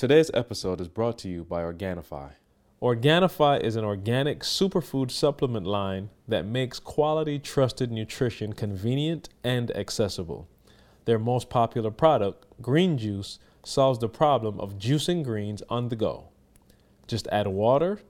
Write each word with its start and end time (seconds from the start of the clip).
Today's 0.00 0.30
episode 0.32 0.80
is 0.80 0.88
brought 0.88 1.18
to 1.18 1.28
you 1.28 1.44
by 1.44 1.60
Organifi. 1.60 2.30
Organifi 2.80 3.60
is 3.60 3.76
an 3.76 3.84
organic 3.84 4.40
superfood 4.40 5.10
supplement 5.10 5.66
line 5.66 6.08
that 6.26 6.46
makes 6.46 6.78
quality, 6.78 7.38
trusted 7.38 7.92
nutrition 7.92 8.54
convenient 8.54 9.28
and 9.44 9.70
accessible. 9.76 10.48
Their 11.04 11.18
most 11.18 11.50
popular 11.50 11.90
product, 11.90 12.46
Green 12.62 12.96
Juice, 12.96 13.38
solves 13.62 13.98
the 13.98 14.08
problem 14.08 14.58
of 14.58 14.78
juicing 14.78 15.22
greens 15.22 15.62
on 15.68 15.90
the 15.90 15.96
go. 15.96 16.28
Just 17.06 17.28
add 17.30 17.48
water, 17.48 18.00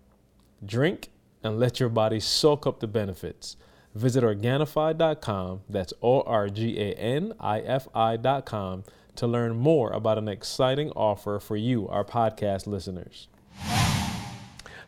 drink, 0.65 1.09
and 1.43 1.59
let 1.59 1.81
your 1.81 1.89
body 1.89 2.21
soak 2.21 2.69
up 2.69 2.79
the 2.79 2.87
benefits. 2.87 3.57
Visit 3.97 4.23
Organifi.com, 4.23 5.63
that's 5.69 5.93
O 6.01 6.21
R 6.21 6.49
G 6.51 6.79
A 6.79 6.95
N 6.95 7.33
I 7.41 7.59
F 7.59 7.89
I.com, 7.93 8.85
to 9.17 9.27
learn 9.27 9.57
more 9.57 9.91
about 9.91 10.19
an 10.19 10.29
exciting 10.29 10.91
offer 10.93 11.39
for 11.39 11.57
you, 11.57 11.89
our 11.89 12.05
podcast 12.05 12.67
listeners. 12.67 13.29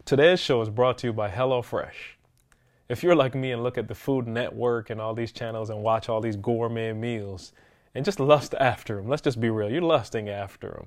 Today's 0.04 0.40
show 0.40 0.60
is 0.62 0.68
brought 0.68 0.98
to 0.98 1.08
you 1.08 1.12
by 1.12 1.30
HelloFresh. 1.30 2.16
If 2.88 3.02
you're 3.02 3.14
like 3.14 3.34
me 3.34 3.52
and 3.52 3.62
look 3.62 3.78
at 3.78 3.88
the 3.88 3.94
Food 3.94 4.26
Network 4.26 4.90
and 4.90 5.00
all 5.00 5.14
these 5.14 5.32
channels 5.32 5.70
and 5.70 5.82
watch 5.82 6.08
all 6.08 6.20
these 6.20 6.36
gourmet 6.36 6.92
meals 6.92 7.52
and 7.94 8.04
just 8.04 8.20
lust 8.20 8.54
after 8.58 8.96
them, 8.96 9.08
let's 9.08 9.22
just 9.22 9.40
be 9.40 9.50
real, 9.50 9.70
you're 9.70 9.80
lusting 9.80 10.28
after 10.28 10.68
them. 10.68 10.86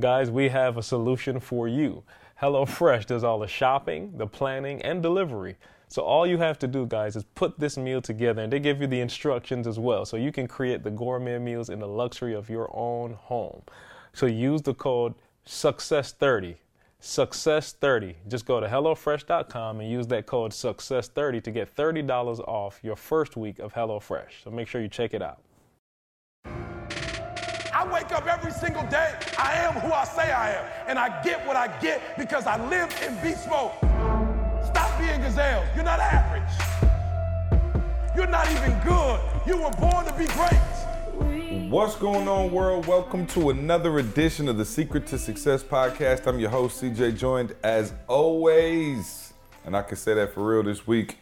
Guys, 0.00 0.30
we 0.30 0.48
have 0.48 0.76
a 0.76 0.82
solution 0.82 1.38
for 1.38 1.68
you. 1.68 2.02
HelloFresh 2.42 3.06
does 3.06 3.22
all 3.22 3.38
the 3.38 3.46
shopping, 3.46 4.12
the 4.16 4.26
planning, 4.26 4.82
and 4.82 5.02
delivery. 5.02 5.56
So 5.94 6.02
all 6.02 6.26
you 6.26 6.38
have 6.38 6.58
to 6.58 6.66
do, 6.66 6.86
guys, 6.86 7.14
is 7.14 7.22
put 7.36 7.60
this 7.60 7.76
meal 7.76 8.02
together, 8.02 8.42
and 8.42 8.52
they 8.52 8.58
give 8.58 8.80
you 8.80 8.88
the 8.88 8.98
instructions 8.98 9.68
as 9.68 9.78
well, 9.78 10.04
so 10.04 10.16
you 10.16 10.32
can 10.32 10.48
create 10.48 10.82
the 10.82 10.90
gourmet 10.90 11.38
meals 11.38 11.68
in 11.68 11.78
the 11.78 11.86
luxury 11.86 12.34
of 12.34 12.50
your 12.50 12.68
own 12.76 13.12
home. 13.12 13.62
So 14.12 14.26
use 14.26 14.60
the 14.60 14.74
code 14.74 15.14
Success30. 15.46 16.56
Success30. 17.00 18.16
Just 18.26 18.44
go 18.44 18.58
to 18.58 18.66
HelloFresh.com 18.66 19.78
and 19.78 19.88
use 19.88 20.08
that 20.08 20.26
code 20.26 20.50
Success30 20.50 21.44
to 21.44 21.50
get 21.52 21.76
$30 21.76 22.40
off 22.40 22.80
your 22.82 22.96
first 22.96 23.36
week 23.36 23.60
of 23.60 23.72
HelloFresh. 23.72 24.42
So 24.42 24.50
make 24.50 24.66
sure 24.66 24.80
you 24.80 24.88
check 24.88 25.14
it 25.14 25.22
out. 25.22 25.42
I 27.72 27.88
wake 27.92 28.10
up 28.10 28.26
every 28.26 28.50
single 28.50 28.82
day. 28.88 29.14
I 29.38 29.52
am 29.58 29.74
who 29.74 29.92
I 29.92 30.02
say 30.02 30.32
I 30.32 30.54
am. 30.54 30.88
And 30.88 30.98
I 30.98 31.22
get 31.22 31.46
what 31.46 31.54
I 31.54 31.68
get 31.80 32.18
because 32.18 32.48
I 32.48 32.56
live 32.68 32.92
in 33.06 33.14
beast 33.22 33.48
mode. 33.48 33.93
Stop 35.24 35.36
being 35.36 35.64
gazelles. 35.64 35.66
You're 35.74 35.84
not 35.84 36.00
average. 36.00 36.42
You're 38.16 38.26
not 38.26 38.50
even 38.50 38.78
good. 38.80 39.20
You 39.46 39.62
were 39.62 39.70
born 39.70 40.04
to 40.06 40.12
be 40.12 40.26
great. 40.26 41.70
What's 41.70 41.96
going 41.96 42.28
on, 42.28 42.50
world? 42.52 42.86
Welcome 42.86 43.26
to 43.28 43.50
another 43.50 43.98
edition 43.98 44.48
of 44.48 44.58
the 44.58 44.64
Secret 44.64 45.06
to 45.08 45.18
Success 45.18 45.62
podcast. 45.62 46.26
I'm 46.26 46.38
your 46.38 46.50
host, 46.50 46.82
CJ, 46.82 47.16
joined 47.16 47.54
as 47.62 47.92
always, 48.06 49.32
and 49.64 49.76
I 49.76 49.82
can 49.82 49.96
say 49.96 50.14
that 50.14 50.34
for 50.34 50.46
real 50.46 50.62
this 50.62 50.86
week, 50.86 51.18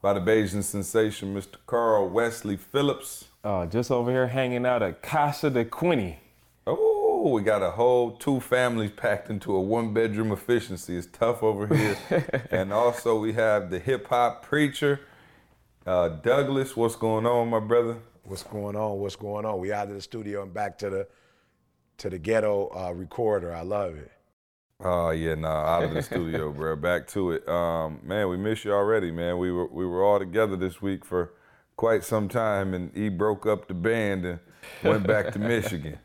by 0.00 0.12
the 0.14 0.20
Bayesian 0.20 0.62
sensation, 0.62 1.34
Mr. 1.34 1.56
Carl 1.66 2.08
Wesley 2.08 2.56
Phillips. 2.56 3.26
Uh, 3.42 3.66
just 3.66 3.90
over 3.90 4.10
here 4.10 4.28
hanging 4.28 4.64
out 4.64 4.82
at 4.82 5.02
Casa 5.02 5.50
de 5.50 5.64
Quinney. 5.64 6.16
Oh, 6.66 6.93
we 7.32 7.42
got 7.42 7.62
a 7.62 7.70
whole 7.70 8.12
two 8.12 8.40
families 8.40 8.90
packed 8.90 9.30
into 9.30 9.54
a 9.54 9.60
one 9.60 9.94
bedroom 9.94 10.32
efficiency. 10.32 10.96
It's 10.96 11.06
tough 11.06 11.42
over 11.42 11.66
here. 11.74 12.46
and 12.50 12.72
also, 12.72 13.18
we 13.18 13.32
have 13.32 13.70
the 13.70 13.78
hip 13.78 14.08
hop 14.08 14.44
preacher, 14.44 15.00
uh, 15.86 16.08
Douglas. 16.08 16.76
What's 16.76 16.96
going 16.96 17.26
on, 17.26 17.48
my 17.48 17.60
brother? 17.60 17.96
What's 18.24 18.42
going 18.42 18.76
on? 18.76 18.98
What's 19.00 19.16
going 19.16 19.44
on? 19.44 19.58
We 19.58 19.72
out 19.72 19.88
of 19.88 19.94
the 19.94 20.00
studio 20.00 20.42
and 20.42 20.52
back 20.52 20.78
to 20.78 20.90
the 20.90 21.08
to 21.98 22.10
the 22.10 22.18
ghetto 22.18 22.70
uh, 22.74 22.92
recorder. 22.92 23.54
I 23.54 23.62
love 23.62 23.96
it. 23.96 24.12
Oh 24.80 25.10
yeah, 25.10 25.34
nah, 25.34 25.76
out 25.76 25.84
of 25.84 25.94
the 25.94 26.02
studio, 26.02 26.50
bro. 26.52 26.76
Back 26.76 27.06
to 27.08 27.32
it. 27.32 27.48
Um, 27.48 28.00
man, 28.02 28.28
we 28.28 28.36
miss 28.36 28.64
you 28.64 28.72
already, 28.72 29.10
man. 29.10 29.38
We 29.38 29.50
were 29.50 29.68
we 29.68 29.86
were 29.86 30.04
all 30.04 30.18
together 30.18 30.56
this 30.56 30.82
week 30.82 31.04
for 31.04 31.32
quite 31.76 32.04
some 32.04 32.28
time, 32.28 32.74
and 32.74 32.90
he 32.94 33.08
broke 33.08 33.46
up 33.46 33.68
the 33.68 33.74
band 33.74 34.26
and 34.26 34.40
went 34.82 35.06
back 35.06 35.32
to 35.32 35.38
Michigan. 35.38 35.98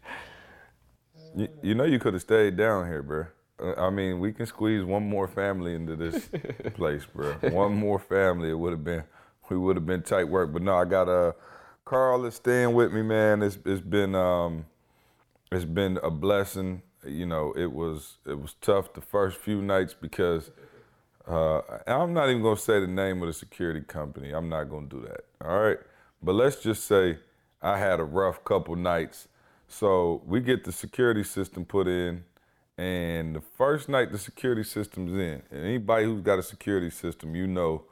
You, 1.40 1.48
you 1.62 1.74
know, 1.74 1.86
you 1.86 2.00
could 2.00 2.14
have 2.14 2.22
stayed 2.22 2.58
down 2.58 2.88
here, 2.88 3.02
bro. 3.02 3.28
Uh, 3.64 3.88
I 3.88 3.90
mean, 3.92 4.20
we 4.20 4.34
can 4.34 4.46
squeeze 4.46 4.84
one 4.84 5.08
more 5.08 5.26
family 5.26 5.74
into 5.74 5.96
this 5.96 6.30
place, 6.74 7.06
bro. 7.06 7.32
One 7.50 7.76
more 7.76 7.98
family, 7.98 8.50
it 8.50 8.60
would 8.60 8.74
have 8.74 8.84
been, 8.84 9.06
we 9.50 9.58
would 9.58 9.78
have 9.78 9.86
been 9.86 10.02
tight 10.02 10.28
work. 10.28 10.52
But 10.52 10.64
no, 10.64 10.76
I 10.76 10.84
got 10.84 11.08
uh, 11.08 11.32
Carl 11.86 12.26
is 12.26 12.36
staying 12.36 12.74
with 12.74 12.92
me, 12.92 13.04
man. 13.04 13.42
It's 13.42 13.58
it's 13.66 13.80
been 13.80 14.16
um, 14.16 14.66
it's 15.50 15.64
been 15.64 15.98
a 16.04 16.12
blessing. 16.12 16.82
You 17.08 17.26
know, 17.26 17.54
it 17.56 17.72
was 17.72 18.18
it 18.28 18.38
was 18.38 18.56
tough 18.60 18.94
the 18.94 19.02
first 19.02 19.38
few 19.38 19.62
nights 19.62 19.94
because 19.94 20.52
uh, 21.26 21.62
I'm 21.88 22.14
not 22.14 22.30
even 22.30 22.44
gonna 22.44 22.58
say 22.58 22.82
the 22.82 22.88
name 22.88 23.22
of 23.22 23.28
the 23.28 23.34
security 23.34 23.80
company. 23.80 24.32
I'm 24.32 24.50
not 24.50 24.66
gonna 24.66 24.88
do 24.88 25.08
that. 25.08 25.22
All 25.48 25.58
right, 25.58 25.78
but 26.22 26.36
let's 26.36 26.62
just 26.62 26.84
say 26.84 27.20
I 27.62 27.78
had 27.78 28.02
a 28.02 28.04
rough 28.04 28.44
couple 28.44 28.76
nights. 28.76 29.29
So 29.72 30.24
we 30.26 30.42
get 30.42 30.64
the 30.64 30.72
security 30.72 31.24
system 31.24 31.64
put 31.64 31.88
in, 31.88 32.24
and 32.78 33.36
the 33.36 33.42
first 33.42 33.88
night 33.88 34.12
the 34.12 34.18
security 34.18 34.64
system's 34.64 35.14
in, 35.14 35.44
and 35.52 35.64
anybody 35.64 36.06
who's 36.06 36.22
got 36.22 36.40
a 36.40 36.44
security 36.44 36.90
system, 36.90 37.36
you 37.36 37.46
know, 37.46 37.84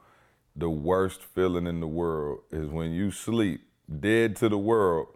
the 0.56 0.68
worst 0.68 1.22
feeling 1.22 1.68
in 1.68 1.78
the 1.78 1.86
world 1.86 2.40
is 2.50 2.68
when 2.68 2.90
you 2.90 3.12
sleep 3.12 3.60
dead 4.00 4.34
to 4.36 4.48
the 4.48 4.58
world, 4.58 5.06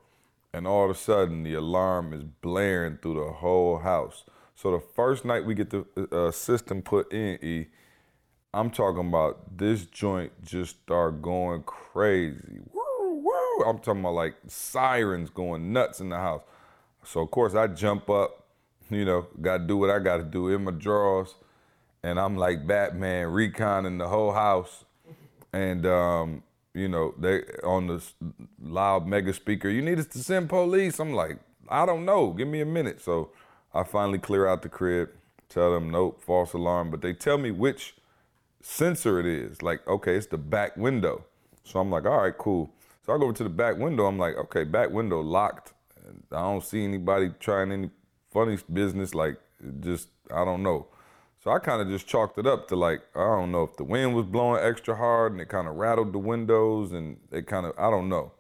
and 0.55 0.67
all 0.67 0.84
of 0.84 0.91
a 0.91 0.99
sudden 0.99 1.43
the 1.43 1.55
alarm 1.55 2.12
is 2.12 2.23
blaring 2.23 2.97
through 2.99 3.15
the 3.15 3.33
whole 3.33 3.79
house. 3.79 4.25
So 4.55 4.71
the 4.71 4.81
first 4.94 5.25
night 5.25 5.44
we 5.44 5.55
get 5.55 5.71
the 5.71 5.84
uh, 6.12 6.31
system 6.31 6.81
put 6.81 7.12
in, 7.12 7.44
E, 7.44 7.67
I'm 8.55 8.71
talking 8.71 9.09
about 9.09 9.59
this 9.59 9.87
joint 9.87 10.31
just 10.44 10.77
start 10.83 11.23
going 11.23 11.65
crazy. 11.65 12.61
Woo, 12.73 13.23
woo. 13.25 13.51
I'm 13.66 13.78
talking 13.78 14.00
about 14.00 14.14
like 14.14 14.34
sirens 14.46 15.30
going 15.30 15.72
nuts 15.72 16.00
in 16.00 16.08
the 16.08 16.16
house. 16.16 16.42
So 17.04 17.20
of 17.20 17.30
course 17.30 17.54
I 17.54 17.66
jump 17.66 18.08
up, 18.10 18.46
you 18.90 19.04
know, 19.04 19.26
gotta 19.40 19.64
do 19.64 19.76
what 19.76 19.90
I 19.90 19.98
gotta 19.98 20.24
do 20.24 20.48
in 20.48 20.64
my 20.64 20.72
drawers. 20.72 21.34
And 22.02 22.18
I'm 22.18 22.36
like 22.36 22.66
Batman 22.66 23.28
reconning 23.28 23.98
the 23.98 24.08
whole 24.08 24.32
house. 24.32 24.84
And 25.52 25.84
um, 25.86 26.42
you 26.74 26.88
know, 26.88 27.14
they 27.18 27.42
on 27.62 27.86
the 27.86 28.02
loud 28.62 29.06
mega 29.06 29.32
speaker, 29.32 29.69
you 29.69 29.82
need 29.82 29.98
us 29.98 30.06
to 30.08 30.19
send 30.19 30.48
police. 30.48 30.98
I'm 30.98 31.12
like, 31.12 31.38
I 31.69 31.86
don't 31.86 32.04
know, 32.04 32.30
give 32.30 32.48
me 32.48 32.60
a 32.60 32.66
minute. 32.66 33.00
So 33.00 33.30
I 33.74 33.82
finally 33.84 34.19
clear 34.19 34.46
out 34.46 34.62
the 34.62 34.69
crib, 34.69 35.10
tell 35.48 35.72
them 35.74 35.90
nope, 35.90 36.22
false 36.22 36.52
alarm. 36.52 36.90
But 36.90 37.02
they 37.02 37.12
tell 37.12 37.38
me 37.38 37.50
which 37.50 37.94
sensor 38.62 39.20
it 39.20 39.26
is. 39.26 39.62
Like, 39.62 39.86
okay, 39.86 40.16
it's 40.16 40.26
the 40.26 40.38
back 40.38 40.76
window. 40.76 41.24
So 41.64 41.80
I'm 41.80 41.90
like, 41.90 42.04
all 42.06 42.22
right, 42.22 42.36
cool. 42.36 42.70
So 43.04 43.12
I 43.12 43.18
go 43.18 43.24
over 43.24 43.32
to 43.32 43.44
the 43.44 43.50
back 43.50 43.76
window. 43.78 44.06
I'm 44.06 44.18
like, 44.18 44.36
okay, 44.36 44.64
back 44.64 44.90
window 44.90 45.20
locked. 45.20 45.72
I 46.30 46.36
don't 46.36 46.64
see 46.64 46.84
anybody 46.84 47.30
trying 47.40 47.72
any 47.72 47.90
funny 48.30 48.58
business. 48.72 49.14
Like, 49.14 49.36
just, 49.80 50.08
I 50.32 50.44
don't 50.44 50.62
know. 50.62 50.86
So 51.42 51.50
I 51.50 51.58
kind 51.58 51.82
of 51.82 51.88
just 51.88 52.06
chalked 52.06 52.38
it 52.38 52.46
up 52.46 52.68
to 52.68 52.76
like, 52.76 53.02
I 53.16 53.24
don't 53.24 53.50
know 53.50 53.64
if 53.64 53.76
the 53.76 53.82
wind 53.82 54.14
was 54.14 54.26
blowing 54.26 54.62
extra 54.62 54.94
hard 54.94 55.32
and 55.32 55.40
it 55.40 55.48
kind 55.48 55.66
of 55.66 55.74
rattled 55.74 56.12
the 56.12 56.18
windows 56.18 56.92
and 56.92 57.16
it 57.32 57.48
kind 57.48 57.66
of, 57.66 57.72
I 57.76 57.90
don't 57.90 58.08
know. 58.08 58.32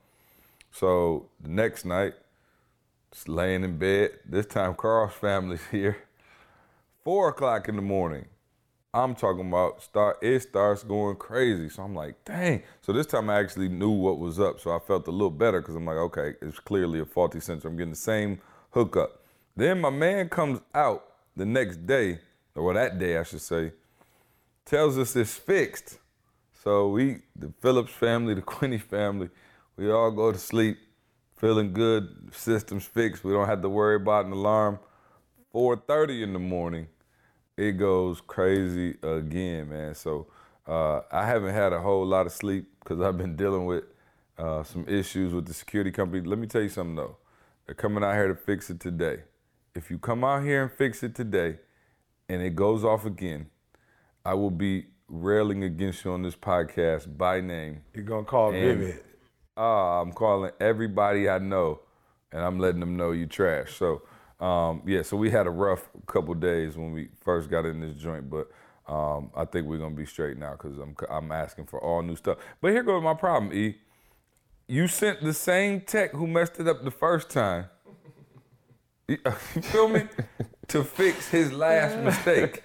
So 0.70 1.28
the 1.40 1.48
next 1.48 1.84
night, 1.84 2.14
just 3.10 3.28
laying 3.28 3.64
in 3.64 3.78
bed. 3.78 4.12
This 4.24 4.46
time, 4.46 4.74
Carl's 4.74 5.12
family's 5.12 5.66
here. 5.70 5.98
Four 7.04 7.30
o'clock 7.30 7.68
in 7.68 7.74
the 7.74 7.82
morning. 7.82 8.26
I'm 8.94 9.14
talking 9.14 9.48
about 9.48 9.82
start 9.82 10.18
it 10.20 10.40
starts 10.40 10.82
going 10.84 11.16
crazy. 11.16 11.70
So 11.70 11.82
I'm 11.82 11.94
like, 11.94 12.22
dang. 12.26 12.62
So 12.82 12.92
this 12.92 13.06
time 13.06 13.30
I 13.30 13.40
actually 13.40 13.70
knew 13.70 13.90
what 13.90 14.18
was 14.18 14.38
up. 14.38 14.60
So 14.60 14.70
I 14.70 14.78
felt 14.78 15.08
a 15.08 15.10
little 15.10 15.30
better 15.30 15.62
because 15.62 15.74
I'm 15.74 15.86
like, 15.86 15.96
okay, 15.96 16.34
it's 16.42 16.58
clearly 16.58 17.00
a 17.00 17.06
faulty 17.06 17.40
sensor. 17.40 17.68
I'm 17.68 17.76
getting 17.76 17.92
the 17.92 17.96
same 17.96 18.38
hookup. 18.70 19.22
Then 19.56 19.80
my 19.80 19.88
man 19.88 20.28
comes 20.28 20.60
out 20.74 21.04
the 21.36 21.46
next 21.46 21.86
day, 21.86 22.18
or 22.54 22.74
that 22.74 22.98
day 22.98 23.16
I 23.16 23.22
should 23.22 23.40
say, 23.40 23.72
tells 24.66 24.98
us 24.98 25.16
it's 25.16 25.36
fixed. 25.36 25.98
So 26.62 26.88
we, 26.88 27.20
the 27.34 27.50
Phillips 27.62 27.92
family, 27.92 28.34
the 28.34 28.42
Quinney 28.42 28.80
family, 28.80 29.30
we 29.76 29.90
all 29.90 30.10
go 30.10 30.32
to 30.32 30.38
sleep 30.38 30.76
feeling 31.36 31.72
good. 31.72 32.28
System's 32.32 32.84
fixed. 32.84 33.24
We 33.24 33.32
don't 33.32 33.48
have 33.48 33.62
to 33.62 33.70
worry 33.70 33.96
about 33.96 34.26
an 34.26 34.32
alarm. 34.32 34.78
4:30 35.54 36.22
in 36.22 36.32
the 36.34 36.38
morning 36.38 36.88
it 37.56 37.72
goes 37.72 38.20
crazy 38.20 38.96
again, 39.02 39.68
man. 39.70 39.94
So 39.94 40.26
uh, 40.66 41.00
I 41.10 41.26
haven't 41.26 41.54
had 41.54 41.72
a 41.72 41.80
whole 41.80 42.04
lot 42.06 42.26
of 42.26 42.32
sleep 42.32 42.66
because 42.82 43.00
I've 43.00 43.18
been 43.18 43.36
dealing 43.36 43.66
with 43.66 43.84
uh, 44.38 44.62
some 44.62 44.86
issues 44.88 45.32
with 45.32 45.46
the 45.46 45.54
security 45.54 45.90
company. 45.90 46.26
Let 46.26 46.38
me 46.38 46.46
tell 46.46 46.62
you 46.62 46.68
something 46.68 46.96
though. 46.96 47.16
They're 47.66 47.74
coming 47.74 48.02
out 48.02 48.14
here 48.14 48.28
to 48.28 48.34
fix 48.34 48.70
it 48.70 48.80
today. 48.80 49.22
If 49.74 49.90
you 49.90 49.98
come 49.98 50.24
out 50.24 50.42
here 50.42 50.62
and 50.62 50.72
fix 50.72 51.02
it 51.02 51.14
today 51.14 51.58
and 52.28 52.42
it 52.42 52.54
goes 52.56 52.84
off 52.84 53.04
again, 53.06 53.46
I 54.24 54.34
will 54.34 54.50
be 54.50 54.86
railing 55.08 55.62
against 55.64 56.04
you 56.04 56.12
on 56.12 56.22
this 56.22 56.36
podcast 56.36 57.16
by 57.16 57.40
name. 57.40 57.82
You're 57.94 58.04
gonna 58.04 58.24
call 58.24 58.52
And- 58.52 58.80
Vivint. 58.80 58.98
Uh, 59.54 60.00
I'm 60.00 60.12
calling 60.12 60.50
everybody 60.60 61.28
I 61.28 61.38
know 61.38 61.80
and 62.32 62.42
I'm 62.42 62.58
letting 62.58 62.80
them 62.80 62.96
know 62.96 63.10
you 63.10 63.26
trash. 63.26 63.74
So 63.74 64.02
Um, 64.42 64.82
yeah, 64.84 65.02
so 65.02 65.16
we 65.16 65.30
had 65.30 65.46
a 65.46 65.50
rough 65.50 65.88
couple 66.06 66.34
days 66.34 66.76
when 66.76 66.92
we 66.92 67.08
first 67.20 67.48
got 67.48 67.64
in 67.64 67.80
this 67.80 67.94
joint, 67.94 68.28
but 68.28 68.50
um, 68.92 69.30
I 69.36 69.44
think 69.44 69.66
we're 69.66 69.78
gonna 69.78 69.94
be 69.94 70.06
straight 70.06 70.36
now 70.36 70.52
because 70.52 70.78
I'm 70.78 70.96
I'm 71.08 71.30
asking 71.30 71.66
for 71.66 71.80
all 71.80 72.02
new 72.02 72.16
stuff. 72.16 72.38
But 72.60 72.72
here 72.72 72.82
goes 72.82 73.02
my 73.02 73.14
problem, 73.14 73.52
E. 73.52 73.76
You 74.66 74.88
sent 74.88 75.22
the 75.22 75.34
same 75.34 75.80
tech 75.82 76.12
who 76.12 76.26
messed 76.26 76.58
it 76.58 76.66
up 76.66 76.82
the 76.82 76.90
first 76.90 77.30
time. 77.30 77.66
You 79.06 79.18
feel 79.62 79.88
me? 79.88 80.04
to 80.68 80.82
fix 80.82 81.28
his 81.28 81.52
last 81.52 81.98
mistake. 81.98 82.62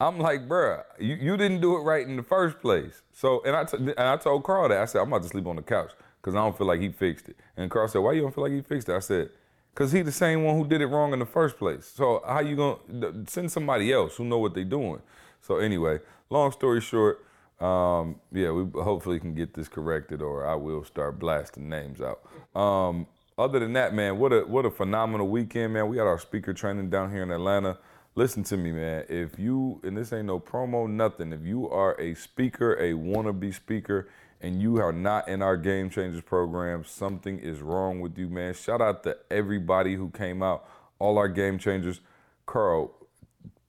I'm 0.00 0.18
like, 0.18 0.48
bruh, 0.48 0.82
you, 0.98 1.16
you 1.16 1.36
didn't 1.36 1.60
do 1.60 1.76
it 1.76 1.80
right 1.80 2.06
in 2.06 2.16
the 2.16 2.22
first 2.22 2.60
place. 2.60 3.02
So, 3.12 3.42
and 3.44 3.54
I, 3.54 3.64
t- 3.64 3.76
and 3.76 3.98
I 3.98 4.16
told 4.16 4.44
Carl 4.44 4.68
that. 4.70 4.80
I 4.80 4.86
said, 4.86 5.02
I'm 5.02 5.08
about 5.08 5.22
to 5.22 5.28
sleep 5.28 5.46
on 5.46 5.56
the 5.56 5.62
couch 5.62 5.92
because 6.20 6.34
I 6.34 6.38
don't 6.38 6.56
feel 6.56 6.66
like 6.66 6.80
he 6.80 6.88
fixed 6.88 7.28
it. 7.28 7.36
And 7.56 7.70
Carl 7.70 7.88
said, 7.88 7.98
why 7.98 8.12
you 8.12 8.22
don't 8.22 8.34
feel 8.34 8.44
like 8.44 8.54
he 8.54 8.62
fixed 8.62 8.88
it? 8.88 8.94
I 8.94 9.00
said, 9.00 9.30
because 9.74 9.92
he 9.92 10.02
the 10.02 10.12
same 10.12 10.44
one 10.44 10.56
who 10.56 10.66
did 10.66 10.80
it 10.80 10.86
wrong 10.86 11.12
in 11.12 11.18
the 11.18 11.26
first 11.26 11.58
place. 11.58 11.86
So 11.94 12.22
how 12.26 12.40
you 12.40 12.56
to 12.56 13.24
send 13.26 13.50
somebody 13.50 13.92
else 13.92 14.16
who 14.16 14.24
know 14.24 14.38
what 14.38 14.54
they 14.54 14.64
doing? 14.64 15.00
So 15.40 15.58
anyway, 15.58 16.00
long 16.28 16.52
story 16.52 16.80
short, 16.80 17.24
um, 17.60 18.16
yeah, 18.32 18.50
we 18.50 18.64
hopefully 18.82 19.20
can 19.20 19.34
get 19.34 19.54
this 19.54 19.68
corrected 19.68 20.22
or 20.22 20.46
I 20.46 20.54
will 20.54 20.84
start 20.84 21.18
blasting 21.18 21.68
names 21.68 22.00
out. 22.00 22.20
Um, 22.58 23.06
other 23.38 23.58
than 23.58 23.72
that, 23.74 23.94
man, 23.94 24.18
what 24.18 24.32
a 24.32 24.40
what 24.40 24.66
a 24.66 24.70
phenomenal 24.70 25.28
weekend, 25.28 25.72
man. 25.72 25.88
We 25.88 25.96
got 25.96 26.06
our 26.06 26.18
speaker 26.18 26.52
training 26.52 26.90
down 26.90 27.10
here 27.10 27.22
in 27.22 27.30
Atlanta. 27.30 27.78
Listen 28.14 28.42
to 28.44 28.56
me, 28.56 28.72
man. 28.72 29.04
If 29.08 29.38
you 29.38 29.80
and 29.82 29.96
this 29.96 30.12
ain't 30.12 30.26
no 30.26 30.38
promo, 30.40 30.88
nothing. 30.88 31.32
If 31.32 31.42
you 31.42 31.70
are 31.70 31.98
a 31.98 32.14
speaker, 32.14 32.74
a 32.74 32.92
wannabe 32.92 33.54
speaker, 33.54 34.08
and 34.40 34.60
you 34.60 34.78
are 34.78 34.92
not 34.92 35.28
in 35.28 35.42
our 35.42 35.56
Game 35.56 35.90
Changers 35.90 36.22
program, 36.22 36.84
something 36.84 37.38
is 37.38 37.60
wrong 37.60 38.00
with 38.00 38.16
you, 38.18 38.28
man. 38.28 38.54
Shout 38.54 38.80
out 38.80 39.02
to 39.04 39.16
everybody 39.30 39.94
who 39.94 40.10
came 40.10 40.42
out, 40.42 40.66
all 40.98 41.18
our 41.18 41.28
Game 41.28 41.58
Changers. 41.58 42.00
Carl, 42.46 42.92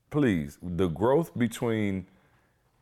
please, 0.10 0.58
the 0.62 0.88
growth 0.88 1.38
between 1.38 2.08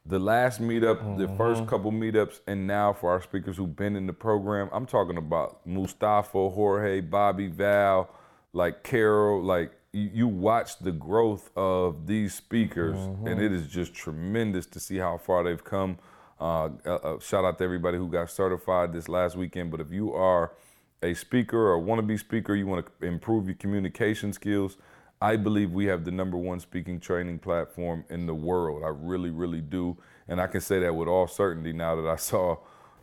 the 0.05 0.19
last 0.19 0.61
meetup, 0.61 0.97
mm-hmm. 0.97 1.17
the 1.17 1.27
first 1.37 1.67
couple 1.67 1.91
meetups, 1.91 2.39
and 2.47 2.65
now 2.65 2.93
for 2.93 3.11
our 3.11 3.21
speakers 3.21 3.57
who've 3.57 3.75
been 3.75 3.95
in 3.95 4.07
the 4.07 4.13
program, 4.13 4.69
I'm 4.71 4.85
talking 4.85 5.17
about 5.17 5.65
Mustafa, 5.65 6.49
Jorge, 6.49 7.01
Bobby, 7.01 7.47
Val, 7.47 8.09
like 8.53 8.83
Carol, 8.83 9.41
like 9.43 9.71
you, 9.91 10.09
you 10.13 10.27
watch 10.27 10.79
the 10.79 10.91
growth 10.91 11.49
of 11.55 12.07
these 12.07 12.33
speakers, 12.33 12.97
mm-hmm. 12.97 13.27
and 13.27 13.41
it 13.41 13.51
is 13.51 13.67
just 13.67 13.93
tremendous 13.93 14.65
to 14.67 14.79
see 14.79 14.97
how 14.97 15.17
far 15.17 15.43
they've 15.43 15.63
come. 15.63 15.97
Uh, 16.39 16.69
uh, 16.85 16.95
uh, 16.95 17.19
shout 17.19 17.43
out 17.43 17.57
to 17.57 17.63
everybody 17.63 17.97
who 17.97 18.07
got 18.07 18.29
certified 18.29 18.93
this 18.93 19.09
last 19.09 19.35
weekend. 19.35 19.71
But 19.71 19.81
if 19.81 19.91
you 19.91 20.13
are 20.13 20.53
a 21.01 21.13
speaker 21.13 21.57
or 21.57 21.79
want 21.79 21.99
to 21.99 22.03
be 22.03 22.17
speaker, 22.17 22.55
you 22.55 22.67
want 22.67 22.85
to 22.85 23.05
improve 23.05 23.47
your 23.47 23.55
communication 23.55 24.33
skills, 24.33 24.77
I 25.21 25.35
believe 25.35 25.71
we 25.71 25.85
have 25.85 26.05
the 26.05 26.11
number 26.11 26.37
one 26.37 26.59
speaking 26.59 26.99
training 26.99 27.39
platform 27.39 28.05
in 28.09 28.25
the 28.25 28.33
world. 28.33 28.83
I 28.83 28.89
really, 28.89 29.29
really 29.29 29.61
do. 29.61 29.97
And 30.27 30.39
I 30.39 30.47
can 30.47 30.61
say 30.61 30.79
that 30.79 30.95
with 30.95 31.09
all 31.09 31.27
certainty 31.27 31.73
now 31.73 31.95
that 31.95 32.07
I 32.07 32.15
saw 32.17 32.57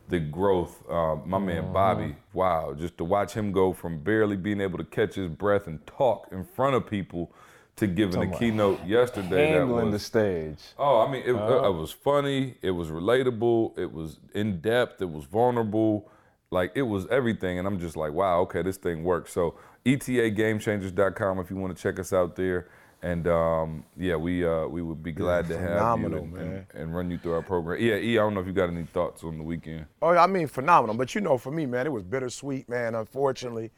the 0.09 0.19
growth. 0.19 0.83
Uh, 0.89 1.17
my 1.25 1.37
man 1.37 1.63
mm-hmm. 1.63 1.73
Bobby, 1.73 2.15
wow, 2.33 2.73
just 2.73 2.97
to 2.97 3.03
watch 3.03 3.33
him 3.33 3.51
go 3.51 3.73
from 3.73 3.99
barely 3.99 4.37
being 4.37 4.61
able 4.61 4.77
to 4.77 4.85
catch 4.85 5.15
his 5.15 5.27
breath 5.27 5.67
and 5.67 5.85
talk 5.85 6.29
in 6.31 6.45
front 6.45 6.75
of 6.75 6.87
people 6.87 7.31
to 7.77 7.87
giving 7.87 8.21
a 8.21 8.37
keynote 8.37 8.85
yesterday. 8.85 9.51
Handling 9.51 9.85
that 9.85 9.91
was, 9.91 10.01
the 10.01 10.05
stage. 10.05 10.59
Oh, 10.77 10.99
I 10.99 11.11
mean, 11.11 11.23
it, 11.25 11.35
uh, 11.35 11.69
it 11.69 11.73
was 11.73 11.91
funny. 11.91 12.55
It 12.61 12.71
was 12.71 12.89
relatable. 12.89 13.77
It 13.77 13.91
was 13.91 14.19
in 14.33 14.59
depth. 14.59 15.01
It 15.01 15.09
was 15.09 15.25
vulnerable. 15.25 16.09
Like 16.49 16.71
it 16.75 16.81
was 16.81 17.05
everything. 17.07 17.59
And 17.59 17.67
I'm 17.67 17.79
just 17.79 17.95
like, 17.95 18.13
wow, 18.13 18.41
okay, 18.41 18.63
this 18.63 18.77
thing 18.77 19.03
works. 19.03 19.31
So 19.31 19.55
etagamechangers.com 19.85 21.39
if 21.39 21.49
you 21.51 21.55
want 21.55 21.75
to 21.75 21.81
check 21.81 21.99
us 21.99 22.11
out 22.11 22.35
there. 22.35 22.67
And 23.03 23.27
um, 23.27 23.85
yeah, 23.95 24.15
we 24.15 24.43
uh, 24.43 24.65
we 24.65 24.81
would 24.81 25.03
be 25.03 25.11
glad 25.11 25.47
yeah, 25.47 25.57
to 25.57 25.61
have 25.61 25.99
you 25.99 26.05
and, 26.07 26.35
and, 26.35 26.65
and, 26.73 26.95
run 26.95 27.11
you 27.11 27.19
through 27.19 27.33
our 27.33 27.43
program. 27.43 27.79
Yeah, 27.79 27.97
E, 27.97 28.13
I 28.13 28.21
don't 28.21 28.33
know 28.33 28.39
if 28.39 28.47
you 28.47 28.53
got 28.53 28.69
any 28.69 28.85
thoughts 28.85 29.23
on 29.23 29.37
the 29.37 29.43
weekend. 29.43 29.85
Oh, 30.01 30.17
I 30.17 30.25
mean, 30.25 30.47
phenomenal. 30.47 30.95
But 30.95 31.13
you 31.13 31.21
know, 31.21 31.37
for 31.37 31.51
me, 31.51 31.67
man, 31.67 31.85
it 31.85 31.91
was 31.91 32.01
bittersweet, 32.01 32.67
man. 32.67 32.95
Unfortunately, 32.95 33.69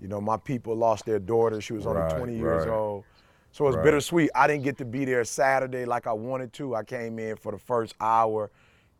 you 0.00 0.08
know, 0.08 0.22
my 0.22 0.38
people 0.38 0.74
lost 0.74 1.04
their 1.04 1.18
daughter. 1.18 1.60
She 1.60 1.74
was 1.74 1.86
only 1.86 2.10
20 2.16 2.34
years 2.34 2.66
right. 2.66 2.72
old. 2.72 3.04
So 3.52 3.64
it 3.64 3.68
was 3.68 3.76
right. 3.76 3.84
bittersweet. 3.84 4.30
I 4.34 4.46
didn't 4.46 4.64
get 4.64 4.78
to 4.78 4.84
be 4.84 5.04
there 5.04 5.24
Saturday 5.24 5.84
like 5.84 6.06
I 6.06 6.12
wanted 6.12 6.52
to. 6.54 6.74
I 6.74 6.82
came 6.84 7.18
in 7.18 7.36
for 7.36 7.52
the 7.52 7.58
first 7.58 7.94
hour, 8.00 8.50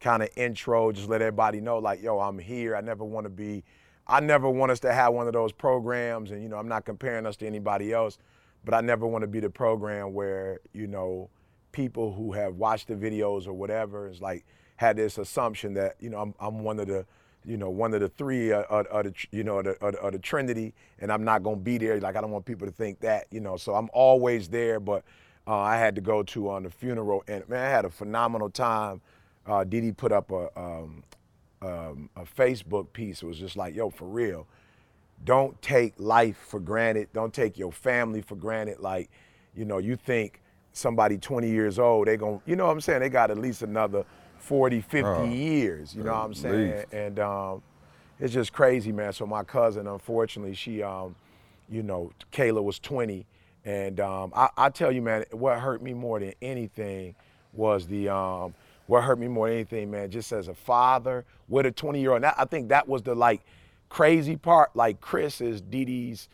kind 0.00 0.22
of 0.22 0.28
intro, 0.36 0.92
just 0.92 1.08
let 1.08 1.22
everybody 1.22 1.60
know, 1.60 1.78
like, 1.78 2.02
yo, 2.02 2.20
I'm 2.20 2.38
here. 2.38 2.76
I 2.76 2.80
never 2.80 3.04
want 3.04 3.24
to 3.24 3.30
be 3.30 3.64
I 4.06 4.20
never 4.20 4.50
want 4.50 4.72
us 4.72 4.80
to 4.80 4.92
have 4.92 5.14
one 5.14 5.26
of 5.26 5.32
those 5.32 5.52
programs, 5.52 6.32
and 6.32 6.42
you 6.42 6.48
know, 6.48 6.56
I'm 6.56 6.68
not 6.68 6.84
comparing 6.84 7.26
us 7.26 7.36
to 7.36 7.46
anybody 7.46 7.92
else, 7.92 8.18
but 8.64 8.74
I 8.74 8.80
never 8.80 9.06
want 9.06 9.22
to 9.22 9.28
be 9.28 9.40
the 9.40 9.50
program 9.50 10.12
where 10.12 10.60
you 10.72 10.86
know 10.86 11.30
people 11.70 12.12
who 12.12 12.32
have 12.32 12.56
watched 12.56 12.88
the 12.88 12.94
videos 12.94 13.46
or 13.46 13.52
whatever 13.52 14.08
is 14.08 14.20
like 14.20 14.44
had 14.76 14.96
this 14.96 15.18
assumption 15.18 15.74
that 15.74 15.96
you 16.00 16.10
know 16.10 16.18
I'm, 16.18 16.34
I'm 16.40 16.58
one 16.62 16.78
of 16.80 16.88
the 16.88 17.06
you 17.44 17.56
know 17.56 17.70
one 17.70 17.94
of 17.94 18.00
the 18.00 18.08
three 18.08 18.52
uh, 18.52 18.60
uh, 18.62 19.02
the 19.02 19.14
you 19.30 19.44
know 19.44 19.62
the, 19.62 19.76
uh, 19.84 20.10
the 20.10 20.18
Trinity, 20.18 20.74
and 20.98 21.12
I'm 21.12 21.24
not 21.24 21.42
gonna 21.42 21.56
be 21.56 21.78
there. 21.78 22.00
Like 22.00 22.16
I 22.16 22.20
don't 22.20 22.30
want 22.30 22.44
people 22.44 22.66
to 22.66 22.72
think 22.72 23.00
that 23.00 23.26
you 23.30 23.40
know. 23.40 23.56
So 23.56 23.74
I'm 23.74 23.88
always 23.92 24.48
there, 24.48 24.80
but 24.80 25.04
uh, 25.46 25.58
I 25.58 25.76
had 25.76 25.94
to 25.96 26.00
go 26.00 26.22
to 26.22 26.50
on 26.50 26.62
the 26.62 26.70
funeral, 26.70 27.24
and 27.26 27.48
man, 27.48 27.64
I 27.64 27.68
had 27.68 27.84
a 27.84 27.90
phenomenal 27.90 28.50
time. 28.50 29.00
Uh, 29.44 29.64
Didi 29.64 29.90
put 29.90 30.12
up 30.12 30.30
a, 30.30 30.48
um, 30.56 31.02
um, 31.62 32.08
a 32.14 32.22
Facebook 32.22 32.92
piece. 32.92 33.22
It 33.22 33.26
was 33.26 33.38
just 33.38 33.56
like, 33.56 33.74
yo, 33.74 33.90
for 33.90 34.06
real, 34.06 34.46
don't 35.24 35.60
take 35.60 35.94
life 35.98 36.36
for 36.36 36.60
granted. 36.60 37.08
Don't 37.12 37.34
take 37.34 37.58
your 37.58 37.72
family 37.72 38.22
for 38.22 38.36
granted. 38.36 38.78
Like, 38.78 39.10
you 39.56 39.64
know, 39.64 39.78
you 39.78 39.96
think 39.96 40.40
somebody 40.72 41.18
20 41.18 41.50
years 41.50 41.78
old, 41.78 42.06
they 42.06 42.16
to 42.16 42.40
you 42.46 42.56
know 42.56 42.66
what 42.66 42.72
I'm 42.72 42.80
saying? 42.80 43.00
They 43.00 43.08
got 43.08 43.30
at 43.30 43.38
least 43.38 43.62
another 43.62 44.04
40, 44.42 44.80
50 44.80 45.08
uh, 45.08 45.22
years. 45.24 45.94
You 45.94 46.02
know 46.02 46.12
what 46.12 46.24
I'm 46.24 46.34
saying? 46.34 46.72
Least. 46.72 46.92
And 46.92 47.18
um, 47.20 47.62
it's 48.18 48.32
just 48.32 48.52
crazy, 48.52 48.92
man. 48.92 49.12
So 49.12 49.26
my 49.26 49.44
cousin, 49.44 49.86
unfortunately, 49.86 50.54
she, 50.54 50.82
um, 50.82 51.14
you 51.70 51.82
know, 51.82 52.12
Kayla 52.32 52.62
was 52.62 52.78
20. 52.78 53.24
And 53.64 54.00
um, 54.00 54.32
I, 54.34 54.48
I, 54.56 54.68
tell 54.70 54.90
you, 54.90 55.00
man, 55.00 55.24
what 55.30 55.60
hurt 55.60 55.82
me 55.82 55.94
more 55.94 56.18
than 56.18 56.34
anything 56.42 57.14
was 57.52 57.86
the 57.86 58.08
um, 58.08 58.54
what 58.86 59.04
hurt 59.04 59.20
me 59.20 59.28
more 59.28 59.46
than 59.46 59.58
anything, 59.58 59.90
man, 59.90 60.10
just 60.10 60.32
as 60.32 60.48
a 60.48 60.54
father 60.54 61.24
with 61.48 61.66
a 61.66 61.70
20 61.70 62.00
year 62.00 62.12
old. 62.12 62.24
I 62.24 62.44
think 62.44 62.70
that 62.70 62.88
was 62.88 63.02
the 63.02 63.14
like 63.14 63.42
crazy 63.88 64.36
part. 64.36 64.74
Like 64.74 65.00
Chris 65.00 65.40
is 65.40 65.60
Didi's, 65.62 66.28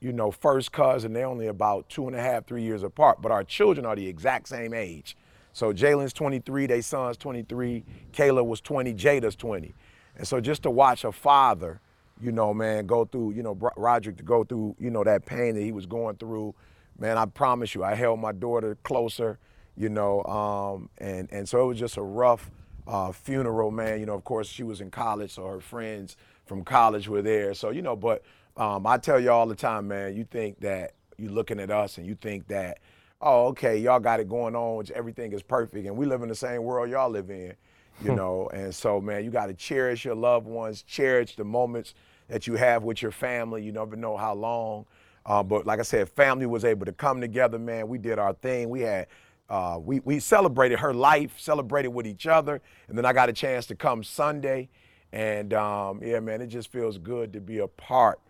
you 0.00 0.14
know, 0.14 0.30
first 0.30 0.72
cousin. 0.72 1.12
They're 1.12 1.26
only 1.26 1.48
about 1.48 1.90
two 1.90 2.06
and 2.06 2.16
a 2.16 2.20
half, 2.20 2.46
three 2.46 2.62
years 2.62 2.82
apart, 2.82 3.20
but 3.20 3.30
our 3.30 3.44
children 3.44 3.84
are 3.84 3.96
the 3.96 4.06
exact 4.06 4.48
same 4.48 4.72
age. 4.72 5.14
So 5.52 5.72
Jalen's 5.72 6.12
23, 6.12 6.66
they 6.66 6.80
son's 6.80 7.16
23, 7.16 7.84
Kayla 8.12 8.44
was 8.44 8.60
20, 8.60 8.94
Jada's 8.94 9.36
20. 9.36 9.74
And 10.16 10.26
so 10.26 10.40
just 10.40 10.62
to 10.62 10.70
watch 10.70 11.04
a 11.04 11.12
father, 11.12 11.80
you 12.20 12.32
know, 12.32 12.52
man, 12.54 12.86
go 12.86 13.04
through, 13.04 13.32
you 13.32 13.42
know, 13.42 13.58
Roderick 13.76 14.16
to 14.18 14.22
go 14.22 14.44
through, 14.44 14.76
you 14.78 14.90
know, 14.90 15.02
that 15.04 15.26
pain 15.26 15.54
that 15.54 15.62
he 15.62 15.72
was 15.72 15.86
going 15.86 16.16
through, 16.16 16.54
man, 16.98 17.18
I 17.18 17.26
promise 17.26 17.74
you, 17.74 17.82
I 17.82 17.94
held 17.94 18.20
my 18.20 18.32
daughter 18.32 18.76
closer 18.82 19.38
you 19.80 19.88
know, 19.88 20.22
um, 20.24 20.90
and 20.98 21.26
and 21.32 21.48
so 21.48 21.62
it 21.62 21.66
was 21.66 21.78
just 21.78 21.96
a 21.96 22.02
rough 22.02 22.50
uh, 22.86 23.12
funeral, 23.12 23.70
man. 23.70 23.98
You 23.98 24.06
know, 24.06 24.14
of 24.14 24.24
course 24.24 24.46
she 24.46 24.62
was 24.62 24.82
in 24.82 24.90
college, 24.90 25.32
so 25.32 25.46
her 25.46 25.60
friends 25.60 26.18
from 26.44 26.64
college 26.64 27.08
were 27.08 27.22
there. 27.22 27.54
So 27.54 27.70
you 27.70 27.80
know, 27.80 27.96
but 27.96 28.22
um, 28.58 28.86
I 28.86 28.98
tell 28.98 29.18
you 29.18 29.30
all 29.30 29.46
the 29.46 29.54
time, 29.54 29.88
man. 29.88 30.14
You 30.14 30.24
think 30.24 30.60
that 30.60 30.92
you're 31.16 31.30
looking 31.32 31.60
at 31.60 31.70
us 31.70 31.96
and 31.96 32.06
you 32.06 32.14
think 32.14 32.48
that, 32.48 32.78
oh, 33.20 33.46
okay, 33.48 33.78
y'all 33.78 34.00
got 34.00 34.20
it 34.20 34.28
going 34.28 34.54
on, 34.54 34.84
everything 34.94 35.32
is 35.32 35.42
perfect, 35.42 35.86
and 35.86 35.96
we 35.96 36.06
live 36.06 36.22
in 36.22 36.28
the 36.28 36.34
same 36.34 36.62
world 36.62 36.90
y'all 36.90 37.10
live 37.10 37.30
in, 37.30 37.54
you 38.02 38.10
hmm. 38.10 38.16
know. 38.16 38.50
And 38.52 38.74
so, 38.74 39.00
man, 39.00 39.24
you 39.24 39.30
got 39.30 39.46
to 39.46 39.54
cherish 39.54 40.04
your 40.04 40.14
loved 40.14 40.46
ones, 40.46 40.82
cherish 40.82 41.36
the 41.36 41.44
moments 41.44 41.94
that 42.28 42.46
you 42.46 42.54
have 42.54 42.82
with 42.82 43.02
your 43.02 43.10
family. 43.10 43.62
You 43.62 43.72
never 43.72 43.96
know 43.96 44.16
how 44.16 44.34
long. 44.34 44.86
Uh, 45.26 45.42
but 45.42 45.66
like 45.66 45.78
I 45.78 45.82
said, 45.82 46.08
family 46.08 46.46
was 46.46 46.64
able 46.64 46.86
to 46.86 46.92
come 46.92 47.20
together, 47.20 47.58
man. 47.58 47.88
We 47.88 47.98
did 47.98 48.18
our 48.18 48.32
thing. 48.32 48.70
We 48.70 48.80
had 48.80 49.06
uh, 49.50 49.78
we, 49.82 49.98
we 50.00 50.20
celebrated 50.20 50.78
her 50.78 50.94
life, 50.94 51.38
celebrated 51.38 51.88
with 51.88 52.06
each 52.06 52.28
other, 52.28 52.62
and 52.88 52.96
then 52.96 53.04
I 53.04 53.12
got 53.12 53.28
a 53.28 53.32
chance 53.32 53.66
to 53.66 53.74
come 53.74 54.04
Sunday. 54.04 54.68
And 55.12 55.52
um, 55.52 56.00
yeah, 56.04 56.20
man, 56.20 56.40
it 56.40 56.46
just 56.46 56.70
feels 56.70 56.98
good 56.98 57.32
to 57.32 57.40
be 57.40 57.58
a 57.58 57.66
part, 57.66 58.20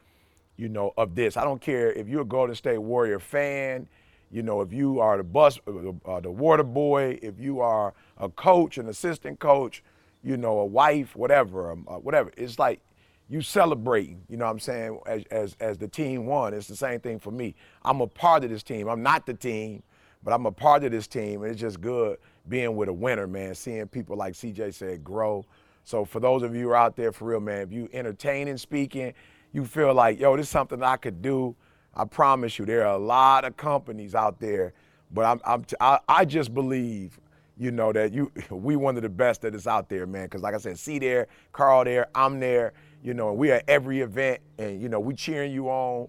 you 0.56 0.70
know, 0.70 0.94
of 0.97 1.14
this. 1.14 1.37
I 1.37 1.44
don't 1.44 1.61
care 1.61 1.92
if 1.92 2.09
you're 2.09 2.23
a 2.23 2.25
Golden 2.25 2.54
State 2.54 2.78
Warrior 2.78 3.18
fan, 3.18 3.87
you 4.30 4.42
know, 4.42 4.60
if 4.60 4.72
you 4.72 5.00
are 5.00 5.16
the 5.16 5.25
bus, 5.25 5.58
uh, 5.66 5.92
uh 6.04 6.20
the 6.20 6.30
water 6.30 6.62
boy, 6.62 7.18
if 7.22 7.38
you 7.38 7.60
are 7.60 7.94
a 8.18 8.28
coach, 8.28 8.78
an 8.78 8.88
assistant 8.88 9.40
coach, 9.40 9.82
you 10.22 10.37
know, 10.37 10.58
a 10.60 10.64
wife, 10.64 11.16
whatever, 11.16 11.72
um, 11.72 11.87
uh, 11.88 11.94
whatever. 11.94 12.30
It's 12.37 12.58
like 12.58 12.80
you 13.28 13.40
celebrating, 13.40 14.22
you 14.28 14.37
know 14.37 14.44
what 14.44 14.52
I'm 14.52 14.60
saying, 14.60 15.00
as, 15.06 15.25
as, 15.30 15.56
as 15.60 15.78
the 15.78 15.88
team 15.88 16.26
won. 16.26 16.52
It's 16.52 16.68
the 16.68 16.76
same 16.76 17.00
thing 17.00 17.18
for 17.18 17.30
me. 17.30 17.54
I'm 17.84 18.00
a 18.00 18.06
part 18.06 18.44
of 18.44 18.50
this 18.50 18.62
team. 18.62 18.88
I'm 18.88 19.02
not 19.02 19.26
the 19.26 19.34
team, 19.34 19.82
but 20.22 20.32
I'm 20.32 20.46
a 20.46 20.52
part 20.52 20.84
of 20.84 20.90
this 20.90 21.06
team, 21.06 21.42
and 21.42 21.50
it's 21.50 21.60
just 21.60 21.80
good 21.80 22.18
being 22.49 22.76
with 22.76 22.88
a 22.88 22.92
winner, 22.92 23.26
man. 23.26 23.54
Seeing 23.54 23.87
people 23.88 24.16
like 24.16 24.34
CJ 24.34 24.75
said 24.75 25.04
grow. 25.04 25.44
So 25.84 26.04
for 26.04 26.20
those 26.20 26.42
of 26.42 26.54
you 26.54 26.62
who 26.62 26.68
are 26.70 26.76
out 26.76 26.96
there 26.96 27.12
for 27.12 27.26
real, 27.26 27.40
man, 27.40 27.62
if 27.62 27.72
you 27.72 27.88
entertaining 27.92 28.58
speaking, 28.58 29.14
you 29.52 29.64
feel 29.64 29.94
like, 29.94 30.20
yo, 30.20 30.37
this 30.37 30.46
is 30.46 30.50
something 30.50 30.82
I 30.82 30.96
could 30.96 31.22
do. 31.22 31.54
I 31.94 32.04
promise 32.04 32.59
you, 32.59 32.66
there 32.66 32.87
are 32.87 32.94
a 32.94 32.99
lot 32.99 33.44
of 33.44 33.56
companies 33.56 34.14
out 34.14 34.40
there, 34.40 34.73
but 35.12 35.25
I'm, 35.25 35.40
I'm 35.44 35.64
t- 35.64 35.76
I, 35.80 35.99
I 36.09 36.25
just 36.25 36.54
believe, 36.54 37.18
you 37.59 37.70
know, 37.70 37.92
that 37.92 38.12
you 38.12 38.30
we 38.50 38.76
one 38.76 38.97
of 38.97 39.02
the 39.02 39.09
best 39.09 39.42
that 39.42 39.54
is 39.54 39.66
out 39.66 39.88
there, 39.88 40.06
man. 40.06 40.25
Because 40.25 40.42
like 40.42 40.54
I 40.54 40.59
said, 40.59 40.78
see 40.78 40.99
there, 40.99 41.26
Carl 41.52 41.85
there, 41.85 42.09
I'm 42.14 42.38
there, 42.40 42.73
you 43.02 43.14
know, 43.14 43.30
and 43.30 43.38
we 43.38 43.50
at 43.50 43.64
every 43.68 44.00
event, 44.00 44.40
and 44.59 44.80
you 44.80 44.88
know, 44.88 45.00
we 45.00 45.14
cheering 45.14 45.52
you 45.52 45.68
on. 45.68 46.09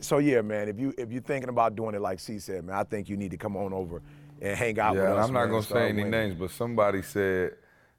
So 0.00 0.18
yeah, 0.18 0.42
man, 0.42 0.68
if 0.68 0.78
you 0.78 0.94
if 0.98 1.10
you're 1.10 1.22
thinking 1.22 1.48
about 1.48 1.74
doing 1.74 1.94
it 1.94 2.00
like 2.00 2.20
C 2.20 2.38
said, 2.38 2.64
man, 2.64 2.76
I 2.76 2.84
think 2.84 3.08
you 3.08 3.16
need 3.16 3.30
to 3.32 3.36
come 3.36 3.56
on 3.56 3.72
over 3.72 4.02
and 4.40 4.56
hang 4.56 4.78
out 4.78 4.94
yeah, 4.94 5.02
with 5.02 5.18
us. 5.18 5.26
I'm 5.26 5.32
not 5.32 5.44
man, 5.44 5.50
gonna 5.50 5.62
say 5.62 5.88
any 5.88 6.04
names, 6.04 6.34
but 6.34 6.50
somebody 6.50 7.02
said 7.02 7.52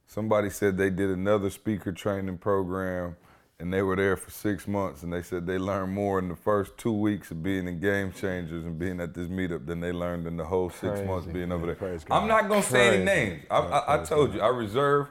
somebody 0.06 0.50
said 0.50 0.78
they 0.78 0.90
did 0.90 1.10
another 1.10 1.50
speaker 1.50 1.92
training 1.92 2.38
program 2.38 3.16
and 3.60 3.72
they 3.74 3.82
were 3.82 3.96
there 3.96 4.18
for 4.18 4.32
six 4.32 4.68
months 4.68 5.04
and 5.04 5.14
they 5.14 5.22
said 5.22 5.46
they 5.46 5.58
learned 5.58 5.94
more 5.94 6.20
in 6.20 6.28
the 6.28 6.36
first 6.36 6.78
two 6.78 6.92
weeks 6.92 7.32
of 7.32 7.44
being 7.44 7.68
in 7.68 7.80
game 7.80 8.12
changers 8.12 8.66
and 8.66 8.78
being 8.78 9.00
at 9.00 9.14
this 9.14 9.28
meetup 9.28 9.66
than 9.66 9.80
they 9.80 9.92
learned 9.92 10.28
in 10.28 10.38
the 10.38 10.46
whole 10.46 10.70
six 10.70 10.82
Crazy. 10.82 11.06
months 11.06 11.28
being 11.28 11.52
over 11.52 11.74
there. 11.74 12.00
I'm 12.12 12.28
not 12.28 12.50
gonna 12.50 12.64
say 12.64 12.96
any 12.96 13.04
names. 13.06 13.44
I, 13.50 13.60
I, 13.60 14.02
I 14.02 14.04
told 14.04 14.34
you, 14.34 14.42
I 14.42 14.48
reserve 14.48 15.08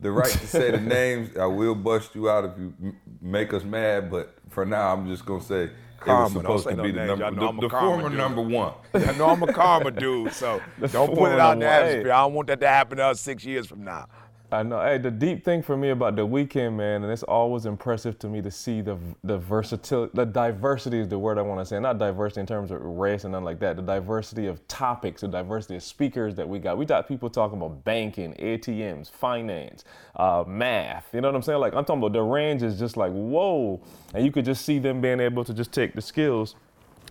the 0.00 0.10
right 0.12 0.30
to 0.30 0.46
say 0.46 0.70
the 0.70 0.80
names. 0.80 1.36
I 1.36 1.46
will 1.46 1.74
bust 1.74 2.14
you 2.14 2.30
out 2.30 2.44
if 2.44 2.52
you 2.58 2.74
m- 2.82 2.96
make 3.20 3.52
us 3.52 3.64
mad, 3.64 4.10
but 4.10 4.34
for 4.50 4.64
now, 4.64 4.92
I'm 4.92 5.08
just 5.08 5.24
gonna 5.26 5.42
say 5.42 5.70
Karma, 5.98 6.20
it 6.20 6.22
was 6.22 6.32
supposed 6.62 6.68
to 6.68 6.76
no 6.76 6.82
be 6.84 6.92
the 6.92 7.06
names. 7.06 7.18
Number, 7.18 7.62
the, 7.62 7.68
the 7.68 7.70
former 7.70 8.08
dude. 8.08 8.18
number 8.18 8.42
one. 8.42 8.74
I 8.94 9.12
know 9.16 9.30
I'm 9.30 9.42
a 9.42 9.52
karma 9.52 9.90
dude, 9.90 10.32
so 10.32 10.60
don't 10.92 11.14
put 11.16 11.32
it 11.32 11.40
out 11.40 11.54
in 11.54 11.58
the 11.60 11.68
atmosphere. 11.68 12.12
I 12.12 12.20
don't 12.20 12.34
want 12.34 12.46
that 12.48 12.60
to 12.60 12.68
happen 12.68 12.98
to 12.98 13.04
us 13.06 13.20
six 13.20 13.44
years 13.44 13.66
from 13.66 13.82
now. 13.82 14.06
I 14.50 14.62
know. 14.62 14.80
Hey, 14.80 14.96
the 14.96 15.10
deep 15.10 15.44
thing 15.44 15.62
for 15.62 15.76
me 15.76 15.90
about 15.90 16.16
the 16.16 16.24
weekend, 16.24 16.78
man, 16.78 17.02
and 17.02 17.12
it's 17.12 17.22
always 17.22 17.66
impressive 17.66 18.18
to 18.20 18.28
me 18.28 18.40
to 18.40 18.50
see 18.50 18.80
the 18.80 18.96
the 19.22 19.36
versatility, 19.36 20.12
the 20.14 20.24
diversity 20.24 21.00
is 21.00 21.08
the 21.08 21.18
word 21.18 21.36
I 21.36 21.42
want 21.42 21.60
to 21.60 21.66
say. 21.66 21.78
Not 21.78 21.98
diversity 21.98 22.40
in 22.40 22.46
terms 22.46 22.70
of 22.70 22.80
race 22.80 23.24
and 23.24 23.32
nothing 23.32 23.44
like 23.44 23.58
that. 23.60 23.76
The 23.76 23.82
diversity 23.82 24.46
of 24.46 24.66
topics, 24.66 25.20
the 25.20 25.28
diversity 25.28 25.76
of 25.76 25.82
speakers 25.82 26.34
that 26.36 26.48
we 26.48 26.60
got. 26.60 26.78
We 26.78 26.86
got 26.86 27.06
people 27.06 27.28
talking 27.28 27.58
about 27.58 27.84
banking, 27.84 28.32
ATMs, 28.34 29.10
finance, 29.10 29.84
uh, 30.16 30.44
math. 30.46 31.08
You 31.12 31.20
know 31.20 31.28
what 31.28 31.34
I'm 31.34 31.42
saying? 31.42 31.60
Like 31.60 31.74
I'm 31.74 31.84
talking 31.84 32.02
about 32.02 32.14
the 32.14 32.22
range 32.22 32.62
is 32.62 32.78
just 32.78 32.96
like 32.96 33.12
whoa, 33.12 33.82
and 34.14 34.24
you 34.24 34.32
could 34.32 34.46
just 34.46 34.64
see 34.64 34.78
them 34.78 35.02
being 35.02 35.20
able 35.20 35.44
to 35.44 35.52
just 35.52 35.72
take 35.72 35.94
the 35.94 36.00
skills 36.00 36.54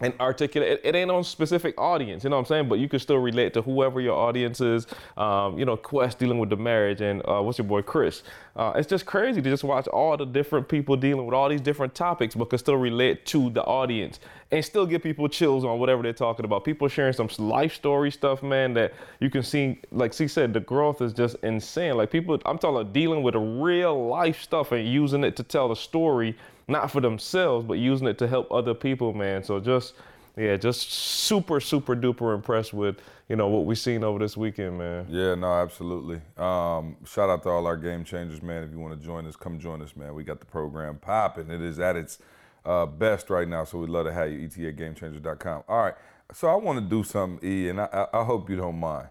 and 0.02 0.14
articulate. 0.20 0.70
It, 0.70 0.82
it 0.84 0.96
ain't 0.96 1.12
on 1.12 1.24
specific 1.24 1.80
audience, 1.80 2.24
you 2.24 2.30
know 2.30 2.36
what 2.36 2.42
I'm 2.42 2.46
saying? 2.46 2.70
But 2.70 2.80
you 2.80 2.88
can 2.88 3.00
still 3.00 3.18
relate 3.18 3.54
to 3.54 3.62
whoever 3.62 4.00
your 4.00 4.16
audience 4.16 4.62
is. 4.62 4.88
Um, 5.16 5.58
you 5.58 5.66
know, 5.66 5.78
Quest 5.78 6.20
dealing 6.20 6.40
with 6.40 6.50
the 6.50 6.58
marriage, 6.58 7.02
and 7.02 7.22
uh, 7.28 7.42
what's 7.42 7.58
your 7.58 7.68
boy 7.68 7.82
Chris? 7.82 8.24
Uh, 8.56 8.74
it's 8.76 8.88
just 8.88 9.06
crazy 9.06 9.42
to 9.42 9.50
just 9.50 9.64
watch 9.64 9.88
all 9.88 10.18
the 10.18 10.26
different 10.26 10.68
people 10.68 10.96
dealing 10.96 11.26
with 11.26 11.34
all 11.34 11.50
these 11.50 11.62
different 11.62 11.94
topics, 11.94 12.36
but 12.36 12.50
can 12.50 12.60
still 12.60 12.76
relate 12.78 13.26
to 13.28 13.50
the 13.52 13.64
audience 13.64 14.20
and 14.52 14.64
still 14.64 14.86
give 14.86 15.04
people 15.04 15.28
chills 15.28 15.66
on 15.66 15.80
whatever 15.80 16.02
they're 16.02 16.14
talking 16.14 16.46
about. 16.46 16.64
People 16.64 16.88
sharing 16.88 17.14
some 17.14 17.30
life 17.38 17.74
story 17.76 18.12
stuff, 18.12 18.42
man, 18.42 18.74
that 18.74 18.94
you 19.20 19.30
can 19.30 19.44
see. 19.44 19.80
Like 19.92 20.14
she 20.14 20.28
said, 20.28 20.54
the 20.54 20.60
growth 20.60 21.02
is 21.02 21.14
just 21.14 21.36
insane. 21.44 21.98
Like 21.98 22.12
people, 22.12 22.40
I'm 22.46 22.58
talking 22.58 22.82
about 22.82 22.94
dealing 22.94 23.24
with 23.24 23.36
real 23.36 24.08
life 24.08 24.42
stuff 24.42 24.72
and 24.72 24.88
using 24.88 25.24
it 25.24 25.36
to 25.38 25.44
tell 25.44 25.70
the 25.70 25.76
story 25.76 26.36
not 26.68 26.92
for 26.92 27.02
themselves, 27.02 27.66
but 27.66 27.76
using 27.76 28.08
it 28.08 28.18
to 28.20 28.28
help 28.28 28.52
other 28.52 28.74
people, 28.74 29.14
man. 29.14 29.44
So 29.44 29.60
just 29.60 29.94
yeah, 30.38 30.56
just 30.56 30.92
super, 30.92 31.60
super 31.60 31.96
duper 31.96 32.36
impressed 32.36 32.72
with, 32.72 32.98
you 33.28 33.36
know, 33.36 33.48
what 33.48 33.66
we've 33.66 33.78
seen 33.78 34.04
over 34.04 34.20
this 34.20 34.38
weekend, 34.38 34.78
man. 34.78 35.08
Yeah, 35.10 35.34
no, 35.34 35.52
absolutely. 35.52 36.22
Um, 36.38 36.96
shout 37.06 37.30
out 37.30 37.42
to 37.44 37.50
all 37.50 37.66
our 37.66 37.76
game 37.76 38.04
changers, 38.04 38.44
man. 38.44 38.64
If 38.64 38.72
you 38.72 38.78
want 38.78 39.00
to 39.00 39.04
join 39.04 39.26
us, 39.26 39.36
come 39.36 39.60
join 39.60 39.82
us, 39.82 39.96
man. 39.96 40.14
We 40.14 40.24
got 40.24 40.40
the 40.40 40.46
program 40.46 40.98
popping. 40.98 41.50
It 41.50 41.62
is 41.62 41.80
at 41.80 41.96
its 41.96 42.20
uh, 42.66 42.86
best 42.86 43.32
right 43.32 43.48
now, 43.48 43.64
so 43.64 43.80
we'd 43.80 43.90
love 43.90 44.06
to 44.06 44.14
have 44.14 44.32
you. 44.32 44.46
ET 44.46 44.56
at 44.58 44.76
GameChangers.com. 44.76 45.64
All 45.68 45.80
right, 45.80 45.96
so 46.32 46.50
I 46.50 46.56
want 46.56 46.80
to 46.80 46.86
do 46.86 47.04
something, 47.04 47.48
E, 47.48 47.70
and 47.70 47.82
I, 47.82 48.08
I, 48.14 48.22
I 48.22 48.24
hope 48.24 48.48
you 48.50 48.58
don't 48.58 48.80
mind. 48.80 49.08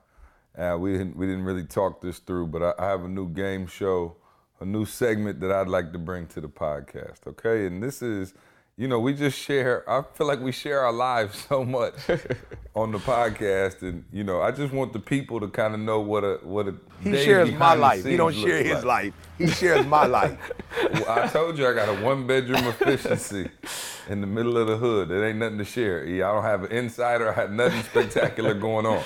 Uh, 0.56 0.76
we 0.78 0.92
didn't 0.92 1.16
we 1.16 1.26
didn't 1.26 1.44
really 1.44 1.64
talk 1.64 2.00
this 2.00 2.18
through, 2.18 2.46
but 2.46 2.62
I, 2.62 2.72
I 2.78 2.88
have 2.88 3.04
a 3.04 3.08
new 3.08 3.28
game 3.28 3.66
show, 3.66 4.16
a 4.60 4.64
new 4.64 4.84
segment 4.84 5.40
that 5.40 5.52
I'd 5.52 5.68
like 5.68 5.92
to 5.92 5.98
bring 5.98 6.26
to 6.28 6.40
the 6.40 6.48
podcast. 6.48 7.26
Okay, 7.26 7.66
and 7.66 7.82
this 7.82 8.02
is, 8.02 8.34
you 8.76 8.88
know, 8.88 8.98
we 9.00 9.14
just 9.14 9.38
share. 9.38 9.88
I 9.88 10.02
feel 10.14 10.26
like 10.26 10.40
we 10.40 10.52
share 10.52 10.80
our 10.82 10.92
lives 10.92 11.44
so 11.48 11.64
much 11.64 11.94
on 12.74 12.92
the 12.92 12.98
podcast, 12.98 13.82
and 13.82 14.04
you 14.12 14.24
know, 14.24 14.40
I 14.40 14.50
just 14.50 14.72
want 14.72 14.92
the 14.92 15.00
people 15.00 15.40
to 15.40 15.48
kind 15.48 15.74
of 15.74 15.80
know 15.80 16.00
what 16.00 16.24
a 16.24 16.38
what 16.42 16.68
a 16.68 16.74
He 17.02 17.16
shares 17.24 17.50
my 17.52 17.74
life. 17.74 18.04
He 18.04 18.16
don't 18.16 18.34
share 18.34 18.62
his 18.62 18.84
like. 18.84 18.84
life. 18.84 19.14
He 19.38 19.46
shares 19.48 19.84
my 19.86 20.06
life. 20.06 20.38
Well, 20.94 21.08
I 21.08 21.26
told 21.28 21.58
you 21.58 21.66
I 21.66 21.74
got 21.74 21.88
a 21.88 22.02
one 22.02 22.26
bedroom 22.26 22.64
efficiency 22.64 23.50
in 24.08 24.20
the 24.20 24.26
middle 24.26 24.56
of 24.56 24.66
the 24.66 24.76
hood. 24.76 25.10
It 25.10 25.22
ain't 25.26 25.38
nothing 25.38 25.58
to 25.58 25.64
share. 25.64 26.06
E. 26.06 26.22
I 26.22 26.32
don't 26.32 26.42
have 26.42 26.64
an 26.64 26.72
insider. 26.72 27.28
I 27.30 27.32
had 27.32 27.52
nothing 27.52 27.82
spectacular 27.82 28.54
going 28.54 28.86
on. 28.86 29.02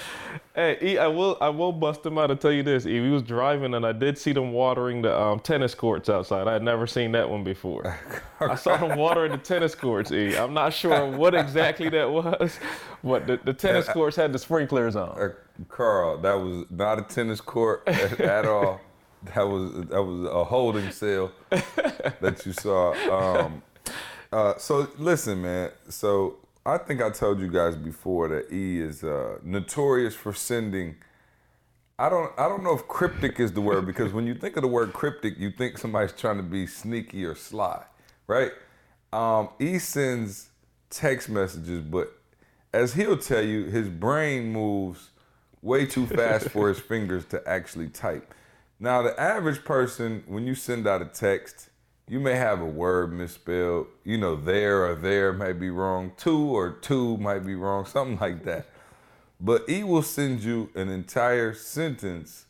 Hey, 0.55 0.79
E, 0.83 0.99
I 0.99 1.07
will 1.07 1.37
I 1.41 1.49
will 1.49 1.73
bust 1.73 2.05
him 2.05 2.19
out 2.19 2.31
and 2.31 2.41
tell 2.41 2.53
you 2.53 2.63
this. 2.63 2.87
E, 2.87 3.01
we 3.01 3.11
was 3.11 3.23
driving 3.23 3.75
and 3.75 3.85
I 3.85 3.93
did 3.93 4.19
see 4.19 4.33
them 4.33 4.53
watering 4.53 5.03
the 5.03 5.19
um, 5.19 5.41
tennis 5.41 5.75
courts 5.75 6.09
outside. 6.09 6.47
I 6.47 6.53
had 6.53 6.63
never 6.63 6.87
seen 6.87 7.13
that 7.13 7.29
one 7.29 7.43
before. 7.43 7.99
I 8.41 8.55
saw 8.55 8.77
them 8.77 8.99
watering 8.99 9.33
the 9.33 9.39
tennis 9.39 9.75
courts. 9.75 10.13
E, 10.13 10.37
I'm 10.37 10.55
not 10.55 10.73
sure 10.73 11.07
what 11.07 11.35
exactly 11.35 11.89
that 11.91 12.11
was, 12.11 12.59
but 13.03 13.27
the, 13.27 13.41
the 13.45 13.53
tennis 13.53 13.89
courts 13.89 14.17
had 14.17 14.33
the 14.33 14.39
sprinklers 14.39 14.97
on. 14.97 15.21
Uh, 15.21 15.29
Carl, 15.69 16.19
that 16.19 16.35
was 16.35 16.65
not 16.71 16.99
a 16.99 17.03
tennis 17.03 17.41
court 17.41 17.83
at, 17.87 18.21
at 18.21 18.45
all. 18.47 18.81
That 19.23 19.43
was 19.49 19.73
that 19.89 20.03
was 20.03 20.25
a 20.25 20.45
holding 20.45 20.91
cell 20.91 21.33
that 21.51 22.43
you 22.47 22.53
saw. 22.53 22.95
Um, 23.11 23.63
uh, 24.33 24.57
so 24.57 24.89
listen, 24.99 25.43
man. 25.43 25.71
So 25.89 26.39
I 26.65 26.79
think 26.79 27.03
I 27.03 27.11
told 27.11 27.41
you 27.41 27.49
guys 27.49 27.77
before 27.77 28.29
that 28.29 28.53
E 28.53 28.81
is 28.81 29.05
uh, 29.05 29.39
notorious 29.43 30.15
for 30.15 30.33
sending. 30.33 30.97
I 31.99 32.09
don't 32.09 32.33
I 32.39 32.49
don't 32.49 32.63
know 32.63 32.75
if 32.75 32.89
cryptic 32.89 33.39
is 33.41 33.53
the 33.53 33.61
word 33.61 33.87
because 33.87 34.13
when 34.13 34.27
you 34.27 34.35
think 34.35 34.57
of 34.57 34.63
the 34.63 34.69
word 34.69 34.93
cryptic, 34.93 35.39
you 35.39 35.51
think 35.51 35.79
somebody's 35.79 36.13
trying 36.13 36.39
to 36.39 36.43
be 36.43 36.67
sneaky 36.67 37.25
or 37.25 37.35
sly, 37.35 37.83
right? 38.27 38.53
Um, 39.13 39.51
E 39.59 39.79
sends 39.79 40.51
text 40.89 41.29
messages, 41.29 41.83
but 41.83 42.17
as 42.73 42.95
he'll 42.95 43.19
tell 43.19 43.43
you, 43.43 43.65
his 43.65 43.89
brain 43.89 44.53
moves 44.53 45.11
way 45.63 45.87
too 45.87 46.07
fast 46.07 46.49
for 46.51 46.69
his 46.69 46.79
fingers 46.79 47.25
to 47.27 47.47
actually 47.47 47.89
type. 47.89 48.35
Now, 48.83 49.03
the 49.03 49.19
average 49.21 49.63
person, 49.63 50.25
when 50.27 50.47
you 50.47 50.55
send 50.55 50.87
out 50.87 51.03
a 51.03 51.05
text, 51.05 51.69
you 52.09 52.19
may 52.19 52.35
have 52.35 52.63
a 52.63 52.67
word 52.67 53.13
misspelled. 53.13 53.89
You 54.05 54.17
know, 54.17 54.37
there 54.37 54.87
or 54.87 54.95
there 54.95 55.35
might 55.35 55.61
be 55.61 55.69
wrong. 55.69 56.13
Two 56.17 56.57
or 56.57 56.71
two 56.71 57.19
might 57.19 57.45
be 57.45 57.55
wrong, 57.55 57.85
something 57.85 58.19
like 58.19 58.43
that. 58.45 58.67
But 59.39 59.69
E 59.69 59.85
will 59.85 60.03
send 60.03 60.43
you 60.43 60.71
an 60.75 60.89
entire 60.89 61.53
sentence 61.53 62.47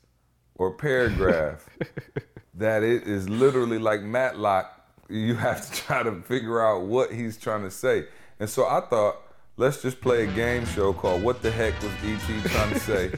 or 0.54 0.72
paragraph 0.72 1.68
that 2.54 2.84
it 2.84 3.08
is 3.08 3.28
literally 3.28 3.78
like 3.78 4.02
Matlock. 4.02 4.72
You 5.08 5.34
have 5.34 5.68
to 5.68 5.82
try 5.82 6.04
to 6.04 6.22
figure 6.22 6.64
out 6.64 6.82
what 6.82 7.12
he's 7.12 7.36
trying 7.36 7.64
to 7.64 7.72
say. 7.72 8.06
And 8.38 8.48
so 8.48 8.66
I 8.66 8.80
thought, 8.80 9.16
let's 9.56 9.82
just 9.82 10.00
play 10.00 10.28
a 10.28 10.32
game 10.32 10.64
show 10.64 10.92
called 10.92 11.24
What 11.24 11.42
the 11.42 11.50
Heck 11.50 11.74
Was 11.82 11.92
E.T. 12.04 12.48
Trying 12.48 12.72
to 12.72 12.78
Say? 12.78 13.12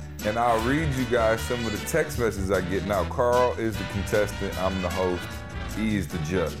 and 0.24 0.38
I'll 0.38 0.60
read 0.66 0.92
you 0.94 1.04
guys 1.06 1.40
some 1.42 1.64
of 1.66 1.72
the 1.72 1.86
text 1.86 2.18
messages 2.18 2.50
I 2.50 2.60
get. 2.62 2.86
Now, 2.86 3.04
Carl 3.04 3.52
is 3.58 3.76
the 3.76 3.84
contestant, 3.84 4.56
I'm 4.62 4.80
the 4.82 4.90
host, 4.90 5.22
E 5.78 5.96
is 5.96 6.08
the 6.08 6.18
judge. 6.18 6.56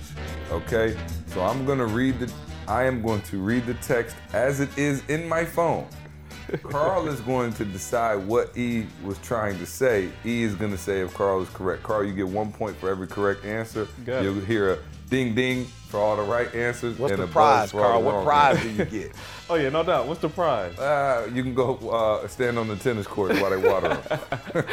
Okay? 0.50 0.96
So 1.28 1.42
I'm 1.42 1.64
gonna 1.64 1.86
read 1.86 2.18
the 2.18 2.32
I 2.68 2.84
am 2.84 3.00
going 3.00 3.22
to 3.22 3.38
read 3.38 3.64
the 3.64 3.74
text 3.74 4.16
as 4.32 4.58
it 4.58 4.76
is 4.76 5.02
in 5.08 5.28
my 5.28 5.44
phone. 5.44 5.86
Carl 6.62 7.08
is 7.08 7.20
going 7.20 7.52
to 7.54 7.64
decide 7.64 8.16
what 8.16 8.56
E 8.56 8.86
was 9.04 9.18
trying 9.18 9.58
to 9.58 9.66
say. 9.66 10.10
E 10.24 10.42
is 10.42 10.54
going 10.54 10.70
to 10.72 10.78
say 10.78 11.00
if 11.00 11.14
Carl 11.14 11.42
is 11.42 11.48
correct. 11.50 11.82
Carl, 11.82 12.04
you 12.04 12.12
get 12.12 12.26
one 12.26 12.52
point 12.52 12.76
for 12.76 12.88
every 12.88 13.06
correct 13.06 13.44
answer. 13.44 13.88
You'll 14.22 14.40
hear 14.40 14.72
a 14.72 14.78
ding 15.10 15.34
ding 15.34 15.66
for 15.96 16.02
all 16.02 16.16
the 16.16 16.22
right 16.22 16.54
answers. 16.54 16.98
What's 16.98 17.12
and 17.12 17.22
the 17.22 17.24
a 17.24 17.28
prize, 17.28 17.70
for 17.70 17.78
all 17.80 17.84
Carl? 17.84 18.00
the 18.00 18.06
What 18.06 18.14
wrong 18.16 18.24
prize 18.24 18.62
do 18.62 18.70
you 18.70 18.84
get? 18.84 19.12
Oh 19.48 19.54
yeah, 19.54 19.68
no 19.68 19.84
doubt. 19.84 20.08
What's 20.08 20.20
the 20.20 20.28
prize? 20.28 20.76
Uh, 20.76 21.30
you 21.32 21.40
can 21.44 21.54
go 21.54 21.76
uh, 21.88 22.26
stand 22.26 22.58
on 22.58 22.66
the 22.66 22.74
tennis 22.74 23.06
court 23.06 23.30
while 23.40 23.50
they 23.50 23.56
water 23.56 23.90
them. 23.94 24.64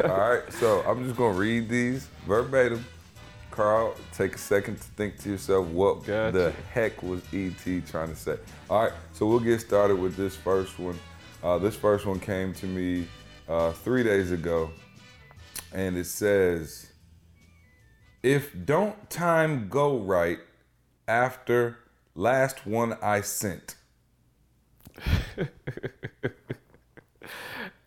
all 0.10 0.18
right, 0.30 0.50
so 0.54 0.80
I'm 0.86 1.04
just 1.04 1.14
going 1.14 1.34
to 1.34 1.38
read 1.38 1.68
these 1.68 2.08
verbatim. 2.26 2.86
Carl, 3.50 3.94
take 4.14 4.34
a 4.34 4.38
second 4.38 4.76
to 4.76 4.82
think 4.82 5.18
to 5.18 5.30
yourself 5.30 5.66
what 5.66 6.06
Gotcha. 6.06 6.32
the 6.38 6.52
heck 6.72 7.02
was 7.02 7.20
ET 7.34 7.62
trying 7.86 8.08
to 8.08 8.16
say. 8.16 8.38
All 8.70 8.84
right, 8.84 8.92
so 9.12 9.26
we'll 9.26 9.40
get 9.40 9.60
started 9.60 9.96
with 9.98 10.16
this 10.16 10.34
first 10.34 10.78
one. 10.78 10.98
Uh, 11.42 11.58
this 11.58 11.76
first 11.76 12.06
one 12.06 12.18
came 12.18 12.54
to 12.54 12.66
me 12.66 13.06
uh, 13.46 13.72
three 13.72 14.04
days 14.04 14.32
ago, 14.32 14.70
and 15.74 15.98
it 15.98 16.06
says, 16.06 16.87
"If 18.22 18.52
don't 18.64 19.08
time 19.10 19.68
go 19.68 19.98
right 19.98 20.38
after 21.06 21.78
last 22.14 22.66
one 22.66 22.96
I 23.02 23.20
sent." 23.20 23.76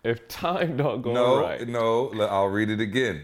If 0.04 0.28
time 0.28 0.78
don't 0.78 1.02
go 1.02 1.14
No, 1.14 1.42
right, 1.42 1.68
no, 1.68 2.10
no, 2.10 2.26
I'll 2.26 2.48
read 2.48 2.70
it 2.70 2.80
again. 2.82 3.24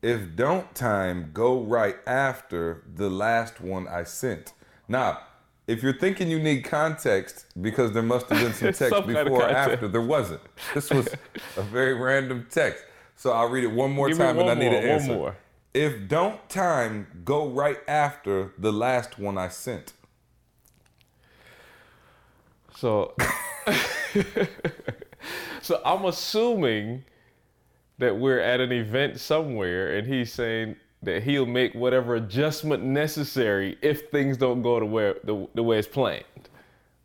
If 0.00 0.36
don't 0.36 0.72
time 0.74 1.30
go 1.32 1.60
right 1.60 1.96
after 2.06 2.84
the 2.94 3.10
last 3.10 3.60
one 3.60 3.88
I 3.88 4.04
sent. 4.04 4.52
Now, 4.86 5.18
if 5.66 5.82
you're 5.82 5.98
thinking 5.98 6.30
you 6.30 6.38
need 6.38 6.62
context 6.62 7.46
because 7.60 7.92
there 7.92 8.02
must 8.02 8.28
have 8.28 8.40
been 8.40 8.52
some 8.54 8.72
text 8.72 8.90
Some 8.90 9.06
before 9.06 9.42
or 9.42 9.48
after, 9.48 9.88
there 9.88 10.00
wasn't. 10.00 10.40
This 10.72 10.88
was 10.90 11.08
a 11.56 11.62
very 11.62 11.94
random 11.94 12.46
text. 12.48 12.84
So 13.16 13.32
I'll 13.32 13.48
read 13.48 13.64
it 13.64 13.72
one 13.72 13.90
more 13.90 14.08
Give 14.08 14.18
me 14.18 14.24
time 14.24 14.38
and 14.38 14.44
I 14.48 14.54
one 14.54 14.58
need 14.60 14.70
more, 14.70 14.80
an 14.80 14.88
one 14.88 15.00
answer. 15.00 15.14
more. 15.14 15.36
If 15.74 16.08
don't 16.08 16.48
time 16.48 17.22
go 17.24 17.48
right 17.48 17.78
after 17.86 18.52
the 18.58 18.72
last 18.72 19.18
one 19.18 19.38
I 19.38 19.48
sent. 19.48 19.92
So, 22.76 23.14
so 25.62 25.80
I'm 25.84 26.04
assuming 26.04 27.04
that 27.98 28.16
we're 28.16 28.38
at 28.38 28.60
an 28.60 28.72
event 28.72 29.18
somewhere, 29.18 29.96
and 29.96 30.06
he's 30.06 30.32
saying 30.32 30.76
that 31.02 31.22
he'll 31.22 31.46
make 31.46 31.74
whatever 31.74 32.14
adjustment 32.14 32.82
necessary 32.82 33.76
if 33.82 34.10
things 34.10 34.36
don't 34.36 34.62
go 34.62 34.78
the 34.78 34.86
way 34.86 35.14
the, 35.24 35.48
the 35.54 35.62
way 35.62 35.78
it's 35.78 35.88
planned. 35.88 36.24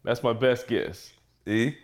That's 0.03 0.24
my 0.24 0.34
best 0.34 0.67
guess. 0.67 1.13
E? 1.46 1.75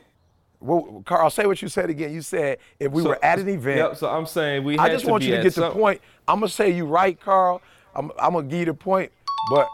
Well, 0.62 1.04
Carl, 1.06 1.30
say 1.30 1.46
what 1.46 1.62
you 1.62 1.70
said 1.70 1.90
again. 1.90 2.12
You 2.14 2.22
said 2.22 2.58
if 2.80 2.92
we 2.92 3.02
So- 3.04 3.10
were 3.10 3.26
at 3.26 3.40
an 3.40 3.48
event. 3.50 3.78
Yep. 3.78 3.96
So 3.98 4.10
I'm 4.10 4.26
saying 4.26 4.64
we. 4.64 4.78
I 4.78 4.90
just 4.90 5.06
want 5.06 5.24
you 5.24 5.36
to 5.36 5.44
get 5.44 5.56
the 5.56 5.70
point. 5.72 6.02
I'm 6.28 6.40
gonna 6.40 6.50
say 6.50 6.70
you 6.72 6.86
right, 6.86 7.20
Carl. 7.20 7.62
I'm, 7.96 8.12
I'm 8.20 8.34
gonna 8.34 8.48
give 8.48 8.60
you 8.60 8.66
the 8.66 8.74
point. 8.74 9.12
But 9.50 9.68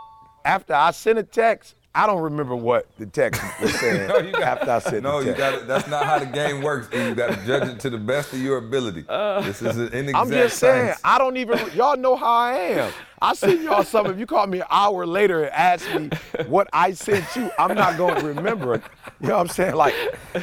after 0.46 0.74
I 0.74 0.92
sent 0.92 1.18
a 1.20 1.24
text, 1.24 1.76
I 1.94 2.06
don't 2.08 2.22
remember 2.22 2.56
what 2.56 2.88
the 2.98 3.06
text 3.06 3.42
was 3.62 3.74
saying 3.80 4.08
No, 4.08 4.18
you 4.20 4.32
got, 4.32 4.42
after 4.44 4.72
I 4.72 4.80
sent 4.80 5.04
no, 5.04 5.20
you 5.20 5.34
got 5.34 5.54
it. 5.54 5.68
That's 5.68 5.88
not 5.88 6.06
how 6.06 6.20
the 6.20 6.26
game 6.26 6.62
works. 6.62 6.88
E. 6.94 6.98
You 7.08 7.16
got 7.16 7.32
to 7.38 7.46
judge 7.46 7.68
it 7.70 7.80
to 7.80 7.90
the 7.90 7.98
best 7.98 8.34
of 8.34 8.40
your 8.42 8.58
ability. 8.58 9.06
Uh, 9.08 9.42
this 9.42 9.62
is 9.62 9.78
an 9.78 9.88
inexact 9.94 10.16
I'm 10.16 10.30
just 10.32 10.58
saying, 10.58 10.86
science. 10.88 11.02
I 11.04 11.18
don't 11.18 11.38
even, 11.38 11.58
y'all 11.74 11.98
know 11.98 12.16
how 12.16 12.32
I 12.34 12.54
am. 12.54 12.94
I 13.26 13.34
send 13.34 13.64
y'all 13.64 13.84
something. 13.84 14.14
If 14.14 14.20
you 14.20 14.26
call 14.28 14.46
me 14.46 14.60
an 14.60 14.68
hour 14.70 15.06
later 15.06 15.44
and 15.46 15.52
ask 15.54 15.92
me 15.96 16.10
what 16.48 16.68
I 16.72 16.92
sent 16.94 17.36
you, 17.36 17.50
I'm 17.58 17.74
not 17.76 17.98
going 17.98 18.16
to 18.16 18.26
remember 18.28 18.76
it. 18.76 18.84
You 19.20 19.30
know 19.30 19.36
what 19.38 19.42
I'm 19.42 19.48
saying? 19.48 19.74
Like, 19.76 19.96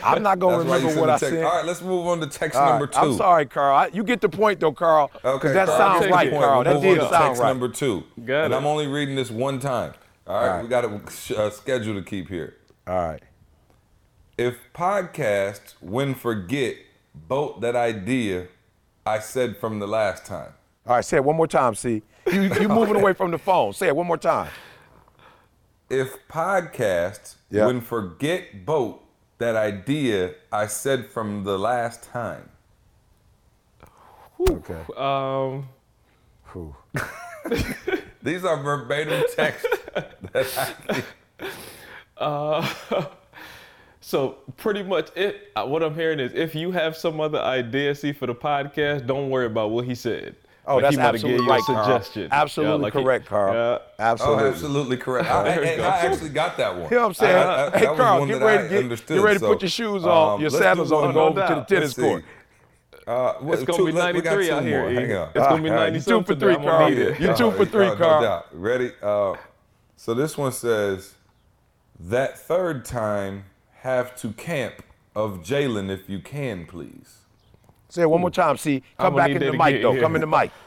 I'm 0.03 0.23
not 0.23 0.41
going 0.41 0.59
to 0.59 0.65
That's 0.65 0.69
why 0.71 0.77
you 0.79 0.83
remember 0.89 1.01
what 1.03 1.11
I 1.11 1.19
text. 1.19 1.29
sent. 1.33 1.45
All 1.45 1.57
right, 1.57 1.65
let's 1.65 1.81
move 1.83 2.07
on 2.09 2.21
to 2.21 2.27
text 2.27 2.59
All 2.59 2.65
right, 2.65 2.71
number 2.71 2.87
2 2.89 2.99
I'm 2.99 3.15
sorry, 3.17 3.47
Carl. 3.47 3.77
I, 3.77 3.87
you 3.89 4.03
get 4.03 4.21
the 4.21 4.29
point, 4.29 4.59
though, 4.59 4.73
Carl. 4.73 5.09
'cause 5.09 5.25
Okay, 5.37 5.53
that 5.53 5.67
Carl, 5.69 5.79
sounds 5.79 6.03
take 6.05 6.13
right, 6.13 6.25
the 6.25 6.31
point. 6.33 6.43
Carl. 6.45 6.55
We'll 6.57 6.65
That 6.65 6.75
move 6.75 6.83
did 6.83 6.99
on 6.99 7.05
to 7.05 7.11
sound 7.13 7.25
text 7.29 7.41
right. 7.43 7.49
number 7.49 7.69
two. 7.69 8.05
Got 8.25 8.45
and 8.47 8.55
it. 8.55 8.57
I'm 8.57 8.67
only 8.67 8.89
reading 8.89 9.15
this 9.15 9.31
one 9.31 9.61
time. 9.61 9.95
All 10.27 10.35
right, 10.35 10.49
All 10.49 10.55
right. 10.57 10.63
we 10.65 10.69
got 10.69 10.85
a 10.85 11.41
uh, 11.41 11.51
schedule 11.51 11.95
to 11.95 12.03
keep 12.03 12.29
here. 12.29 12.57
All 12.89 12.95
right. 12.97 13.23
If 14.37 14.57
podcast 14.75 15.75
when 15.81 16.15
forget 16.15 16.77
boat 17.15 17.61
that 17.61 17.77
idea 17.77 18.49
I 19.07 19.19
said 19.21 19.57
from 19.59 19.79
the 19.79 19.87
last 19.87 20.25
time. 20.25 20.53
All 20.87 20.97
right, 20.97 21.05
say 21.05 21.19
it 21.19 21.25
one 21.25 21.37
more 21.37 21.47
time, 21.47 21.75
see. 21.77 22.03
You, 22.31 22.43
you 22.43 22.69
moving 22.81 22.97
away 22.97 23.13
from 23.15 23.31
the 23.31 23.39
phone. 23.39 23.73
Say 23.73 23.89
it 23.89 23.97
one 23.97 24.07
more 24.07 24.19
time. 24.19 24.51
If 25.91 26.17
podcast 26.29 27.37
Yeah. 27.51 27.67
when 27.67 27.81
forget 27.81 28.65
boat 28.65 29.01
that 29.39 29.57
idea 29.57 30.35
I 30.53 30.67
said 30.67 31.07
from 31.11 31.45
the 31.45 31.59
last 31.59 32.03
time. 32.05 32.49
Okay. 34.49 34.81
Um. 34.97 35.69
Whew. 36.53 36.75
These 38.23 38.45
are 38.45 38.63
verbatim 38.63 39.25
text. 39.35 39.67
that 40.33 40.75
I, 42.19 43.07
So 44.01 44.37
pretty 44.57 44.83
much, 44.83 45.11
it. 45.17 45.51
uh, 45.57 45.65
What 45.65 45.83
I'm 45.83 45.95
hearing 45.95 46.21
is, 46.21 46.33
if 46.35 46.55
you 46.55 46.71
have 46.73 46.97
some 46.97 47.21
other 47.21 47.39
idea, 47.41 47.95
see 47.95 48.13
for 48.13 48.27
the 48.27 48.35
podcast, 48.35 49.07
don't 49.07 49.31
worry 49.31 49.47
about 49.47 49.71
what 49.71 49.85
he 49.87 49.95
said. 49.95 50.35
Oh, 50.65 50.77
Like, 50.77 50.83
that's 50.83 50.93
he 50.95 50.97
might 50.99 51.03
have 51.07 51.15
absolutely 51.17 51.39
gave 51.39 51.45
you 51.47 51.51
right, 51.51 51.61
a 51.61 51.65
Carl. 51.65 51.85
suggestion. 51.85 52.29
Absolutely 52.31 52.77
Yeah, 52.77 52.83
like 52.83 52.93
he- 52.93 53.03
correct, 53.03 53.27
Carl. 53.27 53.53
yeah. 53.55 53.61
oh, 53.61 53.81
Absolutely. 53.99 54.49
absolutely 54.49 54.97
correct. 54.97 55.29
I, 55.29 55.49
and, 55.49 55.65
and 55.65 55.83
I 55.83 55.99
actually 56.07 56.29
got 56.31 56.57
that 56.59 56.73
one. 56.77 56.85
You 56.85 56.91
know 56.97 57.01
what 57.03 57.07
I'm 57.09 57.15
saying? 57.15 57.37
I- 57.37 57.67
I- 57.67 57.79
hey, 57.79 57.87
Carl, 57.87 58.19
one 58.21 58.29
get 58.29 58.41
ready, 58.43 58.63
to 58.63 58.69
get, 58.69 58.83
understood, 58.85 59.17
get 59.19 59.25
ready 59.25 59.39
to 59.41 59.45
so, 59.45 59.53
put 59.53 59.63
your 59.63 59.69
shoes 59.71 60.05
on, 60.05 60.35
um, 60.35 60.41
your 60.41 60.51
let's 60.51 60.63
sandals 60.63 60.93
on, 60.93 60.99
one. 60.99 61.05
and 61.07 61.15
go 61.15 61.25
over 61.25 61.47
to 61.49 61.55
the 61.57 61.61
tennis 61.63 61.99
Let's 61.99 62.09
court. 62.09 62.25
Uh, 63.05 63.33
what- 63.41 63.55
It's 63.55 63.65
gonna 63.65 63.77
two- 63.79 63.87
be 63.87 63.93
let- 63.93 64.15
we 64.15 64.21
got 64.21 64.31
93 64.37 64.47
two 64.47 64.55
out 64.55 64.63
here. 64.63 64.83
Hang 64.93 65.13
on. 65.17 65.29
It's 65.35 65.39
gonna 65.49 65.63
be 65.63 65.69
All 65.71 65.75
right, 65.75 65.93
90 65.93 66.23
for 66.23 66.35
three, 66.37 66.55
I'm 66.55 66.59
gonna 66.63 66.71
Carl. 66.71 66.89
need 66.91 66.99
it. 66.99 67.21
You 67.21 67.35
two 67.35 67.51
for 67.51 67.65
three, 67.65 67.87
no 67.87 67.97
Carl. 67.97 68.23
doubt. 68.23 68.47
Ready? 68.53 68.93
Uh, 69.03 69.35
so 69.97 70.15
this 70.15 70.39
one 70.39 70.53
says, 70.53 71.15
that 71.99 72.39
third 72.39 72.85
time 72.85 73.47
have 73.81 74.15
to 74.21 74.31
camp 74.31 74.75
of 75.17 75.39
Jalen 75.43 75.91
if 75.91 76.09
you 76.09 76.21
can, 76.21 76.67
please. 76.67 77.19
Say 77.93 78.01
it 78.01 78.09
one 78.09 78.23
more 78.23 78.31
time. 78.31 78.57
See, 78.57 78.83
come 78.99 79.15
back 79.15 79.33
in 79.33 79.39
the 79.41 79.53
mic 79.53 79.61
again, 79.61 79.83
though. 79.83 79.93
yeah. 79.93 80.01
Come 80.01 80.15
in 80.15 80.23
the 80.23 80.27
mic. 80.27 80.51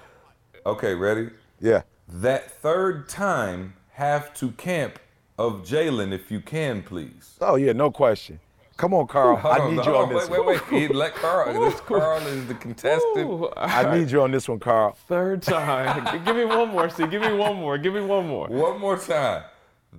Okay, 0.67 0.95
ready? 0.95 1.29
Yeah. 1.59 1.83
That 2.07 2.49
third 2.49 3.07
time 3.07 3.75
have 3.91 4.33
to 4.35 4.49
camp 4.53 4.97
of 5.38 5.61
Jalen 5.61 6.11
if 6.11 6.31
you 6.31 6.39
can, 6.39 6.81
please. 6.81 7.35
Oh 7.39 7.55
yeah, 7.55 7.71
no 7.71 7.91
question. 7.91 8.39
Come 8.75 8.95
on, 8.95 9.05
Carl. 9.05 9.35
Hold 9.35 9.53
I 9.53 9.69
need 9.69 9.75
no, 9.75 9.83
you 9.83 9.95
on 9.95 10.11
oh, 10.11 10.19
this. 10.19 10.27
Wait, 10.27 10.39
one. 10.39 10.47
wait, 10.47 10.71
wait. 10.71 10.81
He 10.81 10.88
let 10.88 11.13
Carl. 11.13 11.53
This 11.69 11.79
Carl 11.81 12.25
is 12.25 12.47
the 12.47 12.55
contestant. 12.55 13.29
Ooh, 13.29 13.51
I 13.55 13.95
need 13.95 14.09
you 14.09 14.23
on 14.23 14.31
this 14.31 14.49
one, 14.49 14.57
Carl. 14.57 14.97
Third 15.07 15.43
time. 15.43 16.23
Give 16.25 16.35
me 16.35 16.45
one 16.45 16.69
more. 16.69 16.89
See, 16.89 17.05
give 17.05 17.21
me 17.21 17.33
one 17.33 17.57
more. 17.57 17.77
Give 17.77 17.93
me 17.93 18.01
one 18.01 18.27
more. 18.27 18.47
One 18.47 18.79
more 18.79 18.97
time. 18.97 19.43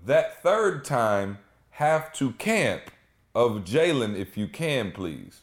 That 0.04 0.42
third 0.42 0.84
time 0.84 1.38
have 1.70 2.12
to 2.14 2.32
camp 2.32 2.82
of 3.36 3.64
Jalen 3.64 4.16
if 4.16 4.36
you 4.36 4.48
can, 4.48 4.90
please. 4.90 5.42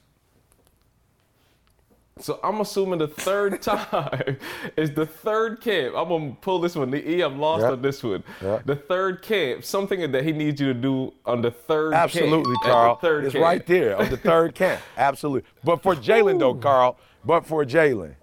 So 2.20 2.40
I'm 2.44 2.62
assuming 2.62 3.00
the 3.00 3.08
third 3.08 3.62
time 3.64 4.38
is 4.78 4.92
the 4.92 5.06
third 5.06 5.62
camp. 5.62 5.96
I'm 5.98 6.10
gonna 6.10 6.38
pull 6.42 6.60
this 6.60 6.76
one. 6.76 6.92
The 6.92 7.10
E, 7.10 7.22
I'm 7.22 7.40
lost 7.40 7.62
Yeah. 7.64 7.72
on 7.72 7.82
this 7.82 8.04
one. 8.04 8.24
Yeah. 8.42 8.60
The 8.66 8.76
third 8.76 9.22
camp, 9.24 9.66
something 9.66 10.12
that 10.12 10.24
he 10.24 10.32
needs 10.32 10.62
you 10.62 10.68
to 10.68 10.74
do 10.80 11.14
on 11.26 11.42
the 11.42 11.50
third 11.52 11.94
Absolutely, 11.94 12.54
camp. 12.58 12.64
Carl. 12.66 12.96
third 12.98 13.26
it's 13.26 13.34
camp. 13.34 13.44
right 13.44 13.66
there 13.66 13.98
on 13.98 14.10
the 14.10 14.18
third 14.18 14.54
camp. 14.54 14.80
Absolutely. 14.96 15.50
But 15.64 15.82
for 15.82 15.96
Jalen 15.96 16.40
though, 16.40 16.54
Carl. 16.54 16.98
But 17.26 17.46
for 17.48 17.66
Jalen. 17.66 18.16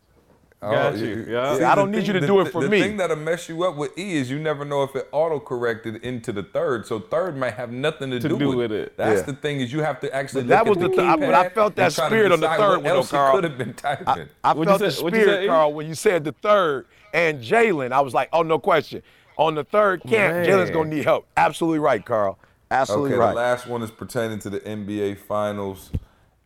Oh, 0.62 0.70
Got 0.70 0.98
you. 0.98 1.24
Yeah. 1.26 1.56
See, 1.56 1.64
I 1.64 1.74
don't 1.74 1.90
need 1.90 2.06
you 2.06 2.12
to 2.12 2.20
the, 2.20 2.26
do 2.26 2.40
it 2.40 2.52
for 2.52 2.62
the 2.62 2.68
me. 2.68 2.80
The 2.80 2.86
thing 2.88 2.96
that'll 2.98 3.16
mess 3.16 3.48
you 3.48 3.64
up 3.64 3.76
with 3.76 3.96
E 3.98 4.16
is 4.18 4.30
you 4.30 4.38
never 4.38 4.64
know 4.66 4.82
if 4.82 4.94
it 4.94 5.08
auto 5.10 5.40
corrected 5.40 5.96
into 6.04 6.32
the 6.32 6.42
third. 6.42 6.86
So 6.86 7.00
third 7.00 7.34
might 7.36 7.54
have 7.54 7.72
nothing 7.72 8.10
to, 8.10 8.20
To 8.20 8.28
do 8.38 8.54
with 8.56 8.70
it. 8.70 8.94
That's 8.98 9.20
Yeah. 9.20 9.26
the 9.26 9.32
thing 9.32 9.60
is 9.60 9.72
you 9.72 9.80
have 9.80 10.00
to 10.00 10.14
actually. 10.14 10.42
But 10.42 10.48
that 10.48 10.66
was 10.66 10.76
at 10.76 10.82
the 10.82 10.88
th- 10.96 11.20
but 11.20 11.32
I 11.34 11.48
felt 11.48 11.76
that 11.76 11.84
and 11.86 11.94
try 11.94 12.04
to 12.04 12.10
spirit 12.14 12.32
on 12.32 12.40
the 12.40 12.48
third 12.48 12.58
what 12.58 12.70
one, 12.76 12.82
though, 12.84 12.96
else 12.96 13.10
he 13.10 13.16
Carl. 13.16 13.34
could 13.36 13.44
have 13.44 13.56
been 13.56 13.72
typing. 13.72 14.28
I 14.44 14.52
What'd 14.52 14.58
you 14.58 14.64
felt 14.64 14.80
the 14.80 14.90
say? 14.90 15.02
You 15.04 15.08
spirit, 15.10 15.26
say? 15.42 15.46
Carl, 15.46 15.72
when 15.72 15.86
you 15.88 15.94
said 15.94 16.24
the 16.24 16.32
third 16.32 16.86
and 17.14 17.40
Jalen. 17.42 17.92
I 17.92 18.00
was 18.02 18.12
like, 18.14 18.28
oh, 18.32 18.42
no 18.42 18.58
question. 18.58 19.02
On 19.38 19.54
the 19.54 19.64
third 19.64 20.02
camp, 20.02 20.46
Jalen's 20.46 20.70
going 20.70 20.90
to 20.90 20.96
need 20.96 21.04
help. 21.04 21.26
Absolutely 21.38 21.78
right, 21.78 22.04
Carl. 22.04 22.38
Absolutely 22.70 23.12
Okay, 23.12 23.18
right. 23.18 23.30
the 23.30 23.34
last 23.34 23.66
one 23.66 23.82
is 23.82 23.90
pertaining 23.90 24.38
to 24.40 24.50
the 24.50 24.60
NBA 24.60 25.16
Finals, 25.18 25.90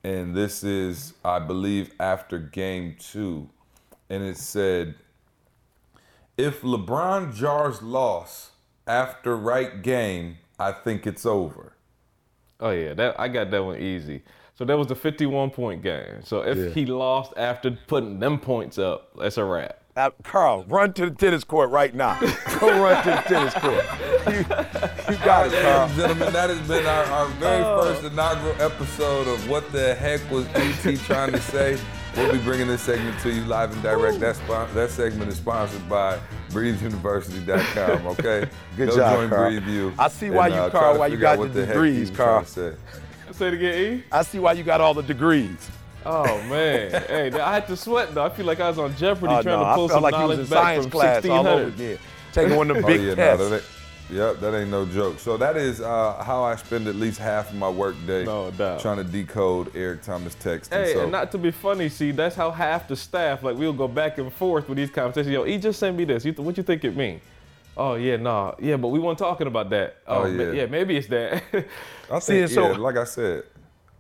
and 0.05 0.35
this 0.35 0.63
is, 0.65 1.13
I 1.25 1.39
believe, 1.41 1.91
after 2.01 2.39
Game 2.39 2.97
Two, 2.99 3.51
and 4.11 4.23
it 4.23 4.37
said, 4.37 4.95
"If 6.37 6.63
LeBron 6.63 7.35
jars 7.35 7.83
loss 7.83 8.51
after 8.87 9.37
right 9.37 9.83
game, 9.83 10.39
I 10.59 10.73
think 10.73 11.07
it's 11.07 11.25
over." 11.27 11.73
Oh 12.61 12.71
yeah, 12.71 12.95
that 12.95 13.19
I 13.19 13.29
got 13.29 13.51
that 13.51 13.65
one 13.65 13.79
easy. 13.79 14.23
So 14.57 14.65
that 14.65 14.79
was 14.79 14.87
the 14.87 14.95
51 14.95 15.51
point 15.51 15.83
game. 15.83 16.23
So 16.23 16.43
if 16.43 16.57
Yeah. 16.57 16.69
he 16.71 16.87
lost 16.87 17.33
after 17.37 17.73
putting 17.89 18.21
them 18.21 18.39
points 18.39 18.79
up, 18.79 19.11
that's 19.19 19.37
a 19.37 19.45
wrap. 19.45 19.81
Uh, 19.97 20.11
Carl, 20.25 20.65
run 20.69 20.93
to 20.93 21.07
the 21.09 21.15
tennis 21.15 21.43
court 21.45 21.71
right 21.71 21.95
now. 21.95 22.19
Go 22.61 22.83
run 22.83 23.03
to 23.05 23.11
the 23.11 23.23
tennis 23.27 23.55
court. 23.55 23.85
You, 24.27 24.39
you 25.13 25.25
got 25.25 25.47
it, 25.47 25.53
Ladies 25.53 25.63
Carl. 25.63 25.89
and 25.89 25.95
gentlemen, 25.97 26.33
that 26.33 26.51
has 26.51 26.69
been 26.69 26.87
our, 26.87 27.05
our 27.05 27.27
very 27.39 27.63
first 27.63 28.05
inaugural 28.05 28.55
episode 28.61 29.29
of 29.29 29.49
What 29.49 29.71
the 29.73 29.95
Heck 29.95 30.29
Was 30.33 30.47
ET 30.55 30.97
Trying 31.01 31.33
to 31.33 31.41
Say? 31.41 31.79
We'll 32.17 32.33
be 32.33 32.39
bringing 32.39 32.69
this 32.69 32.83
segment 32.83 33.19
to 33.21 33.31
you 33.33 33.43
live 33.45 33.73
and 33.73 33.83
direct. 33.83 34.21
That, 34.21 34.37
spon- 34.37 34.73
that 34.75 34.91
segment 34.91 35.31
is 35.31 35.37
sponsored 35.39 35.89
by 35.89 36.19
BreatheUniversity.com, 36.51 38.07
okay? 38.13 38.49
Good 38.77 38.91
Go 38.91 38.97
job, 38.97 39.17
join 39.17 39.29
Carl. 39.29 39.51
Breathe 39.51 39.67
You. 39.69 39.93
I 39.99 40.09
see 40.09 40.31
why 40.31 40.47
and, 40.47 40.55
you, 40.55 40.61
uh, 40.61 40.71
Carl, 40.71 40.99
why 40.99 41.07
you 41.09 41.17
got 41.17 41.39
what 41.39 41.53
the 41.53 41.67
degrees, 41.67 42.11
was 42.11 42.17
Carl. 42.17 42.45
trying 42.45 42.45
to 42.45 42.51
say. 42.51 42.77
Say 43.33 43.49
it 43.49 43.55
again, 43.55 43.95
E. 43.99 44.05
I 44.13 44.23
see 44.23 44.39
why 44.39 44.53
you 44.53 44.63
got 44.63 44.81
all 44.81 44.95
the 44.95 45.03
degrees. 45.03 45.57
Oh 46.07 46.25
man, 46.43 46.91
hey, 47.09 47.33
I 47.33 47.55
had 47.55 47.67
to 47.69 47.77
sweat 47.77 48.15
though. 48.15 48.25
I 48.25 48.29
feel 48.29 48.45
like 48.47 48.61
I 48.61 48.69
was 48.69 48.79
on 48.79 48.95
Jeopardy 48.95 49.33
Oh, 49.33 49.43
trying 49.43 49.59
no, 49.59 49.65
to 49.65 49.75
pull 49.75 49.85
I 49.87 49.89
felt 49.89 49.91
some 49.91 50.03
like 50.03 50.15
you 50.15 50.19
was 50.21 50.29
knowledge 50.29 50.39
in 50.39 50.51
back 50.51 50.63
science 50.63 50.85
from 50.85 50.91
class 50.93 51.25
all 51.27 51.33
over 51.47 51.65
1600. 51.65 51.75
again. 51.75 51.99
Taking 52.33 52.57
one 52.57 52.71
of 52.71 52.77
the 52.77 52.83
Oh, 52.85 52.87
big 52.87 53.01
yeah, 53.01 53.15
tests. 53.15 53.49
that 53.49 53.55
ain't, 53.57 53.65
yep, 54.11 54.41
that 54.41 54.55
ain't 54.55 54.71
no 54.71 54.87
joke. 54.87 55.19
So 55.19 55.37
that 55.37 55.57
is 55.57 55.81
uh, 55.81 56.23
how 56.23 56.43
I 56.45 56.57
spend 56.57 56.87
at 56.87 56.97
least 56.97 57.19
half 57.19 57.51
of 57.51 57.57
my 57.57 57.69
work 57.69 57.97
day 58.07 58.25
No 58.25 58.51
doubt. 58.51 58.81
trying 58.81 58.99
to 58.99 59.05
decode 59.05 59.75
Eric 59.77 60.03
Thomas 60.03 60.35
text. 60.37 60.73
Hey, 60.73 60.93
so, 60.95 61.03
and 61.03 61.13
not 61.13 61.31
to 61.33 61.39
be 61.39 61.51
funny, 61.51 61.89
see, 61.89 62.11
that's 62.11 62.37
how 62.37 62.51
half 62.51 62.89
the 62.89 62.97
staff, 62.97 63.43
like, 63.43 63.57
we'll 63.57 63.73
go 63.73 63.89
back 63.89 64.19
and 64.19 64.33
forth 64.33 64.69
with 64.69 64.77
these 64.79 64.91
conversations. 64.91 65.33
Yo, 65.33 65.45
he 65.45 65.59
just 65.59 65.79
sent 65.79 65.97
me 65.97 66.05
this. 66.05 66.25
You 66.25 66.33
th- 66.33 66.45
what 66.45 66.57
you 66.57 66.63
think 66.63 66.85
it 66.85 66.97
mean? 66.97 67.21
Oh 67.77 67.95
yeah, 67.95 68.17
nah, 68.17 68.55
yeah, 68.61 68.77
but 68.77 68.89
we 68.89 69.01
weren't 69.01 69.19
talking 69.19 69.49
about 69.49 69.69
that. 69.71 69.97
Oh, 70.07 70.29
ma- 70.31 70.43
yeah. 70.45 70.53
yeah, 70.53 70.67
maybe 70.67 70.97
it's 70.97 71.09
that. 71.09 71.43
I 72.11 72.19
See, 72.21 72.39
think, 72.41 72.51
so- 72.51 72.71
yeah, 72.71 72.77
like 72.79 72.97
I 72.97 73.03
said, 73.03 73.43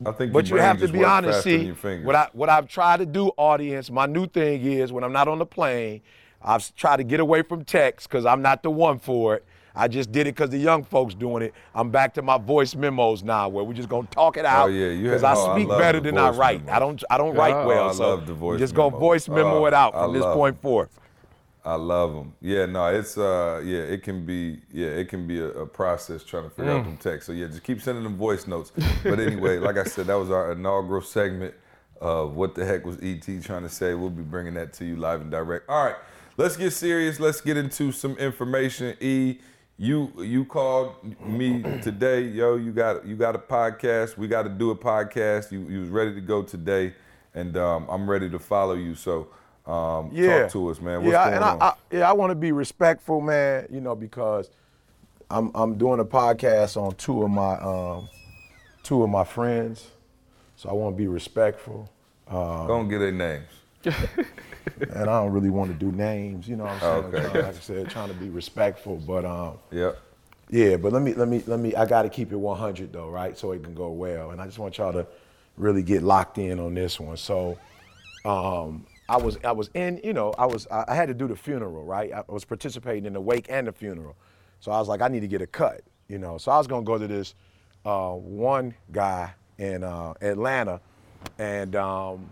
I 0.06 0.12
think 0.12 0.32
But 0.32 0.48
your 0.48 0.58
you 0.58 0.62
brain 0.62 0.78
have 0.78 0.80
to 0.80 0.92
be 0.92 1.02
honest. 1.04 1.42
See, 1.42 1.70
what 1.70 2.14
I 2.14 2.28
what 2.34 2.48
I've 2.48 2.68
tried 2.68 2.98
to 2.98 3.06
do, 3.06 3.28
audience. 3.36 3.90
My 3.90 4.06
new 4.06 4.26
thing 4.28 4.64
is 4.64 4.92
when 4.92 5.02
I'm 5.02 5.12
not 5.12 5.26
on 5.26 5.38
the 5.40 5.46
plane, 5.46 6.02
I've 6.40 6.72
tried 6.76 6.98
to 6.98 7.04
get 7.04 7.18
away 7.18 7.42
from 7.42 7.64
text 7.64 8.08
because 8.08 8.24
I'm 8.26 8.42
not 8.42 8.62
the 8.62 8.70
one 8.70 9.00
for 9.00 9.36
it. 9.36 9.44
I 9.76 9.88
just 9.88 10.12
did 10.12 10.26
it 10.26 10.34
because 10.36 10.50
the 10.50 10.58
young 10.58 10.84
folks 10.84 11.14
doing 11.14 11.42
it. 11.42 11.54
I'm 11.74 11.90
back 11.90 12.14
to 12.14 12.22
my 12.22 12.38
voice 12.38 12.74
memos 12.76 13.22
now, 13.24 13.48
where 13.48 13.64
we're 13.64 13.72
just 13.74 13.88
gonna 13.88 14.06
talk 14.08 14.36
it 14.36 14.44
out. 14.44 14.66
Oh 14.66 14.72
yeah, 14.72 15.02
because 15.02 15.24
I 15.24 15.34
oh, 15.34 15.50
I 15.52 15.56
speak 15.56 15.68
better 15.68 16.00
than 16.00 16.16
I 16.16 16.30
write. 16.30 16.60
memos. 16.64 16.74
I 16.76 16.78
don't 16.78 17.04
I 17.10 17.18
don't 17.18 17.34
write 17.34 17.54
Oh, 17.54 17.66
well, 17.66 17.88
I 17.88 17.92
so 17.92 18.08
love 18.10 18.26
the 18.26 18.34
voice 18.34 18.58
just 18.60 18.74
gonna 18.74 18.90
memos. 18.90 19.00
voice 19.00 19.28
memo 19.28 19.58
Oh, 19.62 19.66
it 19.66 19.74
out 19.74 19.92
from 19.92 20.12
this 20.12 20.24
point 20.24 20.60
forth. 20.62 21.00
I 21.66 21.76
love 21.76 22.12
them. 22.14 22.34
Yeah, 22.42 22.66
no, 22.66 22.86
it's 22.88 23.16
uh, 23.16 23.62
yeah, 23.64 23.78
it 23.78 24.02
can 24.02 24.26
be, 24.26 24.60
yeah, 24.70 24.88
it 24.88 25.08
can 25.08 25.26
be 25.26 25.40
a, 25.40 25.46
a 25.46 25.66
process 25.66 26.22
trying 26.22 26.44
to 26.44 26.50
figure 26.50 26.70
Mm. 26.72 26.78
out 26.80 26.84
them 26.84 26.96
text. 26.98 27.26
So 27.26 27.32
yeah, 27.32 27.46
just 27.46 27.62
keep 27.62 27.80
sending 27.80 28.04
them 28.04 28.16
voice 28.16 28.46
notes. 28.46 28.70
But 29.02 29.18
anyway, 29.18 29.58
like 29.58 29.78
I 29.78 29.84
said, 29.84 30.06
that 30.08 30.14
was 30.16 30.30
our 30.30 30.52
inaugural 30.52 31.00
segment 31.00 31.54
of 32.02 32.36
what 32.36 32.54
the 32.54 32.66
heck 32.66 32.84
was 32.84 32.98
ET 33.02 33.22
trying 33.42 33.62
to 33.62 33.70
say. 33.70 33.94
We'll 33.94 34.10
be 34.10 34.22
bringing 34.22 34.52
that 34.54 34.74
to 34.74 34.84
you 34.84 34.96
live 34.96 35.22
and 35.22 35.30
direct. 35.30 35.66
All 35.70 35.82
right, 35.86 35.96
let's 36.36 36.56
get 36.58 36.72
serious. 36.72 37.18
Let's 37.18 37.40
get 37.40 37.56
into 37.56 37.92
some 37.92 38.14
information. 38.18 38.94
E, 39.00 39.38
you 39.76 40.12
you 40.18 40.44
called 40.44 40.94
me 41.24 41.62
today, 41.82 42.22
yo. 42.22 42.56
You 42.56 42.72
got 42.72 43.06
you 43.06 43.16
got 43.16 43.34
a 43.34 43.38
podcast. 43.38 44.16
We 44.16 44.28
got 44.28 44.42
to 44.42 44.48
do 44.48 44.70
a 44.70 44.76
podcast. 44.76 45.50
You 45.50 45.66
you 45.68 45.80
was 45.80 45.88
ready 45.88 46.14
to 46.14 46.20
go 46.20 46.42
today, 46.42 46.94
and 47.34 47.56
um, 47.56 47.86
I'm 47.88 48.08
ready 48.08 48.28
to 48.30 48.38
follow 48.38 48.74
you. 48.74 48.94
So. 48.94 49.28
Um, 49.66 50.10
yeah. 50.12 50.42
Talk 50.42 50.50
to 50.50 50.68
us, 50.68 50.78
man. 50.78 51.02
What's 51.02 51.12
yeah, 51.14 51.24
going 51.24 51.36
and 51.36 51.44
on? 51.44 51.62
I, 51.62 51.64
I, 51.64 51.74
yeah, 51.90 52.10
I 52.10 52.12
want 52.12 52.32
to 52.32 52.34
be 52.34 52.52
respectful, 52.52 53.22
man. 53.22 53.66
You 53.70 53.80
know, 53.80 53.94
because 53.96 54.50
I'm 55.30 55.50
I'm 55.54 55.78
doing 55.78 56.00
a 56.00 56.04
podcast 56.04 56.76
on 56.76 56.94
two 56.96 57.22
of 57.22 57.30
my 57.30 57.54
um, 57.60 58.10
two 58.82 59.02
of 59.02 59.08
my 59.08 59.24
friends, 59.24 59.90
so 60.54 60.68
I 60.68 60.74
want 60.74 60.94
to 60.94 60.98
be 60.98 61.08
respectful. 61.08 61.90
Um, 62.28 62.66
Don't 62.66 62.88
get 62.88 62.98
their 62.98 63.10
names. 63.10 63.48
and 64.80 65.08
I 65.10 65.20
don't 65.22 65.32
really 65.32 65.50
want 65.50 65.70
to 65.72 65.76
do 65.78 65.92
names. 65.92 66.48
You 66.48 66.56
know 66.56 66.64
what 66.64 66.82
I'm 66.82 67.12
saying? 67.12 67.14
Okay. 67.14 67.42
Like 67.42 67.56
I 67.56 67.58
said, 67.60 67.90
trying 67.90 68.08
to 68.08 68.14
be 68.14 68.28
respectful, 68.28 68.96
but 68.96 69.24
um, 69.24 69.58
Yep. 69.70 69.98
yeah, 70.50 70.76
but 70.76 70.92
let 70.92 71.02
me 71.02 71.14
let 71.14 71.28
me 71.28 71.42
let 71.46 71.60
me. 71.60 71.74
I 71.74 71.86
got 71.86 72.02
to 72.02 72.08
keep 72.08 72.32
it 72.32 72.36
100 72.36 72.92
though, 72.92 73.08
right? 73.10 73.36
So 73.36 73.52
it 73.52 73.62
can 73.62 73.74
go 73.74 73.90
well. 73.90 74.30
And 74.30 74.40
I 74.40 74.46
just 74.46 74.58
want 74.58 74.78
y'all 74.78 74.92
to 74.92 75.06
really 75.56 75.82
get 75.82 76.02
locked 76.02 76.38
in 76.38 76.58
on 76.58 76.74
this 76.74 76.98
one. 76.98 77.16
So, 77.16 77.58
um, 78.24 78.86
I 79.08 79.16
was 79.18 79.38
I 79.44 79.52
was 79.52 79.70
in, 79.74 80.00
you 80.02 80.12
know, 80.12 80.32
I 80.38 80.46
was 80.46 80.66
I 80.70 80.84
I 80.88 80.94
had 80.94 81.08
to 81.08 81.14
do 81.14 81.28
the 81.28 81.36
funeral, 81.36 81.84
right? 81.84 82.12
I 82.12 82.22
was 82.28 82.44
participating 82.44 83.04
in 83.06 83.12
the 83.12 83.20
wake 83.20 83.46
and 83.50 83.66
the 83.66 83.72
funeral. 83.72 84.16
So 84.60 84.72
I 84.72 84.78
was 84.78 84.88
like, 84.88 85.02
I 85.02 85.08
need 85.08 85.20
to 85.20 85.28
get 85.28 85.42
a 85.42 85.46
cut, 85.46 85.82
you 86.08 86.18
know. 86.18 86.38
So 86.38 86.50
I 86.50 86.56
was 86.58 86.66
gonna 86.66 86.84
go 86.84 86.96
to 86.98 87.06
this 87.06 87.34
uh, 87.84 88.12
one 88.12 88.74
guy 88.92 89.34
in 89.58 89.84
uh, 89.84 90.14
Atlanta, 90.22 90.80
and 91.38 91.76
um, 91.76 92.30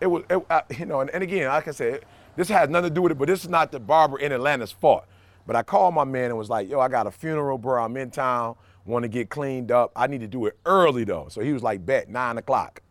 it 0.00 0.06
was, 0.06 0.24
it, 0.30 0.44
uh, 0.50 0.60
you 0.78 0.86
know, 0.86 1.00
and, 1.00 1.10
and 1.10 1.22
again, 1.22 1.48
like 1.48 1.68
I 1.68 1.72
said, 1.72 2.04
this 2.36 2.48
has 2.48 2.68
nothing 2.68 2.90
to 2.90 2.94
do 2.94 3.02
with 3.02 3.12
it, 3.12 3.18
but 3.18 3.28
this 3.28 3.42
is 3.44 3.48
not 3.48 3.72
the 3.72 3.80
barber 3.80 4.18
in 4.18 4.32
Atlanta's 4.32 4.72
fault. 4.72 5.04
But 5.46 5.56
I 5.56 5.62
called 5.62 5.94
my 5.94 6.04
man 6.04 6.26
and 6.26 6.36
was 6.38 6.50
like, 6.50 6.68
yo, 6.68 6.80
I 6.80 6.88
got 6.88 7.06
a 7.06 7.10
funeral, 7.10 7.56
bro. 7.56 7.82
I'm 7.84 7.96
in 7.96 8.10
town, 8.10 8.56
want 8.84 9.04
to 9.04 9.08
get 9.08 9.30
cleaned 9.30 9.70
up. 9.70 9.92
I 9.94 10.06
need 10.06 10.20
to 10.20 10.26
do 10.26 10.46
it 10.46 10.58
early 10.66 11.04
though. 11.04 11.28
So 11.30 11.40
he 11.40 11.52
was 11.52 11.62
like, 11.62 11.86
bet, 11.86 12.08
nine 12.08 12.36
o'clock. 12.38 12.82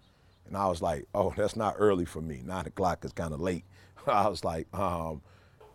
And 0.48 0.56
I 0.56 0.68
was 0.68 0.82
like, 0.82 1.06
oh, 1.14 1.34
that's 1.36 1.56
not 1.56 1.76
early 1.78 2.06
for 2.06 2.22
me. 2.22 2.42
Nine 2.46 2.66
o'clock 2.68 3.04
is 3.04 3.12
kind 3.12 3.34
of 3.34 3.40
late. 3.42 3.66
I 4.08 4.28
was 4.28 4.44
like, 4.44 4.68
um, 4.74 5.22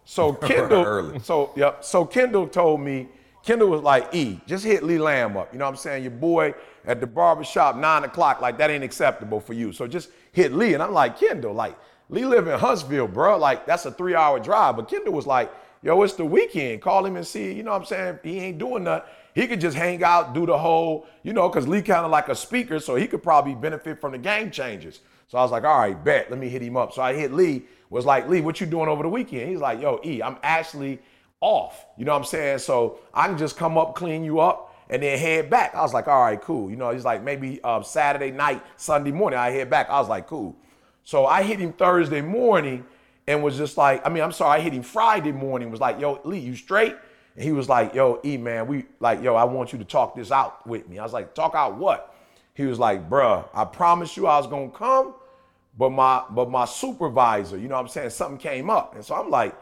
so 0.04 0.32
Kendall, 0.34 0.84
Early. 0.84 1.18
so 1.20 1.52
yep. 1.54 1.84
So 1.84 2.04
Kendall 2.04 2.48
told 2.48 2.80
me, 2.80 3.08
Kendall 3.42 3.68
was 3.68 3.82
like, 3.82 4.14
E, 4.14 4.40
just 4.46 4.64
hit 4.64 4.82
Lee 4.82 4.98
Lamb 4.98 5.36
up. 5.36 5.52
You 5.52 5.58
know 5.58 5.64
what 5.64 5.72
I'm 5.72 5.76
saying? 5.76 6.02
Your 6.02 6.12
boy 6.12 6.54
at 6.84 7.00
the 7.00 7.06
barbershop, 7.06 7.76
nine 7.76 8.04
o'clock, 8.04 8.40
like 8.40 8.58
that 8.58 8.70
ain't 8.70 8.84
acceptable 8.84 9.40
for 9.40 9.54
you. 9.54 9.72
So 9.72 9.86
just 9.86 10.10
hit 10.32 10.52
Lee. 10.52 10.74
And 10.74 10.82
I'm 10.82 10.92
like, 10.92 11.18
Kendall, 11.18 11.54
like, 11.54 11.78
Lee 12.08 12.24
live 12.24 12.48
in 12.48 12.58
Huntsville, 12.58 13.08
bro. 13.08 13.38
Like, 13.38 13.66
that's 13.66 13.86
a 13.86 13.92
three-hour 13.92 14.40
drive. 14.40 14.76
But 14.76 14.88
Kendall 14.88 15.14
was 15.14 15.26
like, 15.26 15.52
yo, 15.82 16.02
it's 16.02 16.14
the 16.14 16.24
weekend. 16.24 16.82
Call 16.82 17.06
him 17.06 17.16
and 17.16 17.26
see, 17.26 17.52
you 17.52 17.62
know 17.62 17.70
what 17.70 17.82
I'm 17.82 17.84
saying? 17.86 18.18
He 18.22 18.38
ain't 18.40 18.58
doing 18.58 18.84
nothing. 18.84 19.08
He 19.34 19.46
could 19.46 19.60
just 19.60 19.76
hang 19.76 20.02
out, 20.02 20.34
do 20.34 20.44
the 20.44 20.58
whole, 20.58 21.06
you 21.22 21.32
know, 21.32 21.48
because 21.48 21.68
Lee 21.68 21.82
kind 21.82 22.04
of 22.04 22.10
like 22.10 22.28
a 22.28 22.34
speaker, 22.34 22.80
so 22.80 22.96
he 22.96 23.06
could 23.06 23.22
probably 23.22 23.54
benefit 23.54 24.00
from 24.00 24.12
the 24.12 24.18
game 24.18 24.50
changes. 24.50 25.00
So 25.28 25.38
I 25.38 25.42
was 25.42 25.52
like, 25.52 25.62
all 25.62 25.78
right, 25.78 26.04
bet, 26.04 26.30
let 26.30 26.40
me 26.40 26.48
hit 26.48 26.62
him 26.62 26.76
up. 26.76 26.92
So 26.92 27.00
I 27.00 27.14
hit 27.14 27.32
Lee, 27.32 27.62
was 27.90 28.04
like, 28.04 28.28
Lee, 28.28 28.40
what 28.40 28.60
you 28.60 28.66
doing 28.66 28.88
over 28.88 29.04
the 29.04 29.08
weekend? 29.08 29.48
He's 29.48 29.60
like, 29.60 29.80
yo, 29.80 30.00
E, 30.04 30.20
I'm 30.20 30.36
actually 30.42 30.98
off. 31.40 31.86
You 31.96 32.04
know 32.04 32.12
what 32.12 32.18
I'm 32.18 32.24
saying? 32.24 32.58
So 32.58 32.98
I 33.14 33.26
can 33.26 33.38
just 33.38 33.56
come 33.56 33.78
up, 33.78 33.94
clean 33.94 34.24
you 34.24 34.40
up, 34.40 34.74
and 34.88 35.02
then 35.02 35.18
head 35.18 35.48
back. 35.50 35.74
I 35.74 35.82
was 35.82 35.94
like, 35.94 36.08
all 36.08 36.20
right, 36.20 36.40
cool. 36.40 36.70
You 36.70 36.76
know, 36.76 36.90
he's 36.90 37.04
like, 37.04 37.22
maybe 37.22 37.60
uh, 37.62 37.82
Saturday 37.82 38.30
night, 38.30 38.62
Sunday 38.76 39.12
morning, 39.12 39.38
I 39.38 39.50
head 39.50 39.70
back. 39.70 39.88
I 39.88 40.00
was 40.00 40.08
like, 40.08 40.26
cool. 40.26 40.56
So 41.04 41.26
I 41.26 41.42
hit 41.42 41.58
him 41.58 41.72
Thursday 41.72 42.20
morning 42.20 42.84
and 43.26 43.42
was 43.42 43.56
just 43.56 43.76
like, 43.76 44.04
I 44.04 44.10
mean, 44.10 44.22
I'm 44.22 44.32
sorry, 44.32 44.60
I 44.60 44.62
hit 44.62 44.72
him 44.72 44.82
Friday 44.82 45.32
morning, 45.32 45.70
was 45.70 45.80
like, 45.80 46.00
yo, 46.00 46.20
Lee, 46.24 46.40
you 46.40 46.56
straight? 46.56 46.96
And 47.36 47.44
he 47.44 47.52
was 47.52 47.68
like, 47.68 47.94
yo, 47.94 48.20
E, 48.24 48.36
man, 48.36 48.66
we 48.66 48.86
like, 48.98 49.22
yo, 49.22 49.36
I 49.36 49.44
want 49.44 49.72
you 49.72 49.78
to 49.78 49.84
talk 49.84 50.16
this 50.16 50.32
out 50.32 50.66
with 50.66 50.88
me. 50.88 50.98
I 50.98 51.02
was 51.04 51.12
like, 51.12 51.34
talk 51.34 51.54
out 51.54 51.76
what? 51.76 52.14
He 52.54 52.64
was 52.64 52.78
like, 52.78 53.08
bruh, 53.08 53.48
I 53.54 53.64
promised 53.64 54.16
you 54.16 54.26
I 54.26 54.36
was 54.36 54.46
gonna 54.46 54.70
come, 54.70 55.14
but 55.78 55.90
my 55.90 56.24
but 56.30 56.50
my 56.50 56.64
supervisor, 56.64 57.56
you 57.56 57.68
know 57.68 57.76
what 57.76 57.82
I'm 57.82 57.88
saying, 57.88 58.10
something 58.10 58.38
came 58.38 58.68
up. 58.68 58.96
And 58.96 59.04
so 59.04 59.14
I'm 59.14 59.30
like, 59.30 59.54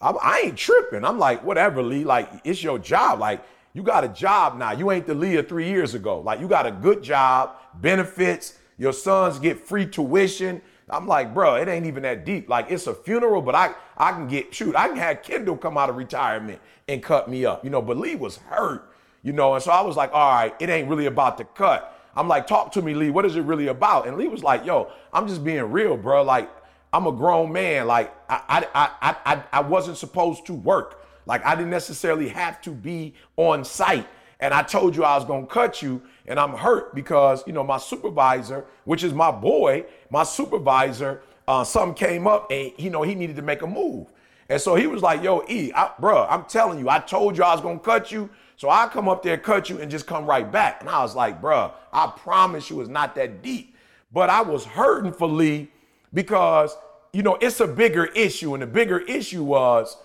I'm, 0.00 0.16
I 0.22 0.42
ain't 0.46 0.56
tripping. 0.56 1.04
I'm 1.04 1.18
like, 1.18 1.44
whatever, 1.44 1.82
Lee. 1.82 2.04
Like, 2.04 2.30
it's 2.44 2.62
your 2.62 2.78
job. 2.78 3.20
Like, 3.20 3.44
you 3.72 3.82
got 3.82 4.02
a 4.04 4.08
job 4.08 4.58
now. 4.58 4.72
You 4.72 4.90
ain't 4.90 5.06
the 5.06 5.14
Lee 5.14 5.36
of 5.36 5.48
three 5.48 5.68
years 5.68 5.94
ago. 5.94 6.20
Like, 6.20 6.40
you 6.40 6.48
got 6.48 6.66
a 6.66 6.72
good 6.72 7.02
job, 7.02 7.56
benefits. 7.74 8.58
Your 8.78 8.92
sons 8.92 9.38
get 9.38 9.60
free 9.60 9.86
tuition. 9.86 10.62
I'm 10.88 11.06
like, 11.06 11.32
bro, 11.32 11.54
it 11.56 11.68
ain't 11.68 11.86
even 11.86 12.02
that 12.02 12.24
deep. 12.24 12.48
Like, 12.48 12.70
it's 12.70 12.86
a 12.86 12.94
funeral, 12.94 13.42
but 13.42 13.54
I 13.54 13.74
I 13.96 14.12
can 14.12 14.26
get 14.26 14.52
shoot. 14.54 14.74
I 14.74 14.88
can 14.88 14.96
have 14.96 15.22
Kendall 15.22 15.56
come 15.56 15.78
out 15.78 15.90
of 15.90 15.96
retirement 15.96 16.60
and 16.88 17.02
cut 17.02 17.28
me 17.28 17.44
up, 17.44 17.62
you 17.62 17.70
know. 17.70 17.82
But 17.82 17.96
Lee 17.96 18.16
was 18.16 18.38
hurt, 18.38 18.90
you 19.22 19.32
know, 19.32 19.54
and 19.54 19.62
so 19.62 19.70
I 19.70 19.82
was 19.82 19.96
like, 19.96 20.12
all 20.12 20.32
right, 20.32 20.54
it 20.58 20.68
ain't 20.68 20.88
really 20.88 21.06
about 21.06 21.38
the 21.38 21.44
cut. 21.44 21.96
I'm 22.16 22.26
like, 22.26 22.46
talk 22.46 22.72
to 22.72 22.82
me, 22.82 22.94
Lee. 22.94 23.10
What 23.10 23.24
is 23.24 23.36
it 23.36 23.42
really 23.42 23.68
about? 23.68 24.08
And 24.08 24.16
Lee 24.16 24.26
was 24.26 24.42
like, 24.42 24.64
yo, 24.64 24.90
I'm 25.12 25.28
just 25.28 25.44
being 25.44 25.62
real, 25.70 25.96
bro. 25.96 26.22
Like, 26.24 26.50
I'm 26.92 27.06
a 27.06 27.12
grown 27.12 27.52
man. 27.52 27.86
Like 27.86 28.14
I, 28.28 28.66
I, 28.74 28.90
I, 29.00 29.16
I, 29.24 29.42
I 29.52 29.60
wasn't 29.60 29.96
supposed 29.96 30.46
to 30.46 30.54
work. 30.54 31.04
Like 31.26 31.44
I 31.44 31.54
didn't 31.54 31.70
necessarily 31.70 32.28
have 32.28 32.60
to 32.62 32.70
be 32.70 33.14
on 33.36 33.64
site. 33.64 34.06
And 34.40 34.54
I 34.54 34.62
told 34.62 34.96
you 34.96 35.04
I 35.04 35.16
was 35.16 35.26
gonna 35.26 35.46
cut 35.46 35.82
you, 35.82 36.02
and 36.26 36.40
I'm 36.40 36.54
hurt 36.54 36.94
because 36.94 37.46
you 37.46 37.52
know 37.52 37.62
my 37.62 37.76
supervisor, 37.76 38.64
which 38.84 39.04
is 39.04 39.12
my 39.12 39.30
boy, 39.30 39.84
my 40.08 40.22
supervisor, 40.24 41.22
uh, 41.46 41.62
something 41.62 41.94
came 41.94 42.26
up, 42.26 42.50
and 42.50 42.72
you 42.78 42.88
know 42.88 43.02
he 43.02 43.14
needed 43.14 43.36
to 43.36 43.42
make 43.42 43.60
a 43.62 43.66
move. 43.66 44.08
And 44.48 44.60
so 44.60 44.74
he 44.74 44.86
was 44.86 45.02
like, 45.02 45.22
"Yo, 45.22 45.44
E, 45.48 45.70
I, 45.74 45.92
bro, 46.00 46.24
I'm 46.24 46.44
telling 46.44 46.78
you, 46.78 46.88
I 46.88 47.00
told 47.00 47.36
you 47.36 47.44
I 47.44 47.52
was 47.52 47.60
gonna 47.60 47.78
cut 47.78 48.10
you, 48.10 48.30
so 48.56 48.70
I 48.70 48.88
come 48.88 49.10
up 49.10 49.22
there, 49.22 49.36
cut 49.36 49.68
you, 49.68 49.78
and 49.78 49.90
just 49.90 50.06
come 50.06 50.24
right 50.24 50.50
back." 50.50 50.80
And 50.80 50.88
I 50.88 51.02
was 51.02 51.14
like, 51.14 51.40
"Bro, 51.42 51.72
I 51.92 52.10
promise 52.16 52.70
you, 52.70 52.80
it's 52.80 52.88
not 52.88 53.14
that 53.16 53.42
deep." 53.42 53.76
But 54.10 54.30
I 54.30 54.40
was 54.40 54.64
hurting 54.64 55.12
for 55.12 55.28
Lee 55.28 55.70
because 56.12 56.76
you 57.12 57.22
know 57.22 57.36
it's 57.40 57.60
a 57.60 57.66
bigger 57.66 58.06
issue 58.06 58.54
and 58.54 58.62
the 58.62 58.66
bigger 58.66 58.98
issue 58.98 59.42
was 59.42 59.96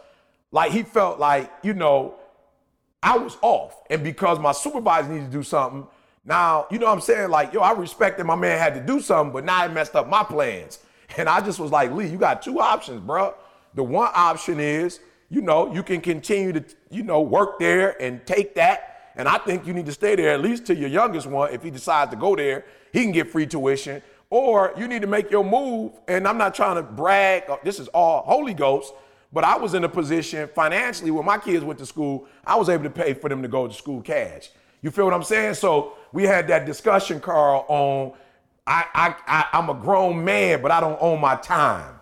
like 0.52 0.72
he 0.72 0.84
felt 0.84 1.20
like 1.20 1.52
you 1.64 1.74
know 1.74 2.16
i 3.04 3.18
was 3.18 3.38
off. 3.42 3.82
And 3.90 4.04
because 4.04 4.40
my 4.40 4.52
supervisor 4.52 5.10
needed 5.10 5.32
to 5.32 5.38
do 5.38 5.44
something 5.44 5.88
now 6.24 6.66
you 6.72 6.80
know 6.80 6.88
what 6.88 6.94
i'm 6.94 7.02
saying? 7.02 7.30
Like 7.30 7.54
yo 7.54 7.62
i 7.62 7.72
respect 7.72 8.18
that 8.18 8.26
my 8.26 8.36
man 8.36 8.58
had 8.58 8.74
to 8.76 8.82
do 8.82 9.00
something 9.00 9.34
but 9.34 9.46
now 9.46 9.66
it 9.66 9.72
messed 9.72 9.96
up 9.96 10.10
my 10.10 10.24
plans. 10.24 10.80
And 11.18 11.30
i 11.30 11.40
just 11.42 11.60
was 11.60 11.72
like 11.72 11.92
lee 11.92 12.08
you 12.08 12.18
got 12.18 12.42
two 12.42 12.60
options 12.60 13.02
bro 13.02 13.36
the 13.74 13.84
one 13.84 14.10
option 14.14 14.60
is 14.60 15.00
you 15.30 15.42
know 15.42 15.74
you 15.74 15.84
can 15.84 16.02
continue 16.02 16.54
to 16.54 16.64
you 16.90 17.04
know 17.04 17.22
work 17.22 17.60
there 17.60 18.02
and 18.02 18.26
take 18.26 18.56
that. 18.56 18.92
And 19.18 19.28
i 19.28 19.38
think 19.38 19.66
you 19.66 19.74
need 19.74 19.86
to 19.86 19.94
stay 19.94 20.16
there 20.16 20.32
at 20.34 20.42
least 20.42 20.66
till 20.66 20.78
your 20.78 20.90
youngest 20.90 21.28
one. 21.28 21.54
If 21.54 21.64
he 21.64 21.72
decides 21.72 22.12
to 22.12 22.18
go 22.18 22.36
there 22.36 22.66
he 22.92 23.04
can 23.04 23.12
get 23.12 23.30
free 23.30 23.46
tuition 23.46 24.02
or 24.36 24.74
you 24.78 24.86
need 24.90 25.02
to 25.02 25.08
make 25.08 25.32
your 25.32 25.46
move. 25.46 25.94
And 26.10 26.28
I'm 26.28 26.38
not 26.38 26.54
trying 26.54 26.76
to 26.76 26.84
brag. 26.84 27.44
uh, 27.50 27.56
This 27.64 27.80
is 27.80 27.88
all 27.90 28.22
Holy 28.24 28.54
Ghost. 28.54 28.92
But 29.32 29.46
I 29.46 29.56
was 29.58 29.74
in 29.74 29.86
a 29.86 29.90
position 29.90 30.50
financially 30.54 31.10
when 31.10 31.26
my 31.26 31.38
kids 31.38 31.64
went 31.64 31.80
to 31.80 31.86
school, 31.86 32.28
I 32.46 32.56
was 32.58 32.68
able 32.68 32.84
to 32.84 32.90
pay 32.90 33.14
for 33.14 33.30
them 33.30 33.42
to 33.44 33.48
go 33.48 33.66
to 33.66 33.74
school 33.74 34.02
cash. 34.02 34.50
You 34.82 34.92
feel 34.92 35.06
what 35.06 35.14
I'm 35.14 35.24
saying? 35.24 35.54
So 35.54 35.94
we 36.12 36.24
had 36.24 36.50
that 36.50 36.66
discussion, 36.66 37.22
Carl, 37.22 37.66
on 37.70 38.12
I, 38.68 38.84
I, 38.94 39.16
I 39.26 39.46
I'm 39.58 39.70
a 39.70 39.74
grown 39.74 40.22
man, 40.26 40.62
but 40.62 40.70
I 40.70 40.82
don't 40.82 40.98
own 41.00 41.22
my 41.22 41.36
time. 41.38 41.96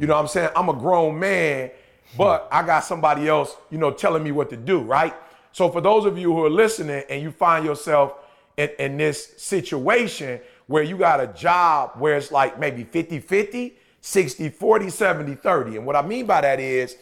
You 0.00 0.06
know 0.08 0.14
what 0.14 0.20
I'm 0.22 0.28
saying? 0.28 0.50
I'm 0.56 0.68
a 0.70 0.72
grown 0.74 1.18
man, 1.20 1.70
but 2.18 2.48
I 2.50 2.64
got 2.66 2.80
somebody 2.80 3.28
else, 3.28 3.54
you 3.70 3.78
know, 3.78 3.92
telling 3.92 4.24
me 4.24 4.32
what 4.32 4.50
to 4.50 4.56
do, 4.56 4.80
right? 4.80 5.14
So 5.52 5.68
for 5.70 5.80
those 5.80 6.04
of 6.04 6.18
you 6.18 6.32
who 6.32 6.44
are 6.46 6.50
listening 6.50 7.04
and 7.10 7.22
you 7.22 7.30
find 7.30 7.64
yourself 7.64 8.14
in, 8.56 8.70
in 8.78 8.96
this 8.96 9.34
situation 9.36 10.40
where 10.66 10.82
you 10.82 10.96
got 10.96 11.20
a 11.20 11.26
job 11.28 11.92
where 11.98 12.16
it's 12.16 12.32
like 12.32 12.58
maybe 12.58 12.84
50 12.84 13.20
50, 13.20 13.76
60 14.00 14.48
40, 14.48 14.90
70 14.90 15.34
30. 15.34 15.76
And 15.76 15.86
what 15.86 15.96
I 15.96 16.02
mean 16.02 16.26
by 16.26 16.40
that 16.40 16.60
is 16.60 16.96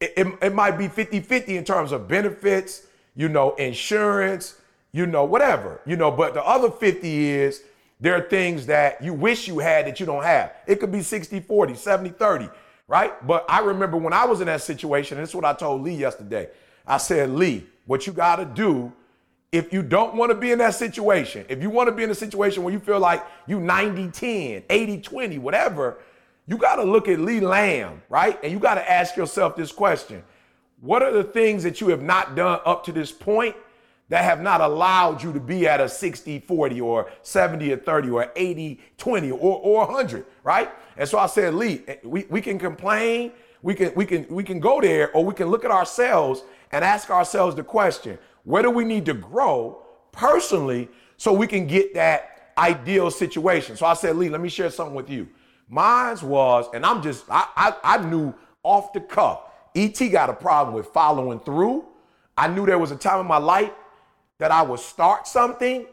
it, 0.00 0.12
it, 0.16 0.26
it 0.42 0.54
might 0.54 0.78
be 0.78 0.88
50 0.88 1.20
50 1.20 1.56
in 1.56 1.64
terms 1.64 1.92
of 1.92 2.06
benefits, 2.08 2.86
you 3.16 3.28
know, 3.28 3.54
insurance, 3.56 4.60
you 4.92 5.06
know, 5.06 5.24
whatever, 5.24 5.80
you 5.86 5.96
know, 5.96 6.10
but 6.10 6.34
the 6.34 6.44
other 6.44 6.70
50 6.70 7.30
is 7.30 7.62
there 8.00 8.14
are 8.14 8.28
things 8.28 8.66
that 8.66 9.02
you 9.02 9.12
wish 9.12 9.48
you 9.48 9.58
had 9.58 9.86
that 9.86 9.98
you 9.98 10.06
don't 10.06 10.22
have. 10.22 10.52
It 10.66 10.78
could 10.78 10.92
be 10.92 11.02
60 11.02 11.40
40, 11.40 11.74
70 11.74 12.10
30, 12.10 12.48
right? 12.86 13.26
But 13.26 13.44
I 13.48 13.60
remember 13.60 13.96
when 13.96 14.12
I 14.12 14.24
was 14.24 14.40
in 14.40 14.46
that 14.46 14.62
situation, 14.62 15.18
and 15.18 15.24
this 15.24 15.30
is 15.30 15.34
what 15.34 15.44
I 15.44 15.52
told 15.52 15.82
Lee 15.82 15.94
yesterday. 15.94 16.48
I 16.86 16.98
said, 16.98 17.30
Lee, 17.30 17.66
what 17.86 18.06
you 18.06 18.12
got 18.12 18.36
to 18.36 18.44
do 18.44 18.92
if 19.50 19.72
you 19.72 19.82
don't 19.82 20.14
want 20.14 20.30
to 20.30 20.34
be 20.34 20.52
in 20.52 20.58
that 20.58 20.74
situation, 20.74 21.44
if 21.48 21.62
you 21.62 21.70
want 21.70 21.88
to 21.88 21.94
be 21.94 22.02
in 22.02 22.10
a 22.10 22.14
situation 22.14 22.62
where 22.62 22.72
you 22.72 22.80
feel 22.80 23.00
like 23.00 23.24
you 23.46 23.60
90 23.60 24.10
10, 24.10 24.62
80 24.68 25.00
20, 25.00 25.38
whatever, 25.38 25.98
you 26.46 26.56
got 26.56 26.76
to 26.76 26.84
look 26.84 27.08
at 27.08 27.18
Lee 27.18 27.40
Lamb, 27.40 28.02
right? 28.08 28.38
And 28.42 28.52
you 28.52 28.58
got 28.58 28.74
to 28.74 28.90
ask 28.90 29.16
yourself 29.16 29.56
this 29.56 29.72
question 29.72 30.22
What 30.80 31.02
are 31.02 31.12
the 31.12 31.24
things 31.24 31.62
that 31.62 31.80
you 31.80 31.88
have 31.88 32.02
not 32.02 32.34
done 32.36 32.60
up 32.64 32.84
to 32.84 32.92
this 32.92 33.10
point 33.10 33.56
that 34.10 34.24
have 34.24 34.40
not 34.40 34.60
allowed 34.60 35.22
you 35.22 35.32
to 35.32 35.40
be 35.40 35.66
at 35.66 35.80
a 35.80 35.88
60 35.88 36.40
40 36.40 36.80
or 36.80 37.10
70 37.22 37.72
or 37.72 37.76
30 37.76 38.10
or 38.10 38.32
80 38.36 38.80
20 38.98 39.30
or, 39.30 39.36
or 39.38 39.86
100, 39.86 40.26
right? 40.44 40.70
And 40.96 41.08
so 41.08 41.18
I 41.18 41.26
said, 41.26 41.54
Lee, 41.54 41.84
we, 42.02 42.26
we 42.28 42.40
can 42.40 42.58
complain, 42.58 43.32
we 43.62 43.74
can, 43.74 43.94
we, 43.94 44.04
can, 44.04 44.26
we 44.28 44.44
can 44.44 44.60
go 44.60 44.80
there, 44.80 45.10
or 45.12 45.24
we 45.24 45.34
can 45.34 45.48
look 45.48 45.64
at 45.64 45.70
ourselves 45.70 46.42
and 46.72 46.84
ask 46.84 47.10
ourselves 47.10 47.56
the 47.56 47.62
question 47.64 48.18
where 48.44 48.62
do 48.62 48.70
we 48.70 48.84
need 48.84 49.06
to 49.06 49.14
grow 49.14 49.82
personally 50.12 50.88
so 51.16 51.32
we 51.32 51.46
can 51.46 51.66
get 51.66 51.94
that 51.94 52.52
ideal 52.56 53.10
situation? 53.10 53.76
So 53.76 53.86
I 53.86 53.94
said, 53.94 54.16
Lee, 54.16 54.28
let 54.28 54.40
me 54.40 54.48
share 54.48 54.70
something 54.70 54.94
with 54.94 55.10
you. 55.10 55.28
Mine 55.68 56.16
was, 56.22 56.66
and 56.72 56.84
I'm 56.84 57.02
just, 57.02 57.24
I, 57.28 57.46
I, 57.56 57.74
I 57.96 57.98
knew 57.98 58.34
off 58.62 58.92
the 58.92 59.00
cuff, 59.00 59.42
ET 59.74 59.98
got 60.10 60.30
a 60.30 60.34
problem 60.34 60.74
with 60.74 60.86
following 60.86 61.40
through. 61.40 61.84
I 62.36 62.48
knew 62.48 62.64
there 62.64 62.78
was 62.78 62.90
a 62.90 62.96
time 62.96 63.20
in 63.20 63.26
my 63.26 63.38
life 63.38 63.72
that 64.38 64.50
I 64.50 64.62
would 64.62 64.80
start 64.80 65.26
something, 65.26 65.86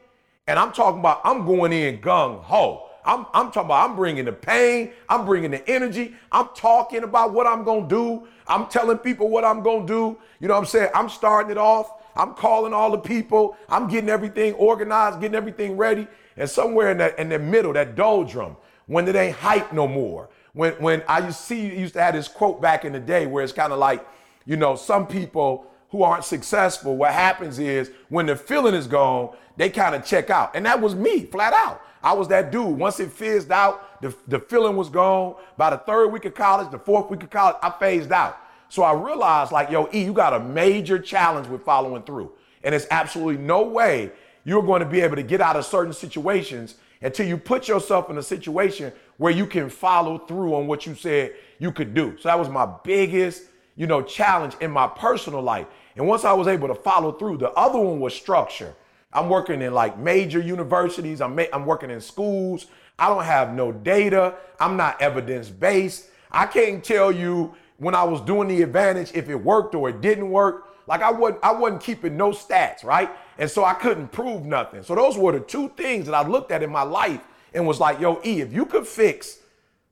and 0.47 0.59
I'm 0.59 0.71
talking 0.71 0.99
about 0.99 1.21
I'm 1.23 1.45
going 1.45 1.73
in 1.73 1.99
gung 1.99 2.41
ho. 2.43 2.89
I'm, 3.03 3.25
I'm 3.33 3.47
talking 3.51 3.65
about 3.65 3.89
I'm 3.89 3.95
bringing 3.95 4.25
the 4.25 4.31
pain, 4.31 4.91
I'm 5.09 5.25
bringing 5.25 5.51
the 5.51 5.67
energy, 5.69 6.15
I'm 6.31 6.49
talking 6.55 7.03
about 7.03 7.33
what 7.33 7.45
I'm 7.45 7.63
gonna 7.63 7.87
do, 7.87 8.27
I'm 8.47 8.67
telling 8.67 8.97
people 8.97 9.29
what 9.29 9.43
I'm 9.43 9.61
gonna 9.61 9.85
do. 9.85 10.17
You 10.39 10.47
know 10.47 10.55
what 10.55 10.61
I'm 10.61 10.65
saying? 10.65 10.89
I'm 10.93 11.09
starting 11.09 11.51
it 11.51 11.57
off. 11.57 11.91
I'm 12.15 12.33
calling 12.33 12.73
all 12.73 12.91
the 12.91 12.97
people. 12.97 13.57
I'm 13.69 13.87
getting 13.87 14.09
everything 14.09 14.53
organized, 14.53 15.19
getting 15.21 15.35
everything 15.35 15.77
ready. 15.77 16.07
And 16.37 16.49
somewhere 16.49 16.91
in 16.91 16.97
that 16.99 17.17
in 17.19 17.29
the 17.29 17.39
middle, 17.39 17.73
that 17.73 17.95
doldrum, 17.95 18.57
when 18.87 19.07
it 19.07 19.15
ain't 19.15 19.35
hype 19.35 19.73
no 19.73 19.87
more. 19.87 20.29
When 20.53 20.73
when 20.73 21.03
I 21.07 21.19
used 21.19 21.39
to 21.39 21.43
see 21.43 21.77
used 21.77 21.93
to 21.95 22.01
have 22.01 22.13
this 22.13 22.27
quote 22.27 22.61
back 22.61 22.85
in 22.85 22.93
the 22.93 22.99
day 22.99 23.25
where 23.25 23.43
it's 23.43 23.53
kind 23.53 23.73
of 23.73 23.79
like, 23.79 24.05
you 24.45 24.57
know, 24.57 24.75
some 24.75 25.07
people 25.07 25.67
who 25.89 26.03
aren't 26.03 26.25
successful, 26.25 26.97
what 26.97 27.11
happens 27.11 27.59
is 27.59 27.91
when 28.09 28.25
the 28.25 28.35
feeling 28.35 28.73
is 28.73 28.87
gone, 28.87 29.35
they 29.57 29.69
kind 29.69 29.95
of 29.95 30.05
check 30.05 30.29
out. 30.29 30.55
And 30.55 30.65
that 30.65 30.81
was 30.81 30.95
me, 30.95 31.25
flat 31.25 31.53
out. 31.53 31.81
I 32.03 32.13
was 32.13 32.27
that 32.27 32.51
dude. 32.51 32.77
Once 32.77 32.99
it 32.99 33.11
fizzed 33.11 33.51
out, 33.51 34.01
the, 34.01 34.15
the 34.27 34.39
feeling 34.39 34.75
was 34.75 34.89
gone. 34.89 35.35
By 35.57 35.71
the 35.71 35.77
third 35.77 36.09
week 36.09 36.25
of 36.25 36.35
college, 36.35 36.69
the 36.69 36.77
fourth 36.77 37.09
week 37.09 37.23
of 37.23 37.31
college, 37.31 37.55
I 37.63 37.71
phased 37.71 38.11
out. 38.11 38.37
So 38.69 38.83
I 38.83 38.93
realized, 38.93 39.51
like, 39.51 39.69
yo, 39.69 39.89
E, 39.93 40.03
you 40.03 40.13
got 40.13 40.33
a 40.33 40.39
major 40.39 40.99
challenge 40.99 41.47
with 41.47 41.63
following 41.63 42.03
through. 42.03 42.31
And 42.63 42.73
it's 42.73 42.87
absolutely 42.89 43.37
no 43.37 43.63
way 43.63 44.11
you're 44.43 44.63
going 44.63 44.81
to 44.81 44.87
be 44.87 45.01
able 45.01 45.15
to 45.15 45.23
get 45.23 45.41
out 45.41 45.55
of 45.55 45.65
certain 45.65 45.93
situations 45.93 46.75
until 47.01 47.27
you 47.27 47.37
put 47.37 47.67
yourself 47.67 48.09
in 48.09 48.17
a 48.17 48.23
situation 48.23 48.91
where 49.17 49.31
you 49.31 49.45
can 49.45 49.69
follow 49.69 50.17
through 50.17 50.55
on 50.55 50.67
what 50.67 50.85
you 50.85 50.95
said 50.95 51.33
you 51.59 51.71
could 51.71 51.93
do. 51.93 52.15
So 52.19 52.29
that 52.29 52.39
was 52.39 52.49
my 52.49 52.67
biggest, 52.83 53.43
you 53.75 53.87
know, 53.87 54.01
challenge 54.01 54.55
in 54.61 54.71
my 54.71 54.87
personal 54.87 55.41
life. 55.41 55.67
And 55.95 56.07
once 56.07 56.25
I 56.25 56.33
was 56.33 56.47
able 56.47 56.67
to 56.67 56.75
follow 56.75 57.11
through, 57.11 57.37
the 57.37 57.51
other 57.51 57.79
one 57.79 57.99
was 57.99 58.13
structure. 58.13 58.73
I'm 59.13 59.29
working 59.29 59.61
in 59.61 59.73
like 59.73 59.97
major 59.97 60.39
universities. 60.39 61.21
I'm, 61.21 61.35
ma- 61.35 61.45
I'm 61.53 61.65
working 61.65 61.89
in 61.89 62.01
schools. 62.01 62.67
I 62.99 63.07
don't 63.07 63.23
have 63.23 63.53
no 63.53 63.71
data. 63.71 64.35
I'm 64.59 64.75
not 64.75 65.01
evidence 65.01 65.49
based. 65.49 66.09
I 66.31 66.45
can't 66.45 66.83
tell 66.83 67.11
you 67.11 67.53
when 67.77 67.95
I 67.95 68.03
was 68.03 68.21
doing 68.21 68.47
the 68.47 68.61
advantage 68.61 69.11
if 69.13 69.29
it 69.29 69.35
worked 69.35 69.75
or 69.75 69.89
it 69.89 70.01
didn't 70.01 70.29
work. 70.29 70.67
Like 70.87 71.01
I 71.01 71.11
wasn't, 71.11 71.43
I 71.43 71.51
wasn't 71.51 71.81
keeping 71.81 72.15
no 72.15 72.31
stats, 72.31 72.83
right? 72.83 73.09
And 73.37 73.49
so 73.49 73.65
I 73.65 73.73
couldn't 73.73 74.09
prove 74.09 74.45
nothing. 74.45 74.83
So 74.83 74.95
those 74.95 75.17
were 75.17 75.31
the 75.31 75.39
two 75.39 75.69
things 75.69 76.05
that 76.05 76.13
I 76.13 76.27
looked 76.27 76.51
at 76.51 76.63
in 76.63 76.69
my 76.69 76.83
life 76.83 77.21
and 77.53 77.65
was 77.65 77.79
like, 77.79 77.99
yo, 77.99 78.21
E, 78.23 78.41
if 78.41 78.53
you 78.53 78.65
could 78.65 78.85
fix 78.85 79.39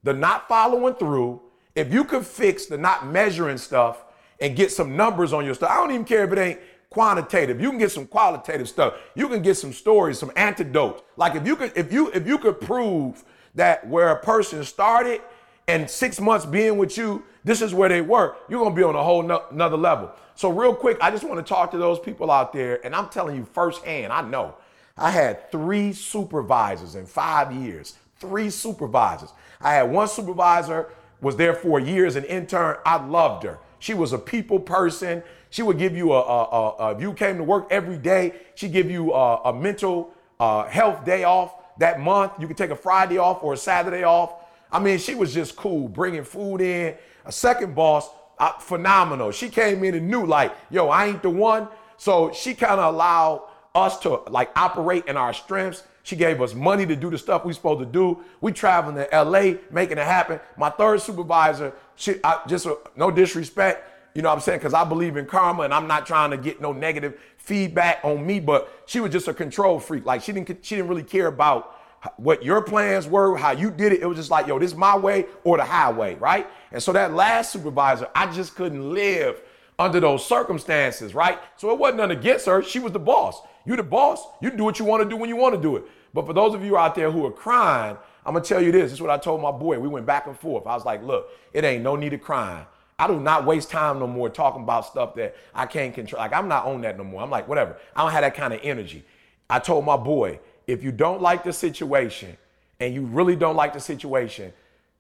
the 0.04 0.14
not 0.14 0.48
following 0.48 0.94
through, 0.96 1.42
if 1.76 1.92
you 1.92 2.04
could 2.04 2.26
fix 2.26 2.68
the 2.68 2.78
not 2.78 3.08
measuring 3.08 3.58
stuff 3.58 4.04
and 4.40 4.56
get 4.56 4.72
some 4.72 4.96
numbers 4.96 5.34
on 5.34 5.46
your 5.46 5.56
stuff, 5.56 5.72
I 5.72 5.76
don't 5.76 5.92
even 5.92 6.06
care 6.06 6.24
if 6.26 6.32
it 6.32 6.38
ain't 6.38 6.60
quantitative. 6.90 7.60
You 7.60 7.70
can 7.70 7.80
get 7.80 7.92
some 7.92 8.06
qualitative 8.06 8.70
stuff. 8.70 8.94
You 9.16 9.28
can 9.28 9.42
get 9.42 9.56
some 9.56 9.74
stories, 9.74 10.20
some 10.20 10.32
antidotes. 10.36 11.02
Like 11.18 11.36
if 11.36 11.48
you 11.48 11.56
could, 11.56 11.72
if 11.76 11.92
you 11.92 12.12
if 12.12 12.28
you 12.28 12.38
could 12.38 12.62
prove 12.62 13.24
that 13.56 13.88
where 13.88 14.10
a 14.10 14.20
person 14.20 14.64
started 14.64 15.22
and 15.68 15.90
six 15.90 16.20
months 16.20 16.46
being 16.46 16.78
with 16.78 16.98
you, 16.98 17.24
this 17.44 17.62
is 17.62 17.74
where 17.74 17.90
they 17.90 18.02
were, 18.02 18.36
you're 18.50 18.64
gonna 18.64 18.76
be 18.76 18.84
on 18.84 18.96
a 18.96 19.04
whole 19.04 19.24
no, 19.24 19.44
another 19.52 19.78
level. 19.78 20.12
So 20.36 20.50
real 20.50 20.74
quick, 20.74 20.98
I 21.02 21.12
just 21.12 21.24
want 21.24 21.46
to 21.46 21.48
talk 21.48 21.72
to 21.72 21.78
those 21.78 22.00
people 22.00 22.32
out 22.32 22.54
there, 22.54 22.84
and 22.86 22.96
I'm 22.96 23.10
telling 23.10 23.36
you 23.36 23.46
firsthand, 23.46 24.12
I 24.12 24.22
know. 24.22 24.56
I 24.98 25.12
had 25.12 25.52
three 25.52 25.94
supervisors 25.94 26.96
in 26.96 27.06
five 27.06 27.52
years. 27.52 27.96
Three 28.20 28.50
supervisors. 28.50 29.30
I 29.60 29.74
had 29.74 29.84
one 29.84 30.08
supervisor 30.08 30.90
was 31.22 31.36
there 31.36 31.54
for 31.54 31.80
years, 31.80 32.16
an 32.16 32.26
intern. 32.26 32.78
I 32.86 33.04
loved 33.04 33.44
her. 33.44 33.60
She 33.80 33.94
was 33.94 34.14
a 34.14 34.18
people 34.18 34.60
person. 34.60 35.24
She 35.50 35.62
would 35.62 35.78
give 35.78 35.96
you 35.96 36.14
a, 36.14 36.22
a, 36.22 36.44
a, 36.44 36.70
a 36.70 36.96
if 36.96 37.02
you 37.02 37.14
came 37.14 37.38
to 37.38 37.44
work 37.44 37.68
every 37.70 37.98
day, 37.98 38.34
she'd 38.56 38.74
give 38.74 38.90
you 38.90 39.14
a, 39.14 39.42
a 39.46 39.54
mental 39.54 40.14
uh, 40.40 40.66
health 40.66 41.06
day 41.06 41.24
off 41.24 41.56
that 41.80 42.00
month. 42.00 42.34
You 42.40 42.48
could 42.48 42.58
take 42.58 42.72
a 42.72 42.76
Friday 42.76 43.18
off 43.18 43.44
or 43.44 43.54
a 43.54 43.58
Saturday 43.58 44.04
off. 44.04 44.36
I 44.74 44.80
mean, 44.80 44.98
she 44.98 45.16
was 45.16 45.34
just 45.34 45.56
cool, 45.56 45.88
bringing 45.88 46.24
food 46.24 46.60
in. 46.60 46.96
A 47.26 47.32
second 47.32 47.76
boss, 47.76 48.10
uh, 48.40 48.54
phenomenal. 48.54 49.32
She 49.32 49.50
came 49.50 49.84
in 49.84 49.94
and 49.94 50.10
knew, 50.10 50.26
like, 50.26 50.54
yo, 50.70 50.90
I 50.90 51.06
ain't 51.06 51.22
the 51.22 51.30
one. 51.30 51.68
So 51.98 52.34
she 52.34 52.54
kind 52.54 52.80
of 52.80 52.94
allowed 52.94 53.48
us 53.76 54.00
to 54.00 54.22
like 54.30 54.52
operate 54.56 55.06
in 55.06 55.16
our 55.16 55.34
strengths. 55.34 55.84
She 56.04 56.16
gave 56.16 56.42
us 56.42 56.54
money 56.54 56.86
to 56.86 56.96
do 56.96 57.10
the 57.10 57.18
stuff 57.18 57.46
we 57.46 57.54
supposed 57.54 57.80
to 57.80 57.86
do. 57.86 58.22
We 58.42 58.52
traveling 58.52 58.96
to 58.96 59.24
LA, 59.24 59.60
making 59.72 59.98
it 59.98 60.06
happen. 60.06 60.40
My 60.58 60.70
third 60.70 61.02
supervisor, 61.02 61.74
she 61.96 62.16
I, 62.24 62.42
just 62.48 62.68
no 62.98 63.10
disrespect, 63.10 63.90
you 64.14 64.22
know 64.22 64.30
what 64.30 64.36
I'm 64.36 64.42
saying? 64.42 64.60
Because 64.60 64.74
I 64.74 64.84
believe 64.84 65.18
in 65.18 65.26
karma 65.26 65.64
and 65.64 65.74
I'm 65.74 65.88
not 65.88 66.06
trying 66.06 66.32
to 66.32 66.38
get 66.38 66.60
no 66.60 66.74
negative 66.74 67.20
feedback 67.38 68.00
on 68.04 68.26
me, 68.26 68.40
but 68.40 68.84
she 68.86 69.00
was 69.00 69.12
just 69.12 69.28
a 69.28 69.34
control 69.34 69.80
freak. 69.80 70.06
Like 70.06 70.22
she 70.22 70.34
didn't 70.34 70.66
she 70.66 70.76
didn't 70.76 70.90
really 70.90 71.04
care 71.04 71.28
about 71.28 71.76
what 72.18 72.44
your 72.44 72.62
plans 72.62 73.08
were, 73.08 73.38
how 73.38 73.52
you 73.52 73.72
did 73.72 73.94
it. 73.94 74.02
It 74.02 74.06
was 74.06 74.18
just 74.18 74.32
like, 74.32 74.48
yo, 74.48 74.60
this 74.60 74.72
is 74.72 74.78
my 74.78 74.98
way 74.98 75.26
or 75.44 75.58
the 75.58 75.66
highway, 75.66 76.16
right? 76.16 76.48
And 76.72 76.82
so 76.82 76.92
that 76.94 77.14
last 77.14 77.52
supervisor, 77.52 78.08
I 78.16 78.32
just 78.32 78.56
couldn't 78.56 78.94
live 78.94 79.42
under 79.80 80.00
those 80.00 80.26
circumstances, 80.26 81.16
right? 81.16 81.40
So 81.58 81.72
it 81.72 81.80
wasn't 81.80 81.98
nothing 81.98 82.18
against 82.18 82.46
her. 82.46 82.62
She 82.62 82.80
was 82.80 82.92
the 82.92 83.00
boss. 83.00 83.42
You 83.66 83.76
the 83.76 83.84
boss. 83.84 84.26
You 84.42 84.52
do 84.52 84.64
what 84.64 84.80
you 84.80 84.86
want 84.86 85.04
to 85.04 85.10
do 85.10 85.16
when 85.16 85.30
you 85.30 85.36
want 85.36 85.56
to 85.56 85.62
do 85.62 85.78
it. 85.78 85.86
But 86.14 86.28
for 86.28 86.34
those 86.34 86.54
of 86.54 86.64
you 86.64 86.78
out 86.78 86.96
there 86.96 87.10
who 87.10 87.26
are 87.26 87.32
crying, 87.32 87.98
I'm 88.26 88.34
gonna 88.34 88.46
tell 88.46 88.62
you 88.62 88.72
this. 88.72 88.84
This 88.84 88.94
is 88.94 89.02
what 89.02 89.10
I 89.10 89.18
told 89.18 89.42
my 89.42 89.52
boy. 89.52 89.80
We 89.80 89.88
went 89.88 90.06
back 90.06 90.28
and 90.28 90.38
forth. 90.38 90.68
I 90.68 90.76
was 90.76 90.86
like, 90.86 91.04
look, 91.04 91.30
it 91.54 91.64
ain't 91.64 91.84
no 91.84 91.96
need 91.96 92.14
of 92.14 92.22
crying. 92.22 92.66
I 93.00 93.08
do 93.08 93.20
not 93.20 93.46
waste 93.46 93.70
time 93.70 94.00
no 94.00 94.08
more 94.08 94.30
talking 94.30 94.64
about 94.64 94.86
stuff 94.86 95.16
that 95.16 95.36
I 95.54 95.66
can't 95.66 95.94
control. 95.94 96.22
Like 96.22 96.34
I'm 96.34 96.48
not 96.48 96.66
on 96.66 96.82
that 96.82 96.98
no 96.98 97.04
more. 97.04 97.22
I'm 97.22 97.30
like, 97.30 97.48
whatever. 97.48 97.78
I 97.96 98.04
don't 98.04 98.12
have 98.12 98.22
that 98.22 98.36
kind 98.36 98.54
of 98.54 98.60
energy. 98.64 99.04
I 99.50 99.60
told 99.60 99.86
my 99.86 99.98
boy, 99.98 100.40
if 100.68 100.84
you 100.84 100.92
don't 100.92 101.22
like 101.22 101.44
the 101.44 101.54
situation 101.54 102.38
and 102.80 102.94
you 102.94 103.04
really 103.04 103.36
don't 103.36 103.56
like 103.56 103.74
the 103.74 103.80
situation, 103.80 104.54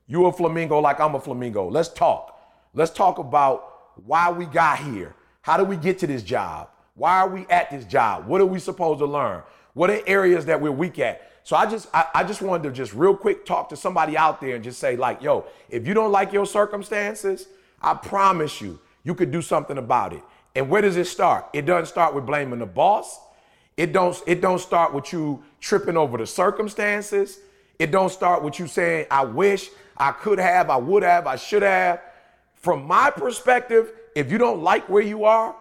you 0.07 0.25
a 0.25 0.31
flamingo 0.31 0.79
like 0.79 0.99
I'm 0.99 1.15
a 1.15 1.19
flamingo. 1.19 1.67
Let's 1.69 1.89
talk. 1.89 2.39
Let's 2.73 2.91
talk 2.91 3.17
about 3.17 3.73
why 4.05 4.31
we 4.31 4.45
got 4.45 4.79
here. 4.79 5.15
How 5.41 5.57
do 5.57 5.63
we 5.63 5.75
get 5.75 5.99
to 5.99 6.07
this 6.07 6.23
job? 6.23 6.69
Why 6.95 7.19
are 7.19 7.29
we 7.29 7.45
at 7.49 7.71
this 7.71 7.85
job? 7.85 8.27
What 8.27 8.41
are 8.41 8.45
we 8.45 8.59
supposed 8.59 8.99
to 8.99 9.05
learn? 9.05 9.43
What 9.73 9.89
are 9.89 9.99
areas 10.05 10.45
that 10.45 10.61
we're 10.61 10.71
weak 10.71 10.99
at? 10.99 11.29
So 11.43 11.55
I 11.55 11.65
just 11.69 11.87
I, 11.93 12.07
I 12.15 12.23
just 12.23 12.41
wanted 12.41 12.63
to 12.63 12.71
just 12.71 12.93
real 12.93 13.15
quick 13.15 13.45
talk 13.45 13.69
to 13.69 13.75
somebody 13.75 14.15
out 14.15 14.39
there 14.39 14.55
and 14.55 14.63
just 14.63 14.79
say 14.79 14.95
like, 14.95 15.21
yo, 15.21 15.45
if 15.69 15.87
you 15.87 15.93
don't 15.93 16.11
like 16.11 16.31
your 16.31 16.45
circumstances, 16.45 17.47
I 17.81 17.93
promise 17.95 18.61
you, 18.61 18.79
you 19.03 19.13
could 19.13 19.31
do 19.31 19.41
something 19.41 19.77
about 19.77 20.13
it. 20.13 20.23
And 20.55 20.69
where 20.69 20.81
does 20.81 20.95
it 20.95 21.05
start? 21.05 21.47
It 21.53 21.65
doesn't 21.65 21.87
start 21.87 22.13
with 22.13 22.25
blaming 22.25 22.59
the 22.59 22.65
boss. 22.65 23.19
It 23.75 23.91
don't 23.91 24.21
it 24.27 24.39
don't 24.39 24.59
start 24.59 24.93
with 24.93 25.11
you 25.11 25.43
tripping 25.63 25.95
over 25.95 26.17
the 26.17 26.27
circumstances. 26.27 27.39
It 27.79 27.89
don't 27.89 28.11
start 28.11 28.43
with 28.43 28.59
you 28.59 28.67
saying, 28.67 29.07
I 29.09 29.23
wish, 29.23 29.69
I 29.95 30.11
could 30.11 30.37
have, 30.37 30.69
I 30.69 30.75
would 30.75 31.03
have, 31.03 31.25
I 31.25 31.37
should 31.37 31.63
have. 31.63 32.01
From 32.53 32.85
my 32.85 33.09
perspective, 33.09 33.93
if 34.13 34.29
you 34.29 34.37
don't 34.37 34.61
like 34.61 34.89
where 34.89 35.01
you 35.01 35.23
are, 35.23 35.55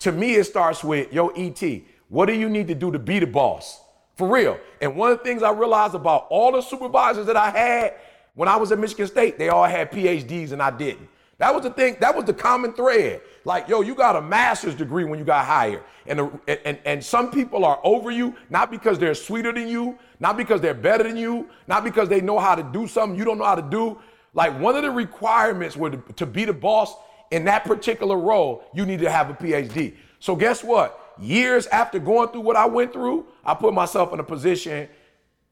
to 0.00 0.10
me 0.10 0.36
it 0.36 0.44
starts 0.44 0.82
with, 0.82 1.12
yo, 1.12 1.28
ET, 1.28 1.62
what 2.08 2.26
do 2.26 2.32
you 2.32 2.48
need 2.48 2.66
to 2.68 2.74
do 2.74 2.90
to 2.92 2.98
be 2.98 3.18
the 3.18 3.26
boss? 3.26 3.82
For 4.16 4.26
real. 4.26 4.58
And 4.80 4.96
one 4.96 5.12
of 5.12 5.18
the 5.18 5.24
things 5.24 5.42
I 5.42 5.52
realized 5.52 5.94
about 5.94 6.28
all 6.30 6.52
the 6.52 6.62
supervisors 6.62 7.26
that 7.26 7.36
I 7.36 7.50
had 7.50 7.94
when 8.34 8.48
I 8.48 8.56
was 8.56 8.72
at 8.72 8.78
Michigan 8.78 9.06
State, 9.06 9.38
they 9.38 9.50
all 9.50 9.64
had 9.64 9.92
PhDs 9.92 10.52
and 10.52 10.62
I 10.62 10.70
didn't. 10.70 11.08
That 11.42 11.52
was 11.52 11.64
the 11.64 11.70
thing. 11.70 11.96
That 11.98 12.14
was 12.14 12.24
the 12.24 12.34
common 12.34 12.72
thread. 12.72 13.20
Like, 13.44 13.66
yo, 13.66 13.80
you 13.80 13.96
got 13.96 14.14
a 14.14 14.22
master's 14.22 14.76
degree 14.76 15.02
when 15.02 15.18
you 15.18 15.24
got 15.24 15.44
hired. 15.44 15.82
And, 16.06 16.38
and, 16.46 16.78
and 16.84 17.04
some 17.04 17.32
people 17.32 17.64
are 17.64 17.80
over 17.82 18.12
you, 18.12 18.36
not 18.48 18.70
because 18.70 18.96
they're 18.96 19.16
sweeter 19.16 19.52
than 19.52 19.66
you, 19.66 19.98
not 20.20 20.36
because 20.36 20.60
they're 20.60 20.72
better 20.72 21.02
than 21.02 21.16
you, 21.16 21.50
not 21.66 21.82
because 21.82 22.08
they 22.08 22.20
know 22.20 22.38
how 22.38 22.54
to 22.54 22.62
do 22.62 22.86
something 22.86 23.18
you 23.18 23.24
don't 23.24 23.38
know 23.38 23.44
how 23.44 23.56
to 23.56 23.68
do. 23.68 23.98
Like, 24.34 24.56
one 24.60 24.76
of 24.76 24.84
the 24.84 24.92
requirements 24.92 25.76
were 25.76 25.90
to, 25.90 26.12
to 26.12 26.26
be 26.26 26.44
the 26.44 26.52
boss 26.52 26.94
in 27.32 27.44
that 27.46 27.64
particular 27.64 28.16
role, 28.16 28.62
you 28.72 28.86
need 28.86 29.00
to 29.00 29.10
have 29.10 29.28
a 29.28 29.34
PhD. 29.34 29.96
So 30.20 30.36
guess 30.36 30.62
what? 30.62 31.16
Years 31.18 31.66
after 31.66 31.98
going 31.98 32.28
through 32.28 32.42
what 32.42 32.54
I 32.54 32.66
went 32.66 32.92
through, 32.92 33.26
I 33.44 33.54
put 33.54 33.74
myself 33.74 34.12
in 34.12 34.20
a 34.20 34.24
position, 34.24 34.88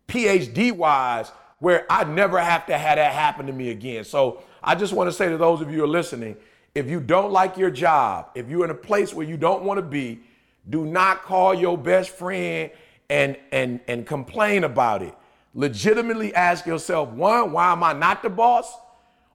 PhD 0.06 0.70
wise, 0.70 1.32
where 1.60 1.86
I 1.88 2.04
never 2.04 2.38
have 2.38 2.66
to 2.66 2.76
have 2.76 2.96
that 2.96 3.12
happen 3.12 3.46
to 3.46 3.52
me 3.52 3.70
again. 3.70 4.04
So 4.04 4.42
I 4.62 4.74
just 4.74 4.92
want 4.92 5.08
to 5.08 5.12
say 5.12 5.28
to 5.28 5.36
those 5.36 5.60
of 5.60 5.70
you 5.70 5.78
who 5.78 5.84
are 5.84 5.88
listening, 5.88 6.36
if 6.74 6.88
you 6.88 7.00
don't 7.00 7.32
like 7.32 7.56
your 7.56 7.70
job, 7.70 8.30
if 8.34 8.48
you're 8.48 8.64
in 8.64 8.70
a 8.70 8.74
place 8.74 9.14
where 9.14 9.26
you 9.26 9.36
don't 9.36 9.62
want 9.62 9.78
to 9.78 9.82
be, 9.82 10.20
do 10.68 10.84
not 10.84 11.22
call 11.22 11.54
your 11.54 11.76
best 11.76 12.10
friend 12.10 12.70
and 13.08 13.36
and 13.52 13.80
and 13.88 14.06
complain 14.06 14.64
about 14.64 15.02
it. 15.02 15.14
Legitimately 15.54 16.34
ask 16.34 16.64
yourself, 16.64 17.08
one, 17.10 17.52
why 17.52 17.72
am 17.72 17.82
I 17.82 17.92
not 17.92 18.22
the 18.22 18.30
boss? 18.30 18.72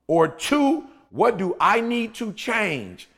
Or 0.07 0.27
two, 0.27 0.85
what 1.09 1.37
do 1.37 1.55
I 1.59 1.81
need 1.81 2.13
to 2.15 2.31
change 2.33 3.09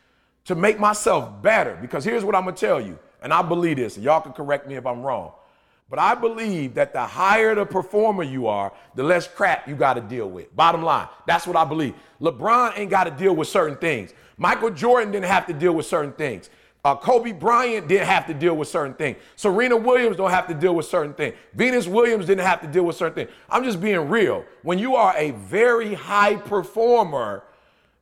to 0.46 0.56
make 0.56 0.80
myself 0.80 1.42
better? 1.42 1.78
Because 1.80 2.04
here's 2.04 2.26
what 2.26 2.36
I'm 2.36 2.46
gonna 2.46 2.56
tell 2.56 2.82
you, 2.82 2.98
and 3.22 3.34
I 3.34 3.42
believe 3.42 3.78
this, 3.78 3.98
and 3.98 4.04
y'all 4.04 4.22
can 4.22 4.34
correct 4.34 4.68
me 4.68 4.76
if 4.76 4.86
I'm 4.86 5.04
wrong. 5.04 5.32
But 5.90 6.00
I 6.00 6.16
believe 6.16 6.74
that 6.74 6.92
the 6.92 7.06
higher 7.06 7.56
the 7.56 7.66
performer 7.66 8.24
you 8.24 8.48
are, 8.48 8.74
the 8.96 9.04
less 9.04 9.28
crap 9.28 9.68
you 9.68 9.76
got 9.76 9.94
to 9.94 10.02
deal 10.02 10.30
with. 10.30 10.54
Bottom 10.56 10.84
line, 10.84 11.08
that's 11.26 11.48
what 11.48 11.56
I 11.56 11.64
believe. 11.64 11.94
LeBron 12.20 12.78
ain't 12.78 12.92
got 12.92 13.06
to 13.06 13.12
deal 13.12 13.36
with 13.36 13.48
certain 13.48 13.78
things. 13.78 14.14
Michael 14.38 14.70
Jordan 14.70 15.12
didn't 15.12 15.26
have 15.28 15.48
to 15.48 15.54
deal 15.54 15.74
with 15.74 15.86
certain 15.86 16.12
things. 16.12 16.50
Uh, 16.84 16.96
Kobe 16.96 17.32
Bryant 17.32 17.88
didn't 17.88 18.08
have 18.08 18.28
to 18.28 18.34
deal 18.34 18.56
with 18.56 18.68
certain 18.68 18.94
things. 18.94 19.18
Serena 19.36 19.76
Williams 19.76 20.16
don't 20.16 20.30
have 20.30 20.48
to 20.48 20.54
deal 20.54 20.76
with 20.76 20.86
certain 20.86 21.14
things. 21.14 21.36
Venus 21.54 21.88
Williams 21.88 22.26
didn't 22.26 22.46
have 22.46 22.62
to 22.62 22.68
deal 22.68 22.84
with 22.84 22.96
certain 22.96 23.16
things. 23.16 23.30
I'm 23.50 23.64
just 23.64 23.82
being 23.82 24.08
real. 24.10 24.46
When 24.64 24.80
you 24.80 24.96
are 24.96 25.14
a 25.18 25.32
very 25.32 25.94
high 25.94 26.36
performer, 26.36 27.44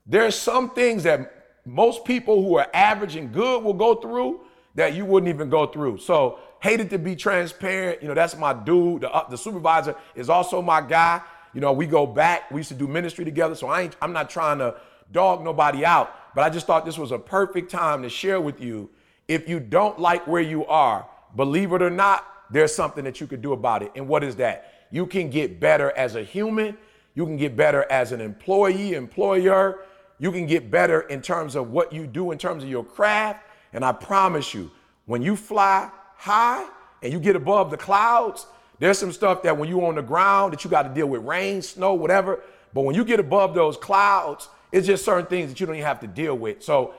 there's 0.05 0.35
some 0.35 0.71
things 0.71 1.03
that 1.03 1.59
most 1.65 2.05
people 2.05 2.43
who 2.43 2.57
are 2.57 2.67
average 2.73 3.15
and 3.15 3.33
good 3.33 3.63
will 3.63 3.73
go 3.73 3.95
through 3.95 4.41
that 4.75 4.93
you 4.93 5.05
wouldn't 5.05 5.33
even 5.33 5.49
go 5.49 5.65
through. 5.65 5.97
So 5.97 6.39
hated 6.61 6.89
to 6.91 6.97
be 6.97 7.15
transparent. 7.15 8.01
You 8.01 8.07
know, 8.07 8.13
that's 8.13 8.37
my 8.37 8.53
dude. 8.53 9.01
The, 9.01 9.11
uh, 9.11 9.29
the 9.29 9.37
supervisor 9.37 9.95
is 10.15 10.29
also 10.29 10.61
my 10.61 10.81
guy. 10.81 11.21
You 11.53 11.61
know, 11.61 11.71
we 11.71 11.85
go 11.85 12.05
back. 12.05 12.51
We 12.51 12.59
used 12.59 12.69
to 12.69 12.75
do 12.75 12.87
ministry 12.87 13.23
together. 13.25 13.55
So 13.55 13.67
I 13.67 13.83
ain't, 13.83 13.95
I'm 14.01 14.13
not 14.13 14.29
trying 14.29 14.59
to 14.59 14.75
dog 15.11 15.43
nobody 15.43 15.85
out. 15.85 16.13
But 16.35 16.43
I 16.43 16.49
just 16.49 16.67
thought 16.67 16.85
this 16.85 16.97
was 16.97 17.11
a 17.11 17.19
perfect 17.19 17.71
time 17.71 18.01
to 18.03 18.09
share 18.09 18.41
with 18.41 18.59
you. 18.59 18.89
If 19.27 19.47
you 19.47 19.59
don't 19.59 19.99
like 19.99 20.27
where 20.27 20.41
you 20.41 20.65
are, 20.65 21.07
believe 21.35 21.71
it 21.71 21.81
or 21.81 21.89
not, 21.89 22.27
there's 22.51 22.75
something 22.75 23.03
that 23.05 23.21
you 23.21 23.27
could 23.27 23.41
do 23.41 23.53
about 23.53 23.81
it. 23.81 23.91
And 23.95 24.07
what 24.07 24.23
is 24.23 24.35
that? 24.35 24.87
You 24.91 25.05
can 25.05 25.29
get 25.29 25.59
better 25.59 25.91
as 25.97 26.15
a 26.15 26.23
human. 26.23 26.77
You 27.15 27.25
can 27.25 27.37
get 27.37 27.55
better 27.55 27.85
as 27.89 28.11
an 28.11 28.21
employee, 28.21 28.93
employer. 28.93 29.79
You 30.19 30.31
can 30.31 30.45
get 30.45 30.69
better 30.69 31.01
in 31.01 31.21
terms 31.21 31.55
of 31.55 31.71
what 31.71 31.91
you 31.93 32.05
do 32.05 32.31
in 32.31 32.37
terms 32.37 32.63
of 32.63 32.69
your 32.69 32.83
craft. 32.83 33.45
And 33.73 33.83
I 33.83 33.93
promise 33.93 34.53
you, 34.53 34.71
when 35.05 35.21
you 35.21 35.35
fly 35.35 35.89
high 36.17 36.67
and 37.01 37.11
you 37.13 37.19
get 37.19 37.35
above 37.35 37.71
the 37.71 37.77
clouds, 37.77 38.47
there's 38.79 38.97
some 38.97 39.11
stuff 39.11 39.43
that 39.43 39.57
when 39.57 39.69
you're 39.69 39.85
on 39.85 39.95
the 39.95 40.01
ground 40.01 40.53
that 40.53 40.63
you 40.63 40.69
got 40.69 40.83
to 40.83 40.89
deal 40.89 41.07
with 41.07 41.23
rain, 41.23 41.61
snow, 41.61 41.93
whatever. 41.93 42.41
But 42.73 42.81
when 42.81 42.95
you 42.95 43.05
get 43.05 43.19
above 43.19 43.55
those 43.55 43.77
clouds, 43.77 44.49
it's 44.71 44.85
just 44.85 45.05
certain 45.05 45.27
things 45.27 45.49
that 45.49 45.59
you 45.59 45.65
don't 45.65 45.75
even 45.75 45.85
have 45.87 46.01
to 46.01 46.07
deal 46.07 46.35
with. 46.35 46.61
So 46.63 46.93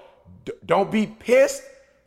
d- 0.44 0.52
don't 0.64 0.90
be 0.90 1.06
pissed. 1.06 1.62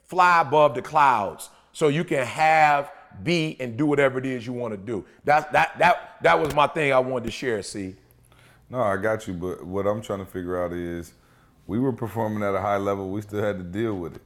Fly 0.05 0.41
above 0.41 0.73
the 0.73 0.81
clouds 0.81 1.51
so 1.71 1.87
you 1.87 2.03
can 2.03 2.25
have, 2.25 2.91
be, 3.21 3.55
and 3.59 3.77
do 3.77 3.85
whatever 3.85 4.17
it 4.17 4.25
is 4.25 4.47
you 4.47 4.53
want 4.53 4.73
to 4.73 4.77
do. 4.77 5.05
That 5.23 5.51
that 5.51 5.77
that 5.77 6.15
that 6.23 6.39
was 6.39 6.55
my 6.55 6.65
thing 6.65 6.91
I 6.91 6.97
wanted 6.97 7.25
to 7.25 7.31
share. 7.31 7.61
See. 7.61 7.95
No, 8.71 8.81
I 8.81 8.97
got 8.97 9.27
you. 9.27 9.35
But 9.35 9.63
what 9.63 9.85
I'm 9.85 10.01
trying 10.01 10.19
to 10.19 10.25
figure 10.25 10.63
out 10.63 10.73
is, 10.73 11.13
we 11.67 11.77
were 11.79 11.93
performing 11.93 12.41
at 12.41 12.55
a 12.55 12.59
high 12.59 12.77
level. 12.77 13.11
We 13.11 13.21
still 13.21 13.43
had 13.43 13.59
to 13.59 13.63
deal 13.63 13.95
with 13.95 14.15
it. 14.15 14.21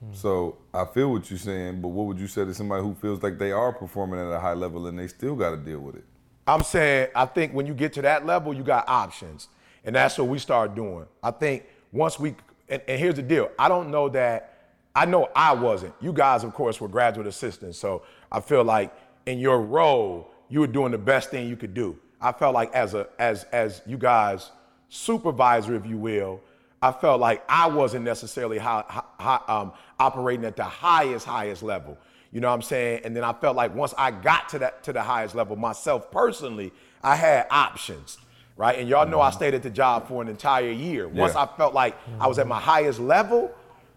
Hmm. 0.00 0.12
So 0.12 0.58
I 0.72 0.84
feel 0.84 1.10
what 1.12 1.30
you're 1.30 1.38
saying, 1.38 1.80
but 1.80 1.88
what 1.88 2.06
would 2.06 2.18
you 2.18 2.26
say 2.26 2.44
to 2.44 2.54
somebody 2.54 2.82
who 2.82 2.94
feels 2.94 3.22
like 3.22 3.38
they 3.38 3.52
are 3.52 3.72
performing 3.72 4.20
at 4.20 4.32
a 4.32 4.38
high 4.38 4.54
level 4.54 4.86
and 4.86 4.98
they 4.98 5.08
still 5.08 5.34
got 5.34 5.50
to 5.50 5.56
deal 5.56 5.80
with 5.80 5.96
it? 5.96 6.04
I'm 6.46 6.62
saying 6.62 7.08
I 7.14 7.26
think 7.26 7.52
when 7.52 7.66
you 7.66 7.74
get 7.74 7.92
to 7.94 8.02
that 8.02 8.24
level, 8.24 8.54
you 8.54 8.62
got 8.62 8.88
options. 8.88 9.48
And 9.84 9.94
that's 9.94 10.18
what 10.18 10.28
we 10.28 10.38
start 10.38 10.74
doing. 10.74 11.06
I 11.22 11.30
think 11.30 11.64
once 11.92 12.18
we, 12.18 12.34
and, 12.68 12.82
and 12.86 12.98
here's 12.98 13.14
the 13.14 13.22
deal 13.22 13.50
I 13.58 13.68
don't 13.68 13.90
know 13.90 14.08
that, 14.10 14.54
I 14.94 15.04
know 15.04 15.28
I 15.34 15.52
wasn't. 15.52 15.94
You 16.00 16.12
guys, 16.12 16.44
of 16.44 16.54
course, 16.54 16.80
were 16.80 16.88
graduate 16.88 17.26
assistants. 17.26 17.78
So 17.78 18.02
I 18.32 18.40
feel 18.40 18.64
like 18.64 18.92
in 19.26 19.38
your 19.38 19.60
role, 19.60 20.30
you 20.48 20.60
were 20.60 20.66
doing 20.66 20.92
the 20.92 20.98
best 20.98 21.30
thing 21.30 21.48
you 21.48 21.56
could 21.56 21.74
do. 21.74 21.98
I 22.20 22.32
felt 22.32 22.54
like 22.54 22.72
as 22.74 22.94
a 22.94 23.06
as 23.18 23.44
as 23.44 23.82
you 23.86 23.96
guys 23.96 24.50
supervisor, 24.88 25.74
if 25.74 25.86
you 25.86 25.98
will, 25.98 26.40
I 26.80 26.92
felt 26.92 27.20
like 27.20 27.44
I 27.48 27.66
wasn't 27.66 28.04
necessarily 28.04 28.58
high, 28.58 28.84
high, 29.18 29.40
um, 29.48 29.72
operating 29.98 30.44
at 30.44 30.56
the 30.56 30.64
highest 30.64 31.26
highest 31.26 31.62
level. 31.62 31.98
You 32.32 32.40
know 32.40 32.48
what 32.48 32.54
I'm 32.54 32.62
saying? 32.62 33.02
And 33.04 33.16
then 33.16 33.24
I 33.24 33.32
felt 33.32 33.56
like 33.56 33.74
once 33.74 33.94
I 33.96 34.10
got 34.10 34.48
to 34.50 34.58
that 34.60 34.82
to 34.84 34.92
the 34.92 35.02
highest 35.02 35.34
level 35.34 35.56
myself 35.56 36.10
personally, 36.10 36.72
I 37.02 37.16
had 37.16 37.46
options 37.50 38.18
right? 38.58 38.78
And 38.78 38.88
y'all 38.88 39.08
know 39.08 39.20
I 39.20 39.30
stayed 39.30 39.54
at 39.54 39.62
the 39.62 39.70
job 39.70 40.08
for 40.08 40.20
an 40.20 40.28
entire 40.28 40.70
year. 40.70 41.08
Once 41.08 41.34
yeah. 41.34 41.42
I 41.42 41.56
felt 41.56 41.72
like 41.72 41.96
I 42.20 42.26
was 42.26 42.38
at 42.38 42.46
my 42.46 42.60
highest 42.60 43.00
level, 43.00 43.54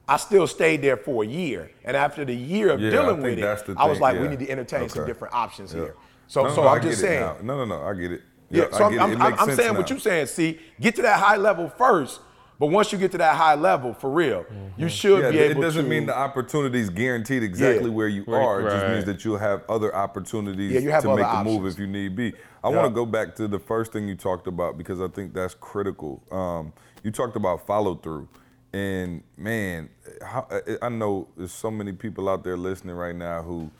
I 0.07 0.17
still 0.17 0.47
stayed 0.47 0.81
there 0.81 0.97
for 0.97 1.23
a 1.23 1.27
year. 1.27 1.71
And 1.83 1.97
after 1.97 2.23
the 2.23 2.35
year 2.35 2.69
of 2.69 2.79
yeah, 2.79 2.91
dealing 2.91 3.21
with 3.21 3.39
it, 3.39 3.75
I 3.75 3.87
was 3.87 3.99
like, 3.99 4.15
yeah. 4.15 4.21
we 4.21 4.27
need 4.29 4.39
to 4.39 4.49
entertain 4.49 4.83
okay. 4.83 4.89
some 4.89 5.05
different 5.05 5.33
options 5.33 5.73
here. 5.73 5.95
So, 6.27 6.43
no, 6.43 6.53
so 6.53 6.61
no, 6.61 6.67
I'm 6.69 6.81
just 6.81 7.01
saying. 7.01 7.21
No, 7.43 7.57
no, 7.57 7.65
no, 7.65 7.81
I 7.81 7.93
get 7.95 8.11
it. 8.13 8.21
Yeah, 8.49 8.65
so 8.71 8.85
I'm, 8.85 9.21
I'm, 9.21 9.21
I'm 9.21 9.55
saying 9.55 9.73
now. 9.73 9.79
what 9.79 9.89
you're 9.89 9.99
saying. 9.99 10.27
See, 10.27 10.59
get 10.79 10.95
to 10.97 11.01
that 11.03 11.19
high 11.19 11.37
level 11.37 11.69
first 11.69 12.19
but 12.61 12.67
once 12.67 12.91
you 12.91 12.99
get 12.99 13.11
to 13.13 13.17
that 13.17 13.37
high 13.37 13.55
level, 13.55 13.91
for 13.91 14.07
real, 14.07 14.43
mm-hmm. 14.43 14.79
you 14.79 14.87
should 14.87 15.23
yeah, 15.23 15.31
be 15.31 15.39
able 15.39 15.55
to. 15.55 15.59
It 15.59 15.63
doesn't 15.63 15.85
to, 15.85 15.89
mean 15.89 16.05
the 16.05 16.15
opportunity 16.15 16.79
is 16.79 16.91
guaranteed 16.91 17.41
exactly 17.41 17.89
yeah. 17.89 17.95
where 17.95 18.07
you 18.07 18.23
are. 18.27 18.61
Right. 18.61 18.67
It 18.67 18.69
just 18.69 18.87
means 18.93 19.05
that 19.05 19.25
you'll 19.25 19.39
have 19.39 19.63
other 19.67 19.95
opportunities 19.95 20.71
yeah, 20.71 20.91
have 20.91 21.01
to 21.01 21.15
make 21.15 21.25
options. 21.25 21.55
the 21.55 21.59
move 21.59 21.73
if 21.73 21.79
you 21.79 21.87
need 21.87 22.15
be. 22.15 22.33
I 22.63 22.69
want 22.69 22.85
to 22.85 22.93
go 22.93 23.03
back 23.03 23.35
to 23.37 23.47
the 23.47 23.57
first 23.57 23.91
thing 23.91 24.07
you 24.07 24.13
talked 24.13 24.45
about 24.45 24.77
because 24.77 25.01
I 25.01 25.07
think 25.07 25.33
that's 25.33 25.55
critical. 25.55 26.21
Um, 26.31 26.71
you 27.01 27.09
talked 27.09 27.35
about 27.35 27.65
follow 27.65 27.95
through. 27.95 28.29
And 28.73 29.23
man, 29.37 29.89
how, 30.21 30.47
I 30.83 30.89
know 30.89 31.29
there's 31.35 31.51
so 31.51 31.71
many 31.71 31.93
people 31.93 32.29
out 32.29 32.43
there 32.43 32.57
listening 32.57 32.95
right 32.95 33.15
now 33.15 33.41
who, 33.41 33.71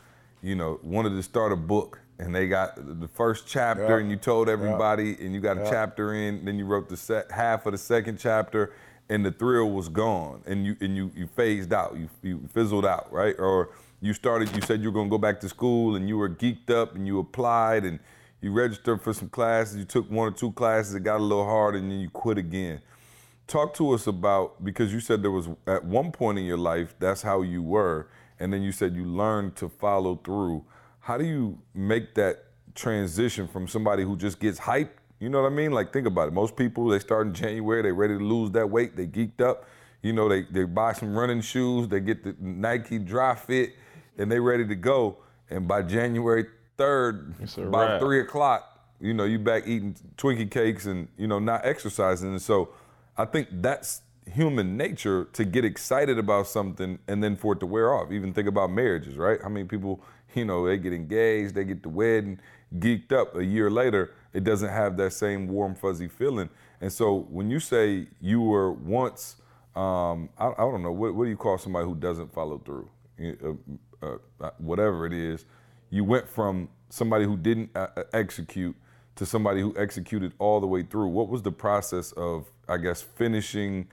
you 0.42 0.56
know, 0.56 0.80
wanted 0.82 1.12
to 1.12 1.22
start 1.22 1.52
a 1.52 1.56
book 1.56 2.00
and 2.20 2.36
they 2.36 2.48
got 2.48 2.76
the 3.00 3.08
first 3.08 3.48
chapter 3.48 3.84
yep. 3.84 4.00
and 4.00 4.12
you 4.12 4.16
told 4.16 4.48
everybody 4.50 5.10
yep. 5.10 5.20
and 5.22 5.34
you 5.34 5.42
got 5.42 5.58
a 5.58 5.62
yep. 5.62 5.70
chapter 5.72 6.14
in 6.14 6.46
then 6.46 6.58
you 6.58 6.66
wrote 6.66 6.90
the 6.90 6.98
set, 6.98 7.30
half 7.32 7.66
of 7.66 7.72
the 7.72 7.78
second 7.78 8.18
chapter 8.18 8.74
and 9.10 9.26
the 9.26 9.32
thrill 9.32 9.72
was 9.72 9.90
gone 9.90 10.42
and 10.46 10.66
you 10.66 10.76
and 10.82 10.96
you 10.96 11.12
you 11.16 11.28
phased 11.28 11.74
out 11.74 11.96
you 11.98 12.10
you 12.22 12.42
fizzled 12.54 12.86
out 12.86 13.12
right 13.12 13.36
or 13.40 13.70
you 14.02 14.14
started 14.14 14.54
you 14.56 14.62
said 14.62 14.82
you 14.82 14.88
were 14.88 14.94
going 14.94 15.08
to 15.08 15.12
go 15.12 15.18
back 15.18 15.40
to 15.40 15.50
school 15.50 15.96
and 15.96 16.08
you 16.08 16.18
were 16.18 16.30
geeked 16.30 16.70
up 16.70 16.96
and 16.96 17.06
you 17.06 17.20
applied 17.20 17.84
and 17.84 18.00
you 18.42 18.52
registered 18.52 19.02
for 19.02 19.14
some 19.14 19.30
classes 19.30 19.78
you 19.78 19.86
took 19.86 20.10
one 20.10 20.28
or 20.28 20.32
two 20.32 20.52
classes 20.54 20.96
it 20.96 21.04
got 21.04 21.20
a 21.20 21.24
little 21.24 21.46
hard 21.46 21.76
and 21.76 21.92
then 21.92 22.00
you 22.00 22.10
quit 22.10 22.38
again 22.38 22.82
talk 23.48 23.74
to 23.74 23.92
us 23.92 24.08
about 24.08 24.64
because 24.64 24.94
you 24.94 25.00
said 25.00 25.22
there 25.22 25.32
was 25.32 25.50
at 25.68 25.84
one 25.84 26.12
point 26.12 26.40
in 26.40 26.46
your 26.46 26.58
life 26.58 26.96
that's 27.00 27.22
how 27.22 27.42
you 27.42 27.62
were 27.62 28.08
and 28.40 28.54
then 28.54 28.62
you 28.62 28.72
said 28.72 28.96
you 28.96 29.06
learned 29.06 29.56
to 29.56 29.68
follow 29.68 30.16
through 30.16 30.64
how 31.02 31.18
do 31.18 31.26
you 31.26 31.60
make 31.74 32.16
that 32.16 32.46
transition 32.74 33.48
from 33.48 33.68
somebody 33.68 34.04
who 34.04 34.16
just 34.16 34.40
gets 34.40 34.60
hyped? 34.60 34.92
You 35.20 35.30
know 35.30 35.42
what 35.42 35.52
I 35.52 35.56
mean? 35.56 35.72
Like 35.72 35.92
think 35.92 36.08
about 36.08 36.30
it. 36.30 36.34
Most 36.34 36.56
people 36.56 36.88
they 36.88 37.00
start 37.00 37.28
in 37.28 37.34
January, 37.34 37.82
they're 37.82 37.94
ready 37.94 38.18
to 38.18 38.24
lose 38.24 38.52
that 38.52 38.70
weight, 38.70 38.96
they 38.96 39.08
geeked 39.08 39.42
up. 39.42 39.66
You 40.02 40.14
know, 40.14 40.30
they 40.30 40.44
they 40.44 40.64
buy 40.64 40.94
some 40.94 41.16
running 41.16 41.42
shoes, 41.42 41.88
they 41.88 42.00
get 42.00 42.24
the 42.24 42.36
Nike 42.40 42.98
Dri-FIT, 42.98 43.76
and 44.18 44.32
they 44.32 44.40
ready 44.40 44.66
to 44.68 44.76
go. 44.76 45.18
And 45.50 45.68
by 45.68 45.82
January 45.82 46.46
third, 46.78 47.36
by 47.70 47.86
wrap. 47.86 48.00
three 48.00 48.22
o'clock, 48.22 48.80
you 49.00 49.14
know, 49.14 49.26
you 49.26 49.38
back 49.38 49.68
eating 49.68 49.96
Twinkie 50.18 50.50
cakes 50.50 50.86
and 50.86 51.08
you 51.18 51.28
know 51.28 51.40
not 51.40 51.66
exercising. 51.66 52.30
And 52.30 52.42
so, 52.42 52.70
I 53.18 53.26
think 53.26 53.48
that's 53.52 54.02
human 54.26 54.78
nature 54.78 55.28
to 55.34 55.44
get 55.44 55.66
excited 55.66 56.18
about 56.18 56.48
something 56.48 57.00
and 57.08 57.24
then 57.24 57.36
for 57.36 57.54
it 57.54 57.60
to 57.60 57.66
wear 57.66 57.94
off. 57.94 58.12
Even 58.12 58.34
think 58.34 58.48
about 58.48 58.72
marriages, 58.72 59.18
right? 59.18 59.40
How 59.42 59.50
many 59.50 59.66
people 59.66 60.02
you 60.36 60.46
know, 60.46 60.66
they 60.66 60.78
get 60.78 60.94
engaged, 60.94 61.56
they 61.56 61.64
get 61.64 61.84
the 61.84 61.90
wedding, 61.90 62.40
geeked 62.78 63.12
up. 63.12 63.36
A 63.36 63.44
year 63.44 63.70
later, 63.70 64.14
it 64.34 64.44
doesn't 64.44 64.70
have 64.70 64.98
that 64.98 65.14
same 65.14 65.48
warm, 65.48 65.76
fuzzy 65.76 66.08
feeling. 66.08 66.50
And 66.80 66.92
so 66.92 67.28
when 67.30 67.50
you 67.50 67.60
say 67.60 68.08
you 68.20 68.42
were 68.42 68.72
once, 68.72 69.38
um, 69.76 70.30
I, 70.38 70.48
I, 70.48 70.58
don't 70.58 70.84
know, 70.84 70.92
what, 70.92 71.16
what, 71.16 71.26
do 71.26 71.30
you 71.30 71.38
call 71.38 71.58
somebody 71.58 71.86
who 71.86 71.96
doesn't 71.96 72.34
follow 72.34 72.58
through? 72.58 72.90
Uh, 73.22 73.54
uh, 74.02 74.18
uh, 74.42 74.50
whatever 74.58 75.06
it 75.06 75.14
is, 75.14 75.46
you 75.90 76.04
went 76.04 76.28
from 76.28 76.68
somebody 76.90 77.26
who 77.26 77.38
didn't 77.38 77.70
uh, 77.76 77.88
uh, 77.96 78.04
execute 78.14 78.76
to 79.16 79.26
somebody 79.26 79.62
who 79.62 79.76
executed 79.78 80.34
all 80.40 80.60
the 80.60 80.68
way 80.68 80.84
through. 80.84 81.08
What 81.08 81.30
was 81.30 81.42
the 81.42 81.52
process 81.52 82.12
of, 82.14 82.48
I 82.68 82.78
guess, 82.78 83.02
finishing? 83.02 83.88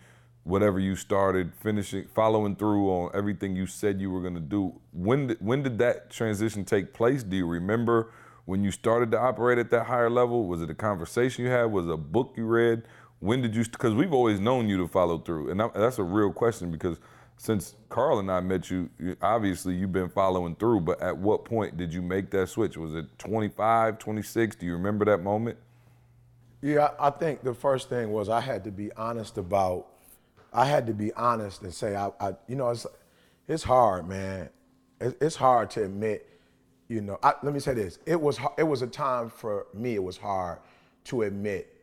Whatever 0.49 0.81
you 0.81 0.97
started, 0.97 1.53
finishing, 1.61 2.07
following 2.15 2.57
through 2.57 2.89
on 2.89 3.11
everything 3.15 3.55
you 3.55 3.67
said 3.67 4.01
you 4.01 4.11
were 4.11 4.21
going 4.21 4.35
to 4.35 4.41
do. 4.41 4.75
When 4.93 5.29
did, 5.29 5.39
when 5.41 5.63
did 5.63 5.79
that 5.79 6.11
transition 6.11 6.65
take 6.65 6.93
place? 6.93 7.23
Do 7.23 7.37
you 7.37 7.47
remember 7.47 8.11
when 8.47 8.65
you 8.65 8.71
started 8.71 9.11
to 9.11 9.19
operate 9.19 9.59
at 9.59 9.71
that 9.71 9.85
higher 9.85 10.11
level? 10.11 10.47
Was 10.47 10.63
it 10.63 10.71
a 10.71 10.75
conversation 10.75 11.45
you 11.45 11.51
had? 11.51 11.65
Was 11.65 11.87
it 11.87 11.93
a 11.93 11.97
book 11.97 12.35
you 12.37 12.47
read? 12.47 12.83
when 13.21 13.43
did 13.43 13.55
you? 13.55 13.65
Because 13.65 13.95
we've 13.95 14.13
always 14.13 14.41
known 14.41 14.69
you 14.69 14.77
to 14.79 14.89
follow 14.89 15.19
through, 15.19 15.51
and 15.51 15.61
that's 15.75 15.99
a 15.99 16.03
real 16.03 16.33
question 16.33 16.71
because 16.71 16.99
since 17.37 17.75
Carl 17.89 18.19
and 18.19 18.31
I 18.31 18.41
met 18.41 18.71
you, 18.71 18.91
obviously 19.23 19.75
you've 19.75 19.93
been 19.93 20.09
following 20.09 20.57
through, 20.57 20.81
but 20.81 21.01
at 21.01 21.17
what 21.17 21.45
point 21.45 21.77
did 21.77 21.93
you 21.93 22.03
make 22.03 22.31
that 22.31 22.49
switch? 22.49 22.77
Was 22.77 22.95
it 22.95 23.07
25, 23.19 23.99
26? 23.99 24.57
Do 24.57 24.67
you 24.67 24.73
remember 24.73 25.05
that 25.05 25.23
moment? 25.23 25.57
Yeah, 26.61 26.91
I 26.99 27.11
think 27.11 27.45
the 27.45 27.55
first 27.55 27.89
thing 27.89 28.11
was 28.11 28.29
I 28.29 28.41
had 28.41 28.65
to 28.65 28.73
be 28.73 28.91
honest 28.95 29.39
about, 29.39 29.87
I 30.53 30.65
had 30.65 30.87
to 30.87 30.95
be 30.95 31.13
honest 31.13 31.63
and 31.63 31.73
say, 31.73 31.97
I, 31.97 32.11
I 32.21 32.35
you 32.47 32.57
know, 32.57 32.71
it's, 32.71 32.87
it's 33.47 33.63
hard, 33.63 34.09
man. 34.09 34.49
It's 35.01 35.37
hard 35.37 35.71
to 35.71 35.85
admit, 35.85 36.29
you 36.89 37.01
know, 37.01 37.19
I, 37.23 37.35
let 37.43 37.55
me 37.55 37.61
say 37.61 37.75
this. 37.75 37.99
It 38.07 38.21
was, 38.21 38.39
it 38.57 38.65
was 38.65 38.83
a 38.83 38.87
time 38.87 39.31
for 39.31 39.67
me, 39.75 39.95
it 39.95 40.03
was 40.03 40.17
hard 40.17 40.59
to 41.05 41.23
admit 41.23 41.75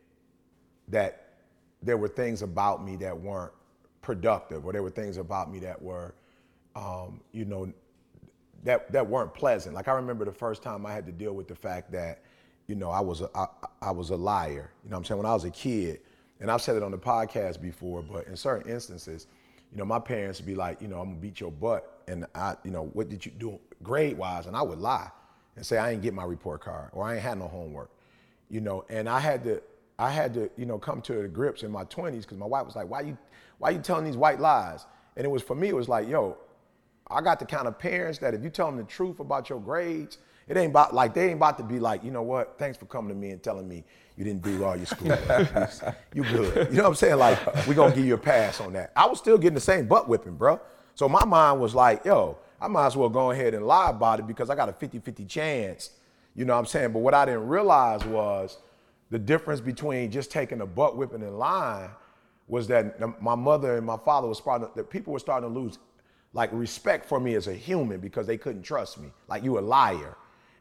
that 0.88 1.34
there 1.82 1.96
were 1.96 2.08
things 2.08 2.42
about 2.42 2.84
me 2.84 2.96
that 2.96 3.18
weren't 3.18 3.52
productive, 4.02 4.66
or 4.66 4.72
there 4.72 4.82
were 4.82 4.90
things 4.90 5.16
about 5.16 5.50
me 5.50 5.58
that 5.60 5.80
were, 5.80 6.14
um, 6.74 7.20
you 7.32 7.44
know, 7.44 7.72
that 8.64 8.90
that 8.92 9.06
weren't 9.06 9.32
pleasant. 9.32 9.74
Like 9.74 9.88
I 9.88 9.92
remember 9.92 10.24
the 10.24 10.32
first 10.32 10.62
time 10.62 10.84
I 10.86 10.92
had 10.92 11.06
to 11.06 11.12
deal 11.12 11.34
with 11.34 11.48
the 11.48 11.54
fact 11.54 11.92
that, 11.92 12.22
you 12.66 12.74
know, 12.74 12.90
I 12.90 13.00
was 13.00 13.20
a, 13.20 13.30
I, 13.34 13.46
I 13.80 13.90
was 13.90 14.10
a 14.10 14.16
liar. 14.16 14.70
You 14.84 14.90
know, 14.90 14.96
I'm 14.96 15.04
saying 15.04 15.18
when 15.18 15.26
I 15.26 15.34
was 15.34 15.44
a 15.44 15.50
kid, 15.50 16.00
and 16.40 16.50
I've 16.50 16.62
said 16.62 16.76
it 16.76 16.82
on 16.82 16.90
the 16.90 16.98
podcast 16.98 17.60
before, 17.60 18.02
but 18.02 18.26
in 18.26 18.36
certain 18.36 18.70
instances, 18.70 19.26
you 19.72 19.78
know, 19.78 19.84
my 19.84 19.98
parents 19.98 20.38
would 20.38 20.46
be 20.46 20.54
like, 20.54 20.80
you 20.80 20.88
know, 20.88 21.00
I'm 21.00 21.10
gonna 21.10 21.20
beat 21.20 21.40
your 21.40 21.50
butt, 21.50 22.02
and 22.08 22.26
I, 22.34 22.56
you 22.64 22.70
know, 22.70 22.90
what 22.92 23.08
did 23.08 23.24
you 23.24 23.32
do 23.32 23.58
grade 23.82 24.16
wise? 24.16 24.46
And 24.46 24.56
I 24.56 24.62
would 24.62 24.78
lie 24.78 25.10
and 25.56 25.64
say 25.64 25.78
I 25.78 25.90
ain't 25.90 26.02
get 26.02 26.14
my 26.14 26.24
report 26.24 26.60
card 26.60 26.90
or 26.92 27.04
I 27.04 27.14
ain't 27.14 27.22
had 27.22 27.38
no 27.38 27.48
homework, 27.48 27.90
you 28.48 28.60
know, 28.60 28.84
and 28.88 29.08
I 29.08 29.18
had 29.20 29.42
to 29.44 29.62
I 29.98 30.10
had 30.10 30.34
to, 30.34 30.50
you 30.56 30.66
know, 30.66 30.78
come 30.78 31.00
to 31.02 31.14
the 31.22 31.28
grips 31.28 31.62
in 31.62 31.70
my 31.70 31.84
20s 31.84 32.22
because 32.22 32.36
my 32.36 32.46
wife 32.46 32.66
was 32.66 32.76
like, 32.76 32.88
why 32.88 33.00
you, 33.00 33.16
why 33.58 33.70
you 33.70 33.78
telling 33.78 34.04
these 34.04 34.16
white 34.16 34.40
lies? 34.40 34.84
And 35.16 35.24
it 35.24 35.28
was 35.28 35.42
for 35.42 35.54
me, 35.54 35.68
it 35.68 35.74
was 35.74 35.88
like, 35.88 36.08
yo, 36.08 36.36
I 37.08 37.22
got 37.22 37.38
the 37.38 37.46
kind 37.46 37.66
of 37.66 37.78
parents 37.78 38.18
that 38.18 38.34
if 38.34 38.42
you 38.44 38.50
tell 38.50 38.66
them 38.66 38.76
the 38.76 38.84
truth 38.84 39.20
about 39.20 39.48
your 39.48 39.60
grades, 39.60 40.18
it 40.48 40.56
ain't 40.56 40.70
about 40.70 40.94
like 40.94 41.12
they 41.12 41.26
ain't 41.26 41.36
about 41.36 41.58
to 41.58 41.64
be 41.64 41.78
like, 41.80 42.04
you 42.04 42.10
know 42.10 42.22
what? 42.22 42.56
Thanks 42.58 42.78
for 42.78 42.86
coming 42.86 43.08
to 43.08 43.14
me 43.14 43.30
and 43.30 43.42
telling 43.42 43.68
me 43.68 43.84
you 44.16 44.24
didn't 44.24 44.42
do 44.42 44.64
all 44.64 44.76
your 44.76 44.86
school. 44.86 45.08
you 46.14 46.22
good. 46.22 46.68
You 46.70 46.76
know 46.76 46.84
what 46.84 46.90
I'm 46.90 46.94
saying? 46.94 47.16
Like 47.16 47.66
we're 47.66 47.74
gonna 47.74 47.94
give 47.94 48.04
you 48.04 48.14
a 48.14 48.18
pass 48.18 48.60
on 48.60 48.72
that. 48.74 48.92
I 48.94 49.06
was 49.06 49.18
still 49.18 49.38
getting 49.38 49.54
the 49.54 49.60
same 49.60 49.86
butt 49.86 50.08
whipping, 50.08 50.36
bro. 50.36 50.60
So 50.94 51.08
my 51.08 51.24
mind 51.24 51.60
was 51.60 51.74
like, 51.74 52.04
yo, 52.04 52.38
I 52.60 52.68
might 52.68 52.86
as 52.86 52.96
well 52.96 53.08
go 53.08 53.32
ahead 53.32 53.54
and 53.54 53.66
lie 53.66 53.90
about 53.90 54.20
it 54.20 54.26
because 54.26 54.48
I 54.48 54.54
got 54.54 54.68
a 54.68 54.72
50-50 54.72 55.28
chance. 55.28 55.90
You 56.34 56.44
know 56.44 56.54
what 56.54 56.60
I'm 56.60 56.66
saying? 56.66 56.92
But 56.92 57.00
what 57.00 57.12
I 57.12 57.24
didn't 57.24 57.48
realize 57.48 58.04
was 58.04 58.58
the 59.10 59.18
difference 59.18 59.60
between 59.60 60.10
just 60.10 60.30
taking 60.30 60.60
a 60.60 60.66
butt 60.66 60.96
whipping 60.96 61.22
and 61.22 61.38
lying 61.38 61.90
was 62.48 62.68
that 62.68 63.20
my 63.20 63.34
mother 63.34 63.76
and 63.76 63.84
my 63.84 63.96
father 63.96 64.28
was 64.28 64.38
starting 64.38 64.68
that 64.74 64.90
people 64.90 65.12
were 65.12 65.18
starting 65.18 65.52
to 65.52 65.60
lose 65.60 65.78
like 66.32 66.50
respect 66.52 67.04
for 67.06 67.18
me 67.18 67.34
as 67.34 67.48
a 67.48 67.54
human 67.54 67.98
because 67.98 68.26
they 68.26 68.36
couldn't 68.36 68.62
trust 68.62 69.00
me 69.00 69.08
like 69.28 69.42
you 69.42 69.58
a 69.58 69.60
liar 69.60 70.16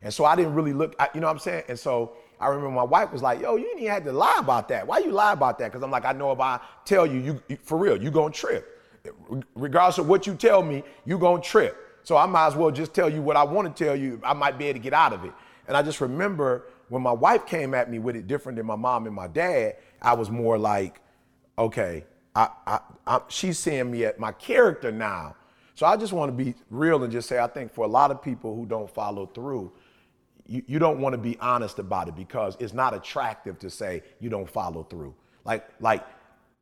and 0.05 0.13
so 0.13 0.23
i 0.23 0.35
didn't 0.35 0.53
really 0.53 0.71
look 0.71 0.95
you 1.13 1.19
know 1.19 1.27
what 1.27 1.33
i'm 1.33 1.39
saying? 1.39 1.63
And 1.67 1.77
so 1.77 2.13
i 2.39 2.47
remember 2.47 2.71
my 2.71 2.83
wife 2.83 3.11
was 3.11 3.21
like 3.21 3.41
yo 3.41 3.57
you 3.57 3.65
didn't 3.65 3.79
even 3.79 3.91
have 3.91 4.05
to 4.05 4.13
lie 4.13 4.37
about 4.39 4.69
that. 4.69 4.87
Why 4.87 4.99
you 4.99 5.11
lie 5.11 5.33
about 5.33 5.59
that? 5.59 5.71
Because 5.71 5.83
i'm 5.83 5.91
like 5.91 6.05
i 6.05 6.13
know 6.13 6.31
if 6.31 6.39
i 6.39 6.59
tell 6.85 7.05
you 7.05 7.41
you 7.49 7.57
for 7.63 7.77
real 7.77 8.01
you 8.01 8.09
gonna 8.11 8.33
trip. 8.33 8.71
Regardless 9.55 9.97
of 9.97 10.07
what 10.07 10.25
you 10.25 10.35
tell 10.35 10.63
me 10.63 10.83
you 11.03 11.17
gonna 11.17 11.41
trip. 11.41 11.75
So 12.03 12.15
i 12.15 12.25
might 12.25 12.47
as 12.47 12.55
well 12.55 12.71
just 12.71 12.93
tell 12.93 13.09
you 13.09 13.21
what 13.21 13.35
i 13.35 13.43
want 13.43 13.75
to 13.75 13.83
tell 13.83 13.95
you. 13.95 14.21
I 14.23 14.33
might 14.33 14.57
be 14.57 14.65
able 14.67 14.79
to 14.79 14.83
get 14.83 14.93
out 14.93 15.11
of 15.11 15.25
it. 15.25 15.33
And 15.67 15.75
i 15.75 15.81
just 15.81 15.99
remember 15.99 16.67
when 16.89 17.01
my 17.01 17.11
wife 17.11 17.45
came 17.45 17.73
at 17.73 17.89
me 17.89 17.99
with 17.99 18.15
it 18.15 18.27
different 18.27 18.57
than 18.57 18.65
my 18.65 18.75
mom 18.75 19.07
and 19.07 19.15
my 19.15 19.27
dad, 19.27 19.77
I 20.01 20.13
was 20.13 20.29
more 20.29 20.57
like, 20.57 21.01
okay, 21.57 22.05
I, 22.35 22.49
I, 22.67 22.79
I, 23.07 23.21
she's 23.27 23.57
seeing 23.57 23.89
me 23.89 24.05
at 24.05 24.19
my 24.19 24.31
character 24.31 24.91
now. 24.91 25.35
So 25.73 25.85
I 25.85 25.97
just 25.97 26.13
want 26.13 26.29
to 26.29 26.43
be 26.43 26.53
real 26.69 27.03
and 27.03 27.11
just 27.11 27.27
say, 27.27 27.39
I 27.39 27.47
think 27.47 27.73
for 27.73 27.85
a 27.85 27.87
lot 27.87 28.11
of 28.11 28.21
people 28.21 28.55
who 28.55 28.65
don't 28.65 28.89
follow 28.89 29.25
through, 29.25 29.71
you, 30.47 30.63
you 30.67 30.79
don't 30.79 30.99
want 30.99 31.13
to 31.13 31.17
be 31.17 31.37
honest 31.39 31.79
about 31.79 32.07
it 32.07 32.15
because 32.15 32.55
it's 32.59 32.73
not 32.73 32.93
attractive 32.93 33.59
to 33.59 33.69
say 33.69 34.03
you 34.19 34.29
don't 34.29 34.49
follow 34.49 34.83
through. 34.83 35.15
Like, 35.43 35.67
like 35.79 36.05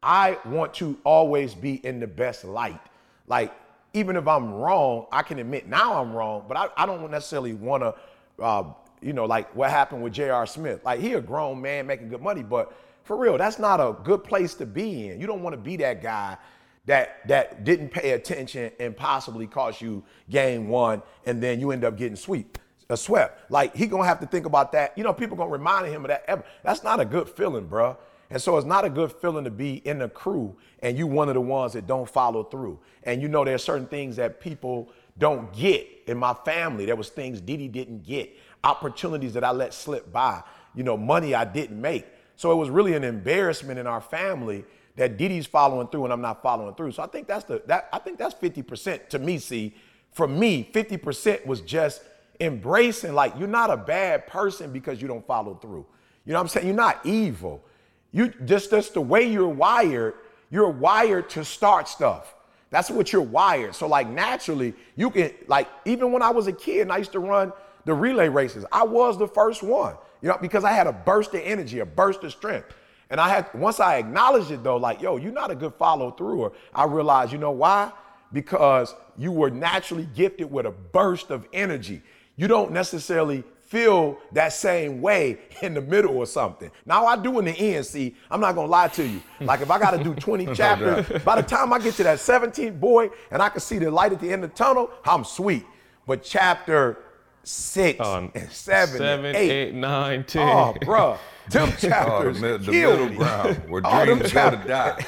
I 0.01 0.37
want 0.45 0.73
to 0.75 0.97
always 1.03 1.53
be 1.53 1.85
in 1.85 1.99
the 1.99 2.07
best 2.07 2.43
light. 2.45 2.81
Like, 3.27 3.53
even 3.93 4.15
if 4.15 4.27
I'm 4.27 4.53
wrong, 4.53 5.05
I 5.11 5.21
can 5.21 5.39
admit 5.39 5.67
now 5.67 6.01
I'm 6.01 6.13
wrong, 6.13 6.45
but 6.47 6.57
I, 6.57 6.67
I 6.75 6.85
don't 6.85 7.09
necessarily 7.11 7.53
want 7.53 7.83
to 7.83 7.95
uh, 8.43 8.63
you 9.03 9.13
know, 9.13 9.25
like 9.25 9.53
what 9.55 9.69
happened 9.69 10.01
with 10.01 10.13
J.R. 10.13 10.45
Smith. 10.47 10.83
Like 10.83 10.99
he 10.99 11.13
a 11.13 11.21
grown 11.21 11.61
man 11.61 11.85
making 11.85 12.09
good 12.09 12.21
money, 12.21 12.41
but 12.43 12.73
for 13.03 13.17
real, 13.17 13.37
that's 13.37 13.59
not 13.59 13.79
a 13.79 13.95
good 14.03 14.23
place 14.23 14.53
to 14.55 14.65
be 14.65 15.09
in. 15.09 15.19
You 15.19 15.27
don't 15.27 15.43
want 15.43 15.53
to 15.53 15.61
be 15.61 15.75
that 15.77 16.01
guy 16.01 16.37
that 16.85 17.27
that 17.27 17.63
didn't 17.63 17.89
pay 17.89 18.11
attention 18.11 18.71
and 18.79 18.95
possibly 18.95 19.47
cost 19.47 19.81
you 19.81 20.03
game 20.29 20.69
one, 20.69 21.01
and 21.25 21.41
then 21.43 21.59
you 21.59 21.71
end 21.71 21.83
up 21.83 21.97
getting 21.97 22.15
sweep, 22.15 22.57
a 22.89 22.97
swept. 22.97 23.51
Like 23.51 23.75
he 23.75 23.87
gonna 23.87 24.05
have 24.05 24.19
to 24.19 24.25
think 24.25 24.45
about 24.45 24.71
that. 24.73 24.97
You 24.97 25.03
know, 25.03 25.13
people 25.13 25.37
gonna 25.37 25.49
remind 25.49 25.87
him 25.87 26.03
of 26.03 26.09
that. 26.09 26.23
Ever. 26.27 26.43
That's 26.63 26.83
not 26.83 26.99
a 26.99 27.05
good 27.05 27.29
feeling, 27.29 27.67
bro. 27.67 27.97
And 28.29 28.41
so 28.41 28.57
it's 28.57 28.65
not 28.65 28.83
a 28.83 28.89
good 28.89 29.11
feeling 29.11 29.43
to 29.43 29.51
be 29.51 29.75
in 29.85 29.99
the 29.99 30.09
crew 30.09 30.55
and 30.79 30.97
you 30.97 31.05
one 31.05 31.27
of 31.27 31.35
the 31.35 31.41
ones 31.41 31.73
that 31.73 31.85
don't 31.85 32.09
follow 32.09 32.43
through. 32.43 32.79
And 33.03 33.21
you 33.21 33.27
know 33.27 33.45
there's 33.45 33.63
certain 33.63 33.85
things 33.85 34.15
that 34.15 34.39
people 34.39 34.89
don't 35.17 35.53
get. 35.53 35.87
In 36.07 36.17
my 36.17 36.33
family, 36.33 36.85
there 36.85 36.95
was 36.95 37.09
things 37.09 37.39
Diddy 37.39 37.67
didn't 37.67 38.03
get 38.03 38.35
opportunities 38.63 39.33
that 39.33 39.43
I 39.43 39.51
let 39.51 39.73
slip 39.73 40.11
by, 40.11 40.41
you 40.73 40.83
know, 40.83 40.97
money 40.97 41.35
I 41.35 41.45
didn't 41.45 41.79
make. 41.79 42.05
So 42.35 42.51
it 42.51 42.55
was 42.55 42.69
really 42.69 42.93
an 42.95 43.03
embarrassment 43.03 43.77
in 43.77 43.87
our 43.87 44.01
family 44.01 44.65
that 44.95 45.17
Diddy's 45.17 45.45
following 45.45 45.87
through 45.87 46.05
and 46.05 46.13
I'm 46.13 46.21
not 46.21 46.41
following 46.41 46.73
through. 46.75 46.93
So 46.93 47.03
I 47.03 47.07
think 47.07 47.27
that's 47.27 47.45
the 47.45 47.61
that 47.67 47.89
I 47.91 47.99
think 47.99 48.17
that's 48.17 48.33
50% 48.33 49.09
to 49.09 49.19
me, 49.19 49.37
see. 49.37 49.75
For 50.11 50.27
me, 50.27 50.69
50% 50.71 51.45
was 51.45 51.61
just 51.61 52.01
embracing 52.43 53.13
like 53.13 53.33
you're 53.37 53.47
not 53.47 53.69
a 53.69 53.77
bad 53.77 54.27
person 54.27 54.71
because 54.71 55.01
you 55.01 55.07
don't 55.07 55.25
follow 55.25 55.55
through. 55.55 55.85
You 56.25 56.33
know 56.33 56.39
what 56.39 56.43
I'm 56.43 56.47
saying? 56.49 56.67
You're 56.67 56.75
not 56.75 57.05
evil. 57.05 57.63
You 58.11 58.33
just 58.45 58.69
that's 58.71 58.89
the 58.89 59.01
way 59.01 59.23
you're 59.23 59.47
wired, 59.47 60.13
you're 60.49 60.69
wired 60.69 61.29
to 61.31 61.43
start 61.43 61.87
stuff. 61.87 62.35
That's 62.69 62.89
what 62.89 63.13
you're 63.13 63.21
wired. 63.21 63.75
So 63.75 63.87
like 63.87 64.07
naturally, 64.07 64.73
you 64.95 65.09
can 65.09 65.31
like 65.47 65.67
even 65.85 66.11
when 66.11 66.21
I 66.21 66.29
was 66.29 66.47
a 66.47 66.53
kid 66.53 66.81
and 66.81 66.91
I 66.91 66.97
used 66.97 67.11
to 67.13 67.19
run 67.19 67.53
the 67.85 67.93
relay 67.93 68.29
races. 68.29 68.65
I 68.71 68.83
was 68.83 69.17
the 69.17 69.27
first 69.27 69.63
one, 69.63 69.95
you 70.21 70.29
know, 70.29 70.37
because 70.39 70.63
I 70.63 70.71
had 70.71 70.87
a 70.87 70.93
burst 70.93 71.33
of 71.33 71.41
energy, 71.43 71.79
a 71.79 71.85
burst 71.85 72.23
of 72.23 72.31
strength. 72.31 72.73
And 73.09 73.19
I 73.19 73.29
had, 73.29 73.53
once 73.53 73.79
I 73.79 73.97
acknowledged 73.97 74.51
it 74.51 74.63
though, 74.63 74.77
like, 74.77 75.01
yo, 75.01 75.17
you're 75.17 75.31
not 75.31 75.51
a 75.51 75.55
good 75.55 75.73
follow 75.75 76.11
through, 76.11 76.53
I 76.73 76.85
realized, 76.85 77.31
you 77.31 77.37
know 77.37 77.51
why? 77.51 77.91
Because 78.31 78.95
you 79.17 79.31
were 79.31 79.51
naturally 79.51 80.07
gifted 80.15 80.51
with 80.51 80.65
a 80.65 80.71
burst 80.71 81.29
of 81.29 81.45
energy. 81.53 82.01
You 82.35 82.47
don't 82.47 82.71
necessarily 82.71 83.43
feel 83.73 84.19
that 84.31 84.53
same 84.53 85.01
way 85.01 85.39
in 85.61 85.73
the 85.73 85.81
middle 85.81 86.15
or 86.17 86.27
something. 86.27 86.69
Now 86.85 87.05
I 87.07 87.17
do 87.17 87.39
in 87.39 87.45
the 87.45 87.51
end, 87.51 87.85
see, 87.85 88.15
I'm 88.29 88.39
not 88.39 88.53
gonna 88.53 88.67
lie 88.67 88.87
to 88.89 89.07
you. 89.07 89.21
Like 89.41 89.61
if 89.61 89.71
I 89.71 89.79
gotta 89.79 90.03
do 90.03 90.13
20 90.15 90.53
chapters, 90.53 91.23
by 91.23 91.41
the 91.41 91.47
time 91.47 91.73
I 91.73 91.79
get 91.79 91.95
to 91.95 92.03
that 92.03 92.19
17th 92.19 92.79
boy 92.79 93.09
and 93.31 93.41
I 93.41 93.49
can 93.49 93.61
see 93.61 93.79
the 93.79 93.89
light 93.89 94.13
at 94.13 94.19
the 94.19 94.31
end 94.31 94.43
of 94.43 94.51
the 94.51 94.55
tunnel, 94.55 94.91
I'm 95.05 95.23
sweet. 95.23 95.65
But 96.05 96.21
chapter 96.23 96.99
six, 97.43 97.99
um, 97.99 98.31
and 98.35 98.51
seven, 98.51 98.97
seven 98.97 99.25
and 99.25 99.35
eight. 99.35 99.51
eight, 99.51 99.73
nine, 99.73 100.23
ten. 100.23 100.47
Oh, 100.47 100.75
bro. 100.85 101.17
Them 101.49 101.69
chapters. 101.77 102.37
oh, 102.43 102.57
the, 102.57 102.57
the 102.57 102.71
middle 102.71 103.09
me. 103.09 103.15
ground 103.15 103.57
where 103.69 103.81
oh, 103.83 104.05
dreams 104.05 104.31
go 104.31 104.51
to 104.51 104.57
die. 104.57 105.05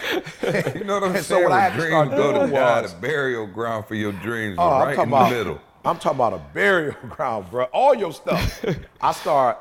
you 0.75 0.83
know 0.83 0.95
what 0.95 1.03
I'm 1.03 1.11
saying? 1.13 1.23
So 1.23 1.41
what 1.41 1.51
where 1.51 1.71
dreams 1.71 2.09
go 2.09 2.45
to 2.45 2.51
die, 2.51 2.81
the 2.81 2.95
burial 2.95 3.47
ground 3.47 3.85
for 3.85 3.95
your 3.95 4.11
dreams 4.11 4.57
oh, 4.59 4.69
right 4.69 4.97
in 4.97 5.09
the 5.09 5.29
middle. 5.29 5.61
I'm 5.85 5.99
talking 5.99 6.17
about 6.17 6.33
a 6.33 6.41
burial 6.51 6.95
ground, 7.09 7.51
bro. 7.51 7.65
All 7.65 7.93
your 7.93 8.11
stuff. 8.11 8.65
I 8.99 9.11
start 9.13 9.59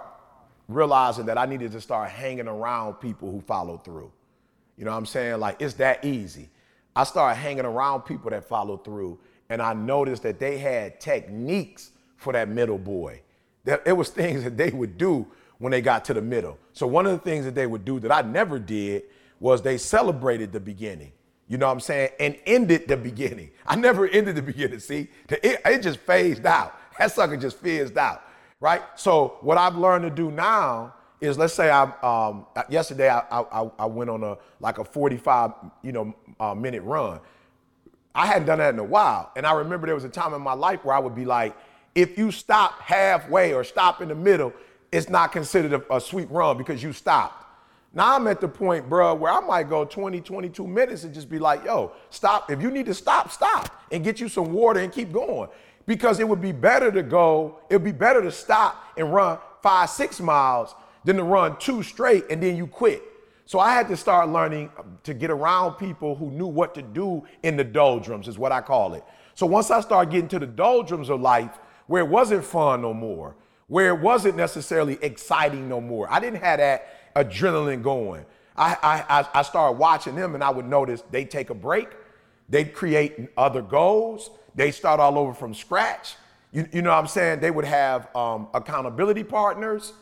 realizing 0.69 1.27
that 1.27 1.37
I 1.37 1.45
needed 1.45 1.73
to 1.73 1.81
start 1.83 2.09
hanging 2.09 2.49
around 2.49 2.95
people 2.95 3.31
who 3.31 3.43
follow 3.43 3.77
through. 3.77 4.11
You 4.79 4.87
know 4.87 4.93
what 4.93 4.97
I'm 4.97 5.07
saying? 5.07 5.39
Like 5.39 5.61
it's 5.61 5.75
that 5.75 6.03
easy. 6.03 6.49
I 6.97 7.05
started 7.05 7.39
hanging 7.39 7.67
around 7.67 8.03
people 8.03 8.31
that 8.31 8.49
follow 8.49 8.79
through, 8.79 9.19
and 9.51 9.61
I 9.61 9.75
noticed 9.75 10.23
that 10.23 10.39
they 10.39 10.57
had 10.57 10.99
techniques 10.99 11.91
for 12.17 12.33
that 12.33 12.49
middle 12.49 12.79
boy. 12.79 13.21
That 13.65 13.83
It 13.85 13.93
was 13.93 14.09
things 14.23 14.45
that 14.45 14.57
they 14.57 14.71
would 14.71 14.97
do 14.97 15.27
when 15.59 15.73
they 15.73 15.83
got 15.83 16.07
to 16.07 16.15
the 16.15 16.23
middle. 16.23 16.59
So 16.73 16.87
one 16.87 17.05
of 17.05 17.13
the 17.13 17.19
things 17.19 17.45
that 17.45 17.55
they 17.55 17.67
would 17.67 17.85
do 17.85 18.01
that 18.01 18.11
I 18.11 18.23
never 18.23 18.59
did 18.59 19.03
was 19.41 19.61
they 19.61 19.77
celebrated 19.77 20.53
the 20.53 20.61
beginning. 20.61 21.13
You 21.49 21.59
know 21.59 21.67
what 21.67 21.73
I'm 21.73 21.81
saying? 21.81 22.11
And 22.19 22.37
ended 22.47 22.89
the 22.89 22.97
beginning. 22.97 23.51
I 23.67 23.77
never 23.77 24.09
ended 24.09 24.37
the 24.37 24.43
beginning. 24.43 24.79
See, 24.81 25.09
it, 25.29 25.61
it 25.65 25.83
just 25.83 25.99
phased 26.01 26.47
out. 26.47 26.79
That 26.99 27.13
sucker 27.13 27.37
just 27.37 27.59
fizzed 27.59 27.99
out, 27.99 28.23
right? 28.61 28.83
So 28.95 29.39
what 29.41 29.59
I've 29.59 29.77
learned 29.77 30.05
to 30.05 30.11
do 30.11 30.31
now 30.31 30.95
is, 31.21 31.37
let's 31.37 31.55
say 31.55 31.71
I 31.71 31.85
um, 32.03 32.47
yesterday 32.69 33.09
I, 33.11 33.21
I, 33.31 33.71
I 33.79 33.87
went 33.87 34.11
on 34.11 34.23
a 34.23 34.39
like 34.61 34.79
a 34.79 34.85
45 34.85 35.53
you 35.83 35.93
know 35.93 36.15
uh, 36.41 36.55
minute 36.55 36.83
run. 36.83 37.21
I 38.15 38.27
hadn't 38.27 38.47
done 38.47 38.59
that 38.59 38.73
in 38.73 38.79
a 38.79 38.85
while, 38.85 39.33
and 39.37 39.45
I 39.45 39.53
remember 39.53 39.87
there 39.87 39.95
was 39.95 40.05
a 40.05 40.09
time 40.09 40.35
in 40.35 40.41
my 40.43 40.53
life 40.53 40.85
where 40.85 40.95
I 40.95 41.01
would 41.01 41.17
be 41.17 41.25
like, 41.25 41.57
if 41.95 42.17
you 42.17 42.31
stop 42.31 42.81
halfway 42.81 43.53
or 43.53 43.65
stop 43.65 44.01
in 44.01 44.09
the 44.09 44.15
middle, 44.15 44.53
it's 44.93 45.09
not 45.09 45.33
considered 45.33 45.73
a, 45.73 45.97
a 45.97 46.01
sweet 46.01 46.31
run 46.31 46.57
because 46.57 46.83
you 46.83 46.93
stopped. 46.93 47.44
Now 47.95 48.17
I'm 48.17 48.27
at 48.27 48.41
the 48.41 48.49
point, 48.49 48.89
bro, 48.89 49.15
where 49.15 49.33
I 49.33 49.41
might 49.41 49.69
go 49.69 49.85
20, 49.85 50.21
22 50.21 50.67
minutes 50.67 51.05
and 51.05 51.15
just 51.15 51.29
be 51.29 51.39
like, 51.39 51.65
yo, 51.65 51.93
stop. 52.11 52.51
If 52.51 52.61
you 52.61 52.71
need 52.71 52.87
to 52.87 52.95
stop, 52.95 53.31
stop 53.31 53.83
and 53.93 54.03
get 54.03 54.21
you 54.21 54.29
some 54.29 54.53
water 54.53 54.81
and 54.81 54.93
keep 54.93 55.13
going. 55.13 55.49
Because 55.87 56.19
it 56.19 56.29
would 56.29 56.41
be 56.41 56.51
better 56.51 56.91
to 56.91 57.03
go, 57.03 57.61
it 57.71 57.77
would 57.77 57.85
be 57.85 57.93
better 57.93 58.21
to 58.23 58.33
stop 58.33 58.83
and 58.97 59.13
run 59.13 59.39
five, 59.63 59.91
six 59.91 60.21
miles 60.21 60.75
than 61.05 61.17
to 61.17 61.23
run 61.23 61.57
two 61.59 61.83
straight 61.83 62.25
and 62.31 62.43
then 62.43 62.57
you 62.57 62.67
quit. 62.67 63.03
So 63.47 63.61
I 63.61 63.75
had 63.75 63.89
to 63.89 63.97
start 63.97 64.31
learning 64.31 64.71
um, 64.79 64.99
to 65.03 65.15
get 65.15 65.31
around 65.31 65.75
people 65.75 66.17
who 66.17 66.31
knew 66.31 66.47
what 66.47 66.75
to 66.75 66.83
do 66.83 67.25
in 67.43 67.57
the 67.57 67.65
doldrums, 67.65 68.27
is 68.27 68.39
what 68.39 68.53
I 68.53 68.61
call 68.61 68.95
it. 68.95 69.05
So 69.35 69.47
once 69.47 69.71
I 69.71 69.81
started 69.81 70.11
getting 70.11 70.29
to 70.29 70.39
the 70.39 70.47
doldrums 70.47 71.11
of 71.11 71.21
life, 71.21 71.59
where 71.87 72.03
it 72.03 72.09
wasn't 72.09 72.45
fun 72.45 72.81
no 72.81 72.95
more, 72.95 73.37
where 73.67 73.89
it 73.89 74.01
wasn't 74.01 74.37
necessarily 74.37 74.99
exciting 75.03 75.69
no 75.69 75.81
more, 75.81 76.11
I 76.11 76.21
didn't 76.21 76.41
have 76.41 76.59
that 76.59 76.94
adrenaline 77.17 77.83
going. 77.83 78.25
I, 78.57 79.05
I, 79.09 79.27
I 79.35 79.43
started 79.43 79.79
watching 79.79 80.15
them 80.15 80.35
and 80.35 80.45
I 80.45 80.51
would 80.51 80.67
notice 80.67 81.03
they 81.11 81.25
take 81.25 81.51
a 81.51 81.55
break, 81.55 81.89
they 82.49 82.65
create 82.65 83.29
other 83.37 83.63
goals, 83.63 84.31
they 84.55 84.71
start 84.71 85.01
all 85.01 85.19
over 85.19 85.35
from 85.35 85.55
scratch. 85.55 86.15
You, 86.53 86.69
you 86.73 86.83
know 86.83 86.91
what 86.91 86.99
I'm 86.99 87.09
saying? 87.09 87.41
They 87.41 87.51
would 87.51 87.65
have 87.65 88.15
um, 88.15 88.47
accountability 88.55 89.25
partners. 89.25 89.93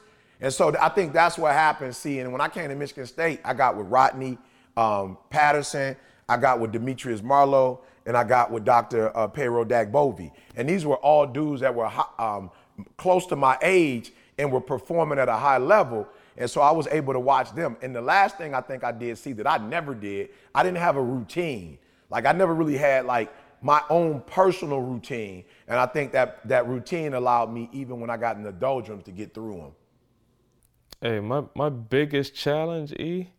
And 0.41 0.53
so 0.53 0.75
I 0.79 0.91
think 0.91 1.15
that's 1.15 1.39
what 1.39 1.53
happened. 1.53 1.97
See, 1.97 2.19
and 2.19 2.31
when 2.31 2.41
I 2.43 2.49
came 2.49 2.69
to 2.69 2.75
Michigan 2.75 3.07
State, 3.07 3.41
I 3.45 3.55
got 3.55 3.77
with 3.77 3.87
Rodney 3.87 4.37
um, 4.77 5.17
Patterson, 5.31 5.97
I 6.29 6.37
got 6.37 6.61
with 6.61 6.73
Demetrius 6.73 7.23
Marlowe, 7.23 7.81
and 8.05 8.17
I 8.17 8.25
got 8.25 8.51
with 8.51 8.65
Dr. 8.65 9.17
Uh, 9.17 9.29
Pero 9.29 9.65
Dagbovie. 9.65 10.33
And 10.57 10.69
these 10.69 10.85
were 10.85 10.97
all 10.97 11.27
dudes 11.27 11.61
that 11.61 11.75
were 11.75 11.91
um, 12.19 12.51
close 12.97 13.27
to 13.27 13.37
my 13.37 13.57
age 13.63 14.13
and 14.39 14.51
were 14.51 14.61
performing 14.61 15.19
at 15.19 15.29
a 15.29 15.37
high 15.37 15.59
level. 15.59 16.09
And 16.37 16.51
so 16.51 16.61
I 16.61 16.71
was 16.71 16.87
able 16.89 17.13
to 17.13 17.21
watch 17.21 17.55
them. 17.55 17.77
And 17.83 17.95
the 17.95 18.01
last 18.01 18.39
thing 18.39 18.55
I 18.55 18.61
think 18.61 18.85
I 18.85 18.93
did 18.93 19.19
see 19.19 19.33
that 19.35 19.47
I 19.47 19.59
never 19.59 19.95
did, 19.95 20.31
I 20.55 20.63
didn't 20.63 20.79
have 20.79 20.97
a 20.97 21.03
routine. 21.03 21.79
Like 22.11 22.27
I 22.27 22.33
never 22.33 22.55
really 22.55 22.77
had 22.77 23.05
like 23.05 23.33
my 23.63 23.83
own 23.91 24.21
personal 24.27 24.81
routine. 24.81 25.45
And 25.69 25.79
I 25.79 25.87
think 25.87 26.13
that 26.13 26.47
that 26.49 26.67
routine 26.67 27.15
allowed 27.15 27.53
me, 27.53 27.69
even 27.73 28.01
when 28.01 28.11
I 28.11 28.17
got 28.17 28.37
in 28.37 28.43
the 28.43 28.53
doldrums, 28.53 29.05
to 29.05 29.13
get 29.13 29.33
through 29.33 29.57
them. 29.57 29.73
Hey, 31.01 31.21
my, 31.21 31.45
my 31.55 31.69
biggest 31.69 32.35
challenge, 32.35 32.93
E, 32.93 33.31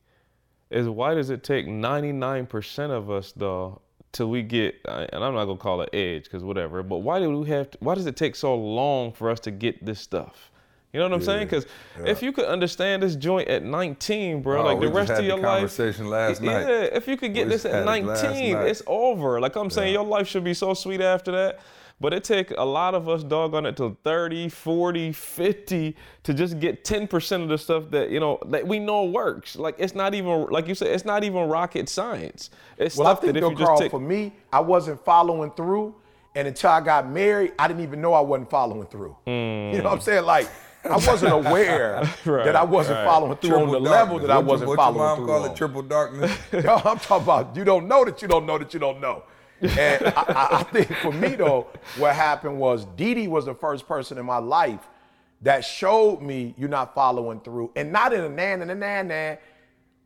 is 0.69 0.87
why 0.89 1.13
does 1.13 1.29
it 1.29 1.43
take 1.43 1.67
99% 1.67 2.89
of 2.89 3.09
us, 3.09 3.31
though, 3.35 3.81
till 4.11 4.29
we 4.29 4.41
get, 4.41 4.75
uh, 4.85 5.07
and 5.13 5.23
I'm 5.23 5.33
not 5.33 5.45
gonna 5.45 5.57
call 5.57 5.81
it 5.81 5.89
edge, 5.93 6.23
because 6.25 6.43
whatever, 6.43 6.83
but 6.83 6.99
why 6.99 7.19
do 7.19 7.37
we 7.37 7.47
have, 7.49 7.71
to, 7.71 7.77
why 7.79 7.95
does 7.95 8.05
it 8.05 8.17
take 8.17 8.35
so 8.35 8.55
long 8.55 9.13
for 9.13 9.29
us 9.29 9.39
to 9.41 9.51
get 9.51 9.85
this 9.85 9.99
stuff? 9.99 10.51
You 10.93 10.99
know 10.99 11.05
what 11.05 11.13
I'm 11.13 11.19
yeah, 11.21 11.25
saying? 11.25 11.47
Because 11.47 11.65
yeah. 11.99 12.11
if 12.11 12.21
you 12.21 12.31
could 12.31 12.45
understand 12.45 13.01
this 13.01 13.15
joint 13.15 13.47
at 13.47 13.63
19, 13.63 14.43
bro, 14.43 14.61
oh, 14.61 14.65
like 14.65 14.79
the 14.79 14.89
rest 14.89 15.11
of 15.11 15.25
your 15.25 15.37
life. 15.37 15.61
Conversation 15.61 16.07
last 16.07 16.41
yeah, 16.41 16.51
night. 16.51 16.67
Yeah, 16.67 16.81
if 16.93 17.07
you 17.07 17.17
could 17.17 17.33
get 17.33 17.47
we 17.47 17.53
this 17.53 17.65
at 17.65 17.83
19, 17.83 18.55
it 18.55 18.67
it's 18.67 18.83
over. 18.85 19.41
Like 19.41 19.55
I'm 19.55 19.71
saying, 19.71 19.91
your 19.91 20.05
life 20.05 20.27
should 20.27 20.43
be 20.43 20.53
so 20.53 20.75
sweet 20.75 21.01
after 21.01 21.31
that. 21.31 21.59
But 21.99 22.13
it 22.13 22.23
take 22.23 22.51
a 22.51 22.63
lot 22.63 22.95
of 22.95 23.07
us 23.07 23.23
doggone 23.23 23.65
it 23.65 23.77
till 23.77 23.97
30, 24.03 24.49
40, 24.49 25.11
50 25.13 25.95
to 26.23 26.33
just 26.33 26.59
get 26.59 26.83
10% 26.83 27.43
of 27.43 27.49
the 27.49 27.57
stuff 27.57 27.89
that, 27.91 28.09
you 28.09 28.19
know, 28.19 28.39
that 28.47 28.67
we 28.67 28.77
know 28.77 29.05
works. 29.05 29.55
Like 29.55 29.75
it's 29.79 29.95
not 29.95 30.13
even, 30.13 30.47
like 30.47 30.67
you 30.67 30.75
said, 30.75 30.89
it's 30.89 31.05
not 31.05 31.23
even 31.23 31.47
rocket 31.47 31.87
science. 31.89 32.49
It's 32.77 32.97
well, 32.97 33.07
stuff 33.07 33.19
I 33.19 33.21
think 33.21 33.33
that 33.35 33.43
if 33.45 33.51
you 33.51 33.65
Carl, 33.65 33.79
take. 33.79 33.91
For 33.91 33.99
me, 33.99 34.33
I 34.51 34.59
wasn't 34.59 35.03
following 35.05 35.51
through. 35.51 35.95
And 36.35 36.47
until 36.47 36.71
I 36.71 36.81
got 36.81 37.09
married, 37.09 37.53
I 37.59 37.67
didn't 37.67 37.83
even 37.83 38.01
know 38.01 38.13
I 38.13 38.21
wasn't 38.21 38.49
following 38.49 38.87
through. 38.87 39.15
Mm. 39.27 39.73
You 39.73 39.77
know 39.77 39.83
what 39.85 39.93
I'm 39.93 40.01
saying? 40.01 40.25
Like, 40.25 40.49
I 40.85 40.97
wasn't 40.97 41.33
aware 41.33 42.09
right, 42.25 42.45
that 42.45 42.55
I 42.55 42.63
wasn't 42.63 42.97
right. 42.97 43.05
following 43.05 43.37
through 43.37 43.49
triple 43.51 43.75
on 43.75 43.83
the 43.83 43.89
darkness. 43.89 43.91
level 43.91 44.19
that 44.19 44.27
what 44.27 44.35
I 44.35 44.39
wasn't 44.39 44.67
what 44.69 44.75
following 44.75 44.97
your 44.97 45.07
mom 45.07 45.17
through. 45.17 45.27
Call 45.27 45.43
on. 45.43 45.51
it 45.51 45.55
triple 45.55 45.81
darkness. 45.81 46.37
Yo, 46.51 46.75
I'm 46.75 46.99
talking 46.99 47.23
about 47.23 47.55
you 47.55 47.63
don't 47.63 47.87
know 47.87 48.05
that 48.05 48.21
you 48.21 48.27
don't 48.27 48.45
know 48.45 48.57
that 48.57 48.73
you 48.73 48.79
don't 48.79 48.99
know. 48.99 49.23
And 49.61 50.07
I, 50.07 50.47
I, 50.51 50.63
think 50.63 50.93
for 50.97 51.13
me 51.13 51.35
though, 51.35 51.67
what 51.97 52.13
happened 52.15 52.57
was 52.59 52.85
Didi 52.97 53.29
was 53.29 53.45
the 53.45 53.53
first 53.53 53.87
person 53.87 54.17
in 54.17 54.25
my 54.25 54.39
life 54.39 54.81
that 55.41 55.63
showed 55.63 56.21
me 56.21 56.53
you're 56.57 56.69
not 56.69 56.93
following 56.93 57.39
through, 57.39 57.71
and 57.75 57.91
not 57.91 58.11
in 58.13 58.21
a 58.21 58.29
nan 58.29 58.61
and 58.61 58.71
a 58.71 58.75
nan 58.75 59.07
nan, 59.07 59.37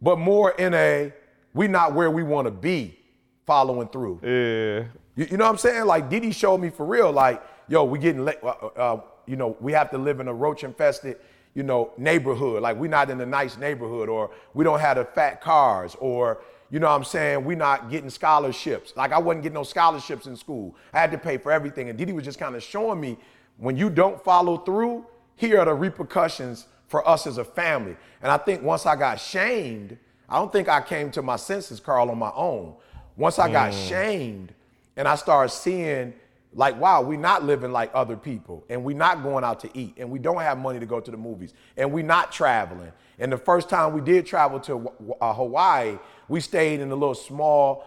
but 0.01 0.19
more 0.19 0.51
in 0.51 0.75
a 0.75 1.11
we 1.53 1.67
not 1.67 1.93
where 1.93 2.11
we 2.11 2.21
want 2.21 2.45
to 2.45 2.51
be, 2.51 2.99
following 3.47 3.87
through. 3.87 4.19
Yeah. 4.21 4.85
You, 5.15 5.27
you, 5.31 5.37
know 5.37 5.45
what 5.45 5.51
I'm 5.51 5.57
saying? 5.57 5.85
Like 5.85 6.09
Didi 6.09 6.31
showed 6.31 6.59
me 6.59 6.69
for 6.69 6.85
real, 6.85 7.11
like 7.11 7.41
yo, 7.67 7.83
we 7.83 7.97
getting 7.97 8.23
late. 8.23 8.37
Uh, 8.43 8.49
uh, 8.49 9.01
you 9.27 9.35
know, 9.35 9.55
we 9.59 9.71
have 9.73 9.91
to 9.91 9.97
live 9.97 10.19
in 10.19 10.27
a 10.27 10.33
roach 10.33 10.63
infested, 10.63 11.17
you 11.53 11.63
know, 11.63 11.91
neighborhood. 11.97 12.61
Like 12.61 12.77
we're 12.77 12.89
not 12.89 13.09
in 13.09 13.19
a 13.21 13.25
nice 13.25 13.57
neighborhood, 13.57 14.09
or 14.09 14.31
we 14.53 14.63
don't 14.63 14.79
have 14.79 14.97
the 14.97 15.05
fat 15.05 15.41
cars, 15.41 15.95
or 15.99 16.41
you 16.69 16.79
know 16.79 16.87
what 16.87 16.95
I'm 16.95 17.03
saying? 17.03 17.45
We're 17.45 17.57
not 17.57 17.89
getting 17.89 18.09
scholarships. 18.09 18.93
Like 18.95 19.11
I 19.11 19.19
wasn't 19.19 19.43
getting 19.43 19.55
no 19.55 19.63
scholarships 19.63 20.25
in 20.27 20.35
school. 20.35 20.75
I 20.93 20.99
had 20.99 21.11
to 21.11 21.17
pay 21.17 21.37
for 21.37 21.51
everything. 21.51 21.89
And 21.89 21.97
Didi 21.97 22.13
was 22.13 22.25
just 22.25 22.39
kind 22.39 22.55
of 22.55 22.63
showing 22.63 22.99
me 22.99 23.17
when 23.57 23.77
you 23.77 23.89
don't 23.89 24.23
follow 24.23 24.57
through, 24.57 25.05
here 25.35 25.59
are 25.59 25.65
the 25.65 25.73
repercussions 25.73 26.67
for 26.87 27.07
us 27.07 27.27
as 27.27 27.37
a 27.37 27.43
family. 27.43 27.95
And 28.21 28.31
I 28.31 28.37
think 28.37 28.63
once 28.63 28.85
I 28.85 28.95
got 28.95 29.19
shamed, 29.19 29.97
I 30.29 30.37
don't 30.37 30.51
think 30.51 30.67
I 30.67 30.81
came 30.81 31.11
to 31.11 31.21
my 31.21 31.37
senses, 31.37 31.79
Carl, 31.79 32.09
on 32.09 32.17
my 32.17 32.31
own. 32.35 32.75
Once 33.15 33.39
I 33.39 33.51
got 33.51 33.71
mm. 33.71 33.89
shamed 33.89 34.53
and 34.95 35.07
I 35.07 35.15
started 35.15 35.49
seeing 35.49 36.13
like, 36.57 36.77
wow, 36.81 37.01
we're 37.03 37.19
not 37.19 37.45
living 37.45 37.71
like 37.71 37.91
other 37.93 38.17
people, 38.17 38.65
and 38.67 38.83
we're 38.83 38.97
not 38.97 39.21
going 39.21 39.43
out 39.43 39.59
to 39.61 39.69
eat, 39.77 39.93
and 39.97 40.09
we 40.09 40.17
don't 40.17 40.41
have 40.41 40.57
money 40.57 40.79
to 40.79 40.87
go 40.87 40.99
to 40.99 41.11
the 41.11 41.15
movies, 41.15 41.53
and 41.77 41.93
we're 41.93 42.03
not 42.03 42.31
traveling. 42.31 42.91
And 43.19 43.31
the 43.31 43.37
first 43.37 43.69
time 43.69 43.93
we 43.93 44.01
did 44.01 44.25
travel 44.25 44.59
to 44.61 44.91
uh, 45.21 45.33
Hawaii, 45.33 45.99
we 46.27 46.41
stayed 46.41 46.79
in 46.79 46.91
a 46.91 46.95
little 46.95 47.15
small 47.15 47.85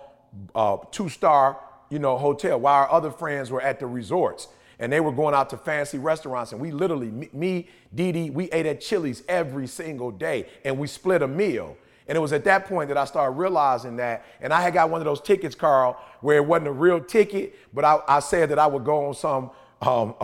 uh, 0.55 0.77
two-star, 0.93 1.59
you 1.91 1.99
know, 1.99 2.16
hotel 2.16 2.61
while 2.61 2.75
our 2.75 2.91
other 2.91 3.11
friends 3.11 3.51
were 3.51 3.61
at 3.61 3.81
the 3.81 3.87
resorts. 3.87 4.49
And 4.79 4.91
they 4.91 5.01
were 5.01 5.12
going 5.12 5.35
out 5.35 5.51
to 5.51 5.59
fancy 5.59 5.99
restaurants. 5.99 6.53
And 6.53 6.61
we 6.61 6.71
literally, 6.71 7.29
me, 7.35 7.68
Dee 7.95 8.12
Dee, 8.12 8.31
we 8.31 8.51
ate 8.51 8.64
at 8.64 8.81
Chili's 8.81 9.23
every 9.29 9.66
single 9.66 10.11
day. 10.11 10.47
And 10.64 10.79
we 10.79 10.87
split 10.87 11.21
a 11.21 11.29
meal. 11.29 11.77
And 12.11 12.17
it 12.17 12.21
was 12.21 12.33
at 12.33 12.43
that 12.43 12.67
point 12.67 12.89
that 12.89 12.99
I 12.99 13.05
started 13.05 13.39
realizing 13.39 13.95
that. 13.99 14.25
And 14.41 14.53
I 14.53 14.61
had 14.63 14.75
got 14.75 14.91
one 14.91 15.01
of 15.01 15.05
those 15.05 15.21
tickets, 15.21 15.55
Carl, 15.55 15.97
where 16.21 16.39
it 16.39 16.45
wasn't 16.45 16.67
a 16.67 16.73
real 16.73 16.99
ticket, 16.99 17.55
but 17.73 17.85
I, 17.85 18.01
I 18.09 18.19
said 18.19 18.49
that 18.49 18.59
I 18.59 18.67
would 18.67 18.85
go 18.85 19.07
on 19.07 19.15
some 19.15 19.53
um, 19.81 20.17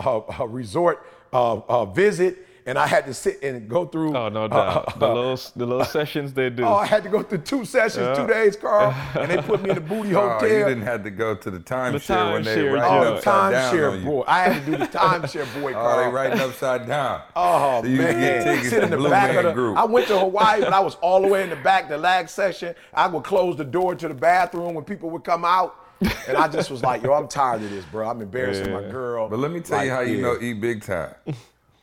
resort 0.51 1.07
uh, 1.31 1.85
visit 1.85 2.46
and 2.67 2.77
I 2.77 2.85
had 2.85 3.05
to 3.05 3.13
sit 3.13 3.41
and 3.43 3.67
go 3.69 3.85
through. 3.85 4.15
Oh 4.15 4.27
no 4.27 4.47
doubt. 4.49 4.95
Uh, 4.95 4.99
the 4.99 5.07
little 5.07 5.39
the 5.55 5.65
little 5.65 5.85
sessions 5.85 6.33
they 6.33 6.49
do. 6.49 6.67
Oh, 6.67 6.73
I 6.73 6.85
had 6.85 7.01
to 7.03 7.09
go 7.09 7.23
through 7.23 7.37
two 7.39 7.63
sessions, 7.63 8.07
yeah. 8.07 8.13
two 8.13 8.27
days, 8.27 8.57
Carl, 8.57 8.93
and 9.17 9.31
they 9.31 9.37
put 9.37 9.61
me 9.61 9.69
in 9.69 9.75
the 9.75 9.81
booty 9.81 10.09
hotel. 10.09 10.39
Oh, 10.41 10.45
you 10.45 10.65
didn't 10.65 10.81
have 10.81 11.01
to 11.05 11.09
go 11.09 11.33
to 11.33 11.49
the 11.49 11.59
timeshare 11.59 12.05
time 12.07 12.33
when 12.33 12.43
they 12.43 12.55
share, 12.55 12.77
oh, 12.77 13.15
upside 13.15 13.53
timeshare 13.53 14.03
boy. 14.03 14.23
I 14.27 14.49
had 14.49 14.65
to 14.65 14.71
do 14.71 14.77
the 14.77 14.85
timeshare 14.85 15.45
boy, 15.61 15.71
Carl. 15.71 15.99
Oh, 15.99 16.03
they 16.03 16.13
writing 16.13 16.39
upside 16.41 16.87
down. 16.87 17.21
Oh 17.37 17.81
so 17.81 17.87
you 17.87 17.99
man, 17.99 18.19
get 18.19 18.43
tickets 18.43 18.69
sit 18.69 18.83
in 18.83 18.89
the 18.89 18.97
Blue 18.97 19.09
back 19.09 19.33
Man 19.33 19.37
of 19.37 19.45
the. 19.45 19.53
Group. 19.53 19.77
I 19.77 19.85
went 19.85 20.07
to 20.07 20.19
Hawaii, 20.19 20.59
but 20.59 20.73
I 20.73 20.81
was 20.81 20.95
all 20.95 21.21
the 21.21 21.29
way 21.29 21.43
in 21.43 21.49
the 21.49 21.55
back, 21.55 21.87
the 21.87 21.97
lag 21.97 22.27
session. 22.27 22.75
I 22.93 23.07
would 23.07 23.23
close 23.23 23.55
the 23.55 23.65
door 23.65 23.95
to 23.95 24.07
the 24.09 24.13
bathroom 24.13 24.73
when 24.73 24.83
people 24.83 25.09
would 25.11 25.23
come 25.23 25.45
out. 25.45 25.75
and 26.27 26.37
I 26.37 26.47
just 26.49 26.69
was 26.69 26.83
like, 26.83 27.01
yo, 27.01 27.13
I'm 27.13 27.27
tired 27.27 27.63
of 27.63 27.69
this, 27.69 27.85
bro. 27.85 28.09
I'm 28.09 28.21
embarrassing 28.21 28.67
yeah. 28.67 28.81
my 28.81 28.89
girl. 28.89 29.29
But 29.29 29.39
let 29.39 29.51
me 29.51 29.61
tell 29.61 29.77
like, 29.77 29.85
you 29.85 29.91
how 29.91 30.01
you 30.01 30.17
yeah. 30.17 30.21
know 30.21 30.37
eat 30.41 30.59
big 30.59 30.83
time. 30.83 31.15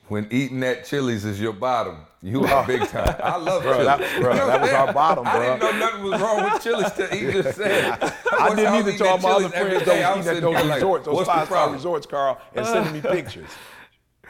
When 0.08 0.28
eating 0.30 0.62
at 0.62 0.84
Chili's 0.84 1.24
is 1.24 1.40
your 1.40 1.52
bottom, 1.52 1.96
you 2.22 2.44
are 2.44 2.66
big 2.66 2.86
time. 2.88 3.16
I 3.22 3.36
love 3.36 3.62
bro, 3.62 3.72
Chili's. 3.72 3.86
That, 3.86 4.20
bro, 4.20 4.34
that 4.34 4.60
was 4.60 4.70
our 4.70 4.92
bottom, 4.92 5.24
bro. 5.24 5.32
I 5.54 5.58
didn't 5.58 5.60
know 5.60 5.86
nothing 5.86 6.02
was 6.04 6.20
wrong 6.20 6.44
with 6.44 6.62
Chili's 6.62 6.92
till 6.92 7.06
he 7.08 7.32
just 7.32 7.56
said 7.56 7.94
it. 7.94 8.02
I, 8.32 8.46
I 8.46 8.54
didn't 8.54 8.74
either 8.88 9.08
all 9.08 9.18
my 9.18 9.30
other 9.30 9.48
friends 9.48 9.84
don't 9.84 9.96
eat 9.96 10.26
at 10.26 10.40
those 10.40 10.54
like, 10.54 10.74
resorts, 10.74 11.06
those 11.06 11.26
five-star 11.26 11.72
resorts, 11.72 12.06
Carl, 12.06 12.40
and 12.54 12.66
sending 12.66 12.92
me 12.92 13.00
pictures. 13.02 13.50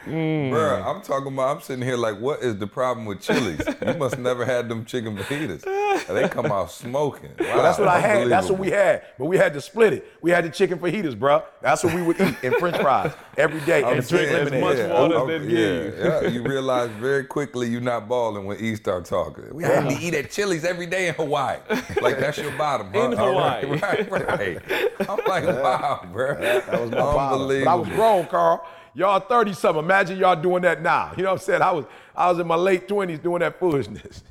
Mm. 0.05 0.51
Bro, 0.51 0.83
I'm 0.83 1.01
talking 1.01 1.33
about. 1.33 1.55
I'm 1.55 1.61
sitting 1.61 1.83
here 1.83 1.97
like, 1.97 2.19
what 2.19 2.41
is 2.41 2.57
the 2.57 2.67
problem 2.67 3.05
with 3.05 3.21
Chili's? 3.21 3.61
you 3.85 3.93
must 3.95 4.17
never 4.17 4.45
had 4.45 4.69
them 4.69 4.85
chicken 4.85 5.17
fajitas. 5.17 5.63
They 6.07 6.29
come 6.29 6.47
out 6.47 6.71
smoking. 6.71 7.31
Wow, 7.39 7.45
well, 7.45 7.63
that's 7.63 7.79
what 7.79 7.87
I 7.87 7.99
had. 7.99 8.29
That's 8.29 8.49
what 8.49 8.59
we 8.59 8.69
had. 8.69 9.03
But 9.17 9.25
we 9.25 9.37
had 9.37 9.53
to 9.53 9.61
split 9.61 9.93
it. 9.93 10.05
We 10.21 10.31
had 10.31 10.45
the 10.45 10.49
chicken 10.49 10.79
fajitas, 10.79 11.17
bro. 11.17 11.43
That's 11.61 11.83
what 11.83 11.93
we 11.93 12.01
would 12.01 12.19
eat 12.21 12.35
and 12.43 12.55
French 12.55 12.77
fries 12.77 13.13
every 13.37 13.61
day 13.61 13.83
I'm 13.83 13.97
and 13.97 14.07
drink 14.07 14.31
lemonade. 14.31 14.53
As 14.53 14.61
much 14.61 14.89
water 14.91 15.15
oh, 15.15 15.27
than 15.27 15.49
yeah, 15.49 16.21
yeah. 16.21 16.27
You 16.27 16.43
realize 16.43 16.89
very 16.91 17.23
quickly 17.25 17.67
you're 17.69 17.81
not 17.81 18.07
balling 18.07 18.45
when 18.45 18.59
E 18.59 18.75
start 18.75 19.05
talking. 19.05 19.53
We 19.53 19.63
had 19.63 19.89
to 19.89 19.97
eat 19.99 20.13
at 20.13 20.31
Chili's 20.31 20.65
every 20.65 20.85
day 20.85 21.07
in 21.07 21.15
Hawaii. 21.15 21.59
Like 22.01 22.19
that's 22.19 22.37
your 22.37 22.51
bottom, 22.57 22.91
huh? 22.93 22.99
In 22.99 23.11
Hawaii. 23.17 23.65
Right, 23.65 24.11
right, 24.11 24.27
right. 24.27 25.09
I'm 25.09 25.19
like, 25.27 25.45
wow, 25.45 26.07
bro. 26.11 26.39
That 26.39 26.81
was 26.81 26.91
my 26.91 26.97
Unbelievable. 26.99 27.65
But 27.65 27.71
I 27.71 27.75
was 27.75 27.89
grown, 27.89 28.25
Carl. 28.27 28.67
Y'all 28.95 29.19
30 29.19 29.53
something. 29.53 29.83
Imagine 29.83 30.17
y'all 30.17 30.41
doing 30.41 30.61
that 30.63 30.81
now. 30.81 31.11
You 31.17 31.23
know 31.23 31.33
what 31.33 31.41
I'm 31.41 31.45
saying? 31.45 31.61
I 31.61 31.71
was 31.71 31.85
I 32.15 32.29
was 32.31 32.39
in 32.39 32.47
my 32.47 32.55
late 32.55 32.87
20s 32.87 33.21
doing 33.21 33.41
that 33.41 33.59
foolishness. 33.59 34.23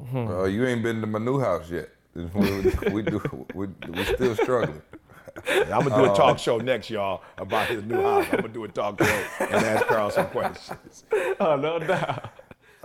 Mm-hmm. 0.00 0.28
Uh, 0.28 0.44
you 0.44 0.64
ain't 0.66 0.82
been 0.82 1.00
to 1.00 1.06
my 1.06 1.18
new 1.18 1.38
house 1.40 1.70
yet. 1.70 1.88
We, 2.14 2.92
we, 2.92 3.02
do, 3.02 3.46
we, 3.54 3.66
we 3.88 4.04
still 4.04 4.36
struggling. 4.36 4.82
I'm 5.46 5.88
gonna 5.88 6.04
do 6.06 6.12
a 6.12 6.14
talk 6.14 6.38
show 6.38 6.58
next, 6.58 6.90
y'all, 6.90 7.22
about 7.38 7.68
his 7.68 7.82
new 7.84 8.00
house. 8.02 8.26
I'm 8.30 8.42
gonna 8.42 8.48
do 8.52 8.64
a 8.64 8.68
talk 8.68 9.02
show 9.02 9.24
and 9.40 9.54
ask 9.54 9.86
Carl 9.86 10.10
some 10.10 10.26
questions. 10.26 11.04
Oh, 11.40 11.56
no 11.56 11.78
doubt. 11.78 12.30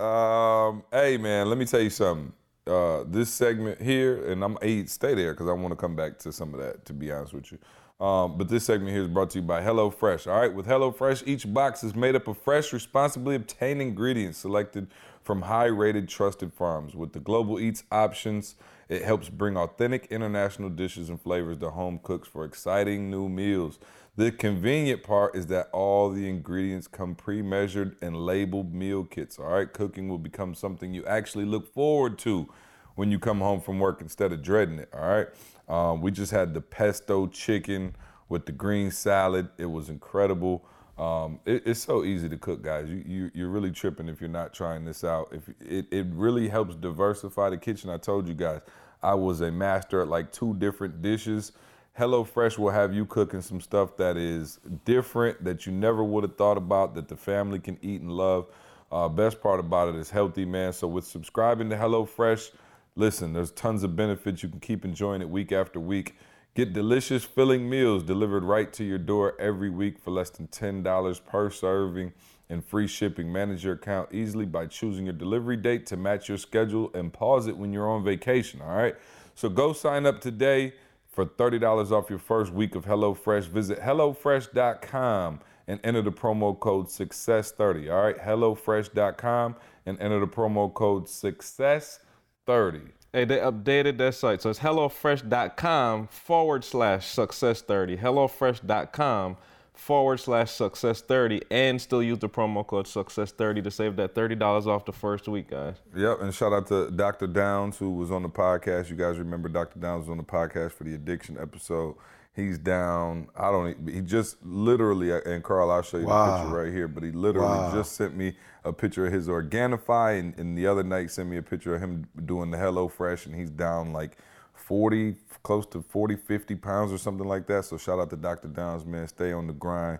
Um, 0.00 0.82
hey 0.90 1.18
man, 1.18 1.48
let 1.48 1.58
me 1.58 1.66
tell 1.66 1.80
you 1.80 1.90
something. 1.90 2.32
uh, 2.66 3.04
this 3.06 3.30
segment 3.30 3.80
here, 3.80 4.30
and 4.30 4.42
I'm 4.42 4.56
hey, 4.62 4.86
stay 4.86 5.14
there 5.14 5.32
because 5.34 5.48
I 5.48 5.52
want 5.52 5.72
to 5.72 5.76
come 5.76 5.94
back 5.96 6.18
to 6.20 6.32
some 6.32 6.54
of 6.54 6.60
that. 6.60 6.84
To 6.86 6.92
be 6.92 7.10
honest 7.12 7.34
with 7.34 7.52
you, 7.52 7.58
um, 8.00 8.38
but 8.38 8.48
this 8.48 8.64
segment 8.64 8.92
here 8.92 9.02
is 9.02 9.08
brought 9.08 9.30
to 9.30 9.38
you 9.38 9.44
by 9.44 9.60
HelloFresh. 9.60 10.26
All 10.30 10.40
right, 10.40 10.54
with 10.54 10.66
HelloFresh, 10.66 11.26
each 11.26 11.52
box 11.52 11.82
is 11.82 11.94
made 11.94 12.14
up 12.14 12.28
of 12.28 12.38
fresh, 12.38 12.72
responsibly 12.72 13.34
obtained 13.34 13.82
ingredients 13.82 14.38
selected 14.38 14.86
from 15.22 15.42
high-rated, 15.42 16.08
trusted 16.08 16.52
farms. 16.52 16.94
With 16.94 17.12
the 17.12 17.20
Global 17.20 17.58
Eats 17.58 17.84
options, 17.90 18.54
it 18.88 19.02
helps 19.02 19.28
bring 19.28 19.56
authentic 19.56 20.06
international 20.10 20.70
dishes 20.70 21.10
and 21.10 21.20
flavors 21.20 21.58
to 21.58 21.70
home 21.70 22.00
cooks 22.02 22.28
for 22.28 22.44
exciting 22.44 23.10
new 23.10 23.28
meals. 23.28 23.78
The 24.16 24.32
convenient 24.32 25.02
part 25.02 25.36
is 25.36 25.46
that 25.46 25.68
all 25.72 26.10
the 26.10 26.28
ingredients 26.28 26.88
come 26.88 27.14
pre-measured 27.14 27.96
and 28.00 28.16
labeled 28.16 28.74
meal 28.74 29.04
kits. 29.04 29.38
All 29.38 29.46
right, 29.46 29.72
cooking 29.72 30.08
will 30.08 30.18
become 30.18 30.54
something 30.54 30.94
you 30.94 31.04
actually 31.04 31.44
look 31.44 31.72
forward 31.72 32.18
to 32.20 32.48
when 32.94 33.12
you 33.12 33.18
come 33.18 33.38
home 33.40 33.60
from 33.60 33.78
work 33.78 34.00
instead 34.00 34.32
of 34.32 34.42
dreading 34.42 34.78
it. 34.78 34.88
All 34.92 35.06
right. 35.06 35.28
Um, 35.68 36.00
we 36.00 36.10
just 36.10 36.32
had 36.32 36.54
the 36.54 36.60
pesto 36.60 37.26
chicken 37.26 37.94
with 38.28 38.46
the 38.46 38.52
green 38.52 38.90
salad. 38.90 39.48
It 39.58 39.66
was 39.66 39.88
incredible. 39.88 40.64
Um, 40.98 41.38
it, 41.44 41.62
it's 41.66 41.80
so 41.80 42.04
easy 42.04 42.28
to 42.28 42.36
cook, 42.36 42.62
guys. 42.62 42.88
You, 42.88 43.04
you 43.06 43.30
you're 43.34 43.48
really 43.48 43.70
tripping 43.70 44.08
if 44.08 44.20
you're 44.20 44.28
not 44.28 44.52
trying 44.52 44.84
this 44.84 45.04
out. 45.04 45.28
If 45.32 45.48
it, 45.60 45.86
it 45.90 46.06
really 46.10 46.48
helps 46.48 46.74
diversify 46.74 47.50
the 47.50 47.56
kitchen. 47.56 47.90
I 47.90 47.98
told 47.98 48.26
you 48.26 48.34
guys, 48.34 48.62
I 49.02 49.14
was 49.14 49.40
a 49.40 49.50
master 49.50 50.00
at 50.02 50.08
like 50.08 50.32
two 50.32 50.54
different 50.54 51.02
dishes. 51.02 51.52
HelloFresh 51.98 52.58
will 52.58 52.70
have 52.70 52.94
you 52.94 53.04
cooking 53.06 53.40
some 53.40 53.60
stuff 53.60 53.96
that 53.96 54.16
is 54.16 54.60
different 54.84 55.42
that 55.42 55.66
you 55.66 55.72
never 55.72 56.04
would 56.04 56.22
have 56.22 56.36
thought 56.36 56.56
about 56.56 56.94
that 56.94 57.08
the 57.08 57.16
family 57.16 57.58
can 57.58 57.76
eat 57.82 58.00
and 58.00 58.12
love. 58.12 58.46
Uh, 58.90 59.08
best 59.08 59.40
part 59.42 59.60
about 59.60 59.88
it 59.88 59.96
is 59.96 60.08
healthy, 60.08 60.44
man. 60.44 60.72
So 60.72 60.86
with 60.86 61.04
subscribing 61.04 61.68
to 61.70 61.76
HelloFresh 61.76 62.52
Listen, 62.98 63.32
there's 63.32 63.52
tons 63.52 63.84
of 63.84 63.94
benefits. 63.94 64.42
You 64.42 64.48
can 64.48 64.58
keep 64.58 64.84
enjoying 64.84 65.22
it 65.22 65.30
week 65.30 65.52
after 65.52 65.78
week. 65.78 66.16
Get 66.56 66.72
delicious, 66.72 67.22
filling 67.22 67.70
meals 67.70 68.02
delivered 68.02 68.42
right 68.42 68.72
to 68.72 68.82
your 68.82 68.98
door 68.98 69.36
every 69.38 69.70
week 69.70 70.00
for 70.00 70.10
less 70.10 70.30
than 70.30 70.48
$10 70.48 71.24
per 71.24 71.48
serving 71.48 72.12
and 72.50 72.64
free 72.64 72.88
shipping. 72.88 73.32
Manage 73.32 73.64
your 73.64 73.74
account 73.74 74.08
easily 74.12 74.46
by 74.46 74.66
choosing 74.66 75.04
your 75.04 75.14
delivery 75.14 75.56
date 75.56 75.86
to 75.86 75.96
match 75.96 76.28
your 76.28 76.38
schedule 76.38 76.90
and 76.92 77.12
pause 77.12 77.46
it 77.46 77.56
when 77.56 77.72
you're 77.72 77.88
on 77.88 78.02
vacation. 78.02 78.60
All 78.60 78.74
right. 78.74 78.96
So 79.36 79.48
go 79.48 79.72
sign 79.72 80.04
up 80.04 80.20
today 80.20 80.74
for 81.06 81.24
$30 81.24 81.92
off 81.92 82.10
your 82.10 82.18
first 82.18 82.52
week 82.52 82.74
of 82.74 82.84
HelloFresh. 82.84 83.44
Visit 83.44 83.78
HelloFresh.com 83.78 85.38
and 85.68 85.78
enter 85.84 86.02
the 86.02 86.10
promo 86.10 86.58
code 86.58 86.88
SUCCESS30. 86.88 87.92
All 87.92 88.02
right. 88.02 88.18
HelloFresh.com 88.18 89.54
and 89.86 90.00
enter 90.00 90.18
the 90.18 90.26
promo 90.26 90.74
code 90.74 91.04
SUCCESS30. 91.06 92.00
30. 92.48 92.80
Hey, 93.12 93.26
they 93.26 93.36
updated 93.36 93.98
their 93.98 94.10
site. 94.10 94.40
So 94.40 94.48
it's 94.48 94.58
HelloFresh.com 94.58 96.08
forward 96.08 96.64
slash 96.64 97.06
success 97.06 97.60
30. 97.60 97.98
HelloFresh.com 97.98 99.36
forward 99.74 100.18
slash 100.18 100.50
success 100.50 101.02
30 101.02 101.42
and 101.50 101.80
still 101.80 102.02
use 102.02 102.18
the 102.18 102.28
promo 102.28 102.66
code 102.66 102.86
success 102.86 103.32
30 103.32 103.60
to 103.62 103.70
save 103.70 103.96
that 103.96 104.14
$30 104.14 104.66
off 104.66 104.86
the 104.86 104.92
first 104.92 105.28
week, 105.28 105.50
guys. 105.50 105.76
Yep. 105.94 106.22
And 106.22 106.34
shout 106.34 106.54
out 106.54 106.66
to 106.68 106.90
Dr. 106.90 107.26
Downs, 107.26 107.76
who 107.76 107.90
was 107.90 108.10
on 108.10 108.22
the 108.22 108.30
podcast. 108.30 108.88
You 108.88 108.96
guys 108.96 109.18
remember 109.18 109.50
Dr. 109.50 109.78
Downs 109.78 110.08
was 110.08 110.10
on 110.10 110.16
the 110.16 110.24
podcast 110.24 110.72
for 110.72 110.84
the 110.84 110.94
addiction 110.94 111.36
episode. 111.38 111.96
He's 112.34 112.56
down. 112.56 113.28
I 113.36 113.50
don't. 113.50 113.88
He 113.88 114.00
just 114.00 114.36
literally, 114.42 115.10
and 115.10 115.44
Carl, 115.44 115.70
I'll 115.70 115.82
show 115.82 115.98
you 115.98 116.06
wow. 116.06 116.30
the 116.30 116.42
picture 116.44 116.56
right 116.56 116.72
here. 116.72 116.88
But 116.88 117.02
he 117.02 117.10
literally 117.10 117.48
wow. 117.48 117.74
just 117.74 117.92
sent 117.92 118.16
me 118.16 118.36
a 118.68 118.72
picture 118.72 119.06
of 119.06 119.12
his 119.12 119.28
Organifi, 119.28 120.18
and, 120.18 120.38
and, 120.38 120.56
the 120.56 120.66
other 120.66 120.82
night 120.82 121.10
sent 121.10 121.28
me 121.28 121.36
a 121.36 121.42
picture 121.42 121.74
of 121.74 121.80
him 121.80 122.06
doing 122.24 122.50
the 122.50 122.58
HelloFresh, 122.58 123.26
and 123.26 123.34
he's 123.34 123.50
down 123.50 123.92
like 123.92 124.18
40, 124.54 125.16
close 125.42 125.66
to 125.66 125.82
40, 125.82 126.16
50 126.16 126.54
pounds 126.56 126.92
or 126.92 126.98
something 126.98 127.26
like 127.26 127.46
that. 127.46 127.64
So 127.64 127.78
shout 127.78 127.98
out 127.98 128.10
to 128.10 128.16
Dr. 128.16 128.48
Downs, 128.48 128.84
man. 128.84 129.08
Stay 129.08 129.32
on 129.32 129.46
the 129.46 129.52
grind. 129.52 129.98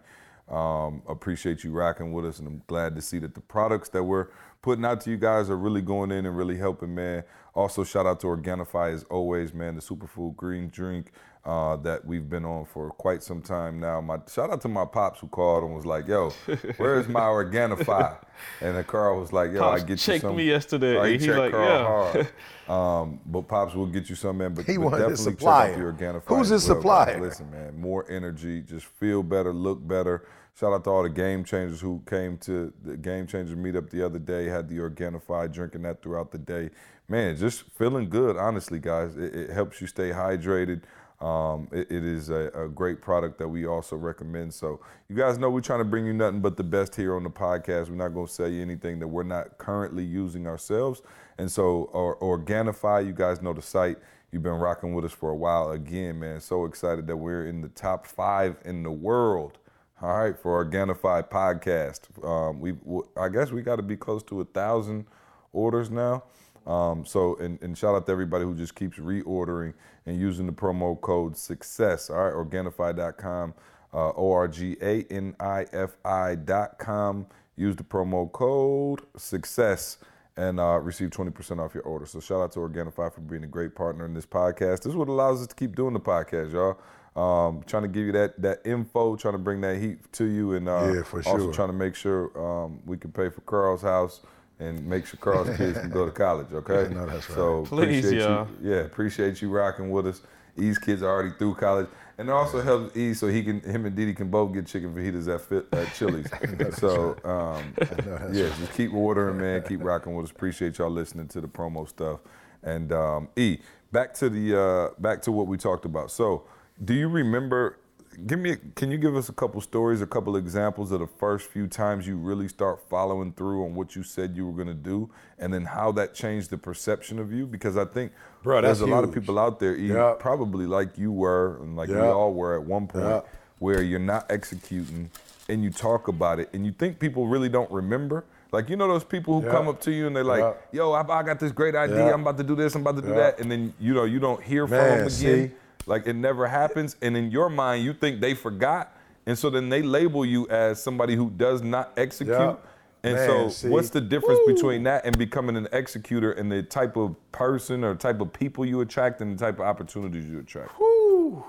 Um, 0.51 1.03
appreciate 1.09 1.65
you 1.65 1.73
rocking 1.73 2.13
with 2.13 2.25
us, 2.25 2.39
and 2.39 2.49
I'm 2.49 2.63
glad 2.67 2.95
to 2.97 3.03
see 3.03 3.19
that 3.19 3.35
the 3.35 3.41
products 3.41 3.89
that 3.91 4.03
we're 4.03 4.29
putting 4.63 4.85
out 4.85 5.01
to 5.03 5.11
you 5.11 5.17
guys 5.17 5.51
are 5.51 5.57
really 5.57 5.83
going 5.83 6.11
in 6.11 6.27
and 6.27 6.37
really 6.37 6.57
helping, 6.57 6.95
man. 6.95 7.23
Also, 7.59 7.83
shout 7.83 8.07
out 8.07 8.21
to 8.21 8.29
Organifi 8.29 8.95
as 8.95 9.03
always, 9.11 9.53
man. 9.53 9.75
The 9.75 9.81
superfood 9.81 10.37
green 10.37 10.69
drink 10.69 11.11
uh, 11.45 11.75
that 11.79 12.05
we've 12.05 12.31
been 12.31 12.45
on 12.45 12.65
for 12.65 12.91
quite 12.91 13.21
some 13.21 13.43
time 13.43 13.81
now. 13.81 14.01
My 14.01 14.19
shout 14.33 14.51
out 14.51 14.61
to 14.61 14.69
my 14.69 14.85
pops 14.85 15.19
who 15.19 15.27
called 15.27 15.65
and 15.65 15.75
was 15.75 15.85
like, 15.85 16.07
"Yo, 16.07 16.31
where's 16.77 17.09
my 17.09 17.23
Organifi?" 17.23 18.17
And 18.61 18.77
then 18.77 18.85
Carl 18.85 19.19
was 19.19 19.33
like, 19.33 19.51
"Yo, 19.51 19.59
pops 19.59 19.83
I 19.83 19.85
get 19.85 20.07
you 20.07 20.19
some." 20.21 20.37
me 20.37 20.45
yesterday. 20.45 20.99
Oh, 20.99 21.03
he, 21.03 21.19
he 21.19 21.27
checked 21.27 21.37
like, 21.37 21.51
Carl 21.51 21.69
yeah. 21.69 21.85
hard. 21.85 22.29
Um, 22.69 23.19
but 23.25 23.49
pops 23.49 23.75
will 23.75 23.87
get 23.87 24.11
you 24.11 24.15
some, 24.15 24.37
man. 24.37 24.53
But, 24.53 24.67
he 24.67 24.77
but 24.77 24.83
wanted 24.83 24.99
definitely 24.99 25.11
his 25.13 25.21
supplier. 25.25 25.69
check 25.71 25.83
out 25.83 25.99
the 25.99 26.05
Organifi. 26.05 26.23
Who's 26.27 26.49
his 26.51 26.69
well, 26.69 26.77
supplier? 26.77 27.13
Guys. 27.15 27.23
Listen, 27.23 27.51
man, 27.51 27.81
more 27.81 28.05
energy, 28.11 28.61
just 28.61 28.85
feel 28.85 29.23
better, 29.23 29.55
look 29.55 29.89
better. 29.89 30.27
Shout 30.55 30.73
out 30.73 30.85
to 30.85 30.91
all 30.91 31.03
the 31.03 31.09
game 31.09 31.45
changers 31.45 31.81
who 31.81 32.03
came 32.07 32.37
to 32.39 32.73
the 32.85 32.97
game 32.97 33.27
changers 33.27 33.57
meetup 33.57 33.89
the 33.89 34.05
other 34.05 34.19
day, 34.19 34.47
had 34.47 34.69
the 34.69 34.79
Organifi, 34.79 35.51
drinking 35.51 35.83
that 35.83 36.03
throughout 36.03 36.31
the 36.31 36.39
day. 36.39 36.69
Man, 37.11 37.37
just 37.37 37.63
feeling 37.79 38.11
good, 38.11 38.37
honestly, 38.37 38.79
guys. 38.79 39.17
It, 39.17 39.35
it 39.35 39.51
helps 39.51 39.81
you 39.81 39.87
stay 39.87 40.11
hydrated. 40.11 40.83
Um, 41.21 41.69
it, 41.73 41.91
it 41.91 42.05
is 42.05 42.29
a, 42.29 42.51
a, 42.55 42.69
great 42.69 43.01
product 43.01 43.39
that 43.39 43.49
we 43.49 43.67
also 43.67 43.97
recommend. 43.97 44.55
So 44.55 44.81
you 45.09 45.17
guys 45.17 45.37
know 45.37 45.51
we're 45.51 45.63
trying 45.63 45.81
to 45.81 45.85
bring 45.85 46.07
you 46.07 46.13
nothing 46.13 46.41
but 46.41 46.57
the 46.57 46.63
best 46.63 46.95
here 46.95 47.17
on 47.17 47.25
the 47.25 47.31
podcast. 47.31 47.89
We're 47.89 47.97
not 47.97 48.11
going 48.11 48.27
to 48.27 48.33
sell 48.33 48.47
you 48.47 48.63
anything 48.63 49.01
that 49.01 49.09
we're 49.09 49.25
not 49.25 49.59
currently 49.59 50.05
using 50.05 50.47
ourselves. 50.47 51.03
And 51.39 51.51
so, 51.51 51.91
or, 51.93 52.17
Organifi, 52.19 53.05
you 53.05 53.13
guys 53.13 53.43
know 53.43 53.53
the 53.53 53.63
site. 53.63 53.97
You've 54.31 54.45
been 54.45 54.53
rocking 54.53 54.95
with 54.95 55.07
us 55.07 55.13
for 55.13 55.31
a 55.31 55.37
while. 55.37 55.73
Again, 55.73 56.21
man, 56.21 56.41
so 56.41 56.67
excited 56.67 57.07
that 57.09 57.17
we're 57.17 57.47
in 57.47 57.63
the 57.63 57.69
top 57.71 58.07
five 58.07 58.57
in 58.65 58.83
the 58.83 58.93
world. 58.93 59.59
All 60.01 60.17
right, 60.17 60.39
for 60.39 60.65
Organifi 60.65 61.29
podcast, 61.29 62.25
um, 62.25 62.61
we 62.61 62.75
I 63.17 63.29
guess 63.29 63.51
we 63.51 63.63
got 63.63 63.77
to 63.77 63.83
be 63.83 63.97
close 63.97 64.23
to 64.25 64.41
a 64.41 64.45
thousand 64.45 65.07
orders 65.53 65.91
now. 65.91 66.23
Um, 66.69 67.07
so, 67.07 67.37
and, 67.37 67.61
and, 67.63 67.77
shout 67.77 67.95
out 67.95 68.05
to 68.07 68.13
everybody 68.13 68.45
who 68.45 68.55
just 68.55 68.75
keeps 68.75 68.99
reordering 68.99 69.73
and 70.05 70.21
using 70.21 70.45
the 70.45 70.53
promo 70.53 71.01
code 71.01 71.35
SUCCESS. 71.35 72.11
All 72.11 72.17
right, 72.17 72.35
Organifi.com, 72.35 73.55
uh, 73.95 74.11
O 74.11 74.33
R 74.33 74.47
G 74.49 74.77
A 74.83 75.03
N 75.05 75.35
I 75.41 75.65
F 75.73 75.97
I.com. 76.05 77.27
Use 77.57 77.75
the 77.75 77.85
promo 77.85 78.31
code 78.31 79.01
SUCCESS 79.17 79.97
and 80.37 80.61
uh, 80.61 80.79
receive 80.79 81.09
20% 81.09 81.59
off 81.59 81.73
your 81.73 81.85
order. 81.85 82.05
So, 82.05 82.21
shout 82.21 82.43
out 82.43 82.53
to 82.53 82.59
Organifi 82.59 83.15
for 83.15 83.21
being 83.23 83.45
a 83.45 83.49
great 83.49 83.75
partner 83.75 84.05
in 84.05 84.13
this 84.13 84.27
podcast. 84.27 84.83
This 84.83 84.89
is 84.89 84.97
what 84.97 85.09
allows 85.09 85.41
us 85.41 85.47
to 85.47 85.55
keep 85.55 85.75
doing 85.75 85.95
the 85.95 86.01
podcast, 86.01 86.53
y'all. 86.53 86.79
Um, 87.17 87.63
trying 87.67 87.85
to 87.85 87.89
give 87.89 88.05
you 88.05 88.13
that 88.13 88.43
that 88.43 88.61
info, 88.67 89.17
trying 89.17 89.35
to 89.35 89.39
bring 89.39 89.63
that 89.63 89.79
heat 89.79 90.13
to 90.13 90.27
you, 90.27 90.53
and 90.53 90.69
uh, 90.69 90.93
yeah, 90.97 91.03
for 91.03 91.27
also 91.27 91.51
trying 91.51 91.71
to 91.71 91.75
make 91.75 91.95
sure 91.95 92.31
um, 92.39 92.81
we 92.85 92.99
can 92.99 93.11
pay 93.11 93.31
for 93.31 93.41
Carl's 93.41 93.81
house 93.81 94.21
and 94.61 94.85
make 94.87 95.07
sure 95.07 95.19
Carl's 95.21 95.49
kids 95.57 95.79
can 95.79 95.91
go 95.91 96.05
to 96.05 96.11
college. 96.11 96.53
Okay. 96.53 96.93
no, 96.93 97.07
that's 97.07 97.29
right. 97.29 97.37
So 97.37 97.65
Please, 97.67 98.05
appreciate 98.07 98.23
y'all. 98.23 98.49
you. 98.63 98.71
Yeah, 98.71 98.81
appreciate 98.81 99.41
you 99.43 99.51
rocking 99.51 99.91
with 99.91 100.07
us. 100.07 100.23
E's 100.57 100.79
kids 100.79 101.03
are 101.03 101.09
already 101.09 101.31
through 101.39 101.55
college, 101.55 101.87
and 102.19 102.29
it 102.29 102.33
also 102.33 102.61
helps 102.61 102.97
E 102.97 103.15
so 103.15 103.29
he 103.29 103.45
can 103.45 103.61
him 103.61 103.87
and 103.87 103.95
Didi 103.95 104.13
can 104.13 104.29
both 104.29 104.53
get 104.53 104.67
chicken 104.67 104.93
fajitas 104.93 105.33
at 105.33 105.41
fit, 105.41 105.67
at 105.73 105.95
Chili's. 105.95 106.29
so 106.77 107.17
um, 107.25 107.73
yeah, 108.33 108.49
just 108.59 108.73
keep 108.75 108.93
ordering, 108.93 109.39
man. 109.39 109.63
Keep 109.63 109.85
rocking 109.85 110.15
with 110.17 110.25
us. 110.25 110.31
Appreciate 110.33 110.79
y'all 110.79 110.91
listening 110.91 111.29
to 111.29 111.41
the 111.41 111.49
promo 111.49 111.89
stuff. 111.89 112.21
And 112.65 112.91
um, 112.93 113.29
E, 113.37 113.59
back 113.93 114.15
to 114.15 114.29
the 114.29 114.61
uh, 114.61 115.01
back 115.01 115.23
to 115.23 115.33
what 115.33 115.47
we 115.47 115.57
talked 115.57 115.85
about. 115.85 116.11
So, 116.11 116.45
do 116.85 116.93
you 116.93 117.09
remember 117.09 117.79
give 118.27 118.39
me 118.39 118.57
can 118.75 118.91
you 118.91 118.99
give 118.99 119.17
us 119.17 119.29
a 119.29 119.33
couple 119.33 119.61
stories 119.61 120.01
a 120.01 120.07
couple 120.07 120.37
examples 120.37 120.93
of 120.93 121.01
the 121.01 121.07
first 121.07 121.49
few 121.49 121.67
times 121.67 122.07
you 122.07 122.17
really 122.17 122.49
start 122.49 122.81
following 122.89 123.33
through 123.33 123.65
on 123.65 123.75
what 123.75 123.95
you 123.95 124.03
said 124.03 124.37
you 124.37 124.47
were 124.47 124.53
going 124.53 124.69
to 124.69 124.75
do 124.75 125.09
and 125.39 125.53
then 125.53 125.65
how 125.65 125.93
that 125.93 126.15
changed 126.15 126.51
the 126.51 126.59
perception 126.59 127.19
of 127.19 127.33
you 127.33 127.47
because 127.47 127.77
i 127.77 127.85
think 127.85 128.13
Bro, 128.43 128.63
there's 128.63 128.81
a 128.81 128.85
huge. 128.85 128.91
lot 128.91 129.05
of 129.05 129.13
people 129.13 129.39
out 129.39 129.61
there 129.61 129.77
yep. 129.77 130.19
probably 130.19 130.67
like 130.67 130.97
you 130.99 131.13
were 131.13 131.59
and 131.63 131.77
like 131.77 131.89
yep. 131.89 131.99
we 131.99 132.07
all 132.07 132.33
were 132.33 132.55
at 132.55 132.63
one 132.63 132.87
point 132.87 133.05
yep. 133.05 133.29
where 133.59 133.83
you're 133.83 133.99
not 133.99 134.31
executing 134.31 135.11
and 135.49 135.63
you 135.63 135.71
talk 135.71 136.09
about 136.09 136.41
it 136.41 136.49
and 136.53 136.67
you 136.67 136.73
think 136.73 136.99
people 136.99 137.27
really 137.27 137.49
don't 137.49 137.71
remember 137.71 138.25
like 138.53 138.71
you 138.71 138.77
know 138.77 138.89
those 138.89 139.05
people 139.05 139.41
who 139.41 139.47
Yep. 139.47 139.55
come 139.55 139.69
up 139.69 139.81
to 139.83 139.91
you 139.91 140.07
and 140.07 140.17
they're 140.17 140.25
like, 140.25 140.41
Yep. 140.41 140.69
"Yo, 140.73 140.93
I, 140.93 141.01
I 141.01 141.23
got 141.23 141.39
this 141.39 141.53
great 141.53 141.75
idea. 141.75 142.07
Yep. 142.07 142.15
I'm 142.15 142.21
about 142.23 142.39
to 142.39 142.45
do 142.45 142.55
this. 142.57 142.75
I'm 142.75 142.81
about 142.81 142.97
to 142.97 143.03
do 143.03 143.15
that," 143.15 143.41
and 143.41 143.51
then 143.51 143.75
you 143.79 143.93
know 143.93 144.05
you 144.05 144.19
don't 144.19 144.43
hear 144.43 144.67
from 144.67 144.79
them 144.79 144.99
again. 145.01 145.11
see? 145.11 145.51
Like 145.89 146.07
it 146.07 146.15
never 146.15 146.47
happens, 146.47 146.97
and 147.03 147.17
in 147.17 147.31
your 147.31 147.49
mind, 147.49 147.85
you 147.85 147.93
think 147.93 148.21
they 148.21 148.35
forgot, 148.35 148.97
and 149.27 149.39
so 149.39 149.51
then 149.51 149.69
they 149.69 149.83
label 149.83 150.25
you 150.25 150.49
as 150.49 150.83
somebody 150.83 151.17
who 151.17 151.31
does 151.31 151.63
not 151.63 151.93
execute. 151.97 152.39
Yep. 152.39 152.65
And 153.05 153.15
Man, 153.15 153.29
so, 153.29 153.49
see? 153.49 153.69
what's 153.69 153.91
the 153.91 154.01
difference 154.01 154.41
Woo. 154.45 154.55
between 154.55 154.83
that 154.83 155.05
and 155.05 155.17
becoming 155.17 155.57
an 155.57 155.69
executor 155.73 156.33
and 156.33 156.51
the 156.51 156.63
type 156.63 156.97
of 156.97 157.15
person 157.31 157.85
or 157.85 157.95
type 157.95 158.21
of 158.21 158.33
people 158.33 158.67
you 158.67 158.81
attract 158.81 159.21
and 159.21 159.39
the 159.39 159.45
type 159.45 159.55
of 159.55 159.61
opportunities 159.61 160.29
you 160.29 160.41
attract? 160.41 160.73
Whew. 160.73 161.45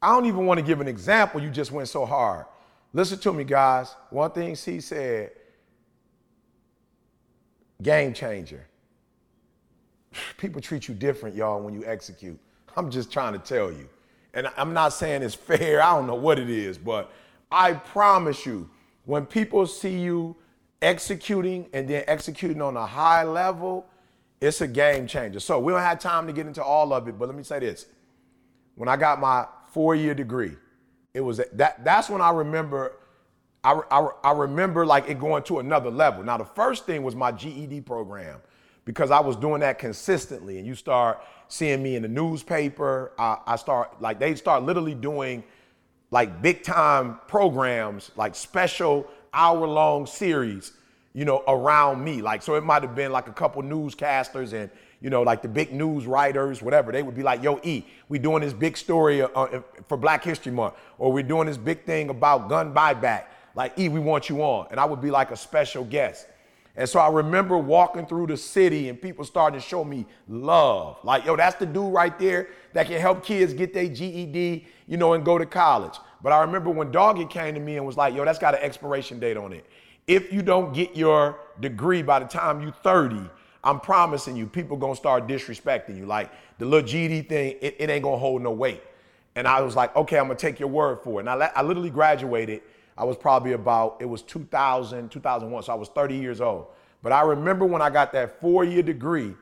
I 0.00 0.14
don't 0.14 0.26
even 0.26 0.46
want 0.46 0.58
to 0.58 0.64
give 0.64 0.80
an 0.80 0.86
example. 0.86 1.42
You 1.42 1.50
just 1.50 1.72
went 1.72 1.88
so 1.88 2.06
hard. 2.06 2.46
Listen 2.92 3.18
to 3.18 3.32
me, 3.32 3.44
guys. 3.44 3.94
One 4.10 4.30
thing 4.30 4.54
C 4.54 4.80
said 4.80 5.32
game 7.82 8.14
changer. 8.14 8.66
people 10.38 10.60
treat 10.60 10.88
you 10.88 10.94
different, 10.94 11.34
y'all, 11.34 11.60
when 11.60 11.74
you 11.74 11.84
execute. 11.84 12.38
I'm 12.76 12.90
just 12.90 13.12
trying 13.12 13.32
to 13.32 13.38
tell 13.38 13.70
you. 13.70 13.88
And 14.34 14.48
I'm 14.56 14.74
not 14.74 14.92
saying 14.92 15.22
it's 15.22 15.34
fair, 15.34 15.82
I 15.82 15.94
don't 15.96 16.06
know 16.06 16.14
what 16.14 16.38
it 16.38 16.50
is, 16.50 16.76
but 16.76 17.10
I 17.50 17.72
promise 17.72 18.44
you, 18.44 18.68
when 19.04 19.24
people 19.24 19.66
see 19.66 19.98
you 19.98 20.36
executing 20.82 21.68
and 21.72 21.88
then 21.88 22.04
executing 22.06 22.60
on 22.60 22.76
a 22.76 22.86
high 22.86 23.22
level, 23.22 23.86
it's 24.40 24.60
a 24.60 24.68
game 24.68 25.06
changer. 25.06 25.40
So 25.40 25.58
we 25.58 25.72
don't 25.72 25.80
have 25.80 26.00
time 26.00 26.26
to 26.26 26.32
get 26.32 26.46
into 26.46 26.62
all 26.62 26.92
of 26.92 27.08
it, 27.08 27.18
but 27.18 27.28
let 27.28 27.36
me 27.36 27.42
say 27.42 27.60
this. 27.60 27.86
When 28.74 28.88
I 28.88 28.96
got 28.96 29.20
my 29.20 29.46
four-year 29.72 30.14
degree, 30.14 30.56
it 31.14 31.20
was 31.20 31.40
that 31.54 31.82
that's 31.82 32.10
when 32.10 32.20
I 32.20 32.30
remember 32.30 32.98
I, 33.64 33.80
I, 33.90 34.08
I 34.22 34.32
remember 34.32 34.84
like 34.84 35.08
it 35.08 35.18
going 35.18 35.42
to 35.44 35.60
another 35.60 35.90
level. 35.90 36.22
Now 36.22 36.36
the 36.36 36.44
first 36.44 36.84
thing 36.84 37.02
was 37.02 37.14
my 37.14 37.32
GED 37.32 37.80
program 37.80 38.40
because 38.86 39.10
I 39.10 39.20
was 39.20 39.36
doing 39.36 39.60
that 39.60 39.78
consistently 39.78 40.56
and 40.56 40.66
you 40.66 40.74
start 40.74 41.22
seeing 41.48 41.82
me 41.82 41.96
in 41.96 42.02
the 42.02 42.08
newspaper. 42.08 43.12
I, 43.18 43.36
I 43.46 43.56
start 43.56 44.00
like 44.00 44.18
they 44.18 44.34
start 44.36 44.62
literally 44.62 44.94
doing 44.94 45.44
like 46.10 46.40
big 46.40 46.62
time 46.62 47.18
programs, 47.28 48.12
like 48.16 48.34
special 48.34 49.06
hour 49.34 49.66
long 49.66 50.06
series, 50.06 50.72
you 51.12 51.24
know, 51.24 51.42
around 51.48 52.02
me. 52.02 52.22
Like, 52.22 52.42
so 52.42 52.54
it 52.54 52.64
might 52.64 52.82
have 52.82 52.94
been 52.94 53.12
like 53.12 53.28
a 53.28 53.32
couple 53.32 53.62
newscasters 53.62 54.52
and, 54.52 54.70
you 55.00 55.10
know, 55.10 55.22
like 55.22 55.42
the 55.42 55.48
big 55.48 55.72
news 55.72 56.06
writers, 56.06 56.62
whatever. 56.62 56.92
They 56.92 57.02
would 57.02 57.16
be 57.16 57.24
like, 57.24 57.42
yo, 57.42 57.60
E, 57.64 57.84
we 58.08 58.18
doing 58.18 58.40
this 58.40 58.52
big 58.52 58.76
story 58.76 59.20
uh, 59.20 59.28
uh, 59.28 59.62
for 59.88 59.96
Black 59.96 60.22
History 60.24 60.52
Month, 60.52 60.74
or 60.98 61.12
we're 61.12 61.24
doing 61.24 61.48
this 61.48 61.58
big 61.58 61.84
thing 61.84 62.08
about 62.08 62.48
gun 62.48 62.72
buyback. 62.72 63.24
Like, 63.54 63.78
E, 63.78 63.88
we 63.88 63.98
want 63.98 64.28
you 64.28 64.42
on. 64.42 64.68
And 64.70 64.78
I 64.78 64.84
would 64.84 65.00
be 65.00 65.10
like 65.10 65.32
a 65.32 65.36
special 65.36 65.84
guest. 65.84 66.28
And 66.76 66.88
so 66.88 67.00
I 67.00 67.08
remember 67.08 67.56
walking 67.56 68.06
through 68.06 68.26
the 68.26 68.36
city 68.36 68.90
and 68.90 69.00
people 69.00 69.24
starting 69.24 69.58
to 69.58 69.66
show 69.66 69.82
me 69.82 70.04
love. 70.28 70.98
Like, 71.02 71.24
yo, 71.24 71.34
that's 71.34 71.56
the 71.56 71.64
dude 71.64 71.92
right 71.92 72.16
there 72.18 72.50
that 72.74 72.86
can 72.86 73.00
help 73.00 73.24
kids 73.24 73.54
get 73.54 73.72
their 73.72 73.88
GED, 73.88 74.66
you 74.86 74.96
know, 74.98 75.14
and 75.14 75.24
go 75.24 75.38
to 75.38 75.46
college. 75.46 75.94
But 76.22 76.32
I 76.32 76.40
remember 76.42 76.70
when 76.70 76.90
Doggy 76.90 77.24
came 77.24 77.54
to 77.54 77.60
me 77.60 77.78
and 77.78 77.86
was 77.86 77.96
like, 77.96 78.14
yo, 78.14 78.24
that's 78.24 78.38
got 78.38 78.54
an 78.54 78.60
expiration 78.60 79.18
date 79.18 79.38
on 79.38 79.54
it. 79.54 79.64
If 80.06 80.32
you 80.32 80.42
don't 80.42 80.74
get 80.74 80.94
your 80.94 81.38
degree 81.60 82.02
by 82.02 82.18
the 82.18 82.26
time 82.26 82.60
you're 82.60 82.72
30, 82.82 83.30
I'm 83.64 83.80
promising 83.80 84.36
you, 84.36 84.46
people 84.46 84.76
gonna 84.76 84.94
start 84.94 85.26
disrespecting 85.26 85.96
you. 85.96 86.06
Like 86.06 86.30
the 86.58 86.66
little 86.66 86.86
GED 86.86 87.22
thing, 87.22 87.56
it, 87.60 87.76
it 87.78 87.90
ain't 87.90 88.04
gonna 88.04 88.18
hold 88.18 88.42
no 88.42 88.52
weight. 88.52 88.82
And 89.34 89.48
I 89.48 89.60
was 89.62 89.74
like, 89.74 89.94
okay, 89.96 90.18
I'm 90.18 90.26
gonna 90.26 90.38
take 90.38 90.60
your 90.60 90.68
word 90.68 91.00
for 91.02 91.20
it. 91.20 91.26
And 91.26 91.42
I, 91.42 91.50
I 91.54 91.62
literally 91.62 91.90
graduated 91.90 92.62
I 92.98 93.04
was 93.04 93.16
probably 93.16 93.52
about, 93.52 93.96
it 94.00 94.06
was 94.06 94.22
2000, 94.22 95.10
2001, 95.10 95.62
so 95.62 95.72
I 95.72 95.76
was 95.76 95.88
30 95.88 96.16
years 96.16 96.40
old. 96.40 96.68
But 97.02 97.12
I 97.12 97.22
remember 97.22 97.66
when 97.66 97.82
I 97.82 97.90
got 97.90 98.12
that 98.12 98.40
four 98.40 98.64
year 98.64 98.82
degree, 98.82 99.34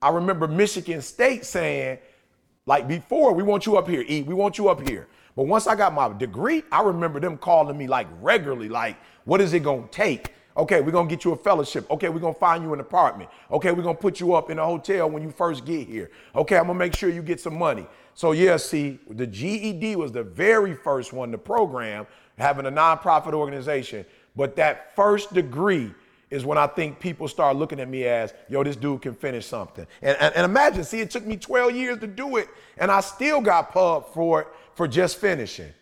I 0.00 0.10
remember 0.10 0.46
Michigan 0.48 1.02
State 1.02 1.44
saying, 1.44 1.98
like 2.66 2.86
before, 2.86 3.34
we 3.34 3.42
want 3.42 3.66
you 3.66 3.76
up 3.76 3.88
here, 3.88 4.04
E, 4.08 4.22
we 4.22 4.34
want 4.34 4.58
you 4.58 4.68
up 4.68 4.86
here. 4.88 5.08
But 5.36 5.44
once 5.44 5.66
I 5.66 5.74
got 5.74 5.92
my 5.92 6.12
degree, 6.16 6.62
I 6.70 6.82
remember 6.82 7.20
them 7.20 7.36
calling 7.36 7.76
me 7.76 7.86
like 7.86 8.06
regularly, 8.20 8.68
like, 8.68 8.96
what 9.24 9.40
is 9.40 9.52
it 9.52 9.60
gonna 9.60 9.86
take? 9.90 10.34
Okay, 10.56 10.80
we're 10.80 10.90
gonna 10.90 11.08
get 11.08 11.24
you 11.24 11.32
a 11.32 11.36
fellowship. 11.36 11.90
Okay, 11.90 12.08
we're 12.08 12.18
gonna 12.18 12.34
find 12.34 12.62
you 12.62 12.72
an 12.74 12.80
apartment. 12.80 13.30
Okay, 13.50 13.72
we're 13.72 13.82
gonna 13.82 13.94
put 13.94 14.20
you 14.20 14.34
up 14.34 14.50
in 14.50 14.58
a 14.58 14.64
hotel 14.64 15.08
when 15.08 15.22
you 15.22 15.30
first 15.30 15.64
get 15.64 15.86
here. 15.86 16.10
Okay, 16.34 16.56
I'm 16.56 16.66
gonna 16.66 16.78
make 16.78 16.94
sure 16.94 17.08
you 17.08 17.22
get 17.22 17.40
some 17.40 17.56
money. 17.56 17.86
So, 18.14 18.32
yeah, 18.32 18.56
see, 18.56 18.98
the 19.08 19.26
GED 19.26 19.96
was 19.96 20.12
the 20.12 20.22
very 20.22 20.74
first 20.74 21.12
one, 21.12 21.30
the 21.30 21.38
program 21.38 22.06
having 22.40 22.66
a 22.66 22.72
nonprofit 22.72 23.32
organization. 23.32 24.04
But 24.36 24.56
that 24.56 24.94
first 24.94 25.32
degree 25.32 25.92
is 26.30 26.44
when 26.44 26.58
I 26.58 26.66
think 26.66 27.00
people 27.00 27.26
start 27.26 27.56
looking 27.56 27.80
at 27.80 27.88
me 27.88 28.04
as, 28.04 28.32
yo, 28.48 28.62
this 28.62 28.76
dude 28.76 29.02
can 29.02 29.14
finish 29.14 29.46
something. 29.46 29.86
And, 30.00 30.16
and, 30.20 30.34
and, 30.36 30.44
imagine, 30.44 30.84
see, 30.84 31.00
it 31.00 31.10
took 31.10 31.26
me 31.26 31.36
12 31.36 31.74
years 31.74 31.98
to 31.98 32.06
do 32.06 32.36
it, 32.36 32.48
and 32.78 32.90
I 32.90 33.00
still 33.00 33.40
got 33.40 33.72
pub 33.72 34.12
for 34.14 34.42
it 34.42 34.48
for 34.74 34.86
just 34.86 35.18
finishing. 35.18 35.72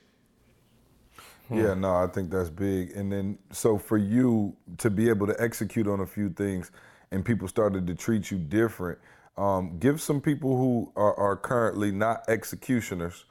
Yeah, 1.50 1.74
no, 1.74 1.94
I 1.94 2.06
think 2.06 2.30
that's 2.30 2.50
big. 2.50 2.92
And 2.92 3.10
then, 3.10 3.38
so 3.52 3.78
for 3.78 3.96
you 3.96 4.54
to 4.78 4.90
be 4.90 5.08
able 5.08 5.26
to 5.26 5.40
execute 5.40 5.86
on 5.86 6.00
a 6.00 6.06
few 6.06 6.28
things 6.28 6.70
and 7.10 7.24
people 7.24 7.48
started 7.48 7.86
to 7.86 7.94
treat 7.94 8.30
you 8.30 8.38
different, 8.38 8.98
um, 9.38 9.78
give 9.78 10.00
some 10.00 10.20
people 10.20 10.56
who 10.56 10.92
are, 10.94 11.14
are 11.14 11.36
currently 11.36 11.90
not 11.90 12.28
executioners 12.28 13.24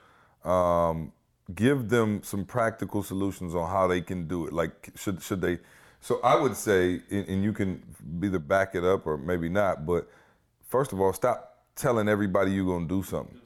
um, 0.46 1.12
give 1.54 1.90
them 1.90 2.22
some 2.24 2.46
practical 2.46 3.04
solutions 3.04 3.56
on 3.56 3.70
how 3.70 3.88
they 3.88 4.02
can 4.02 4.28
do 4.28 4.48
it. 4.48 4.54
Like, 4.54 4.92
should 4.96 5.22
should 5.22 5.42
they? 5.42 5.60
So 6.00 6.20
I 6.24 6.40
would 6.40 6.56
say, 6.56 7.02
and 7.10 7.44
you 7.44 7.54
can 7.54 7.84
either 8.24 8.40
back 8.40 8.76
it 8.76 8.84
up 8.84 9.08
or 9.08 9.18
maybe 9.18 9.50
not. 9.50 9.86
But 9.86 10.08
first 10.68 10.94
of 10.94 11.02
all, 11.02 11.14
stop 11.14 11.64
telling 11.76 12.08
everybody 12.08 12.52
you're 12.52 12.66
gonna 12.66 12.88
do 12.88 13.04
something. 13.04 13.40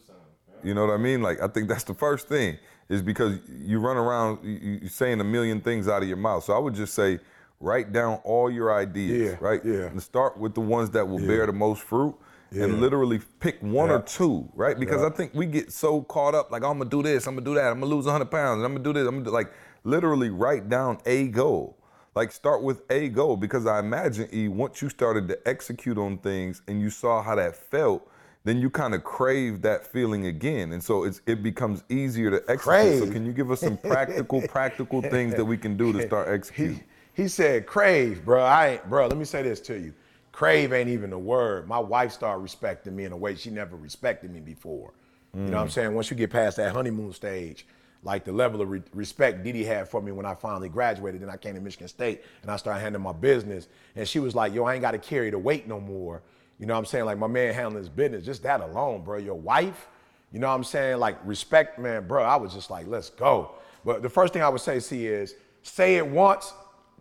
You 0.63 0.73
know 0.73 0.85
what 0.85 0.93
I 0.93 0.97
mean? 0.97 1.21
Like, 1.21 1.41
I 1.41 1.47
think 1.47 1.67
that's 1.67 1.83
the 1.83 1.95
first 1.95 2.27
thing 2.27 2.57
is 2.89 3.01
because 3.01 3.39
you 3.47 3.79
run 3.79 3.97
around 3.97 4.39
you're 4.43 4.89
saying 4.89 5.19
a 5.21 5.23
million 5.23 5.61
things 5.61 5.87
out 5.87 6.01
of 6.01 6.07
your 6.07 6.17
mouth. 6.17 6.43
So 6.43 6.53
I 6.53 6.59
would 6.59 6.75
just 6.75 6.93
say, 6.93 7.19
write 7.61 7.93
down 7.93 8.19
all 8.23 8.51
your 8.51 8.75
ideas. 8.75 9.31
Yeah, 9.31 9.37
right. 9.39 9.61
Yeah. 9.63 9.85
And 9.85 10.01
start 10.03 10.37
with 10.37 10.53
the 10.53 10.61
ones 10.61 10.89
that 10.91 11.07
will 11.07 11.21
yeah. 11.21 11.27
bear 11.27 11.45
the 11.45 11.53
most 11.53 11.83
fruit 11.83 12.15
yeah. 12.51 12.65
and 12.65 12.81
literally 12.81 13.19
pick 13.39 13.61
one 13.61 13.89
yeah. 13.89 13.95
or 13.95 14.01
two, 14.01 14.49
right? 14.53 14.77
Because 14.77 15.01
yeah. 15.01 15.07
I 15.07 15.09
think 15.11 15.33
we 15.33 15.45
get 15.45 15.71
so 15.71 16.01
caught 16.03 16.35
up, 16.35 16.51
like, 16.51 16.63
oh, 16.63 16.69
I'm 16.69 16.77
gonna 16.77 16.89
do 16.89 17.01
this, 17.01 17.27
I'm 17.27 17.35
gonna 17.35 17.45
do 17.45 17.55
that, 17.55 17.71
I'm 17.71 17.79
gonna 17.79 17.93
lose 17.93 18.05
100 18.05 18.29
pounds, 18.29 18.63
I'm 18.63 18.73
gonna 18.73 18.83
do 18.83 18.93
this, 18.93 19.07
I'm 19.07 19.15
gonna 19.15 19.25
do, 19.25 19.31
like, 19.31 19.51
literally 19.83 20.29
write 20.29 20.69
down 20.69 20.99
a 21.05 21.27
goal. 21.27 21.77
Like, 22.13 22.33
start 22.33 22.61
with 22.61 22.81
a 22.91 23.07
goal 23.07 23.37
because 23.37 23.65
I 23.65 23.79
imagine, 23.79 24.27
E, 24.33 24.49
once 24.49 24.81
you 24.81 24.89
started 24.89 25.29
to 25.29 25.39
execute 25.47 25.97
on 25.97 26.17
things 26.17 26.61
and 26.67 26.81
you 26.81 26.89
saw 26.89 27.21
how 27.21 27.35
that 27.35 27.55
felt, 27.55 28.05
then 28.43 28.59
you 28.59 28.69
kind 28.69 28.93
of 28.93 29.03
crave 29.03 29.61
that 29.61 29.87
feeling 29.87 30.25
again. 30.25 30.73
And 30.73 30.83
so 30.83 31.05
it's, 31.05 31.21
it 31.25 31.41
becomes 31.41 31.83
easier 31.89 32.29
to 32.31 32.37
execute. 32.49 32.59
Crave. 32.59 32.99
So, 32.99 33.11
can 33.11 33.25
you 33.25 33.31
give 33.31 33.49
us 33.49 33.61
some 33.61 33.77
practical, 33.77 34.41
practical 34.41 35.01
things 35.01 35.35
that 35.35 35.45
we 35.45 35.57
can 35.57 35.77
do 35.77 35.93
to 35.93 36.01
start 36.05 36.27
executing? 36.27 36.83
He, 37.13 37.23
he 37.23 37.27
said, 37.29 37.65
crave, 37.65 38.25
bro. 38.25 38.43
I 38.43 38.67
ain't, 38.69 38.89
bro, 38.89 39.07
let 39.07 39.17
me 39.17 39.25
say 39.25 39.41
this 39.41 39.61
to 39.61 39.79
you 39.79 39.93
crave 40.31 40.73
ain't 40.73 40.89
even 40.89 41.13
a 41.13 41.19
word. 41.19 41.67
My 41.67 41.79
wife 41.79 42.11
started 42.11 42.41
respecting 42.41 42.95
me 42.95 43.05
in 43.05 43.11
a 43.11 43.17
way 43.17 43.35
she 43.35 43.49
never 43.49 43.75
respected 43.75 44.31
me 44.31 44.39
before. 44.39 44.93
Mm. 45.35 45.45
You 45.45 45.51
know 45.51 45.57
what 45.57 45.63
I'm 45.63 45.67
mm. 45.67 45.71
saying? 45.71 45.93
Once 45.93 46.09
you 46.09 46.17
get 46.17 46.29
past 46.29 46.57
that 46.57 46.73
honeymoon 46.73 47.13
stage, 47.13 47.65
like 48.03 48.25
the 48.25 48.31
level 48.31 48.61
of 48.61 48.69
re- 48.69 48.81
respect 48.93 49.43
Didi 49.43 49.63
had 49.63 49.87
for 49.87 50.01
me 50.01 50.11
when 50.11 50.25
I 50.25 50.33
finally 50.33 50.69
graduated, 50.69 51.21
then 51.21 51.29
I 51.29 51.37
came 51.37 51.55
to 51.55 51.61
Michigan 51.61 51.87
State 51.87 52.23
and 52.41 52.49
I 52.49 52.55
started 52.55 52.79
handling 52.79 53.03
my 53.03 53.11
business. 53.11 53.67
And 53.95 54.07
she 54.07 54.19
was 54.19 54.33
like, 54.33 54.53
yo, 54.53 54.65
I 54.65 54.73
ain't 54.73 54.81
got 54.81 54.91
to 54.91 54.97
carry 54.97 55.29
the 55.29 55.39
weight 55.39 55.67
no 55.67 55.79
more. 55.79 56.23
You 56.59 56.65
know 56.65 56.73
what 56.73 56.79
I'm 56.79 56.85
saying? 56.85 57.05
Like 57.05 57.17
my 57.17 57.27
man 57.27 57.53
handling 57.53 57.77
his 57.77 57.89
business, 57.89 58.25
just 58.25 58.43
that 58.43 58.61
alone, 58.61 59.03
bro. 59.03 59.17
Your 59.17 59.35
wife, 59.35 59.87
you 60.31 60.39
know 60.39 60.47
what 60.47 60.55
I'm 60.55 60.63
saying? 60.63 60.97
Like 60.97 61.17
respect, 61.25 61.79
man, 61.79 62.07
bro. 62.07 62.23
I 62.23 62.35
was 62.35 62.53
just 62.53 62.69
like, 62.69 62.87
let's 62.87 63.09
go. 63.09 63.55
But 63.83 64.01
the 64.01 64.09
first 64.09 64.33
thing 64.33 64.41
I 64.41 64.49
would 64.49 64.61
say, 64.61 64.79
see, 64.79 65.07
is 65.07 65.35
say 65.63 65.95
it 65.97 66.05
once 66.07 66.53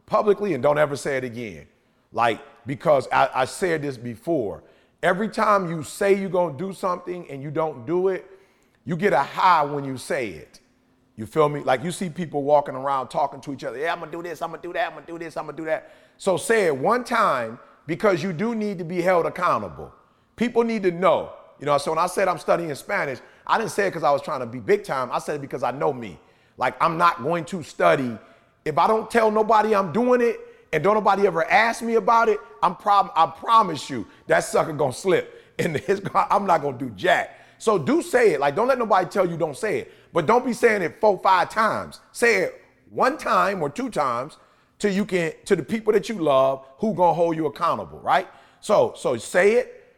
publicly 0.07 0.55
and 0.55 0.63
don't 0.63 0.79
ever 0.79 0.97
say 0.97 1.17
it 1.17 1.25
again. 1.25 1.67
Like, 2.13 2.41
because 2.67 3.09
I, 3.13 3.29
I 3.35 3.45
said 3.45 3.83
this 3.83 3.97
before. 3.97 4.63
Every 5.03 5.29
time 5.29 5.71
you 5.71 5.83
say 5.83 6.15
you're 6.15 6.29
gonna 6.29 6.57
do 6.57 6.73
something 6.73 7.29
and 7.31 7.43
you 7.43 7.51
don't 7.51 7.87
do 7.87 8.09
it, 8.09 8.27
you 8.85 8.97
get 8.97 9.13
a 9.13 9.23
high 9.23 9.65
when 9.65 9.85
you 9.85 9.97
say 9.97 10.29
it. 10.29 10.61
You 11.17 11.27
feel 11.27 11.49
me? 11.49 11.61
Like 11.61 11.85
you 11.85 11.93
see 11.93 12.09
people 12.09 12.43
walking 12.43 12.75
around 12.75 13.09
talking 13.09 13.41
to 13.43 13.53
each 13.53 13.65
other. 13.65 13.79
Yeah, 13.79 13.93
I'm 13.93 14.01
gonna 14.01 14.13
do 14.13 14.23
this, 14.23 14.43
I'm 14.43 14.51
gonna 14.51 14.63
do 14.63 14.73
that, 14.73 14.89
I'm 14.89 14.95
gonna 14.95 15.07
do 15.07 15.19
this, 15.19 15.37
I'm 15.37 15.47
gonna 15.47 15.57
do 15.57 15.65
that. 15.67 15.95
So 16.17 16.37
say 16.37 16.67
it 16.67 16.77
one 16.77 17.05
time 17.05 17.59
because 17.87 18.23
you 18.23 18.33
do 18.33 18.55
need 18.55 18.79
to 18.79 18.85
be 18.85 19.01
held 19.01 19.27
accountable. 19.27 19.93
People 20.37 20.65
need 20.65 20.83
to 20.85 20.91
know. 20.91 21.33
You 21.59 21.67
know, 21.67 21.77
so 21.77 21.93
when 21.93 21.99
I 21.99 22.07
said 22.07 22.29
I'm 22.29 22.39
studying 22.39 22.75
Spanish, 22.75 23.19
I 23.47 23.59
didn't 23.59 23.73
say 23.73 23.87
it 23.87 23.91
because 23.91 24.03
I 24.03 24.11
was 24.11 24.23
trying 24.23 24.41
to 24.41 24.47
be 24.47 24.61
big 24.61 24.85
time. 24.85 25.11
I 25.13 25.19
said 25.19 25.37
it 25.37 25.41
because 25.41 25.63
I 25.63 25.71
know 25.71 25.93
me. 25.93 26.19
Like 26.57 26.75
I'm 26.83 26.97
not 26.97 27.23
going 27.23 27.45
to 27.47 27.63
study. 27.63 28.17
If 28.65 28.79
I 28.79 28.87
don't 28.87 29.11
tell 29.11 29.31
nobody 29.31 29.75
I'm 29.75 29.93
doing 29.93 30.21
it, 30.21 30.41
and 30.73 30.85
don't 30.85 30.95
nobody 30.95 31.27
ever 31.27 31.45
ask 31.51 31.83
me 31.83 31.97
about 31.97 32.29
it, 32.29 32.39
I'm 32.63 32.77
prob- 32.77 33.13
I 33.15 33.27
promise 33.27 33.89
you 33.91 34.07
that 34.27 34.41
sucker 34.41 34.73
gonna 34.73 34.93
slip. 34.93 35.37
And 35.61 35.77
his, 35.77 36.01
I'm 36.15 36.47
not 36.47 36.63
gonna 36.63 36.79
do 36.79 36.89
jack. 36.91 37.39
So 37.59 37.77
do 37.77 38.01
say 38.01 38.31
it. 38.31 38.41
Like 38.41 38.57
don't 38.57 38.67
let 38.67 38.79
nobody 38.79 39.07
tell 39.11 39.29
you 39.29 39.37
don't 39.37 39.57
say 39.57 39.81
it. 39.81 39.93
But 40.11 40.25
don't 40.25 40.43
be 40.43 40.55
saying 40.55 40.81
it 40.81 40.99
four, 41.03 41.19
five 41.19 41.51
times. 41.51 42.01
Say 42.13 42.37
it 42.37 42.63
one 42.89 43.19
time 43.19 43.61
or 43.61 43.69
two 43.69 43.91
times 43.91 44.39
till 44.79 44.91
you 44.91 45.05
can 45.05 45.35
to 45.45 45.55
the 45.55 45.63
people 45.63 45.93
that 45.93 46.09
you 46.09 46.15
love 46.15 46.67
who 46.79 46.95
gonna 46.95 47.13
hold 47.13 47.37
you 47.37 47.45
accountable, 47.45 47.99
right? 47.99 48.27
So 48.61 48.95
so 48.97 49.19
say 49.19 49.57
it. 49.57 49.97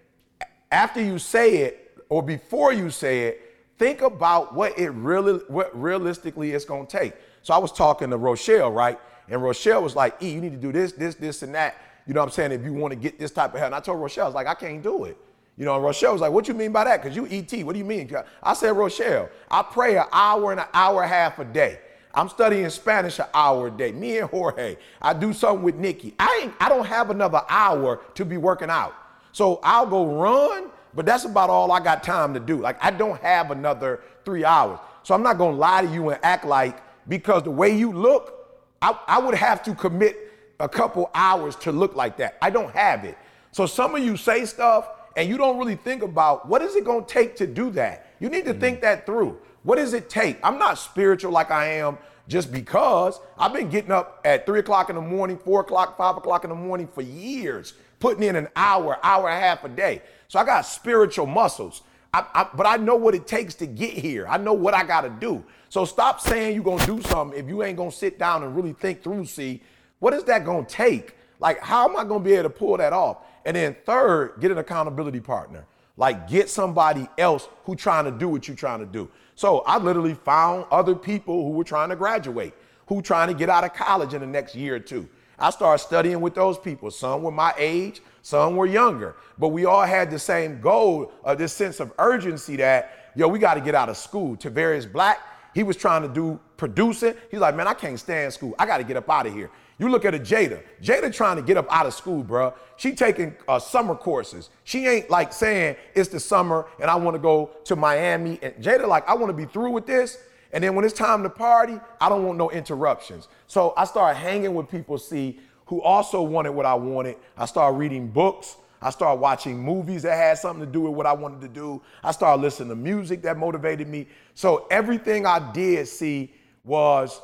After 0.72 1.00
you 1.00 1.20
say 1.20 1.58
it, 1.58 1.96
or 2.08 2.24
before 2.24 2.72
you 2.72 2.90
say 2.90 3.28
it, 3.28 3.40
think 3.78 4.02
about 4.02 4.54
what 4.54 4.76
it 4.76 4.90
really 4.90 5.34
what 5.46 5.70
realistically 5.80 6.50
it's 6.50 6.64
gonna 6.64 6.86
take. 6.86 7.14
So 7.42 7.54
I 7.54 7.58
was 7.58 7.70
talking 7.70 8.10
to 8.10 8.16
Rochelle, 8.16 8.72
right? 8.72 8.98
And 9.28 9.42
Rochelle 9.42 9.82
was 9.82 9.96
like, 9.96 10.22
E, 10.22 10.30
you 10.30 10.40
need 10.40 10.52
to 10.52 10.58
do 10.58 10.72
this, 10.72 10.92
this, 10.92 11.14
this, 11.14 11.42
and 11.42 11.54
that. 11.54 11.76
You 12.06 12.14
know 12.14 12.20
what 12.20 12.26
I'm 12.26 12.32
saying? 12.32 12.52
If 12.52 12.64
you 12.64 12.72
want 12.72 12.92
to 12.92 12.96
get 12.96 13.18
this 13.18 13.30
type 13.30 13.54
of 13.54 13.60
help. 13.60 13.68
And 13.68 13.74
I 13.74 13.80
told 13.80 14.00
Rochelle, 14.00 14.24
I 14.24 14.28
was 14.28 14.34
like, 14.34 14.46
I 14.46 14.54
can't 14.54 14.82
do 14.82 15.04
it. 15.04 15.16
You 15.56 15.64
know, 15.64 15.78
Rochelle 15.78 16.12
was 16.12 16.20
like, 16.22 16.32
what 16.32 16.48
you 16.48 16.54
mean 16.54 16.72
by 16.72 16.84
that? 16.84 17.02
Because 17.02 17.14
you 17.14 17.26
ET. 17.26 17.52
What 17.64 17.74
do 17.74 17.78
you 17.78 17.84
mean? 17.84 18.10
I 18.42 18.54
said, 18.54 18.76
Rochelle, 18.76 19.28
I 19.50 19.62
pray 19.62 19.96
an 19.96 20.06
hour 20.12 20.50
and 20.50 20.60
an 20.60 20.66
hour 20.72 21.02
and 21.02 21.12
a 21.12 21.14
half 21.14 21.38
a 21.38 21.44
day. 21.44 21.78
I'm 22.14 22.28
studying 22.28 22.68
Spanish 22.70 23.18
an 23.18 23.26
hour 23.32 23.68
a 23.68 23.70
day. 23.70 23.92
Me 23.92 24.18
and 24.18 24.28
Jorge. 24.28 24.76
I 25.00 25.14
do 25.14 25.32
something 25.32 25.62
with 25.62 25.76
Nikki. 25.76 26.14
I 26.18 26.40
ain't, 26.42 26.54
I 26.60 26.68
don't 26.68 26.86
have 26.86 27.10
another 27.10 27.42
hour 27.48 28.00
to 28.14 28.24
be 28.24 28.36
working 28.36 28.70
out. 28.70 28.94
So 29.32 29.60
I'll 29.62 29.86
go 29.86 30.20
run, 30.20 30.70
but 30.94 31.06
that's 31.06 31.24
about 31.24 31.48
all 31.48 31.72
I 31.72 31.80
got 31.80 32.02
time 32.02 32.34
to 32.34 32.40
do. 32.40 32.58
Like 32.58 32.82
I 32.84 32.90
don't 32.90 33.20
have 33.22 33.50
another 33.50 34.00
three 34.24 34.44
hours. 34.44 34.78
So 35.02 35.14
I'm 35.14 35.22
not 35.22 35.38
gonna 35.38 35.56
lie 35.56 35.82
to 35.82 35.92
you 35.92 36.10
and 36.10 36.20
act 36.22 36.44
like 36.44 36.82
because 37.08 37.42
the 37.42 37.50
way 37.50 37.74
you 37.74 37.92
look, 37.92 38.50
I, 38.80 38.98
I 39.06 39.18
would 39.18 39.34
have 39.34 39.62
to 39.64 39.74
commit 39.74 40.31
a 40.62 40.68
couple 40.68 41.10
hours 41.12 41.56
to 41.56 41.72
look 41.72 41.94
like 41.96 42.16
that. 42.18 42.38
I 42.40 42.48
don't 42.48 42.72
have 42.72 43.04
it. 43.04 43.18
So 43.50 43.66
some 43.66 43.94
of 43.94 44.02
you 44.02 44.16
say 44.16 44.46
stuff 44.46 44.88
and 45.16 45.28
you 45.28 45.36
don't 45.36 45.58
really 45.58 45.76
think 45.76 46.02
about 46.02 46.48
what 46.48 46.62
is 46.62 46.76
it 46.76 46.84
gonna 46.84 47.04
take 47.04 47.36
to 47.36 47.46
do 47.46 47.70
that. 47.72 48.06
You 48.20 48.30
need 48.30 48.44
to 48.44 48.52
mm-hmm. 48.52 48.60
think 48.60 48.80
that 48.80 49.04
through. 49.04 49.38
What 49.64 49.76
does 49.76 49.92
it 49.92 50.08
take? 50.08 50.38
I'm 50.42 50.58
not 50.58 50.78
spiritual 50.78 51.32
like 51.32 51.50
I 51.50 51.74
am 51.74 51.98
just 52.28 52.52
because 52.52 53.20
I've 53.36 53.52
been 53.52 53.68
getting 53.68 53.90
up 53.90 54.20
at 54.24 54.46
three 54.46 54.60
o'clock 54.60 54.88
in 54.88 54.96
the 54.96 55.02
morning, 55.02 55.36
four 55.36 55.60
o'clock, 55.60 55.98
five 55.98 56.16
o'clock 56.16 56.44
in 56.44 56.50
the 56.50 56.56
morning 56.56 56.86
for 56.86 57.02
years, 57.02 57.74
putting 57.98 58.22
in 58.22 58.36
an 58.36 58.48
hour, 58.54 58.98
hour 59.02 59.28
and 59.28 59.38
a 59.38 59.40
half 59.40 59.64
a 59.64 59.68
day. 59.68 60.02
So 60.28 60.38
I 60.38 60.44
got 60.44 60.62
spiritual 60.62 61.26
muscles. 61.26 61.82
I, 62.14 62.24
I, 62.34 62.48
but 62.54 62.66
I 62.66 62.76
know 62.76 62.94
what 62.96 63.14
it 63.14 63.26
takes 63.26 63.54
to 63.56 63.66
get 63.66 63.94
here. 63.94 64.26
I 64.28 64.36
know 64.36 64.52
what 64.52 64.74
I 64.74 64.84
got 64.84 65.00
to 65.02 65.10
do. 65.10 65.42
So 65.68 65.84
stop 65.84 66.20
saying 66.20 66.54
you're 66.54 66.64
going 66.64 66.78
to 66.80 66.86
do 66.86 67.02
something 67.02 67.38
if 67.38 67.48
you 67.48 67.62
ain't 67.62 67.76
going 67.76 67.90
to 67.90 67.96
sit 67.96 68.18
down 68.18 68.42
and 68.42 68.54
really 68.54 68.74
think 68.74 69.02
through, 69.02 69.24
see, 69.26 69.62
what 70.02 70.12
is 70.12 70.24
that 70.24 70.44
going 70.44 70.66
to 70.66 70.74
take? 70.74 71.14
Like, 71.38 71.60
how 71.60 71.88
am 71.88 71.96
I 71.96 72.02
going 72.02 72.24
to 72.24 72.28
be 72.28 72.32
able 72.32 72.42
to 72.42 72.50
pull 72.50 72.76
that 72.76 72.92
off? 72.92 73.18
And 73.44 73.54
then 73.54 73.76
third, 73.86 74.34
get 74.40 74.50
an 74.50 74.58
accountability 74.58 75.20
partner. 75.20 75.64
Like, 75.96 76.26
get 76.28 76.50
somebody 76.50 77.06
else 77.16 77.48
who 77.62 77.76
trying 77.76 78.06
to 78.06 78.10
do 78.10 78.28
what 78.28 78.48
you're 78.48 78.56
trying 78.56 78.80
to 78.80 78.86
do. 78.86 79.08
So 79.36 79.60
I 79.60 79.78
literally 79.78 80.14
found 80.14 80.66
other 80.72 80.96
people 80.96 81.44
who 81.44 81.50
were 81.50 81.62
trying 81.62 81.88
to 81.90 81.94
graduate, 81.94 82.52
who 82.88 83.00
trying 83.00 83.28
to 83.28 83.34
get 83.34 83.48
out 83.48 83.62
of 83.62 83.74
college 83.74 84.12
in 84.12 84.22
the 84.22 84.26
next 84.26 84.56
year 84.56 84.74
or 84.74 84.80
two. 84.80 85.08
I 85.38 85.50
started 85.50 85.80
studying 85.84 86.20
with 86.20 86.34
those 86.34 86.58
people. 86.58 86.90
Some 86.90 87.22
were 87.22 87.30
my 87.30 87.54
age, 87.56 88.02
some 88.22 88.56
were 88.56 88.66
younger, 88.66 89.14
but 89.38 89.48
we 89.48 89.66
all 89.66 89.82
had 89.82 90.10
the 90.10 90.18
same 90.18 90.60
goal 90.60 91.12
of 91.22 91.38
this 91.38 91.52
sense 91.52 91.78
of 91.78 91.92
urgency 92.00 92.56
that, 92.56 93.12
yo, 93.14 93.28
we 93.28 93.38
got 93.38 93.54
to 93.54 93.60
get 93.60 93.76
out 93.76 93.88
of 93.88 93.96
school. 93.96 94.36
Tavarius 94.36 94.92
Black, 94.92 95.20
he 95.54 95.62
was 95.62 95.76
trying 95.76 96.02
to 96.02 96.08
do 96.08 96.40
producing. 96.56 97.14
He's 97.30 97.38
like, 97.38 97.54
man, 97.54 97.68
I 97.68 97.74
can't 97.74 98.00
stand 98.00 98.32
school. 98.32 98.54
I 98.58 98.66
got 98.66 98.78
to 98.78 98.84
get 98.84 98.96
up 98.96 99.08
out 99.08 99.26
of 99.26 99.32
here. 99.32 99.50
You 99.82 99.88
look 99.88 100.04
at 100.04 100.14
a 100.14 100.18
Jada. 100.20 100.62
Jada 100.80 101.12
trying 101.12 101.34
to 101.34 101.42
get 101.42 101.56
up 101.56 101.66
out 101.68 101.86
of 101.86 101.92
school, 101.92 102.22
bro. 102.22 102.54
She 102.76 102.94
taking 102.94 103.34
uh, 103.48 103.58
summer 103.58 103.96
courses. 103.96 104.48
She 104.62 104.86
ain't 104.86 105.10
like 105.10 105.32
saying 105.32 105.74
it's 105.96 106.08
the 106.08 106.20
summer 106.20 106.66
and 106.80 106.88
I 106.88 106.94
want 106.94 107.16
to 107.16 107.18
go 107.18 107.50
to 107.64 107.74
Miami. 107.74 108.38
And 108.42 108.54
Jada 108.62 108.86
like, 108.86 109.08
I 109.08 109.14
want 109.14 109.30
to 109.30 109.36
be 109.36 109.44
through 109.44 109.72
with 109.72 109.84
this. 109.84 110.18
And 110.52 110.62
then 110.62 110.76
when 110.76 110.84
it's 110.84 110.94
time 110.94 111.24
to 111.24 111.28
party, 111.28 111.80
I 112.00 112.08
don't 112.08 112.24
want 112.24 112.38
no 112.38 112.48
interruptions. 112.52 113.26
So 113.48 113.74
I 113.76 113.84
started 113.84 114.20
hanging 114.20 114.54
with 114.54 114.68
people, 114.68 114.98
see, 114.98 115.40
who 115.66 115.82
also 115.82 116.22
wanted 116.22 116.52
what 116.52 116.64
I 116.64 116.74
wanted. 116.74 117.16
I 117.36 117.46
started 117.46 117.76
reading 117.76 118.06
books. 118.06 118.54
I 118.80 118.90
started 118.90 119.20
watching 119.20 119.58
movies 119.58 120.04
that 120.04 120.16
had 120.16 120.38
something 120.38 120.64
to 120.64 120.70
do 120.70 120.82
with 120.82 120.92
what 120.92 121.06
I 121.06 121.12
wanted 121.12 121.40
to 121.40 121.48
do. 121.48 121.82
I 122.04 122.12
started 122.12 122.40
listening 122.40 122.68
to 122.68 122.76
music 122.76 123.22
that 123.22 123.36
motivated 123.36 123.88
me. 123.88 124.06
So 124.34 124.68
everything 124.70 125.26
I 125.26 125.50
did 125.52 125.88
see 125.88 126.32
was 126.62 127.20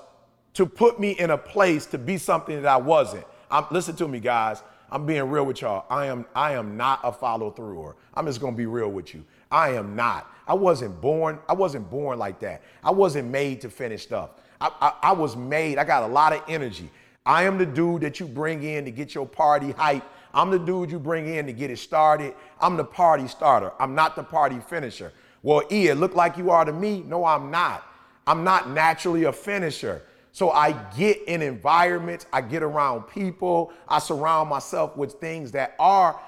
to 0.59 0.67
put 0.67 0.99
me 0.99 1.13
in 1.13 1.31
a 1.31 1.39
place 1.39 1.87
to 1.87 1.97
be 1.97 2.19
something 2.19 2.63
that 2.63 2.69
I 2.69 2.79
wasn't. 2.79 3.25
I'm, 3.49 3.67
listen 3.71 3.95
to 3.95 4.09
me, 4.09 4.19
guys. 4.19 4.61
I'm 4.91 5.07
being 5.07 5.31
real 5.31 5.47
with 5.47 5.61
y'all. 5.61 5.87
I 5.89 6.07
am 6.07 6.27
I 6.35 6.55
am 6.55 6.77
not 6.77 6.99
a 7.05 7.13
follow 7.13 7.53
througher. 7.53 7.95
I'm 8.13 8.27
just 8.27 8.41
gonna 8.41 8.57
be 8.57 8.67
real 8.67 8.89
with 8.89 9.15
you. 9.15 9.25
I 9.53 9.75
am 9.75 9.95
not. 9.95 10.29
I 10.49 10.55
wasn't 10.55 11.01
born. 11.01 11.39
I 11.49 11.53
wasn't 11.53 11.89
born 11.89 12.19
like 12.19 12.41
that. 12.41 12.63
I 12.83 12.91
wasn't 12.91 13.31
made 13.31 13.61
to 13.61 13.71
finish 13.71 14.03
stuff. 14.03 14.31
I, 14.61 14.73
I, 14.81 15.11
I 15.11 15.13
was 15.13 15.37
made. 15.37 15.79
I 15.79 15.85
got 15.85 16.03
a 16.03 16.09
lot 16.09 16.33
of 16.33 16.43
energy. 16.49 16.91
I 17.25 17.45
am 17.45 17.57
the 17.57 17.67
dude 17.67 18.01
that 18.01 18.19
you 18.19 18.27
bring 18.27 18.65
in 18.65 18.85
to 18.85 18.91
get 18.91 19.15
your 19.15 19.27
party 19.27 19.71
hype. 19.71 20.03
I'm 20.35 20.51
the 20.51 20.59
dude 20.59 20.91
you 20.91 20.99
bring 20.99 21.33
in 21.33 21.47
to 21.47 21.53
get 21.53 21.71
it 21.71 21.79
started. 21.79 22.35
I'm 22.61 22.77
the 22.77 22.85
party 22.85 23.29
starter. 23.29 23.71
I'm 23.79 23.95
not 23.95 24.17
the 24.17 24.25
party 24.25 24.59
finisher. 24.59 25.13
Well, 25.45 25.63
E, 25.71 25.87
it 25.87 25.99
look 25.99 26.17
like 26.17 26.37
you 26.37 26.51
are 26.51 26.65
to 26.65 26.73
me. 26.73 27.05
No, 27.07 27.25
I'm 27.25 27.49
not. 27.49 27.85
I'm 28.27 28.43
not 28.43 28.71
naturally 28.71 29.23
a 29.23 29.33
finisher. 29.33 30.03
So 30.39 30.53
I 30.53 30.71
get 30.97 31.25
in 31.25 31.43
environments, 31.43 32.27
I 32.33 32.43
get 32.43 32.63
around 32.63 33.09
people, 33.09 33.73
I 33.89 33.99
surround 33.99 34.49
myself 34.49 34.97
with 34.97 35.15
things 35.15 35.51
that 35.51 35.75
are 35.81 36.21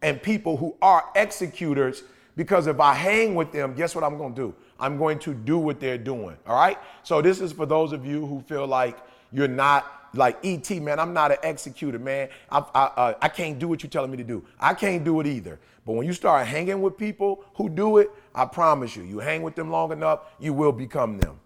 and 0.00 0.22
people 0.22 0.56
who 0.56 0.74
are 0.80 1.04
executors 1.14 2.04
because 2.36 2.68
if 2.68 2.80
I 2.80 2.94
hang 2.94 3.34
with 3.34 3.52
them, 3.52 3.74
guess 3.74 3.94
what 3.94 4.02
I'm 4.02 4.16
going 4.16 4.34
to 4.34 4.40
do? 4.40 4.54
I'm 4.80 4.96
going 4.96 5.18
to 5.18 5.34
do 5.34 5.58
what 5.58 5.78
they're 5.78 5.98
doing. 5.98 6.38
All 6.46 6.56
right? 6.56 6.78
So 7.02 7.20
this 7.20 7.42
is 7.42 7.52
for 7.52 7.66
those 7.66 7.92
of 7.92 8.06
you 8.06 8.24
who 8.24 8.40
feel 8.40 8.66
like 8.66 8.96
you're 9.30 9.46
not 9.46 10.08
like 10.14 10.38
ET, 10.42 10.70
man, 10.80 10.98
I'm 10.98 11.12
not 11.12 11.30
an 11.30 11.36
executor, 11.42 11.98
man. 11.98 12.30
I, 12.50 12.64
I, 12.74 12.82
uh, 12.84 13.14
I 13.20 13.28
can't 13.28 13.58
do 13.58 13.68
what 13.68 13.82
you're 13.82 13.90
telling 13.90 14.10
me 14.10 14.16
to 14.16 14.24
do. 14.24 14.42
I 14.58 14.72
can't 14.72 15.04
do 15.04 15.20
it 15.20 15.26
either. 15.26 15.60
But 15.84 15.92
when 15.92 16.06
you 16.06 16.14
start 16.14 16.46
hanging 16.46 16.80
with 16.80 16.96
people 16.96 17.44
who 17.56 17.68
do 17.68 17.98
it, 17.98 18.10
I 18.34 18.46
promise 18.46 18.96
you, 18.96 19.02
you 19.02 19.18
hang 19.18 19.42
with 19.42 19.54
them 19.54 19.70
long 19.70 19.92
enough, 19.92 20.20
you 20.40 20.54
will 20.54 20.72
become 20.72 21.18
them. 21.18 21.40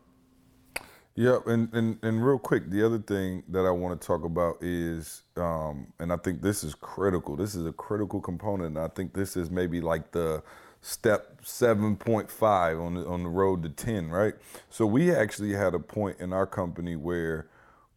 Yeah, 1.19 1.39
and, 1.47 1.69
and, 1.75 1.99
and 2.05 2.25
real 2.25 2.39
quick, 2.39 2.71
the 2.71 2.87
other 2.87 3.01
thing 3.01 3.43
that 3.49 3.67
I 3.67 3.73
want 3.73 4.01
to 4.01 4.07
talk 4.07 4.25
about 4.25 4.63
is, 4.63 5.25
um, 5.37 5.89
and 5.99 6.13
I 6.13 6.17
think 6.17 6.43
this 6.43 6.63
is 6.63 6.77
critical. 6.77 7.35
This 7.35 7.57
is 7.57 7.67
a 7.67 7.73
critical 7.73 8.21
component. 8.21 8.77
And 8.77 8.79
I 8.79 8.87
think 8.87 9.15
this 9.15 9.37
is 9.37 9.51
maybe 9.51 9.81
like 9.81 10.13
the 10.13 10.45
step 10.81 11.43
7.5 11.43 12.81
on 12.81 12.95
the, 12.95 13.05
on 13.05 13.25
the 13.25 13.29
road 13.29 13.65
to 13.65 13.69
10, 13.69 14.11
right? 14.11 14.35
So 14.71 14.87
we 14.87 15.13
actually 15.13 15.55
had 15.55 15.75
a 15.75 15.81
point 15.81 16.21
in 16.21 16.33
our 16.33 16.47
company 16.47 16.95
where 16.95 17.49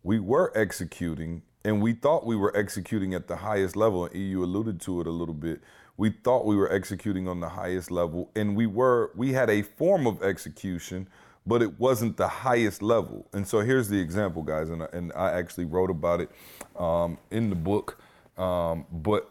we 0.02 0.20
were 0.20 0.52
executing 0.56 1.44
and 1.64 1.80
we 1.80 1.94
thought 1.94 2.26
we 2.26 2.36
were 2.36 2.58
executing 2.58 3.14
at 3.14 3.28
the 3.28 3.36
highest 3.36 3.76
level. 3.76 4.06
And 4.06 4.16
EU 4.16 4.44
alluded 4.44 4.82
to 4.82 5.00
it 5.00 5.06
a 5.06 5.12
little 5.12 5.36
bit. 5.36 5.62
We 5.96 6.10
thought 6.10 6.48
we 6.48 6.56
were 6.56 6.74
executing 6.74 7.28
on 7.28 7.40
the 7.42 7.50
highest 7.50 7.92
level, 7.92 8.32
and 8.36 8.56
we 8.56 8.66
were. 8.66 9.12
We 9.16 9.34
had 9.34 9.52
a 9.52 9.62
form 9.62 10.08
of 10.08 10.24
execution, 10.24 11.08
but 11.46 11.62
it 11.62 11.80
wasn't 11.80 12.18
the 12.18 12.28
highest 12.28 12.82
level. 12.82 13.28
And 13.34 13.48
so 13.48 13.62
here's 13.62 13.90
the 13.90 14.00
example, 14.00 14.44
guys, 14.44 14.70
and 14.70 14.84
I, 14.84 14.88
and 14.94 15.12
I 15.14 15.32
actually 15.32 15.66
wrote 15.66 15.90
about 15.90 16.22
it 16.22 16.30
um, 16.78 17.18
in 17.32 17.50
the 17.50 17.56
book. 17.56 18.00
Um, 18.38 18.86
but 18.92 19.30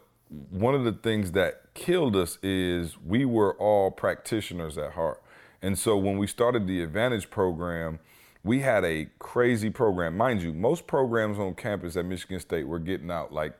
one 0.49 0.75
of 0.75 0.83
the 0.83 0.93
things 0.93 1.31
that 1.33 1.73
killed 1.73 2.15
us 2.15 2.37
is 2.41 2.97
we 3.05 3.25
were 3.25 3.53
all 3.55 3.91
practitioners 3.91 4.77
at 4.77 4.93
heart. 4.93 5.21
And 5.61 5.77
so 5.77 5.97
when 5.97 6.17
we 6.17 6.27
started 6.27 6.67
the 6.67 6.81
Advantage 6.81 7.29
program, 7.29 7.99
we 8.43 8.59
had 8.59 8.83
a 8.83 9.07
crazy 9.19 9.69
program. 9.69 10.17
Mind 10.17 10.41
you, 10.41 10.53
most 10.53 10.87
programs 10.87 11.37
on 11.37 11.53
campus 11.53 11.95
at 11.95 12.05
Michigan 12.05 12.39
State 12.39 12.67
were 12.67 12.79
getting 12.79 13.11
out 13.11 13.31
like 13.31 13.53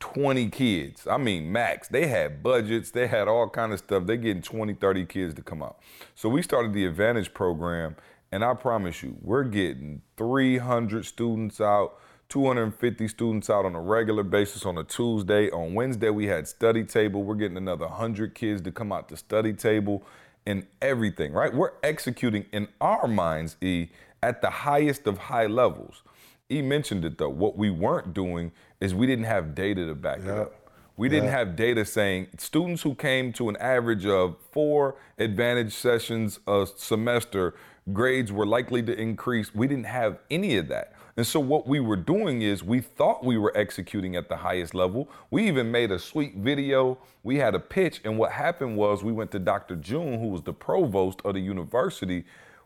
20 0.00 0.48
kids. 0.50 1.06
I 1.06 1.16
mean, 1.16 1.50
max. 1.50 1.88
They 1.88 2.06
had 2.06 2.42
budgets, 2.42 2.90
they 2.90 3.06
had 3.06 3.28
all 3.28 3.48
kind 3.48 3.72
of 3.72 3.78
stuff. 3.80 4.06
They're 4.06 4.16
getting 4.16 4.42
20, 4.42 4.74
30 4.74 5.06
kids 5.06 5.34
to 5.34 5.42
come 5.42 5.62
out. 5.62 5.78
So 6.14 6.28
we 6.28 6.42
started 6.42 6.72
the 6.72 6.86
Advantage 6.86 7.34
program, 7.34 7.96
and 8.30 8.44
I 8.44 8.54
promise 8.54 9.02
you, 9.02 9.16
we're 9.22 9.44
getting 9.44 10.02
300 10.16 11.04
students 11.04 11.60
out, 11.60 11.98
250 12.28 13.08
students 13.08 13.50
out 13.50 13.64
on 13.64 13.74
a 13.74 13.80
regular 13.80 14.22
basis 14.22 14.66
on 14.66 14.78
a 14.78 14.84
Tuesday. 14.84 15.50
On 15.50 15.74
Wednesday, 15.74 16.10
we 16.10 16.26
had 16.26 16.46
study 16.46 16.84
table. 16.84 17.24
We're 17.24 17.34
getting 17.34 17.56
another 17.56 17.86
100 17.86 18.34
kids 18.34 18.60
to 18.62 18.70
come 18.70 18.92
out 18.92 19.08
to 19.08 19.16
study 19.16 19.52
table 19.52 20.04
and 20.46 20.66
everything, 20.80 21.32
right? 21.32 21.52
We're 21.52 21.72
executing 21.82 22.46
in 22.52 22.68
our 22.80 23.08
minds, 23.08 23.56
E, 23.60 23.88
at 24.22 24.42
the 24.42 24.50
highest 24.50 25.06
of 25.06 25.18
high 25.18 25.46
levels. 25.46 26.02
E 26.50 26.62
mentioned 26.62 27.04
it 27.04 27.18
though. 27.18 27.28
What 27.28 27.58
we 27.58 27.70
weren't 27.70 28.14
doing 28.14 28.52
is 28.80 28.94
we 28.94 29.06
didn't 29.06 29.24
have 29.24 29.54
data 29.54 29.86
to 29.86 29.94
back 29.94 30.18
yep. 30.18 30.26
it 30.26 30.38
up. 30.38 30.54
We 30.96 31.08
didn't 31.08 31.28
have 31.28 31.54
data 31.54 31.84
saying 31.84 32.26
students 32.38 32.82
who 32.82 32.96
came 32.96 33.32
to 33.34 33.48
an 33.48 33.56
average 33.58 34.04
of 34.04 34.36
four 34.50 34.96
advantage 35.16 35.72
sessions 35.72 36.40
a 36.48 36.66
semester, 36.76 37.54
grades 37.92 38.32
were 38.32 38.44
likely 38.44 38.82
to 38.82 39.00
increase. 39.00 39.54
We 39.54 39.68
didn't 39.68 39.86
have 39.86 40.18
any 40.28 40.56
of 40.56 40.66
that. 40.68 40.94
And 41.16 41.24
so 41.24 41.38
what 41.38 41.68
we 41.68 41.78
were 41.78 41.96
doing 41.96 42.42
is 42.42 42.64
we 42.64 42.80
thought 42.80 43.24
we 43.24 43.38
were 43.38 43.56
executing 43.56 44.16
at 44.16 44.28
the 44.28 44.36
highest 44.36 44.74
level. 44.74 45.08
We 45.30 45.46
even 45.46 45.70
made 45.70 45.92
a 45.92 46.00
sweet 46.00 46.34
video. 46.36 46.98
We 47.22 47.36
had 47.36 47.54
a 47.54 47.60
pitch. 47.60 48.00
And 48.04 48.18
what 48.18 48.32
happened 48.32 48.76
was 48.76 49.04
we 49.04 49.12
went 49.12 49.30
to 49.32 49.38
Dr. 49.38 49.76
June, 49.76 50.18
who 50.18 50.28
was 50.28 50.42
the 50.42 50.52
provost 50.52 51.20
of 51.24 51.34
the 51.34 51.40
university, 51.40 52.24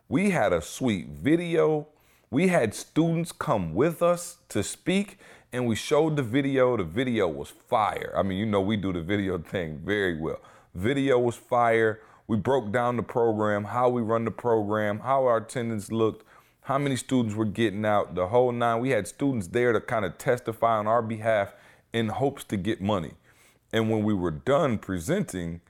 we 0.08 0.30
had 0.30 0.52
a 0.52 0.60
sweet 0.60 1.08
video. 1.08 1.86
We 2.30 2.48
had 2.48 2.74
students 2.74 3.32
come 3.32 3.74
with 3.74 4.02
us 4.02 4.38
to 4.50 4.62
speak 4.62 5.18
and 5.52 5.66
we 5.66 5.76
showed 5.76 6.16
the 6.16 6.22
video. 6.22 6.76
The 6.76 6.84
video 6.84 7.28
was 7.28 7.48
fire. 7.48 8.12
I 8.16 8.22
mean, 8.22 8.38
you 8.38 8.46
know, 8.46 8.60
we 8.60 8.76
do 8.76 8.92
the 8.92 9.02
video 9.02 9.38
thing 9.38 9.80
very 9.84 10.18
well. 10.18 10.40
Video 10.74 11.18
was 11.18 11.36
fire. 11.36 12.00
We 12.26 12.36
broke 12.36 12.72
down 12.72 12.96
the 12.96 13.02
program, 13.02 13.64
how 13.64 13.88
we 13.88 14.02
run 14.02 14.24
the 14.24 14.30
program, 14.30 15.00
how 15.00 15.24
our 15.26 15.38
attendance 15.38 15.92
looked, 15.92 16.24
how 16.62 16.78
many 16.78 16.96
students 16.96 17.34
were 17.34 17.44
getting 17.44 17.84
out, 17.84 18.14
the 18.14 18.28
whole 18.28 18.52
nine. 18.52 18.80
We 18.80 18.90
had 18.90 19.06
students 19.06 19.48
there 19.48 19.72
to 19.72 19.80
kind 19.80 20.04
of 20.04 20.16
testify 20.18 20.78
on 20.78 20.86
our 20.86 21.02
behalf 21.02 21.54
in 21.92 22.08
hopes 22.08 22.44
to 22.44 22.56
get 22.56 22.80
money. 22.80 23.12
And 23.72 23.90
when 23.90 24.04
we 24.04 24.14
were 24.14 24.30
done 24.30 24.78
presenting, 24.78 25.60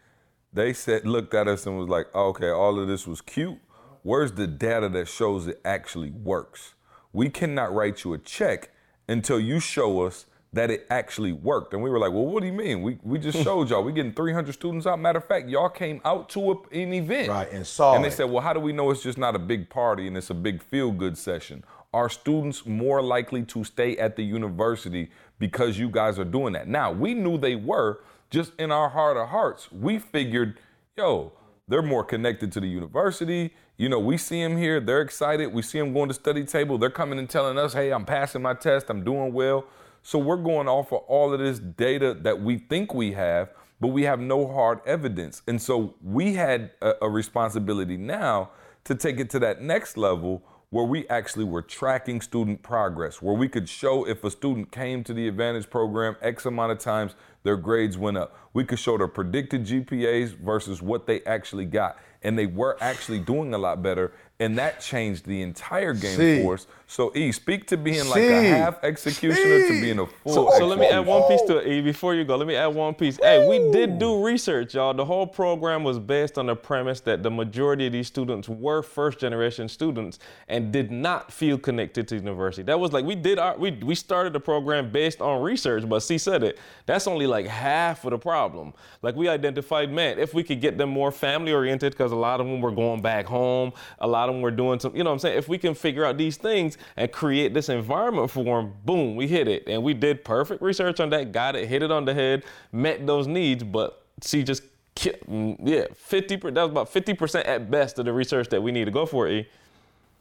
they 0.53 0.73
said, 0.73 1.07
looked 1.07 1.35
at 1.35 1.49
us 1.49 1.67
and 1.67 1.79
was 1.79 1.89
like, 1.89 2.15
okay, 2.15 2.51
all 2.51 2.79
of 2.79 2.87
this 2.87 3.07
was 3.07 3.21
cute 3.21 3.59
Where's 4.05 4.33
the 4.33 4.49
data 4.49 4.89
that 4.89 5.07
shows 5.07 5.47
it 5.47 5.61
actually 5.65 6.11
works? 6.11 6.75
We 7.13 7.31
cannot 7.31 7.73
write 7.73 8.03
you 8.03 8.15
a 8.15 8.19
check 8.19 8.72
until 9.09 9.41
you 9.41 9.61
show 9.61 10.03
us 10.03 10.27
that 10.55 10.71
it 10.71 10.87
actually 10.91 11.33
worked. 11.33 11.73
And 11.73 11.83
we 11.83 11.89
were 11.89 11.99
like, 11.99 12.13
well, 12.13 12.27
what 12.27 12.41
do 12.41 12.47
you 12.47 12.53
mean? 12.53 12.83
We, 12.83 12.99
we 13.03 13.19
just 13.19 13.39
showed 13.43 13.71
y'all. 13.71 13.83
We 13.83 13.93
getting 13.93 14.13
300 14.13 14.53
students 14.53 14.87
out. 14.87 15.01
Matter 15.01 15.19
of 15.19 15.25
fact, 15.27 15.49
y'all 15.49 15.71
came 15.71 16.01
out 16.05 16.29
to 16.31 16.53
a, 16.53 16.55
an 16.73 16.93
event. 16.93 17.29
Right, 17.31 17.51
and 17.51 17.67
saw 17.67 17.95
And 17.95 18.05
they 18.05 18.09
it. 18.09 18.13
said, 18.13 18.25
well, 18.31 18.43
how 18.43 18.53
do 18.53 18.61
we 18.61 18.73
know 18.73 18.91
it's 18.91 19.03
just 19.03 19.17
not 19.17 19.35
a 19.35 19.39
big 19.39 19.71
party 19.71 20.07
and 20.07 20.17
it's 20.17 20.29
a 20.31 20.35
big 20.35 20.63
feel-good 20.63 21.17
session? 21.17 21.65
Are 21.95 22.09
students 22.11 22.67
more 22.67 23.03
likely 23.03 23.43
to 23.45 23.65
stay 23.65 23.97
at 23.97 24.17
the 24.17 24.23
university 24.23 25.11
because 25.39 25.79
you 25.79 25.89
guys 25.89 26.19
are 26.19 26.25
doing 26.25 26.53
that? 26.53 26.69
Now, 26.69 26.93
we 26.93 27.15
knew 27.15 27.39
they 27.39 27.57
were, 27.57 28.01
just 28.31 28.53
in 28.59 28.71
our 28.71 28.89
heart 28.91 29.17
of 29.17 29.29
hearts, 29.29 29.71
we 29.73 29.99
figured, 29.99 30.59
yo, 30.97 31.33
they're 31.73 31.81
more 31.81 32.05
connected 32.05 32.53
to 32.53 32.61
the 32.61 32.67
university. 32.69 33.51
You 33.79 33.89
know, 33.89 33.99
we 33.99 34.19
see 34.19 34.43
them 34.43 34.59
here, 34.59 34.79
they're 34.79 35.01
excited. 35.01 35.47
We 35.47 35.63
see 35.63 35.79
them 35.79 35.95
going 35.95 36.09
to 36.09 36.15
study 36.15 36.45
table. 36.45 36.77
They're 36.77 36.91
coming 36.91 37.19
and 37.19 37.31
telling 37.31 37.57
us, 37.57 37.73
hey, 37.73 37.93
I'm 37.93 38.05
passing 38.05 38.43
my 38.43 38.53
test, 38.53 38.91
I'm 38.91 39.03
doing 39.03 39.33
well. 39.33 39.65
So 40.03 40.19
we're 40.19 40.37
going 40.37 40.69
off 40.69 40.93
of 40.93 40.99
all 41.09 41.33
of 41.33 41.41
this 41.41 41.61
data 41.61 42.13
that 42.21 42.43
we 42.43 42.59
think 42.59 42.93
we 42.93 43.13
have, 43.13 43.49
but 43.81 43.89
we 43.89 44.03
have 44.03 44.21
no 44.21 44.47
hard 44.47 44.81
evidence. 44.85 45.41
And 45.49 45.63
so 45.63 45.95
we 46.03 46.35
had 46.35 46.73
a, 46.83 46.93
a 47.01 47.09
responsibility 47.09 47.97
now 47.97 48.51
to 48.85 48.95
take 48.95 49.19
it 49.19 49.31
to 49.31 49.39
that 49.39 49.63
next 49.63 49.97
level 49.97 50.43
where 50.73 50.87
we 50.87 51.07
actually 51.09 51.45
were 51.45 51.61
tracking 51.61 52.19
student 52.19 52.63
progress, 52.63 53.21
where 53.21 53.35
we 53.35 53.47
could 53.47 53.69
show 53.69 54.09
if 54.09 54.25
a 54.25 54.31
student 54.31 54.73
came 54.73 55.05
to 55.05 55.13
the 55.13 55.29
Advantage 55.29 55.69
program 55.69 56.17
X 56.23 56.47
amount 56.47 56.73
of 56.73 56.79
times, 56.79 57.15
their 57.43 57.59
grades 57.59 57.99
went 57.99 58.17
up. 58.17 58.35
We 58.55 58.65
could 58.65 58.79
show 58.79 58.97
their 58.97 59.07
predicted 59.07 59.67
GPAs 59.67 60.31
versus 60.31 60.81
what 60.81 61.07
they 61.07 61.21
actually 61.25 61.67
got. 61.67 61.99
And 62.23 62.39
they 62.39 62.47
were 62.47 62.79
actually 62.81 63.19
doing 63.19 63.53
a 63.53 63.59
lot 63.59 63.83
better. 63.83 64.13
And 64.43 64.59
that 64.59 64.81
changed 64.81 65.25
the 65.25 65.41
entire 65.43 65.95
game 65.95 66.17
See. 66.17 66.43
for 66.43 66.55
us. 66.55 66.67
So, 66.89 67.11
E, 67.17 67.33
speak 67.33 67.67
to 67.69 67.79
being 67.79 68.07
like 68.11 68.23
a 68.23 68.43
half 68.43 68.85
executioner 68.85 69.67
to 69.67 69.81
being 69.81 69.99
a 69.99 70.07
full 70.07 70.51
So, 70.51 70.59
so 70.59 70.67
let 70.67 70.79
me 70.79 70.87
add 70.87 71.07
one 71.07 71.23
piece 71.23 71.41
to 71.43 71.57
it, 71.57 71.67
E, 71.67 71.81
before 71.81 72.15
you 72.15 72.23
go. 72.23 72.37
Let 72.37 72.47
me 72.47 72.55
add 72.55 72.67
one 72.67 72.93
piece. 72.93 73.17
Hey, 73.17 73.49
we 73.49 73.73
did 73.73 73.99
do 73.99 74.23
research, 74.23 74.75
y'all. 74.75 74.93
The 74.93 75.05
whole 75.05 75.27
program 75.27 75.85
was 75.85 75.99
based 75.99 76.37
on 76.37 76.47
the 76.47 76.55
premise 76.55 77.01
that 77.01 77.23
the 77.23 77.31
majority 77.31 77.87
of 77.87 77.95
these 77.95 78.09
students 78.09 78.47
were 78.47 78.83
first 78.83 79.19
generation 79.19 79.71
students 79.71 80.19
and 80.49 80.71
did 80.71 80.91
not 80.91 81.33
feel 81.33 81.57
connected 81.57 82.09
to 82.09 82.17
the 82.17 82.21
university. 82.21 82.63
That 82.63 82.79
was 82.79 82.93
like 82.93 83.07
we 83.07 83.15
did 83.15 83.39
our 83.39 83.57
we 83.57 83.71
we 83.71 83.95
started 83.95 84.35
the 84.35 84.41
program 84.41 84.91
based 84.93 85.23
on 85.23 85.41
research, 85.41 85.89
but 85.89 86.01
C 86.01 86.19
said 86.19 86.43
it. 86.43 86.59
That's 86.85 87.07
only 87.07 87.27
like 87.27 87.47
half 87.47 88.05
of 88.05 88.11
the 88.11 88.19
problem. 88.19 88.75
Like 89.01 89.17
we 89.17 89.29
identified, 89.29 89.91
man, 89.91 90.19
if 90.19 90.35
we 90.35 90.43
could 90.43 90.61
get 90.61 90.77
them 90.77 90.91
more 90.91 91.11
family 91.11 91.55
oriented, 91.55 91.93
because 91.93 92.13
a 92.13 92.17
lot 92.17 92.39
of 92.39 92.47
them 92.47 92.61
were 92.61 92.71
going 92.71 93.01
back 93.01 93.25
home, 93.25 93.73
a 93.99 94.07
lot 94.07 94.29
of 94.29 94.32
them 94.33 94.43
were 94.43 94.51
doing 94.51 94.81
some, 94.81 94.97
you 94.97 95.05
know 95.05 95.11
what 95.11 95.15
I'm 95.15 95.19
saying? 95.21 95.39
If 95.39 95.49
we 95.49 95.59
can 95.59 95.75
figure 95.75 96.05
out 96.05 96.19
these 96.19 96.37
things 96.37 96.79
and 96.97 97.11
create 97.13 97.55
this 97.55 97.69
environment 97.69 98.31
for 98.31 98.45
them, 98.45 98.75
boom, 98.85 99.17
we 99.17 99.27
hit 99.27 99.49
it. 99.49 99.65
And 99.69 99.83
we 99.83 99.95
did 99.95 100.25
perfect 100.25 100.63
research 100.63 101.01
on 101.01 101.11
that, 101.11 101.33
got 101.33 101.57
it, 101.57 101.69
hit 101.69 101.83
it 101.83 101.91
on 101.91 102.05
the 102.05 102.15
head, 102.15 102.45
met 102.73 103.07
those 103.07 103.27
needs, 103.27 103.63
but 103.63 104.05
see, 104.21 104.43
just 104.43 104.63
mm, 104.97 105.57
yeah, 105.63 105.85
50 105.95 106.37
per- 106.37 106.51
that 106.51 106.63
was 106.63 106.71
about 106.71 106.93
50% 106.93 107.47
at 107.47 107.71
best 107.71 107.99
of 107.99 108.05
the 108.05 108.13
research 108.13 108.49
that 108.49 108.63
we 108.63 108.73
need 108.73 108.87
to 108.87 108.91
go 108.91 109.07
for, 109.07 109.29
E. 109.29 109.49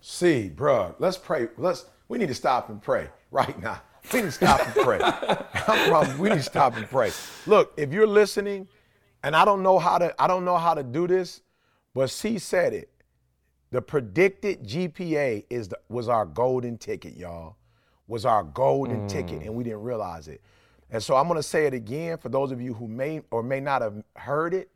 See, 0.01 0.51
bruh, 0.53 0.95
let's 0.99 1.17
pray. 1.17 1.47
Let's 1.57 1.85
we 2.07 2.17
need 2.17 2.27
to 2.27 2.33
stop 2.33 2.69
and 2.69 2.81
pray 2.81 3.07
right 3.29 3.59
now. 3.61 3.81
We 4.11 4.19
need 4.19 4.25
to 4.25 4.31
stop 4.31 4.59
and 4.65 4.75
pray. 4.75 4.99
We 6.17 6.29
need 6.29 6.35
to 6.35 6.43
stop 6.43 6.75
and 6.75 6.89
pray. 6.89 7.11
Look, 7.45 7.73
if 7.77 7.93
you're 7.93 8.07
listening, 8.07 8.67
and 9.23 9.35
I 9.35 9.45
don't 9.45 9.63
know 9.63 9.79
how 9.79 9.97
to, 9.97 10.13
I 10.21 10.27
don't 10.27 10.43
know 10.43 10.57
how 10.57 10.73
to 10.73 10.83
do 10.83 11.07
this, 11.07 11.41
but 11.93 12.09
C 12.09 12.39
said 12.39 12.73
it. 12.73 12.89
The 13.71 13.81
predicted 13.81 14.63
GPA 14.63 15.45
is 15.49 15.69
the, 15.69 15.79
was 15.87 16.09
our 16.09 16.25
golden 16.25 16.77
ticket, 16.77 17.15
y'all. 17.15 17.55
Was 18.07 18.25
our 18.25 18.43
golden 18.43 19.01
hmm. 19.01 19.07
ticket, 19.07 19.43
and 19.43 19.55
we 19.55 19.63
didn't 19.63 19.83
realize 19.83 20.27
it. 20.27 20.41
And 20.89 21.01
so 21.01 21.15
I'm 21.15 21.27
gonna 21.27 21.41
say 21.41 21.65
it 21.65 21.73
again 21.73 22.17
for 22.17 22.27
those 22.27 22.51
of 22.51 22.61
you 22.61 22.73
who 22.73 22.87
may 22.87 23.21
or 23.31 23.41
may 23.41 23.61
not 23.61 23.81
have 23.81 24.03
heard 24.17 24.53
it. 24.53 24.69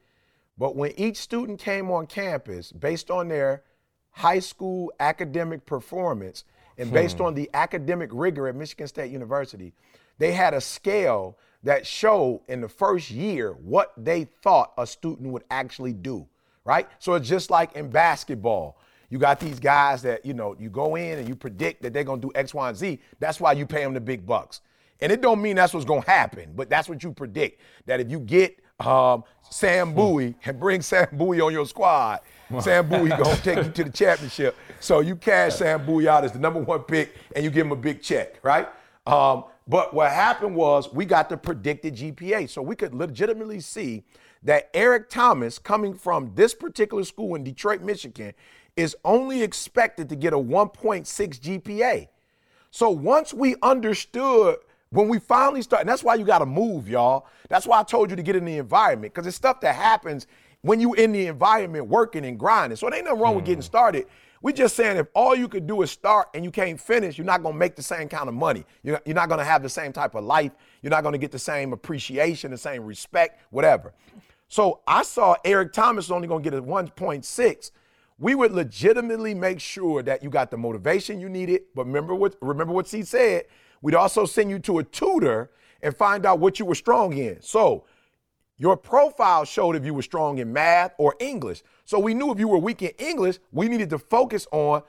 But 0.58 0.78
when 0.78 0.98
each 0.98 1.18
student 1.18 1.60
came 1.60 1.92
on 1.92 2.08
campus, 2.08 2.72
based 2.72 3.12
on 3.12 3.28
their 3.28 3.64
high 4.12 4.40
school 4.40 4.94
academic 5.02 5.66
performance 5.66 6.46
and 6.78 6.90
based 6.92 7.18
hmm. 7.18 7.26
on 7.26 7.34
the 7.34 7.50
academic 7.54 8.10
rigor 8.14 8.48
at 8.48 8.56
Michigan 8.56 8.88
State 8.88 9.12
University, 9.12 9.74
they 10.18 10.32
had 10.32 10.54
a 10.54 10.62
scale 10.62 11.38
that 11.64 11.86
showed 11.86 12.42
in 12.48 12.62
the 12.62 12.70
first 12.70 13.10
year 13.10 13.52
what 13.52 13.92
they 13.98 14.24
thought 14.42 14.72
a 14.78 14.88
student 14.88 15.32
would 15.32 15.44
actually 15.50 15.92
do, 15.92 16.26
right? 16.64 16.88
So 17.00 17.16
it's 17.16 17.28
just 17.28 17.50
like 17.50 17.76
in 17.76 17.90
basketball. 17.90 18.78
You 19.16 19.20
got 19.20 19.40
these 19.40 19.62
guys 19.62 20.02
that, 20.02 20.26
you 20.26 20.34
know, 20.34 20.58
you 20.60 20.70
go 20.70 20.98
in 20.98 21.20
and 21.20 21.26
you 21.26 21.38
predict 21.38 21.82
that 21.84 21.94
they're 21.94 22.04
gonna 22.04 22.20
do 22.20 22.34
X, 22.36 22.54
Y, 22.54 22.68
and 22.68 22.78
Z. 22.78 23.00
That's 23.18 23.40
why 23.40 23.54
you 23.54 23.66
pay 23.66 23.82
them 23.82 23.94
the 23.94 24.02
big 24.02 24.26
bucks. 24.26 24.60
And 25.00 25.10
it 25.10 25.22
don't 25.22 25.42
mean 25.42 25.56
that's 25.56 25.74
what's 25.74 25.86
gonna 25.86 26.02
happen, 26.02 26.52
but 26.54 26.70
that's 26.70 26.90
what 26.90 27.02
you 27.02 27.14
predict. 27.14 27.62
That 27.86 28.02
if 28.02 28.12
you 28.12 28.20
get 28.20 28.60
um, 28.82 29.24
Sam 29.50 29.94
Bowie 29.94 30.36
and 30.44 30.60
bring 30.60 30.82
Sam 30.82 31.08
Bowie 31.14 31.40
on 31.40 31.54
your 31.54 31.66
squad, 31.66 32.20
Sam 32.60 32.90
Bowie 32.90 33.08
gonna 33.08 33.38
take 33.42 33.64
you 33.64 33.72
to 33.72 33.84
the 33.86 33.90
championship. 33.90 34.58
So 34.82 35.00
you 35.00 35.16
cash 35.16 35.56
Sam 35.56 35.86
Bowie 35.86 36.10
out 36.10 36.26
as 36.26 36.34
the 36.34 36.40
number 36.40 36.60
one 36.60 36.82
pick 36.82 37.16
and 37.34 37.42
you 37.42 37.50
give 37.50 37.68
him 37.68 37.72
a 37.72 37.78
big 37.78 38.02
check, 38.02 38.42
right? 38.44 38.68
Um, 39.08 39.46
but 39.66 39.94
what 39.94 40.12
happened 40.12 40.58
was 40.58 40.92
we 40.92 41.06
got 41.06 41.30
the 41.30 41.38
predicted 41.38 41.96
GPA. 41.96 42.50
So 42.50 42.62
we 42.62 42.76
could 42.76 42.94
legitimately 42.94 43.62
see 43.62 44.04
that 44.44 44.70
Eric 44.74 45.10
Thomas, 45.10 45.58
coming 45.58 45.96
from 45.96 46.32
this 46.36 46.54
particular 46.54 47.04
school 47.04 47.34
in 47.34 47.44
Detroit, 47.44 47.82
Michigan, 47.82 48.34
is 48.76 48.96
only 49.06 49.42
expected 49.42 50.10
to 50.10 50.16
get 50.16 50.34
a 50.34 50.38
1.6 50.38 51.06
GPA. 51.06 52.08
So 52.72 52.90
once 52.90 53.34
we 53.34 53.56
understood, 53.62 54.58
when 54.90 55.08
we 55.08 55.20
finally 55.20 55.62
start, 55.62 55.82
and 55.82 55.90
that's 55.90 56.04
why 56.04 56.16
you 56.16 56.26
got 56.26 56.40
to 56.40 56.46
move, 56.46 56.90
y'all. 56.90 57.28
That's 57.50 57.66
why 57.66 57.80
I 57.80 57.84
told 57.84 58.10
you 58.10 58.16
to 58.16 58.24
get 58.24 58.36
in 58.36 58.46
the 58.46 58.58
environment, 58.58 59.14
because 59.14 59.28
it's 59.28 59.36
stuff 59.36 59.62
that 59.62 59.76
happens 59.76 60.28
when 60.62 60.80
you 60.80 60.94
in 60.94 61.12
the 61.12 61.28
environment 61.28 61.88
working 61.88 62.26
and 62.26 62.40
grinding. 62.40 62.76
So 62.76 62.88
it 62.88 62.94
ain't 62.94 63.06
nothing 63.06 63.20
wrong 63.20 63.36
with 63.36 63.46
getting 63.46 63.62
mm. 63.62 63.66
started. 63.66 64.08
We 64.42 64.54
just 64.54 64.76
saying 64.76 64.98
if 64.98 65.08
all 65.14 65.36
you 65.36 65.48
could 65.48 65.68
do 65.68 65.82
is 65.82 65.92
start 65.92 66.30
and 66.34 66.44
you 66.44 66.52
can't 66.52 66.80
finish, 66.80 67.18
you're 67.18 67.26
not 67.26 67.44
gonna 67.44 67.58
make 67.58 67.76
the 67.76 67.82
same 67.82 68.10
kind 68.10 68.28
of 68.28 68.36
money. 68.36 68.66
You're, 68.84 69.02
you're 69.06 69.16
not 69.16 69.30
gonna 69.30 69.44
have 69.44 69.64
the 69.64 69.70
same 69.70 69.92
type 69.92 70.16
of 70.16 70.24
life. 70.24 70.52
You're 70.82 70.92
not 70.92 71.04
gonna 71.04 71.18
get 71.18 71.32
the 71.32 71.40
same 71.40 71.74
appreciation, 71.74 72.52
the 72.52 72.58
same 72.58 72.84
respect, 72.84 73.42
whatever. 73.50 73.94
So 74.48 74.82
I 74.88 75.04
saw 75.04 75.36
Eric 75.44 75.74
Thomas 75.74 76.12
only 76.12 76.28
gonna 76.28 76.44
get 76.44 76.54
a 76.54 76.62
1.6 76.62 77.72
we 78.18 78.36
would 78.36 78.52
legitimately 78.52 79.34
make 79.34 79.60
sure 79.60 80.02
that 80.04 80.24
you 80.24 80.30
got 80.30 80.52
the 80.52 80.58
motivation 80.58 81.20
you 81.20 81.30
needed. 81.30 81.64
But 81.76 81.86
remember 81.86 82.16
what 82.16 82.36
remember 82.42 82.74
what 82.74 82.88
C 82.88 83.04
said. 83.04 83.46
We'd 83.82 83.96
also 83.96 84.26
send 84.26 84.50
you 84.50 84.60
to 84.60 84.80
a 84.80 84.84
tutor 84.84 85.52
and 85.82 85.96
find 85.96 86.26
out 86.26 86.40
what 86.40 86.60
you 86.60 86.66
were 86.66 86.76
strong 86.76 87.14
in. 87.14 87.42
So 87.42 87.86
your 88.58 88.78
profile 88.78 89.44
showed 89.44 89.76
if 89.76 89.86
you 89.86 89.94
were 89.94 90.02
strong 90.02 90.38
in 90.38 90.54
math 90.54 90.94
or 90.98 91.16
English. 91.20 91.62
So 91.84 92.00
we 92.00 92.14
knew 92.14 92.32
if 92.32 92.40
you 92.40 92.48
were 92.48 92.58
weak 92.58 92.82
in 92.82 92.92
English, 92.98 93.38
we 93.52 93.68
needed 93.68 93.90
to 93.90 94.00
focus 94.00 94.48
on 94.52 94.82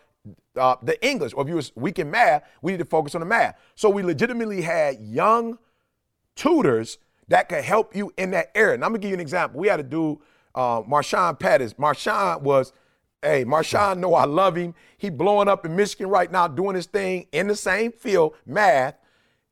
uh, 0.56 0.76
the 0.82 1.04
English. 1.06 1.34
Or 1.34 1.42
if 1.42 1.48
you 1.48 1.56
were 1.56 1.62
weak 1.74 1.98
in 1.98 2.10
math, 2.10 2.44
we 2.62 2.72
needed 2.72 2.84
to 2.84 2.90
focus 2.90 3.14
on 3.14 3.20
the 3.20 3.26
math. 3.26 3.58
So 3.74 3.90
we 3.90 4.02
legitimately 4.02 4.62
had 4.62 5.00
young 5.00 5.58
tutors 6.36 6.98
that 7.28 7.48
could 7.48 7.64
help 7.64 7.96
you 7.96 8.12
in 8.16 8.30
that 8.30 8.52
area. 8.54 8.74
And 8.74 8.84
I'm 8.84 8.90
gonna 8.90 9.00
give 9.00 9.10
you 9.10 9.14
an 9.14 9.20
example. 9.20 9.58
We 9.58 9.68
had 9.68 9.80
a 9.80 9.82
dude, 9.82 10.18
uh, 10.54 10.82
Marshawn 10.82 11.38
Pettis. 11.38 11.74
Marshawn 11.74 12.42
was, 12.42 12.72
hey, 13.26 13.44
Marshawn 13.44 13.98
know 13.98 14.14
I 14.14 14.24
love 14.24 14.56
him. 14.56 14.74
He 14.96 15.10
blowing 15.10 15.48
up 15.48 15.66
in 15.66 15.74
Michigan 15.76 16.08
right 16.08 16.30
now, 16.30 16.48
doing 16.48 16.76
his 16.76 16.86
thing 16.86 17.26
in 17.32 17.48
the 17.48 17.56
same 17.56 17.92
field, 17.92 18.34
math. 18.46 18.96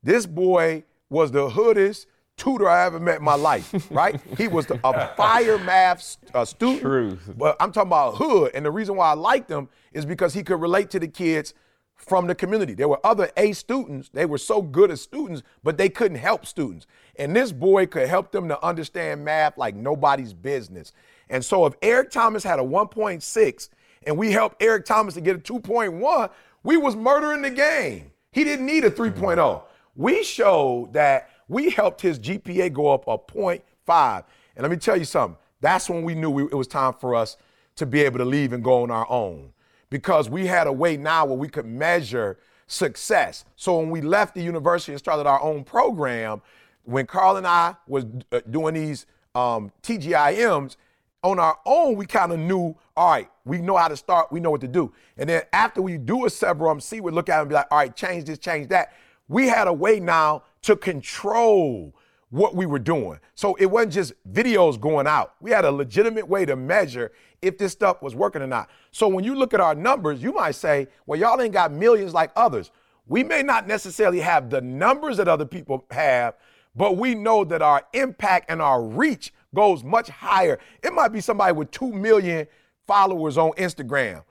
This 0.02 0.26
boy 0.26 0.84
was 1.08 1.32
the 1.32 1.50
hoodest 1.50 2.06
tutor 2.36 2.68
I 2.68 2.86
ever 2.86 2.98
met 3.00 3.18
in 3.18 3.24
my 3.24 3.34
life, 3.34 3.72
right? 3.90 4.20
he 4.36 4.48
was 4.48 4.66
the, 4.66 4.78
a 4.84 5.08
fire 5.14 5.58
math 5.58 6.16
uh, 6.34 6.44
student. 6.44 6.80
Truth. 6.80 7.34
But 7.36 7.56
I'm 7.60 7.72
talking 7.72 7.88
about 7.88 8.16
hood. 8.16 8.52
And 8.54 8.64
the 8.64 8.70
reason 8.70 8.96
why 8.96 9.10
I 9.10 9.14
liked 9.14 9.50
him 9.50 9.68
is 9.92 10.04
because 10.04 10.34
he 10.34 10.42
could 10.42 10.60
relate 10.60 10.90
to 10.90 11.00
the 11.00 11.08
kids 11.08 11.54
from 11.94 12.26
the 12.26 12.34
community. 12.34 12.74
There 12.74 12.88
were 12.88 13.04
other 13.04 13.30
A 13.36 13.52
students, 13.52 14.10
they 14.12 14.26
were 14.26 14.38
so 14.38 14.60
good 14.60 14.90
as 14.90 15.00
students, 15.00 15.42
but 15.62 15.78
they 15.78 15.88
couldn't 15.88 16.18
help 16.18 16.44
students. 16.44 16.86
And 17.16 17.34
this 17.34 17.52
boy 17.52 17.86
could 17.86 18.08
help 18.08 18.32
them 18.32 18.48
to 18.48 18.64
understand 18.64 19.24
math 19.24 19.56
like 19.56 19.76
nobody's 19.76 20.32
business. 20.32 20.92
And 21.30 21.44
so 21.44 21.66
if 21.66 21.74
Eric 21.82 22.10
Thomas 22.10 22.42
had 22.42 22.58
a 22.58 22.62
1.6 22.62 23.68
and 24.06 24.16
we 24.16 24.32
helped 24.32 24.62
Eric 24.62 24.84
Thomas 24.84 25.14
to 25.14 25.20
get 25.20 25.36
a 25.36 25.38
2.1, 25.38 26.30
we 26.62 26.76
was 26.76 26.96
murdering 26.96 27.42
the 27.42 27.50
game. 27.50 28.10
He 28.32 28.44
didn't 28.44 28.66
need 28.66 28.84
a 28.84 28.90
3.0. 28.90 29.62
We 29.96 30.24
showed 30.24 30.92
that 30.92 31.30
we 31.48 31.70
helped 31.70 32.00
his 32.00 32.18
GPA 32.18 32.72
go 32.72 32.92
up 32.92 33.06
a 33.06 33.18
0.5. 33.18 34.24
And 34.56 34.62
let 34.62 34.70
me 34.70 34.76
tell 34.76 34.96
you 34.96 35.04
something. 35.04 35.36
That's 35.60 35.88
when 35.88 36.02
we 36.02 36.14
knew 36.14 36.30
we, 36.30 36.44
it 36.44 36.54
was 36.54 36.66
time 36.66 36.92
for 36.94 37.14
us 37.14 37.36
to 37.76 37.86
be 37.86 38.02
able 38.02 38.18
to 38.18 38.24
leave 38.24 38.52
and 38.52 38.62
go 38.62 38.82
on 38.82 38.90
our 38.90 39.08
own 39.10 39.52
because 39.90 40.28
we 40.28 40.46
had 40.46 40.66
a 40.66 40.72
way 40.72 40.96
now 40.96 41.24
where 41.24 41.36
we 41.36 41.48
could 41.48 41.66
measure 41.66 42.38
success. 42.66 43.44
So 43.56 43.78
when 43.78 43.90
we 43.90 44.00
left 44.00 44.34
the 44.34 44.42
university 44.42 44.92
and 44.92 44.98
started 44.98 45.26
our 45.26 45.40
own 45.40 45.64
program, 45.64 46.42
when 46.84 47.06
Carl 47.06 47.36
and 47.36 47.46
I 47.46 47.76
was 47.86 48.04
uh, 48.32 48.40
doing 48.50 48.74
these 48.74 49.06
um, 49.34 49.72
TGIMs 49.82 50.76
on 51.24 51.38
our 51.38 51.58
own, 51.64 51.96
we 51.96 52.06
kind 52.06 52.30
of 52.32 52.38
knew, 52.38 52.76
all 52.96 53.10
right, 53.10 53.30
we 53.46 53.58
know 53.58 53.76
how 53.76 53.88
to 53.88 53.96
start, 53.96 54.30
we 54.30 54.38
know 54.38 54.50
what 54.50 54.60
to 54.60 54.68
do. 54.68 54.92
And 55.16 55.28
then 55.28 55.42
after 55.52 55.80
we 55.82 55.96
do 55.96 56.26
a 56.26 56.30
several, 56.30 56.78
see, 56.80 57.00
we 57.00 57.10
look 57.10 57.28
at 57.28 57.38
it 57.38 57.40
and 57.40 57.48
be 57.48 57.54
like, 57.54 57.66
all 57.70 57.78
right, 57.78 57.96
change 57.96 58.24
this, 58.24 58.38
change 58.38 58.68
that. 58.68 58.92
we 59.26 59.48
had 59.48 59.66
a 59.66 59.72
way 59.72 59.98
now 59.98 60.42
to 60.62 60.76
control 60.76 61.94
what 62.28 62.54
we 62.54 62.66
were 62.66 62.78
doing. 62.78 63.18
So 63.34 63.54
it 63.54 63.66
wasn't 63.66 63.94
just 63.94 64.12
videos 64.30 64.78
going 64.78 65.06
out. 65.06 65.34
We 65.40 65.50
had 65.50 65.64
a 65.64 65.70
legitimate 65.70 66.28
way 66.28 66.44
to 66.44 66.56
measure 66.56 67.12
if 67.40 67.58
this 67.58 67.72
stuff 67.72 68.02
was 68.02 68.14
working 68.14 68.42
or 68.42 68.46
not. 68.46 68.68
So 68.90 69.08
when 69.08 69.24
you 69.24 69.34
look 69.34 69.54
at 69.54 69.60
our 69.60 69.74
numbers, 69.74 70.22
you 70.22 70.32
might 70.32 70.54
say, 70.56 70.88
well, 71.06 71.18
y'all 71.18 71.40
ain't 71.40 71.52
got 71.52 71.72
millions 71.72 72.12
like 72.12 72.32
others. 72.36 72.70
We 73.06 73.22
may 73.22 73.42
not 73.42 73.66
necessarily 73.66 74.20
have 74.20 74.50
the 74.50 74.60
numbers 74.60 75.16
that 75.18 75.28
other 75.28 75.44
people 75.44 75.84
have, 75.90 76.34
but 76.74 76.96
we 76.96 77.14
know 77.14 77.44
that 77.44 77.62
our 77.62 77.82
impact 77.92 78.50
and 78.50 78.60
our 78.60 78.82
reach 78.82 79.32
goes 79.54 79.84
much 79.84 80.08
higher. 80.08 80.58
It 80.82 80.92
might 80.92 81.08
be 81.08 81.20
somebody 81.20 81.52
with 81.52 81.70
2 81.70 81.92
million 81.92 82.46
followers 82.86 83.38
on 83.38 83.52
Instagram. 83.52 84.24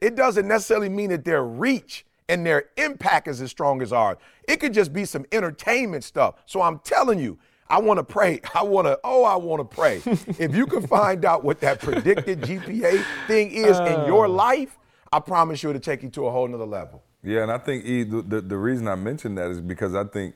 It 0.00 0.14
doesn't 0.14 0.46
necessarily 0.46 0.88
mean 0.88 1.10
that 1.10 1.24
their 1.24 1.44
reach 1.44 2.04
and 2.28 2.44
their 2.44 2.66
impact 2.76 3.28
is 3.28 3.40
as 3.40 3.50
strong 3.50 3.82
as 3.82 3.92
ours. 3.92 4.18
It 4.48 4.60
could 4.60 4.74
just 4.74 4.92
be 4.92 5.04
some 5.04 5.24
entertainment 5.32 6.04
stuff. 6.04 6.34
So 6.46 6.60
I'm 6.60 6.78
telling 6.80 7.18
you, 7.18 7.38
I 7.68 7.80
want 7.80 7.98
to 7.98 8.04
pray. 8.04 8.40
I 8.54 8.62
want 8.62 8.86
to, 8.86 8.98
oh, 9.04 9.24
I 9.24 9.36
want 9.36 9.68
to 9.68 9.76
pray. 9.76 10.02
if 10.06 10.54
you 10.54 10.66
can 10.66 10.86
find 10.86 11.24
out 11.24 11.44
what 11.44 11.60
that 11.60 11.80
predicted 11.80 12.40
GPA 12.42 13.04
thing 13.26 13.50
is 13.50 13.78
uh, 13.78 13.84
in 13.84 14.06
your 14.06 14.28
life, 14.28 14.78
I 15.12 15.20
promise 15.20 15.62
you 15.62 15.70
it'll 15.70 15.80
take 15.80 16.02
you 16.02 16.10
to 16.10 16.26
a 16.26 16.30
whole 16.30 16.48
nother 16.48 16.66
level. 16.66 17.02
Yeah, 17.22 17.42
and 17.42 17.50
I 17.50 17.58
think 17.58 17.84
e, 17.84 18.04
the, 18.04 18.22
the, 18.22 18.40
the 18.40 18.56
reason 18.56 18.86
I 18.86 18.94
mentioned 18.94 19.38
that 19.38 19.50
is 19.50 19.60
because 19.60 19.94
I 19.94 20.04
think 20.04 20.34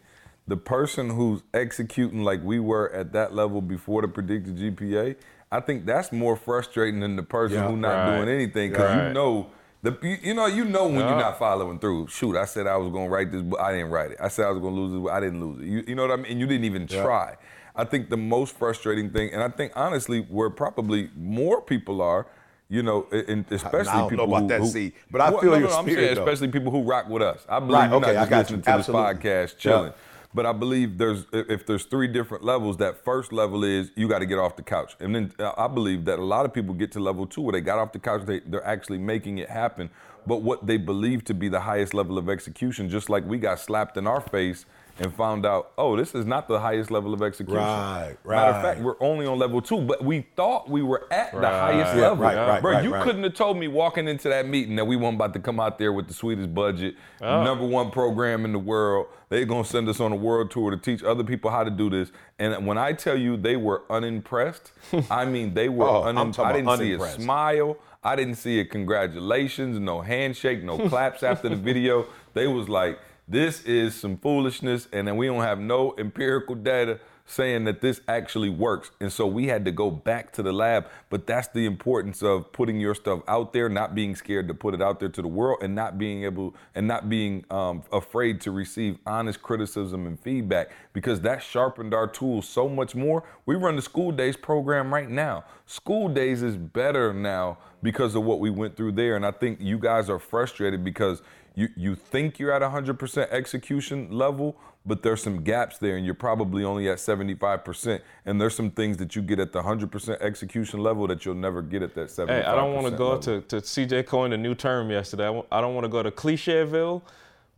the 0.50 0.56
person 0.56 1.10
who's 1.10 1.42
executing 1.54 2.24
like 2.24 2.42
we 2.42 2.58
were 2.58 2.92
at 2.92 3.12
that 3.12 3.32
level 3.32 3.62
before 3.62 4.02
the 4.02 4.08
predicted 4.08 4.56
GPA, 4.56 5.14
I 5.52 5.60
think 5.60 5.86
that's 5.86 6.10
more 6.10 6.34
frustrating 6.34 6.98
than 6.98 7.14
the 7.14 7.22
person 7.22 7.58
yeah, 7.58 7.68
who's 7.68 7.78
not 7.78 7.94
right. 7.94 8.16
doing 8.16 8.28
anything 8.28 8.70
because 8.72 8.96
right. 8.96 9.08
you 9.08 9.14
know 9.14 9.50
the, 9.82 9.96
you, 10.02 10.16
you, 10.22 10.34
know, 10.34 10.46
you 10.46 10.64
know 10.64 10.86
when 10.88 10.96
yeah. 10.96 11.10
you're 11.10 11.20
not 11.20 11.38
following 11.38 11.78
through. 11.78 12.08
Shoot, 12.08 12.36
I 12.36 12.46
said 12.46 12.66
I 12.66 12.76
was 12.76 12.92
gonna 12.92 13.08
write 13.08 13.30
this, 13.30 13.42
but 13.42 13.60
I 13.60 13.72
didn't 13.72 13.90
write 13.90 14.10
it. 14.10 14.18
I 14.20 14.26
said 14.26 14.46
I 14.46 14.50
was 14.50 14.60
gonna 14.60 14.74
lose 14.74 14.92
it, 14.92 15.02
but 15.02 15.12
I 15.12 15.20
didn't 15.20 15.40
lose 15.40 15.62
it. 15.62 15.66
You, 15.66 15.84
you 15.86 15.94
know 15.94 16.02
what 16.02 16.10
I 16.10 16.16
mean? 16.16 16.32
And 16.32 16.40
you 16.40 16.46
didn't 16.46 16.64
even 16.64 16.86
yeah. 16.90 17.02
try. 17.02 17.36
I 17.76 17.84
think 17.84 18.10
the 18.10 18.16
most 18.16 18.56
frustrating 18.58 19.10
thing, 19.10 19.32
and 19.32 19.40
I 19.40 19.48
think 19.48 19.72
honestly, 19.76 20.22
where 20.22 20.50
probably 20.50 21.10
more 21.16 21.62
people 21.62 22.02
are, 22.02 22.26
you 22.68 22.82
know, 22.82 23.06
and 23.12 23.44
especially 23.50 23.88
I 23.88 23.98
don't 24.00 24.10
people 24.10 24.26
know 24.26 24.32
about 24.32 24.42
who, 24.42 24.48
that, 24.48 24.60
who, 24.60 24.66
see, 24.66 24.92
but 25.12 25.20
I 25.20 25.30
feel 25.30 25.52
no, 25.52 25.58
your 25.58 25.68
no, 25.68 25.82
spirit. 25.82 25.88
I'm 25.88 25.94
saying, 25.94 26.18
especially 26.18 26.48
people 26.48 26.72
who 26.72 26.82
rock 26.82 27.08
with 27.08 27.22
us. 27.22 27.46
I 27.48 27.60
believe 27.60 27.74
right, 27.74 27.86
you're 27.86 27.96
okay, 27.96 28.12
not 28.14 28.28
just 28.28 28.32
listening 28.32 28.62
to 28.62 28.70
Absolutely. 28.70 29.14
this 29.14 29.22
podcast, 29.22 29.58
chilling. 29.58 29.86
Yeah. 29.86 30.09
But 30.32 30.46
I 30.46 30.52
believe 30.52 30.96
there's 30.98 31.26
if 31.32 31.66
there's 31.66 31.84
three 31.84 32.06
different 32.06 32.44
levels. 32.44 32.76
That 32.76 33.04
first 33.04 33.32
level 33.32 33.64
is 33.64 33.90
you 33.96 34.08
got 34.08 34.20
to 34.20 34.26
get 34.26 34.38
off 34.38 34.54
the 34.54 34.62
couch, 34.62 34.94
and 35.00 35.14
then 35.14 35.32
uh, 35.40 35.52
I 35.58 35.66
believe 35.66 36.04
that 36.04 36.20
a 36.20 36.24
lot 36.24 36.46
of 36.46 36.54
people 36.54 36.72
get 36.72 36.92
to 36.92 37.00
level 37.00 37.26
two 37.26 37.40
where 37.40 37.52
they 37.52 37.60
got 37.60 37.78
off 37.78 37.92
the 37.92 37.98
couch. 37.98 38.22
They 38.26 38.40
they're 38.40 38.64
actually 38.64 38.98
making 38.98 39.38
it 39.38 39.50
happen. 39.50 39.90
But 40.26 40.42
what 40.42 40.66
they 40.66 40.76
believe 40.76 41.24
to 41.24 41.34
be 41.34 41.48
the 41.48 41.60
highest 41.60 41.94
level 41.94 42.16
of 42.16 42.28
execution, 42.28 42.88
just 42.88 43.10
like 43.10 43.24
we 43.24 43.38
got 43.38 43.58
slapped 43.58 43.96
in 43.96 44.06
our 44.06 44.20
face 44.20 44.66
and 45.00 45.14
found 45.14 45.46
out, 45.46 45.72
oh, 45.78 45.96
this 45.96 46.14
is 46.14 46.26
not 46.26 46.46
the 46.46 46.60
highest 46.60 46.90
level 46.90 47.14
of 47.14 47.22
execution. 47.22 47.56
Right, 47.62 48.16
right. 48.22 48.36
Matter 48.36 48.52
of 48.52 48.62
fact, 48.62 48.80
we're 48.80 49.00
only 49.00 49.26
on 49.26 49.38
level 49.38 49.62
two, 49.62 49.80
but 49.80 50.04
we 50.04 50.26
thought 50.36 50.68
we 50.68 50.82
were 50.82 51.08
at 51.10 51.32
right. 51.32 51.40
the 51.40 51.48
highest 51.48 51.96
yeah, 51.96 52.02
level. 52.02 52.24
Right, 52.24 52.36
right, 52.36 52.60
Bro, 52.60 52.72
right, 52.72 52.84
you 52.84 52.92
right. 52.92 53.02
couldn't 53.02 53.22
have 53.22 53.34
told 53.34 53.56
me 53.56 53.66
walking 53.66 54.06
into 54.08 54.28
that 54.28 54.46
meeting 54.46 54.76
that 54.76 54.84
we 54.84 54.96
weren't 54.96 55.14
about 55.14 55.32
to 55.34 55.40
come 55.40 55.58
out 55.58 55.78
there 55.78 55.92
with 55.92 56.06
the 56.06 56.14
sweetest 56.14 56.54
budget, 56.54 56.96
oh. 57.22 57.42
number 57.42 57.64
one 57.66 57.90
program 57.90 58.44
in 58.44 58.52
the 58.52 58.58
world. 58.58 59.06
They're 59.30 59.46
gonna 59.46 59.64
send 59.64 59.88
us 59.88 60.00
on 60.00 60.12
a 60.12 60.16
world 60.16 60.50
tour 60.50 60.70
to 60.70 60.76
teach 60.76 61.02
other 61.02 61.24
people 61.24 61.50
how 61.50 61.64
to 61.64 61.70
do 61.70 61.88
this. 61.88 62.12
And 62.38 62.66
when 62.66 62.76
I 62.76 62.92
tell 62.92 63.16
you 63.16 63.36
they 63.36 63.56
were 63.56 63.84
unimpressed, 63.88 64.72
I 65.10 65.24
mean 65.24 65.54
they 65.54 65.68
were 65.68 65.88
oh, 65.88 66.02
unimpressed. 66.02 66.40
I 66.40 66.52
didn't 66.52 66.78
see 66.78 66.92
a 66.92 67.08
smile. 67.10 67.76
I 68.02 68.16
didn't 68.16 68.36
see 68.36 68.60
a 68.60 68.64
congratulations, 68.64 69.78
no 69.78 70.00
handshake, 70.00 70.62
no 70.62 70.78
claps 70.88 71.22
after 71.22 71.48
the 71.48 71.56
video. 71.56 72.06
They 72.32 72.46
was 72.46 72.68
like, 72.68 72.98
this 73.30 73.62
is 73.62 73.94
some 73.94 74.16
foolishness, 74.16 74.88
and 74.92 75.06
then 75.06 75.16
we 75.16 75.26
don't 75.26 75.42
have 75.42 75.60
no 75.60 75.94
empirical 75.98 76.56
data 76.56 76.98
saying 77.30 77.62
that 77.64 77.80
this 77.80 78.00
actually 78.08 78.48
works. 78.48 78.90
And 79.00 79.12
so 79.12 79.24
we 79.24 79.46
had 79.46 79.64
to 79.64 79.70
go 79.70 79.88
back 79.88 80.32
to 80.32 80.42
the 80.42 80.52
lab. 80.52 80.88
But 81.10 81.28
that's 81.28 81.46
the 81.48 81.64
importance 81.64 82.22
of 82.22 82.50
putting 82.52 82.80
your 82.80 82.94
stuff 82.94 83.20
out 83.28 83.52
there, 83.52 83.68
not 83.68 83.94
being 83.94 84.16
scared 84.16 84.48
to 84.48 84.54
put 84.54 84.74
it 84.74 84.82
out 84.82 84.98
there 84.98 85.08
to 85.08 85.22
the 85.22 85.28
world, 85.28 85.62
and 85.62 85.74
not 85.74 85.96
being 85.96 86.24
able 86.24 86.56
and 86.74 86.88
not 86.88 87.08
being 87.08 87.44
um, 87.50 87.84
afraid 87.92 88.40
to 88.42 88.50
receive 88.50 88.98
honest 89.06 89.40
criticism 89.42 90.06
and 90.06 90.18
feedback 90.18 90.70
because 90.92 91.20
that 91.20 91.40
sharpened 91.40 91.94
our 91.94 92.08
tools 92.08 92.48
so 92.48 92.68
much 92.68 92.96
more. 92.96 93.22
We 93.46 93.54
run 93.54 93.76
the 93.76 93.82
school 93.82 94.10
days 94.10 94.36
program 94.36 94.92
right 94.92 95.08
now. 95.08 95.44
School 95.66 96.08
days 96.08 96.42
is 96.42 96.56
better 96.56 97.14
now 97.14 97.58
because 97.82 98.16
of 98.16 98.24
what 98.24 98.40
we 98.40 98.50
went 98.50 98.76
through 98.76 98.92
there. 98.92 99.14
And 99.14 99.24
I 99.24 99.30
think 99.30 99.58
you 99.60 99.78
guys 99.78 100.10
are 100.10 100.18
frustrated 100.18 100.84
because 100.84 101.22
you, 101.54 101.68
you 101.76 101.94
think 101.94 102.38
you're 102.38 102.52
at 102.52 102.62
100% 102.62 103.30
execution 103.30 104.10
level, 104.10 104.56
but 104.86 105.02
there's 105.02 105.22
some 105.22 105.42
gaps 105.42 105.78
there 105.78 105.96
and 105.96 106.06
you're 106.06 106.14
probably 106.14 106.64
only 106.64 106.88
at 106.88 106.98
75%. 106.98 108.00
And 108.24 108.40
there's 108.40 108.54
some 108.54 108.70
things 108.70 108.96
that 108.98 109.16
you 109.16 109.22
get 109.22 109.38
at 109.38 109.52
the 109.52 109.62
100% 109.62 110.20
execution 110.20 110.80
level 110.80 111.06
that 111.08 111.24
you'll 111.24 111.34
never 111.34 111.62
get 111.62 111.82
at 111.82 111.94
that 111.94 112.08
75%. 112.08 112.28
Hey, 112.28 112.44
I 112.44 112.54
don't 112.54 112.74
want 112.74 112.86
to 112.86 112.96
go 112.96 113.18
to, 113.18 113.40
to 113.42 113.56
CJ 113.56 114.06
coined 114.06 114.32
a 114.32 114.38
new 114.38 114.54
term 114.54 114.90
yesterday. 114.90 115.26
I 115.50 115.60
don't 115.60 115.74
want 115.74 115.84
to 115.84 115.88
go 115.90 116.02
to 116.02 116.10
Clichéville. 116.10 117.02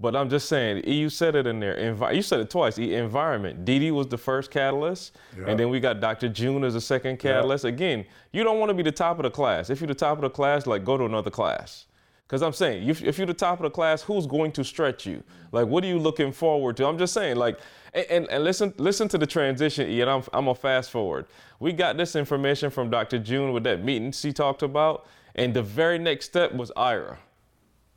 But 0.00 0.16
I'm 0.16 0.28
just 0.28 0.48
saying, 0.48 0.82
you 0.84 1.08
said 1.08 1.36
it 1.36 1.46
in 1.46 1.60
there. 1.60 1.76
Envi- 1.76 2.16
you 2.16 2.22
said 2.22 2.40
it 2.40 2.50
twice. 2.50 2.76
Environment. 2.76 3.64
Didi 3.64 3.92
was 3.92 4.08
the 4.08 4.18
first 4.18 4.50
catalyst, 4.50 5.16
yeah. 5.38 5.44
and 5.46 5.60
then 5.60 5.70
we 5.70 5.78
got 5.78 6.00
Dr. 6.00 6.28
June 6.28 6.64
as 6.64 6.74
the 6.74 6.80
second 6.80 7.20
catalyst. 7.20 7.62
Yeah. 7.62 7.68
Again, 7.68 8.04
you 8.32 8.42
don't 8.42 8.58
want 8.58 8.70
to 8.70 8.74
be 8.74 8.82
the 8.82 8.90
top 8.90 9.20
of 9.20 9.22
the 9.22 9.30
class. 9.30 9.70
If 9.70 9.80
you're 9.80 9.86
the 9.86 9.94
top 9.94 10.18
of 10.18 10.22
the 10.22 10.30
class, 10.30 10.66
like 10.66 10.84
go 10.84 10.96
to 10.96 11.04
another 11.04 11.30
class. 11.30 11.86
Because 12.32 12.40
I'm 12.40 12.54
saying, 12.54 12.88
if, 12.88 13.02
if, 13.02 13.18
you're 13.18 13.26
the 13.26 13.34
top 13.34 13.58
of 13.58 13.64
the 13.64 13.68
class, 13.68 14.00
who's 14.00 14.26
going 14.26 14.52
to 14.52 14.64
stretch 14.64 15.04
you? 15.04 15.22
Like, 15.52 15.66
what 15.66 15.84
are 15.84 15.86
you 15.86 15.98
looking 15.98 16.32
forward 16.32 16.78
to? 16.78 16.86
I'm 16.86 16.96
just 16.96 17.12
saying, 17.12 17.36
like, 17.36 17.60
and, 17.92 18.06
and, 18.08 18.30
and 18.30 18.42
listen, 18.42 18.72
listen 18.78 19.06
to 19.08 19.18
the 19.18 19.26
transition, 19.26 19.86
Ian. 19.86 20.08
I'm, 20.08 20.22
I'm 20.32 20.46
gonna 20.46 20.54
fast 20.54 20.90
forward. 20.90 21.26
We 21.60 21.74
got 21.74 21.98
this 21.98 22.16
information 22.16 22.70
from 22.70 22.88
Dr. 22.88 23.18
June 23.18 23.52
with 23.52 23.64
that 23.64 23.84
meeting 23.84 24.12
she 24.12 24.32
talked 24.32 24.62
about, 24.62 25.06
and 25.34 25.52
the 25.52 25.62
very 25.62 25.98
next 25.98 26.24
step 26.24 26.54
was 26.54 26.72
Ira. 26.74 27.18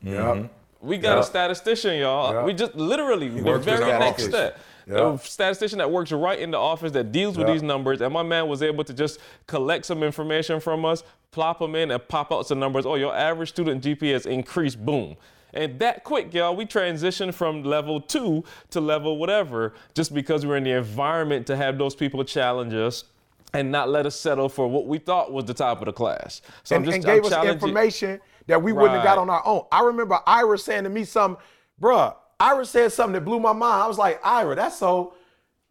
Yeah. 0.02 0.16
Mm-hmm. 0.16 0.48
We 0.86 0.98
got 0.98 1.16
yep. 1.16 1.24
a 1.24 1.28
statistician, 1.28 1.98
y'all. 1.98 2.34
Yep. 2.34 2.46
We 2.46 2.54
just 2.56 2.76
literally 2.76 3.30
the 3.30 3.58
very 3.58 3.86
next 3.86 4.26
step. 4.26 4.60
Yep. 4.88 5.00
A 5.00 5.18
statistician 5.20 5.80
that 5.80 5.90
works 5.90 6.12
right 6.12 6.40
in 6.40 6.52
the 6.52 6.58
office 6.58 6.92
that 6.92 7.12
deals 7.12 7.38
with 7.38 7.48
these 7.48 7.64
numbers, 7.64 8.02
and 8.02 8.14
my 8.14 8.24
man 8.24 8.48
was 8.48 8.62
able 8.62 8.84
to 8.84 8.94
just 8.94 9.20
collect 9.48 9.86
some 9.86 10.04
information 10.04 10.60
from 10.60 10.86
us, 10.86 11.04
plop 11.32 11.60
them 11.60 11.76
in, 11.76 11.92
and 11.92 12.08
pop 12.08 12.32
out 12.32 12.48
some 12.48 12.60
numbers. 12.60 12.86
Oh, 12.86 12.96
your 12.96 13.16
average 13.16 13.50
student 13.50 13.84
GPA 13.84 14.14
has 14.14 14.26
increased. 14.26 14.84
Boom. 14.86 15.16
And 15.54 15.80
that 15.80 16.04
quick, 16.04 16.34
y'all, 16.34 16.56
we 16.56 16.66
transitioned 16.66 17.34
from 17.34 17.64
level 17.64 18.02
two 18.02 18.44
to 18.72 18.82
level 18.82 19.18
whatever, 19.18 19.74
just 19.94 20.14
because 20.14 20.46
we're 20.46 20.58
in 20.58 20.66
the 20.66 20.72
environment 20.72 21.48
to 21.48 21.56
have 21.56 21.78
those 21.78 21.96
people 21.96 22.24
challenge 22.24 22.74
us 22.74 23.06
and 23.54 23.72
not 23.72 23.90
let 23.90 24.06
us 24.06 24.20
settle 24.20 24.50
for 24.50 24.68
what 24.68 24.86
we 24.86 24.98
thought 24.98 25.32
was 25.32 25.46
the 25.46 25.54
top 25.54 25.80
of 25.80 25.86
the 25.86 25.94
class. 25.94 26.42
So 26.64 26.76
and, 26.76 26.84
I'm 26.84 26.86
just 26.86 26.96
and 26.96 27.06
gave 27.06 27.34
I'm 27.34 27.48
us 27.48 27.54
information 27.54 28.20
that 28.48 28.62
we 28.62 28.74
wouldn't 28.74 28.96
have 28.96 29.04
got 29.04 29.18
on 29.18 29.30
our 29.30 29.46
own. 29.46 29.66
I 29.72 29.82
remember 29.82 30.20
Ira 30.28 30.58
saying 30.58 30.84
to 30.84 30.90
me 30.90 31.06
something, 31.06 31.42
bruh, 31.82 32.14
Ira 32.40 32.66
said 32.66 32.92
something 32.92 33.14
that 33.14 33.22
blew 33.22 33.40
my 33.40 33.54
mind. 33.54 33.84
I 33.84 33.88
was 33.88 33.98
like, 33.98 34.20
Ira, 34.26 34.56
that's 34.56 34.78
so, 34.78 35.14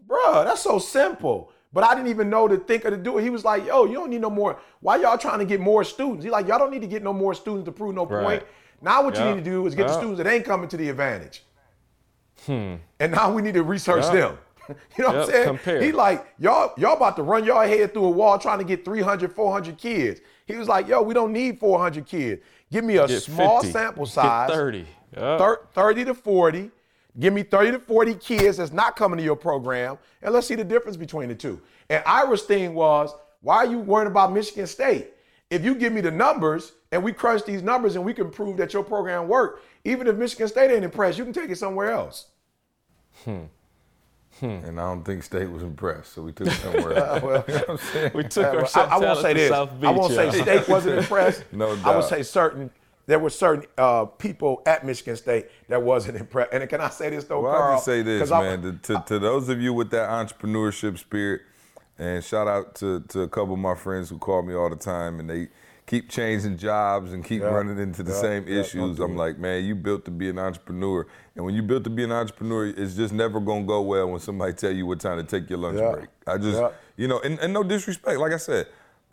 bruh, 0.07 0.45
that's 0.45 0.63
so 0.63 0.79
simple. 0.79 1.51
But 1.73 1.85
I 1.85 1.95
didn't 1.95 2.09
even 2.09 2.31
know 2.31 2.47
to 2.47 2.57
think 2.57 2.85
or 2.85 2.91
to 2.91 2.97
do 2.97 3.19
it. 3.19 3.23
He 3.23 3.31
was 3.31 3.45
like, 3.45 3.67
yo, 3.67 3.85
you 3.85 3.95
don't 3.95 4.11
need 4.11 4.21
no 4.21 4.31
more. 4.31 4.61
Why 4.81 4.97
y'all 4.97 5.19
trying 5.19 5.41
to 5.41 5.45
get 5.45 5.61
more 5.61 5.83
students? 5.83 6.25
He 6.25 6.31
like, 6.31 6.47
y'all 6.47 6.59
don't 6.59 6.71
need 6.71 6.83
to 6.83 6.87
get 6.87 7.03
no 7.03 7.13
more 7.13 7.35
students 7.35 7.65
to 7.67 7.73
prove 7.73 7.95
no 7.95 8.07
right. 8.07 8.25
point. 8.25 8.43
Now 8.81 9.03
what 9.03 9.17
you 9.17 9.25
need 9.25 9.37
to 9.37 9.43
do 9.43 9.67
is 9.67 9.75
get 9.75 9.89
the 9.89 9.95
students 9.95 10.19
that 10.19 10.27
ain't 10.27 10.45
coming 10.45 10.69
to 10.69 10.77
the 10.77 10.89
advantage. 10.89 11.43
Hmm. 12.47 12.75
And 13.01 13.13
now 13.13 13.33
we 13.33 13.43
need 13.43 13.55
to 13.55 13.63
research 13.63 14.05
them. 14.13 14.39
you 14.69 15.05
know 15.05 15.09
what 15.09 15.17
I'm 15.17 15.27
saying? 15.27 15.47
Compare. 15.47 15.83
He 15.83 15.93
like, 15.93 16.27
y'all, 16.39 16.75
y'all 16.77 16.97
about 16.97 17.17
to 17.17 17.23
run 17.23 17.45
y'all 17.45 17.67
head 17.67 17.93
through 17.93 18.05
a 18.05 18.11
wall 18.11 18.39
trying 18.39 18.59
to 18.59 18.65
get 18.65 18.85
300, 18.85 19.33
400 19.33 19.79
kids. 19.79 20.21
He 20.47 20.57
was 20.57 20.69
like, 20.69 20.87
yo, 20.87 21.03
we 21.03 21.15
don't 21.15 21.33
need 21.33 21.59
400 21.59 22.07
kids. 22.07 22.43
Give 22.71 22.85
me 22.85 22.97
a 22.97 23.07
Get 23.07 23.23
small 23.23 23.61
50. 23.61 23.73
sample 23.73 24.07
size. 24.07 24.51
Get 24.51 24.57
30. 24.57 24.87
Yep. 25.17 25.75
30 25.75 26.05
to 26.07 26.15
40. 26.15 26.71
Give 27.19 27.33
me 27.33 27.45
30 27.45 27.73
to 27.73 27.79
40 27.79 28.15
kids 28.15 28.57
that's 28.57 28.73
not 28.73 28.97
coming 28.97 29.19
to 29.19 29.23
your 29.23 29.37
program, 29.37 29.99
and 30.21 30.35
let's 30.35 30.49
see 30.49 30.57
the 30.57 30.65
difference 30.65 30.97
between 30.97 31.29
the 31.29 31.35
two. 31.35 31.61
And 31.89 32.03
Ira's 32.07 32.43
thing 32.43 32.75
was, 32.75 33.15
why 33.41 33.59
are 33.59 33.67
you 33.67 33.79
worrying 33.79 34.11
about 34.11 34.33
Michigan 34.33 34.67
State? 34.67 35.11
If 35.51 35.65
you 35.65 35.77
give 35.77 35.93
me 35.93 36.01
the 36.01 36.11
numbers 36.11 36.73
and 36.91 37.05
we 37.05 37.13
crunch 37.13 37.45
these 37.45 37.63
numbers 37.63 37.95
and 37.95 38.05
we 38.05 38.15
can 38.15 38.31
prove 38.31 38.57
that 38.57 38.73
your 38.73 38.83
program 38.83 39.29
worked, 39.29 39.65
even 39.85 40.09
if 40.09 40.17
Michigan 40.17 40.49
State 40.49 40.73
ain't 40.73 40.85
impressed, 40.85 41.19
you 41.19 41.25
can 41.25 41.33
take 41.33 41.51
it 41.51 41.59
somewhere 41.59 41.93
else. 41.93 42.27
Hmm. 43.25 43.43
Hmm. 44.41 44.47
And 44.47 44.81
I 44.81 44.89
don't 44.89 45.05
think 45.05 45.23
State 45.23 45.49
was 45.49 45.63
impressed, 45.63 46.15
so 46.15 46.23
we 46.23 46.33
took 46.33 46.49
it 46.49 46.55
somewhere 46.55 46.95
else. 46.97 47.23
well, 47.23 47.45
you 47.49 47.55
know 47.55 48.11
we 48.15 48.25
took 48.25 48.77
uh, 48.77 48.81
I, 48.81 48.97
I 48.97 48.99
won't 48.99 49.21
say 49.21 49.35
this. 49.35 49.51
Beach, 49.51 49.85
I 49.85 49.91
won't 49.93 50.13
say 50.13 50.31
State 50.43 50.69
wasn't 50.69 50.99
impressed. 50.99 51.45
no 51.53 51.77
doubt. 51.77 51.87
I 51.87 51.97
would 51.97 52.07
say 52.07 52.23
certain 52.25 52.71
there 53.07 53.19
were 53.19 53.31
certain 53.31 53.67
uh, 53.77 54.05
people 54.07 54.63
at 54.67 54.85
Michigan 54.85 55.17
State 55.17 55.47
that 55.69 55.83
wasn't 55.83 56.17
impressed. 56.21 56.53
And 56.53 56.69
can 56.69 56.81
I 56.81 56.89
say 56.91 57.11
this 57.11 57.25
though, 57.25 57.41
well, 57.41 57.53
Carl? 57.53 57.71
I'll 57.73 57.75
just 57.77 57.85
say 57.85 58.03
this, 58.03 58.31
man. 58.31 58.81
to, 58.85 59.03
to 59.07 59.19
those 59.19 59.49
of 59.49 59.61
you 59.61 59.73
with 59.73 59.91
that 59.91 60.09
entrepreneurship 60.09 60.99
spirit, 60.99 61.43
and 61.99 62.25
shout 62.25 62.49
out 62.49 62.75
to, 62.77 63.01
to 63.09 63.21
a 63.23 63.29
couple 63.29 63.55
of 63.55 63.61
my 63.61 63.75
friends 63.75 64.11
who 64.11 64.19
call 64.19 64.43
me 64.43 64.55
all 64.55 64.69
the 64.71 64.77
time, 64.77 65.21
and 65.21 65.29
they 65.31 65.49
keep 65.87 66.09
changing 66.09 66.57
jobs 66.57 67.13
and 67.13 67.23
keep 67.25 67.43
Yeah. 67.43 67.49
running 67.49 67.79
into 67.79 68.03
the 68.03 68.13
Yeah. 68.13 68.21
same 68.21 68.49
Yeah. 68.49 68.61
issues. 68.61 68.99
I'm 68.99 69.17
like, 69.17 69.39
man, 69.39 69.65
you 69.65 69.75
built 69.75 70.05
to 70.07 70.11
be 70.11 70.31
an 70.31 70.39
entrepreneur, 70.39 71.07
and 71.37 71.45
when 71.45 71.55
you 71.55 71.63
built 71.63 71.85
to 71.85 71.91
be 71.91 72.03
an 72.05 72.11
entrepreneur, 72.11 72.67
it's 72.67 72.95
just 72.95 73.13
never 73.13 73.39
gonna 73.39 73.65
go 73.65 73.83
well 73.83 74.09
when 74.11 74.19
somebody 74.21 74.55
tell 74.55 74.73
you 74.73 74.87
what 74.87 74.99
time 75.01 75.19
to 75.19 75.25
take 75.25 75.49
your 75.51 75.59
lunch 75.59 75.79
break. 75.79 76.09
I 76.27 76.39
just, 76.39 76.61
you 76.97 77.07
know, 77.07 77.21
and, 77.21 77.39
and 77.39 77.53
no 77.53 77.63
disrespect, 77.63 78.19
like 78.19 78.33
I 78.33 78.39
said. 78.39 78.67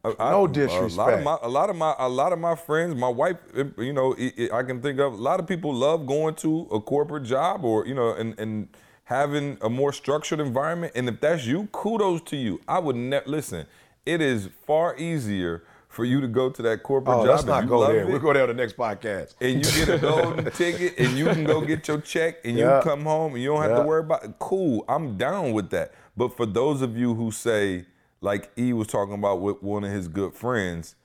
I- 0.04 0.32
No 0.32 0.46
A 0.46 0.88
lot 0.88 1.14
of 1.14 1.24
my, 1.24 1.38
a 1.44 1.48
lot 1.50 1.70
of 1.70 1.76
my, 1.76 1.96
a 2.00 2.10
lot 2.10 2.34
of 2.34 2.40
my 2.40 2.56
friends, 2.56 2.96
my 2.96 3.08
wife, 3.10 3.38
you 3.78 3.94
know, 3.94 4.16
i- 4.20 4.64
can 4.64 4.82
think 4.82 5.00
of 5.00 5.14
a 5.14 5.18
lot 5.18 5.40
of 5.40 5.48
people 5.48 5.74
love 5.74 6.06
going 6.08 6.36
to 6.36 6.68
a 6.72 6.80
corporate 6.80 7.24
job 7.24 7.64
or 7.64 7.86
you 7.86 7.94
know, 7.94 8.10
and 8.14 8.38
and 8.40 8.68
having 9.06 9.58
a 9.62 9.70
more 9.70 9.92
structured 9.94 10.40
environment. 10.40 10.94
And 10.96 11.10
if 11.10 11.20
that's 11.20 11.46
you, 11.46 11.68
kudos 11.72 12.22
to 12.24 12.38
you. 12.38 12.62
I 12.68 12.80
would 12.80 12.96
never 12.96 13.30
listen. 13.30 13.66
It 14.06 14.22
is 14.22 14.50
far 14.66 14.96
easier 14.98 15.64
for 15.90 16.06
you 16.06 16.22
to 16.22 16.28
go 16.28 16.50
to 16.50 16.62
that 16.62 16.82
corporate 16.84 17.18
Oh, 17.18 17.26
job. 17.26 17.30
let's 17.36 17.44
not 17.44 17.68
go 17.68 17.86
there. 17.86 18.02
it, 18.04 18.08
We'll 18.08 18.20
go 18.20 18.32
there 18.32 18.44
on 18.44 18.48
the 18.48 18.54
next 18.56 18.78
podcast. 18.78 19.36
and 19.42 19.66
you 19.66 19.86
get 19.86 19.90
a 19.90 19.98
golden 20.08 20.50
ticket 20.52 20.94
and 20.98 21.18
you 21.18 21.26
can 21.26 21.44
go 21.44 21.60
get 21.60 21.86
your 21.90 22.00
check 22.00 22.38
and 22.46 22.58
Yeah. 22.58 22.78
you 22.78 22.84
come 22.84 23.04
home 23.04 23.34
and 23.34 23.44
you 23.44 23.50
don't 23.50 23.62
have 23.62 23.72
Yeah. 23.72 23.82
to 23.82 23.84
worry 23.84 24.00
about 24.00 24.24
it. 24.24 24.32
Cool, 24.40 24.86
I'm 24.88 25.18
down 25.18 25.52
with 25.52 25.70
that. 25.72 25.92
But 26.16 26.38
for 26.38 26.46
those 26.46 26.82
of 26.82 26.98
you 26.98 27.14
who 27.14 27.32
say, 27.32 27.86
like 28.22 28.52
E 28.58 28.72
was 28.72 28.88
talking 28.88 29.16
about 29.16 29.42
with 29.42 29.62
one 29.62 29.84
of 29.84 29.92
his 29.92 30.08
good 30.08 30.34
friends, 30.34 30.96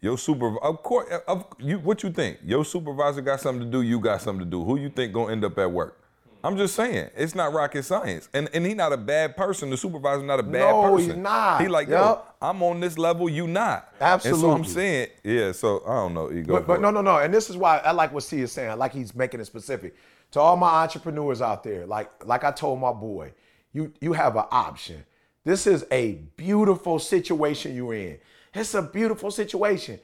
your 0.00 0.16
super 0.16 0.58
of 0.62 0.82
course 0.82 1.08
of 1.26 1.46
you 1.58 1.78
what 1.78 2.02
you 2.02 2.10
think? 2.10 2.38
Your 2.44 2.64
supervisor 2.64 3.22
got 3.22 3.40
something 3.40 3.64
to 3.64 3.70
do, 3.70 3.82
you 3.82 3.98
got 3.98 4.20
something 4.20 4.44
to 4.44 4.50
do. 4.50 4.62
Who 4.64 4.78
you 4.78 4.90
think 4.90 5.12
gonna 5.12 5.32
end 5.32 5.44
up 5.44 5.58
at 5.58 5.70
work? 5.72 5.96
I'm 6.42 6.56
just 6.56 6.74
saying, 6.74 7.10
it's 7.16 7.34
not 7.34 7.52
rocket 7.52 7.82
science. 7.82 8.28
And 8.32 8.48
and 8.54 8.64
he 8.64 8.72
not 8.74 8.92
a 8.92 8.96
bad 8.96 9.36
person. 9.36 9.68
The 9.70 9.76
supervisor 9.76 10.22
not 10.22 10.40
a 10.40 10.42
bad 10.42 10.70
No, 10.70 10.82
person. 10.82 11.10
he's 11.10 11.16
not. 11.16 11.60
He 11.60 11.68
like, 11.68 11.88
yo, 11.88 12.22
I'm 12.40 12.62
on 12.62 12.80
this 12.80 12.96
level, 12.96 13.28
you 13.28 13.46
not. 13.46 13.92
And 14.00 14.22
so 14.22 14.50
I'm 14.50 14.64
saying, 14.64 15.08
yeah, 15.22 15.52
so 15.52 15.82
I 15.86 15.94
don't 15.96 16.14
know, 16.14 16.30
ego. 16.30 16.54
But, 16.54 16.66
but 16.66 16.80
no, 16.80 16.90
no, 16.90 17.02
no. 17.02 17.18
And 17.18 17.32
this 17.32 17.50
is 17.50 17.56
why 17.58 17.78
I 17.78 17.90
like 17.92 18.12
what 18.12 18.22
C 18.22 18.40
is 18.40 18.52
saying. 18.52 18.70
I 18.70 18.74
like 18.74 18.92
he's 18.92 19.14
making 19.14 19.40
it 19.40 19.46
specific. 19.46 19.94
To 20.32 20.40
all 20.40 20.56
my 20.56 20.82
entrepreneurs 20.82 21.42
out 21.42 21.62
there, 21.64 21.86
like 21.86 22.24
like 22.24 22.44
I 22.44 22.52
told 22.52 22.80
my 22.80 22.92
boy, 22.92 23.32
you 23.72 23.92
you 24.00 24.12
have 24.12 24.36
an 24.36 24.44
option. 24.50 25.04
This 25.44 25.66
is 25.66 25.86
a 25.90 26.12
beautiful 26.36 26.98
situation 26.98 27.74
you're 27.74 27.94
in. 27.94 28.18
It's 28.54 28.74
a 28.74 28.82
beautiful 28.82 29.30
situation. 29.30 29.98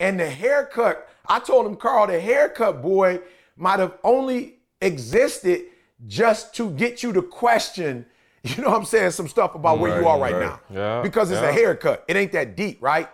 And 0.00 0.18
the 0.18 0.28
haircut, 0.28 1.08
I 1.26 1.40
told 1.40 1.66
him, 1.66 1.76
Carl, 1.76 2.06
the 2.06 2.18
haircut 2.20 2.80
boy 2.82 3.20
might 3.56 3.80
have 3.80 3.94
only 4.04 4.56
existed 4.80 5.64
just 6.06 6.54
to 6.54 6.70
get 6.70 7.02
you 7.02 7.12
to 7.12 7.22
question, 7.22 8.06
you 8.44 8.62
know 8.62 8.70
what 8.70 8.78
I'm 8.78 8.84
saying, 8.84 9.10
some 9.10 9.28
stuff 9.28 9.54
about 9.54 9.78
where 9.80 10.00
you 10.00 10.06
are 10.06 10.18
right, 10.18 10.32
right. 10.32 10.40
now. 10.42 10.60
Yeah, 10.70 11.02
Because 11.02 11.30
it's 11.30 11.40
yeah. 11.40 11.48
a 11.48 11.52
haircut. 11.52 12.04
It 12.08 12.16
ain't 12.16 12.32
that 12.32 12.56
deep, 12.56 12.80
right? 12.80 13.08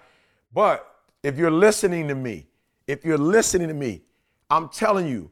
But 0.53 0.87
if 1.23 1.39
you're 1.39 1.51
listening 1.51 2.07
to 2.09 2.15
me, 2.15 2.47
if 2.87 3.05
you're 3.05 3.19
listening 3.19 3.69
to 3.69 3.75
me, 3.75 4.03
I'm 4.51 4.69
telling 4.69 5.09
you, 5.09 5.31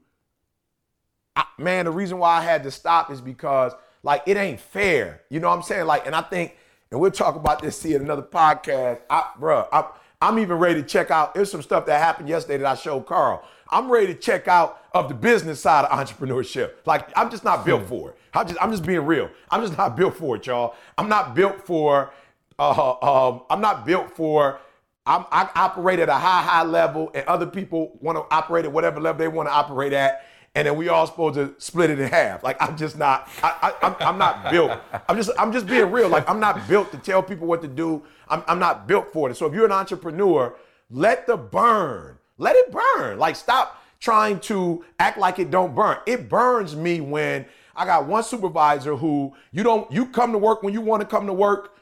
I- 1.36 1.44
man, 1.58 1.84
the 1.84 1.90
reason 1.90 2.18
why 2.18 2.38
I 2.38 2.40
had 2.42 2.62
to 2.64 2.70
stop 2.70 3.10
is 3.12 3.20
because 3.20 3.72
like 4.02 4.22
it 4.26 4.36
ain't 4.36 4.60
fair. 4.60 5.22
You 5.28 5.40
know 5.40 5.48
what 5.48 5.56
I'm 5.56 5.62
saying? 5.62 5.86
Like, 5.86 6.06
and 6.06 6.14
I 6.14 6.22
think, 6.22 6.56
and 6.90 7.00
we'll 7.00 7.10
talk 7.10 7.36
about 7.36 7.62
this 7.62 7.78
see 7.78 7.94
in 7.94 8.02
another 8.02 8.22
podcast. 8.22 9.00
I, 9.08 9.30
bruh, 9.40 9.66
I, 9.72 9.86
I'm 10.20 10.38
even 10.38 10.58
ready 10.58 10.82
to 10.82 10.86
check 10.86 11.10
out. 11.10 11.34
There's 11.34 11.50
some 11.50 11.62
stuff 11.62 11.86
that 11.86 12.00
happened 12.00 12.28
yesterday 12.28 12.58
that 12.58 12.66
I 12.66 12.74
showed 12.74 13.06
Carl. 13.06 13.42
I'm 13.70 13.90
ready 13.90 14.08
to 14.08 14.14
check 14.14 14.48
out 14.48 14.84
of 14.92 15.08
the 15.08 15.14
business 15.14 15.60
side 15.60 15.86
of 15.86 15.98
entrepreneurship. 15.98 16.72
Like, 16.84 17.08
I'm 17.16 17.30
just 17.30 17.44
not 17.44 17.64
built 17.64 17.86
for 17.86 18.10
it. 18.10 18.18
I'm 18.34 18.46
just, 18.46 18.62
I'm 18.62 18.70
just 18.70 18.84
being 18.84 19.04
real. 19.06 19.30
I'm 19.50 19.62
just 19.62 19.76
not 19.76 19.96
built 19.96 20.16
for 20.16 20.36
it, 20.36 20.46
y'all. 20.46 20.74
I'm 20.98 21.08
not 21.08 21.34
built 21.34 21.66
for. 21.66 22.12
Uh, 22.58 22.94
um, 23.02 23.42
I'm 23.50 23.60
not 23.60 23.86
built 23.86 24.14
for. 24.14 24.60
I'm, 25.06 25.24
I 25.32 25.50
operate 25.56 25.98
at 25.98 26.08
a 26.08 26.14
high, 26.14 26.42
high 26.42 26.62
level, 26.62 27.10
and 27.14 27.26
other 27.26 27.46
people 27.46 27.98
want 28.00 28.16
to 28.18 28.34
operate 28.34 28.64
at 28.64 28.72
whatever 28.72 29.00
level 29.00 29.18
they 29.18 29.28
want 29.28 29.48
to 29.48 29.52
operate 29.52 29.92
at, 29.92 30.24
and 30.54 30.66
then 30.66 30.76
we 30.76 30.88
all 30.88 31.06
supposed 31.06 31.36
to 31.36 31.54
split 31.58 31.90
it 31.90 31.98
in 31.98 32.08
half. 32.08 32.42
Like 32.42 32.60
I'm 32.60 32.76
just 32.76 32.98
not. 32.98 33.28
I, 33.42 33.74
I, 33.82 33.86
I'm, 33.86 33.96
I'm 34.00 34.18
not 34.18 34.50
built. 34.50 34.78
I'm 35.08 35.16
just. 35.16 35.30
I'm 35.38 35.52
just 35.52 35.66
being 35.66 35.90
real. 35.90 36.08
Like 36.08 36.28
I'm 36.28 36.40
not 36.40 36.68
built 36.68 36.90
to 36.92 36.98
tell 36.98 37.22
people 37.22 37.46
what 37.46 37.62
to 37.62 37.68
do. 37.68 38.02
I'm, 38.28 38.42
I'm 38.46 38.58
not 38.58 38.86
built 38.86 39.12
for 39.12 39.30
it. 39.30 39.36
So 39.36 39.46
if 39.46 39.54
you're 39.54 39.64
an 39.64 39.72
entrepreneur, 39.72 40.54
let 40.90 41.26
the 41.26 41.36
burn. 41.36 42.18
Let 42.36 42.56
it 42.56 42.70
burn. 42.70 43.18
Like 43.18 43.36
stop 43.36 43.82
trying 43.98 44.40
to 44.40 44.84
act 44.98 45.16
like 45.16 45.38
it 45.38 45.50
don't 45.50 45.74
burn. 45.74 45.98
It 46.06 46.28
burns 46.28 46.76
me 46.76 47.00
when 47.00 47.46
I 47.74 47.86
got 47.86 48.06
one 48.06 48.22
supervisor 48.22 48.96
who 48.96 49.32
you 49.52 49.62
don't. 49.62 49.90
You 49.90 50.06
come 50.06 50.32
to 50.32 50.38
work 50.38 50.62
when 50.62 50.74
you 50.74 50.82
want 50.82 51.00
to 51.00 51.06
come 51.06 51.26
to 51.26 51.32
work. 51.32 51.76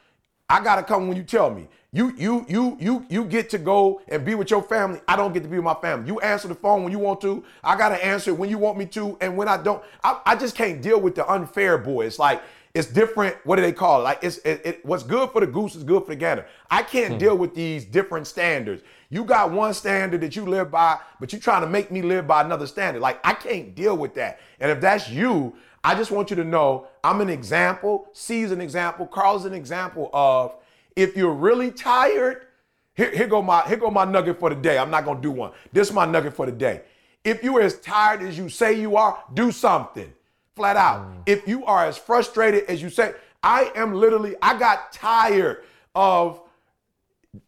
I 0.49 0.63
gotta 0.63 0.83
come 0.83 1.09
when 1.09 1.17
you 1.17 1.23
tell 1.25 1.51
me. 1.51 1.69
You 1.93 2.15
you 2.17 2.47
you 2.49 2.77
you 2.79 3.07
you 3.09 3.25
get 3.25 3.51
to 3.51 3.59
go 3.59 4.01
and 4.07 4.25
be 4.25 4.37
with 4.37 4.51
your 4.51 4.63
family. 4.63 5.01
I 5.09 5.17
don't 5.17 5.33
get 5.33 5.43
to 5.43 5.49
be 5.49 5.57
with 5.57 5.65
my 5.65 5.75
family. 5.75 6.07
You 6.07 6.21
answer 6.21 6.47
the 6.47 6.55
phone 6.55 6.85
when 6.85 6.93
you 6.93 7.01
want 7.01 7.21
to. 7.23 7.43
I 7.65 7.77
gotta 7.77 8.05
answer 8.05 8.31
it 8.31 8.35
when 8.35 8.49
you 8.49 8.59
want 8.59 8.79
me 8.79 8.87
to, 8.87 9.19
and 9.21 9.37
when 9.37 9.49
I 9.49 9.57
don't, 9.61 9.83
I, 10.05 10.21
I 10.25 10.37
just 10.37 10.55
can't 10.55 10.81
deal 10.81 11.01
with 11.01 11.17
the 11.17 11.29
unfair 11.29 11.79
boy. 11.79 12.07
It's 12.07 12.21
like 12.21 12.43
it's 12.75 12.87
different. 12.87 13.37
What 13.43 13.57
do 13.57 13.63
they 13.63 13.73
call 13.73 14.01
it? 14.01 14.05
Like 14.05 14.23
it's 14.23 14.39
it, 14.39 14.61
it, 14.65 14.87
what's 14.87 15.03
good 15.03 15.31
for 15.31 15.41
the 15.41 15.49
goose 15.49 15.75
is 15.75 15.83
good 15.83 16.05
for 16.05 16.11
the 16.11 16.17
gander. 16.17 16.47
I 16.71 16.85
can't 16.85 17.15
hmm. 17.15 17.19
deal 17.19 17.37
with 17.37 17.57
these 17.57 17.85
different 17.85 18.29
standards. 18.29 18.85
You 19.09 19.25
got 19.25 19.51
one 19.51 19.75
standard 19.75 20.21
that 20.21 20.37
you 20.37 20.45
live 20.45 20.71
by, 20.71 21.01
but 21.19 21.33
you're 21.33 21.41
trying 21.41 21.63
to 21.63 21.69
make 21.69 21.91
me 21.91 22.03
live 22.03 22.29
by 22.29 22.43
another 22.43 22.69
standard. 22.69 23.01
Like 23.01 23.19
I 23.25 23.35
can't 23.35 23.75
deal 23.75 23.97
with 23.97 24.15
that. 24.15 24.39
And 24.61 24.71
if 24.71 24.81
that's 24.81 25.11
you, 25.11 25.57
I 25.83 25.97
just 25.97 26.13
want 26.13 26.31
you 26.31 26.37
to 26.37 26.45
know 26.45 26.87
I'm 27.03 27.21
an 27.21 27.31
example. 27.31 28.07
C's 28.13 28.53
an 28.53 28.61
example. 28.61 29.09
Carl's 29.09 29.45
an 29.45 29.55
example 29.55 30.09
of 30.13 30.55
if 31.01 31.17
you're 31.17 31.33
really 31.33 31.71
tired, 31.71 32.47
here, 32.95 33.11
here 33.11 33.27
go 33.27 33.41
my 33.43 33.67
here 33.67 33.77
go 33.77 33.91
my 33.91 34.05
nugget 34.05 34.39
for 34.39 34.51
the 34.51 34.57
day. 34.57 34.79
I'm 34.79 34.91
not 34.91 35.05
gonna 35.05 35.21
do 35.21 35.31
one. 35.31 35.53
This 35.73 35.89
is 35.89 35.95
my 35.95 36.07
nugget 36.07 36.35
for 36.35 36.47
the 36.47 36.53
day. 36.53 36.83
If 37.25 37.43
you 37.43 37.57
are 37.59 37.63
as 37.63 37.79
tired 37.81 38.23
as 38.23 38.37
you 38.39 38.49
say 38.49 38.81
you 38.81 38.97
are, 38.97 39.23
do 39.35 39.53
something. 39.53 40.13
Flat 40.57 40.77
out. 40.77 41.03
Mm. 41.03 41.23
If 41.27 41.47
you 41.47 41.65
are 41.65 41.87
as 41.87 41.97
frustrated 41.97 42.65
as 42.65 42.83
you 42.83 42.91
say, 42.91 43.15
I 43.43 43.73
am 43.75 43.95
literally, 43.95 44.37
I 44.43 44.59
got 44.59 44.93
tired 44.93 45.65
of 45.95 46.41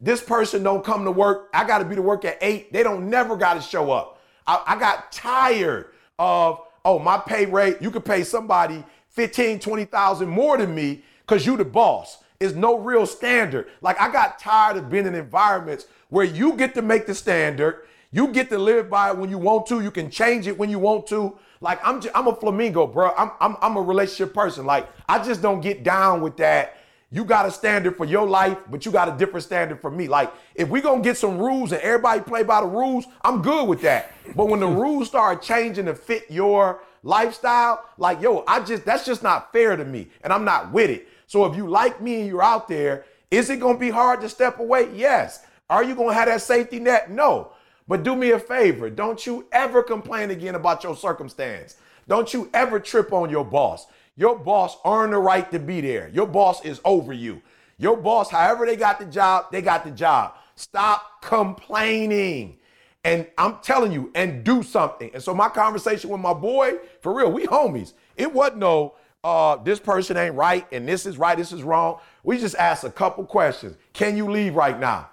this 0.01 0.23
person 0.23 0.63
don't 0.63 0.85
come 0.85 1.05
to 1.05 1.11
work. 1.11 1.49
I 1.53 1.65
got 1.67 1.79
to 1.79 1.85
be 1.85 1.97
to 1.97 2.03
work 2.03 2.25
at 2.25 2.39
eight. 2.41 2.73
They 2.73 2.83
don't 2.83 3.11
never 3.11 3.37
got 3.37 3.55
to 3.55 3.61
show 3.61 3.91
up. 3.91 4.21
I, 4.47 4.63
I 4.67 4.79
got 4.79 5.11
tired 5.13 5.89
of, 6.19 6.61
oh, 6.85 6.99
my 6.99 7.19
pay 7.19 7.47
rate, 7.47 7.79
you 7.81 7.91
could 7.91 8.05
pay 8.05 8.23
somebody 8.23 8.85
15, 9.11 9.59
20,000 9.59 10.29
more 10.29 10.57
than 10.57 10.75
me 10.75 11.03
because 11.21 11.45
you 11.45 11.57
the 11.57 11.65
boss. 11.65 12.22
It's 12.43 12.55
no 12.55 12.79
real 12.79 13.07
standard. 13.07 13.69
Like 13.81 14.01
I 14.01 14.11
got 14.11 14.39
tired 14.39 14.77
of 14.77 14.91
being 14.91 15.07
in 15.07 15.15
environments 15.15 15.87
where 16.09 16.25
you 16.25 16.55
get 16.55 16.75
to 16.75 16.83
make 16.83 17.07
the 17.07 17.15
standard. 17.15 17.87
You 18.11 18.29
get 18.29 18.51
to 18.51 18.59
live 18.59 18.91
by 18.91 19.11
it 19.11 19.17
when 19.17 19.31
you 19.31 19.39
want 19.39 19.67
to. 19.69 19.81
You 19.81 19.91
can 19.91 20.11
change 20.11 20.47
it 20.47 20.59
when 20.59 20.69
you 20.69 20.79
want 20.79 21.07
to. 21.09 21.39
Like 21.61 21.81
I'm, 21.87 22.01
just, 22.01 22.15
I'm 22.17 22.27
a 22.27 22.35
flamingo, 22.35 22.87
bro. 22.87 23.13
I'm, 23.17 23.31
I'm, 23.41 23.57
I'm 23.63 23.77
a 23.77 23.81
relationship 23.81 24.35
person. 24.35 24.67
Like 24.67 24.89
I 25.09 25.23
just 25.23 25.41
don't 25.41 25.61
get 25.61 25.85
down 25.85 26.21
with 26.21 26.37
that. 26.39 26.77
You 27.13 27.25
got 27.25 27.45
a 27.45 27.51
standard 27.51 27.97
for 27.97 28.07
your 28.07 28.27
life, 28.27 28.57
but 28.71 28.87
you 28.87 28.91
got 28.91 29.07
a 29.07 29.13
different 29.13 29.45
standard 29.45 29.83
for 29.83 29.91
me. 29.91 30.09
Like, 30.09 30.33
if 30.55 30.71
we 30.71 30.81
gonna 30.81 31.03
get 31.03 31.19
some 31.19 31.39
rules 31.39 31.71
and 31.71 31.81
everybody 31.83 32.23
play 32.23 32.43
by 32.43 32.63
the 32.63 32.67
rules, 32.67 33.05
I'm 33.21 33.43
good 33.43 33.69
with 33.69 33.83
that. 33.83 34.13
But 34.35 34.49
when 34.49 34.61
the 34.61 34.67
rules 34.83 35.09
start 35.09 35.43
changing 35.43 35.85
to 35.85 35.95
fit 35.95 36.31
your 36.31 36.81
lifestyle, 37.03 37.85
like, 37.99 38.23
yo, 38.23 38.45
I 38.49 38.61
just 38.61 38.87
that's 38.87 39.05
just 39.05 39.23
not 39.23 39.53
fair 39.53 39.77
to 39.77 39.85
me, 39.85 40.09
and 40.25 40.33
I'm 40.33 40.47
not 40.47 40.73
with 40.73 40.89
it. 40.89 41.07
So 41.33 41.47
if 41.47 41.57
you 41.57 41.67
like 41.67 41.99
me 42.03 42.21
and 42.21 42.27
you're 42.27 42.43
out 42.43 42.69
there, 42.69 43.07
is 43.31 43.49
it 43.49 43.59
gonna 43.59 43.79
be 43.79 43.89
hard 43.89 44.21
to 44.21 44.29
step 44.29 44.59
away? 44.59 44.91
Yes. 44.95 45.47
Are 45.71 45.83
you 45.83 45.95
gonna 45.95 46.13
have 46.13 46.29
that 46.29 46.43
safety 46.43 46.79
net? 46.79 47.11
No. 47.11 47.53
But 47.89 48.03
do 48.03 48.15
me 48.15 48.33
a 48.33 48.39
favor, 48.39 48.91
don't 48.91 49.25
you 49.25 49.47
ever 49.51 49.83
complain 49.83 50.31
again 50.31 50.57
about 50.57 50.85
your 50.85 50.95
circumstance. 50.95 51.77
Don't 52.07 52.35
you 52.35 52.51
ever 52.53 52.79
trip 52.79 53.15
on 53.15 53.31
your 53.31 53.47
boss. 53.47 53.87
Your 54.15 54.39
boss 54.39 54.77
earned 54.85 55.15
the 55.15 55.19
right 55.21 55.51
to 55.53 55.59
be 55.59 55.81
there. 55.81 56.11
Your 56.13 56.27
boss 56.27 56.63
is 56.67 56.83
over 56.85 57.15
you. 57.15 57.41
Your 57.79 57.97
boss, 57.97 58.29
however 58.29 58.67
they 58.67 58.77
got 58.77 58.99
the 58.99 59.07
job, 59.07 59.47
they 59.51 59.63
got 59.63 59.85
the 59.85 59.91
job. 59.91 60.35
Stop 60.57 61.23
complaining. 61.23 62.59
And 63.05 63.27
I'm 63.39 63.57
telling 63.63 63.91
you, 63.91 64.13
and 64.15 64.45
do 64.45 64.63
something. 64.63 65.11
And 65.15 65.23
so 65.23 65.33
my 65.33 65.49
conversation 65.49 66.11
with 66.11 66.21
my 66.21 66.35
boy, 66.35 66.75
for 67.01 67.15
real, 67.15 67.33
we 67.33 67.47
homies. 67.47 67.95
It 68.19 68.31
wasn't 68.31 68.59
no, 68.59 68.97
uh, 69.25 69.57
this 69.57 69.79
person 69.79 70.17
ain't 70.17 70.35
right, 70.35 70.67
and 70.73 70.89
this 70.89 71.07
is 71.07 71.17
right, 71.17 71.37
this 71.37 71.53
is 71.53 71.63
wrong. 71.63 72.01
We 72.25 72.39
just 72.39 72.57
asked 72.57 72.85
a 72.85 72.91
couple 72.91 73.25
questions. 73.25 73.77
Can 73.93 74.17
you 74.17 74.31
leave 74.31 74.55
right 74.55 74.79
now? 74.79 75.11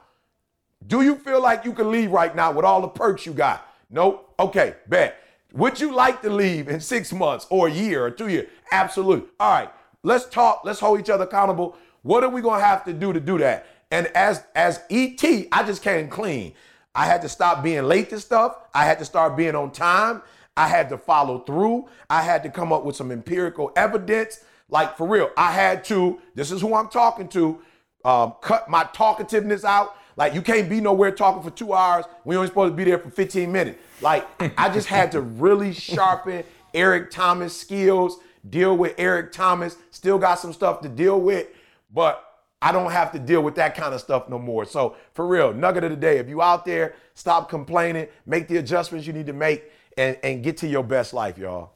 Do 0.88 1.02
you 1.02 1.16
feel 1.16 1.42
like 1.42 1.66
you 1.66 1.74
can 1.74 1.92
leave 1.92 2.12
right 2.12 2.36
now 2.36 2.52
with 2.52 2.66
all 2.66 2.82
the 2.82 2.88
perks 2.88 3.26
you 3.26 3.34
got? 3.34 3.68
Nope. 3.90 4.34
Okay, 4.40 4.76
bet. 4.88 5.22
Would 5.54 5.80
you 5.80 5.94
like 5.94 6.22
to 6.22 6.30
leave 6.30 6.70
in 6.70 6.80
six 6.80 7.12
months 7.12 7.46
or 7.50 7.68
a 7.68 7.72
year 7.72 8.06
or 8.06 8.12
two 8.12 8.30
years? 8.30 8.50
Absolutely. 8.72 9.28
All 9.40 9.52
right, 9.52 9.72
let's 10.04 10.26
talk. 10.26 10.62
Let's 10.64 10.80
hold 10.80 11.00
each 11.00 11.10
other 11.10 11.26
accountable. 11.26 11.76
What 12.04 12.24
are 12.24 12.30
we 12.30 12.42
gonna 12.42 12.64
have 12.64 12.86
to 12.86 12.94
do 12.94 13.14
to 13.14 13.20
do 13.20 13.38
that? 13.40 13.66
And 13.92 14.08
as 14.08 14.44
as 14.56 14.82
ET, 14.90 15.24
I 15.52 15.64
just 15.66 15.82
came 15.82 16.08
clean. 16.08 16.54
I 16.96 17.06
had 17.06 17.22
to 17.24 17.30
stop 17.30 17.64
being 17.64 17.84
late 17.84 18.10
to 18.12 18.20
stuff. 18.20 18.58
I 18.74 18.86
had 18.86 19.00
to 19.00 19.06
start 19.06 19.36
being 19.36 19.56
on 19.56 19.72
time. 19.72 20.22
I 20.60 20.68
had 20.68 20.90
to 20.90 20.98
follow 20.98 21.40
through. 21.40 21.88
I 22.10 22.22
had 22.22 22.44
to 22.44 22.50
come 22.50 22.74
up 22.74 22.84
with 22.84 22.98
some 22.98 23.14
empirical 23.14 23.72
evidence. 23.78 24.44
Like 24.68 24.98
for 24.98 25.08
real, 25.08 25.32
I 25.38 25.54
had 25.54 25.86
to. 25.86 26.20
This 26.36 26.52
is 26.52 26.60
who 26.60 26.76
I'm 26.76 26.90
talking 26.90 27.30
to. 27.30 27.62
Um, 28.04 28.34
cut 28.42 28.70
my 28.70 28.84
talkativeness 28.84 29.64
out. 29.64 29.96
Like 30.18 30.34
you 30.34 30.42
can't 30.42 30.70
be 30.70 30.82
nowhere 30.82 31.12
talking 31.12 31.42
for 31.42 31.50
two 31.50 31.74
hours 31.74 32.04
you're 32.26 32.36
only 32.36 32.48
supposed 32.50 32.74
to 32.74 32.76
be 32.76 32.84
there 32.84 33.00
for 33.00 33.10
15 33.10 33.50
minutes. 33.50 33.80
Like 34.02 34.28
I 34.58 34.68
just 34.68 34.88
had 34.88 35.14
to 35.14 35.22
really 35.22 35.72
sharpen 35.72 36.44
Eric 36.74 37.10
Thomas 37.10 37.58
skills, 37.58 38.18
deal 38.50 38.76
with 38.76 38.96
Eric 38.98 39.32
Thomas. 39.32 39.78
Still 39.92 40.18
got 40.18 40.40
some 40.40 40.52
stuff 40.52 40.82
to 40.82 40.90
deal 40.90 41.22
with, 41.22 41.48
but 41.94 42.26
I 42.62 42.74
don't 42.74 42.92
have 42.92 43.14
to 43.14 43.20
deal 43.20 43.42
with 43.42 43.56
that 43.56 43.76
kind 43.76 43.94
of 43.94 44.02
stuff 44.02 44.28
no 44.28 44.38
more. 44.38 44.66
So 44.66 44.98
for 45.14 45.26
real, 45.26 45.54
nugget 45.54 45.86
of 45.86 45.92
the 45.92 45.96
day, 45.96 46.18
if 46.18 46.28
you 46.28 46.42
out 46.42 46.66
there, 46.66 46.96
stop 47.14 47.50
complaining, 47.50 48.08
make 48.26 48.50
the 48.50 48.58
adjustments 48.58 49.08
you 49.08 49.14
need 49.14 49.28
to 49.28 49.34
make, 49.34 49.72
and, 49.98 50.18
and 50.24 50.44
get 50.44 50.58
to 50.58 50.68
your 50.68 50.84
best 50.84 51.14
life, 51.14 51.38
y'all. 51.38 51.72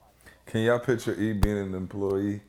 Can 0.45 0.61
y'all 0.61 0.79
picture 0.79 1.13
E 1.15 1.33
being 1.33 1.57
an 1.57 1.73
employee? 1.73 2.41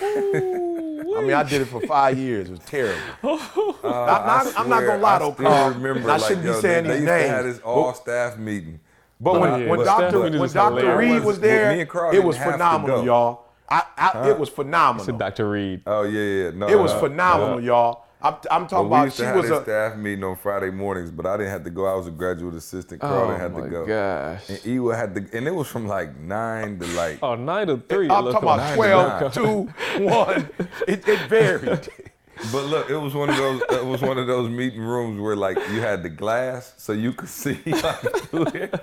I 0.00 1.20
mean, 1.22 1.32
I 1.32 1.42
did 1.42 1.62
it 1.62 1.66
for 1.66 1.80
five 1.82 2.18
years. 2.18 2.48
It 2.48 2.52
was 2.52 2.60
terrible. 2.60 3.00
Uh, 3.84 3.88
I'm, 3.88 4.46
not, 4.46 4.60
I'm 4.60 4.68
not 4.70 4.80
gonna 4.80 5.02
lie 5.02 5.18
though, 5.18 5.32
I 5.32 5.34
Carl. 5.34 5.70
remember, 5.72 6.10
I 6.10 6.16
shouldn't 6.16 6.46
yo, 6.46 6.54
be 6.54 6.60
saying 6.62 6.86
they, 6.86 7.00
these 7.00 7.04
they 7.04 7.16
used 7.18 7.28
to 7.28 7.36
have 7.36 7.44
this 7.44 7.58
all 7.60 7.92
staff 7.92 8.38
meeting. 8.38 8.80
But 9.20 9.38
when, 9.38 9.60
yeah, 9.60 9.68
when 9.68 9.78
but 9.80 9.84
Dr. 9.84 10.08
Stephanie 10.08 10.30
when 10.30 10.40
was 10.40 10.52
Dr. 10.54 10.96
Reed 10.96 11.22
was 11.22 11.38
there, 11.38 11.74
Me 11.74 11.80
and 11.82 11.90
Carl 11.90 12.14
it 12.14 12.24
was 12.24 12.36
didn't 12.36 12.44
have 12.44 12.52
to 12.52 12.58
phenomenal, 12.64 13.04
y'all. 13.04 13.44
I, 13.68 13.82
I, 13.98 14.30
It 14.30 14.38
was 14.38 14.48
phenomenal. 14.48 15.04
Said 15.04 15.18
Dr. 15.18 15.50
Reed. 15.50 15.82
Oh 15.86 16.02
yeah, 16.04 16.44
yeah. 16.44 16.50
No, 16.54 16.68
It 16.68 16.78
was 16.78 16.92
no, 16.94 17.00
phenomenal, 17.00 17.58
no. 17.60 17.64
y'all. 17.64 18.06
I'm, 18.24 18.36
I'm 18.50 18.66
But 18.68 18.68
talking 18.68 18.90
we 18.90 18.96
about 18.96 19.04
used 19.04 19.16
to 19.18 19.22
she 19.22 19.26
have 19.26 19.36
was 19.36 19.48
this 19.48 19.58
a. 19.58 19.62
staff 19.62 19.96
meeting 19.96 20.24
on 20.24 20.36
Friday 20.36 20.70
mornings, 20.70 21.10
but 21.10 21.26
I 21.26 21.36
didn't 21.36 21.52
have 21.52 21.64
to 21.64 21.70
go. 21.70 21.86
I 21.86 21.94
was 21.94 22.06
a 22.06 22.10
graduate 22.10 22.54
assistant. 22.54 23.00
Carl 23.02 23.24
Oh 23.24 23.28
didn't 23.28 23.40
have 23.40 23.52
my 23.52 23.60
to 23.60 23.68
go. 23.68 23.86
gosh. 23.86 24.48
And 24.50 24.64
Ewa 24.64 24.96
had 24.96 25.14
to, 25.14 25.36
and 25.36 25.46
it 25.46 25.54
was 25.54 25.68
from 25.68 25.86
like 25.86 26.16
nine 26.18 26.78
to 26.80 26.86
like. 26.88 27.18
Oh, 27.22 27.34
nine 27.36 27.66
to 27.68 27.76
three. 27.78 28.08
I'm 28.08 28.26
it 28.26 28.32
talking 28.32 28.32
looked 28.32 28.42
about 28.42 28.58
like. 28.58 28.74
12, 28.76 29.34
2, 29.34 30.04
1. 30.04 30.48
It, 30.88 31.08
it 31.08 31.20
varied. 31.28 31.88
But 32.52 32.64
look, 32.66 32.90
it 32.90 32.96
was 32.96 33.14
one 33.14 33.30
of 33.30 33.36
those. 33.36 33.62
It 33.70 33.84
was 33.84 34.02
one 34.02 34.18
of 34.18 34.26
those 34.26 34.50
meeting 34.50 34.80
rooms 34.82 35.20
where 35.20 35.36
like 35.36 35.56
you 35.70 35.80
had 35.80 36.02
the 36.02 36.08
glass, 36.08 36.74
so 36.76 36.92
you 36.92 37.12
could 37.12 37.28
see 37.28 37.60
like 37.66 38.00
through 38.28 38.46
it. 38.54 38.74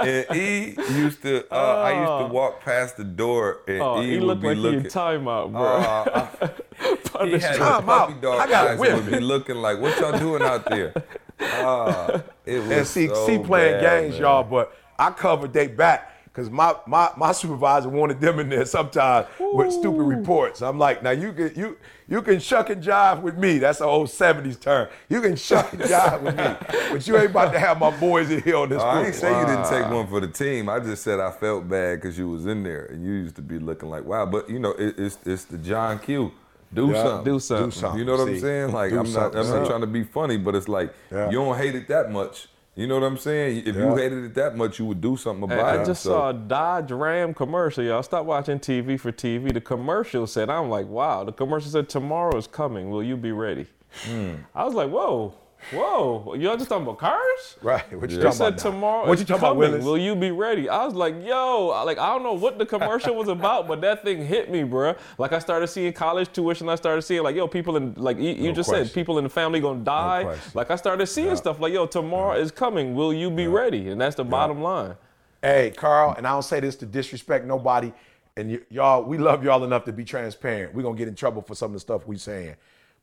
And 0.00 0.36
E 0.36 0.74
used 0.94 1.22
to. 1.22 1.44
Uh, 1.52 1.56
I 1.82 2.00
used 2.00 2.28
to 2.28 2.32
walk 2.34 2.60
past 2.62 2.96
the 2.96 3.04
door, 3.04 3.60
and 3.66 3.80
Oh, 3.80 4.00
E 4.02 4.10
he 4.12 4.18
would 4.18 4.40
be 4.40 4.48
like 4.48 4.56
he 4.56 4.62
looking. 4.62 4.80
in 4.80 4.86
timeout, 4.86 5.52
bro. 5.52 5.62
Uh, 5.64 7.24
he 7.24 7.30
had 7.32 7.40
his 7.50 7.58
Time 7.58 7.84
puppy 7.84 8.12
out. 8.14 8.22
dog 8.22 8.40
I 8.40 8.48
got 8.48 8.66
a 8.66 8.70
eyes 8.70 8.78
whip. 8.78 8.94
would 8.94 9.10
be 9.10 9.20
looking 9.20 9.56
like, 9.56 9.80
"What 9.80 9.98
y'all 9.98 10.18
doing 10.18 10.42
out 10.42 10.64
there?" 10.66 10.92
Uh, 11.40 12.20
it 12.46 12.60
was 12.60 12.70
and 12.70 12.86
see, 12.86 13.08
so 13.08 13.26
see 13.26 13.38
playing 13.38 13.80
bad, 13.80 14.02
games, 14.02 14.12
man. 14.14 14.22
y'all. 14.22 14.44
But 14.44 14.72
I 14.98 15.10
covered 15.10 15.52
they 15.52 15.66
back 15.68 16.12
because 16.36 16.50
my, 16.50 16.74
my 16.86 17.10
my 17.16 17.32
supervisor 17.32 17.88
wanted 17.88 18.20
them 18.20 18.38
in 18.38 18.50
there 18.50 18.66
sometimes 18.66 19.26
with 19.40 19.72
stupid 19.72 20.02
reports. 20.02 20.60
I'm 20.60 20.78
like, 20.78 21.02
now 21.02 21.12
you 21.12 21.32
can 21.32 21.50
you 21.56 21.78
you 22.06 22.20
can 22.20 22.38
shuck 22.40 22.68
and 22.68 22.82
jive 22.82 23.22
with 23.22 23.38
me. 23.38 23.56
That's 23.56 23.80
an 23.80 23.86
old 23.86 24.08
'70s 24.08 24.60
term. 24.60 24.88
You 25.08 25.22
can 25.22 25.34
shuck 25.36 25.72
and 25.72 25.80
jive 25.80 26.20
with 26.20 26.36
me, 26.36 26.90
but 26.92 27.06
you 27.08 27.16
ain't 27.16 27.30
about 27.30 27.52
to 27.54 27.58
have 27.58 27.80
my 27.80 27.88
boys 27.98 28.30
in 28.30 28.42
here 28.42 28.56
on 28.56 28.68
this. 28.68 28.82
Oh, 28.82 28.84
I 28.86 29.06
ain't 29.06 29.14
football. 29.14 29.30
say 29.32 29.40
you 29.40 29.46
didn't 29.46 29.70
take 29.70 29.90
one 29.90 30.06
for 30.08 30.20
the 30.20 30.28
team. 30.28 30.68
I 30.68 30.78
just 30.78 31.02
said 31.02 31.20
I 31.20 31.30
felt 31.30 31.66
bad 31.70 32.02
because 32.02 32.18
you 32.18 32.28
was 32.28 32.44
in 32.44 32.62
there 32.62 32.84
and 32.84 33.02
you 33.02 33.12
used 33.12 33.36
to 33.36 33.42
be 33.42 33.58
looking 33.58 33.88
like 33.88 34.04
wow. 34.04 34.26
But 34.26 34.50
you 34.50 34.58
know, 34.58 34.72
it, 34.72 34.98
it's 34.98 35.18
it's 35.24 35.44
the 35.46 35.56
John 35.56 35.98
Q. 36.00 36.32
Do 36.74 36.88
Yeah, 36.88 37.02
something. 37.02 37.32
do 37.32 37.40
something. 37.40 37.66
Do 37.66 37.70
something. 37.70 37.98
You 37.98 38.04
know 38.04 38.16
what 38.16 38.28
I'm 38.28 38.38
saying? 38.40 38.72
Like 38.72 38.90
do 38.90 38.98
I'm 38.98 39.04
not 39.04 39.12
something. 39.32 39.40
I'm 39.40 39.48
not 39.48 39.66
trying 39.66 39.80
to 39.80 39.86
be 39.86 40.04
funny, 40.04 40.36
but 40.36 40.54
it's 40.54 40.68
like 40.68 40.92
Yeah. 41.10 41.30
you 41.30 41.36
don't 41.38 41.56
hate 41.56 41.74
it 41.74 41.88
that 41.88 42.10
much. 42.12 42.48
You 42.76 42.86
know 42.86 42.94
what 43.00 43.04
I'm 43.06 43.16
saying? 43.16 43.62
If 43.66 43.74
you 43.74 43.96
hated 43.96 44.22
it 44.24 44.34
that 44.34 44.54
much, 44.54 44.78
you 44.78 44.84
would 44.84 45.00
do 45.00 45.16
something 45.16 45.44
about 45.44 45.58
I 45.64 45.76
it. 45.76 45.80
I 45.80 45.84
just 45.86 46.02
So- 46.02 46.10
saw 46.10 46.28
a 46.28 46.34
Dodge 46.34 46.92
Ram 46.92 47.32
commercial, 47.32 47.82
y'all. 47.82 48.02
Stop 48.02 48.26
watching 48.26 48.58
TV 48.60 48.98
for 49.00 49.10
TV. 49.10 49.50
The 49.50 49.62
commercial 49.62 50.26
said, 50.26 50.50
I'm 50.50 50.68
like, 50.68 50.86
wow. 50.86 51.24
The 51.24 51.32
commercial 51.32 51.70
said, 51.70 51.88
tomorrow 51.88 52.36
is 52.36 52.46
coming. 52.46 52.90
Will 52.90 53.02
you 53.02 53.16
be 53.16 53.32
ready? 53.32 53.66
Hmm. 54.04 54.34
I 54.54 54.64
was 54.66 54.74
like, 54.74 54.90
whoa, 54.90 55.32
whoa. 55.72 56.34
Y'all 56.34 56.56
just 56.56 56.68
talking 56.68 56.84
about 56.84 56.98
cars? 56.98 57.56
Right. 57.62 57.84
What 57.98 58.10
you 58.10 58.16
They 58.16 58.22
talking 58.22 58.36
said 58.36 58.46
about? 58.54 58.64
now? 58.64 58.70
tomorrow 58.70 59.08
What 59.08 59.18
you 59.18 59.24
talking 59.24 59.40
about, 59.42 59.54
coming. 59.54 59.70
Willis? 59.70 59.84
Will 59.84 59.98
you 59.98 60.14
be 60.16 60.30
ready? 60.30 60.68
I 60.68 60.84
was 60.84 60.94
like, 60.94 61.14
yo, 61.24 61.68
like 61.84 61.98
I 61.98 62.06
don't 62.08 62.22
know 62.22 62.32
what 62.34 62.58
the 62.58 62.66
commercial 62.66 63.14
was 63.14 63.28
about, 63.28 63.66
but 63.68 63.80
that 63.80 64.02
thing 64.04 64.24
hit 64.24 64.50
me, 64.50 64.60
bruh. 64.62 64.96
Like 65.18 65.32
I 65.32 65.38
started 65.38 65.66
seeing 65.68 65.92
college 65.92 66.32
tuition. 66.32 66.68
I 66.68 66.74
started 66.76 67.02
seeing 67.02 67.22
like, 67.22 67.36
yo, 67.36 67.48
people 67.48 67.76
in 67.76 67.94
like 67.96 68.18
you, 68.18 68.30
you 68.30 68.48
No 68.48 68.52
just 68.54 68.68
question. 68.68 68.86
said, 68.86 68.94
people 68.94 69.18
in 69.18 69.24
the 69.24 69.30
family 69.30 69.60
gonna 69.60 69.80
die. 69.84 70.24
question. 70.24 70.50
like 70.54 70.70
I 70.70 70.76
started 70.76 71.06
seeing 71.06 71.36
stuff 71.36 71.60
like, 71.60 71.72
yo, 71.72 71.86
tomorrow 71.86 72.38
is 72.38 72.50
coming. 72.50 72.94
Will 72.94 73.12
you 73.12 73.30
be 73.30 73.46
ready? 73.46 73.88
And 73.88 74.00
that's 74.00 74.16
the 74.16 74.24
bottom 74.24 74.62
line. 74.62 74.96
Hey, 75.42 75.72
Carl, 75.76 76.14
and 76.16 76.26
I 76.26 76.30
don't 76.30 76.42
say 76.42 76.60
this 76.60 76.76
to 76.76 76.86
disrespect 76.86 77.44
nobody, 77.44 77.92
and 78.36 78.50
y- 78.52 78.58
y'all, 78.70 79.02
we 79.04 79.16
love 79.18 79.44
y'all 79.44 79.62
enough 79.64 79.84
to 79.84 79.92
be 79.92 80.04
transparent. 80.04 80.74
We're 80.74 80.82
gonna 80.82 80.96
get 80.96 81.08
in 81.08 81.14
trouble 81.14 81.42
for 81.42 81.54
some 81.54 81.66
of 81.70 81.74
the 81.74 81.80
stuff 81.80 82.06
we 82.06 82.16
saying. 82.16 82.56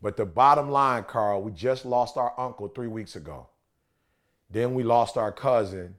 But 0.04 0.18
the 0.18 0.26
bottom 0.26 0.70
line, 0.70 1.06
Carl, 1.06 1.42
we 1.42 1.54
just 1.54 1.86
lost 1.86 2.18
our 2.18 2.34
uncle 2.38 2.68
three 2.68 2.90
weeks 2.90 3.16
ago. 3.16 3.48
Then 4.52 4.74
we 4.74 4.84
lost 4.84 5.16
our 5.16 5.32
cousin, 5.32 5.96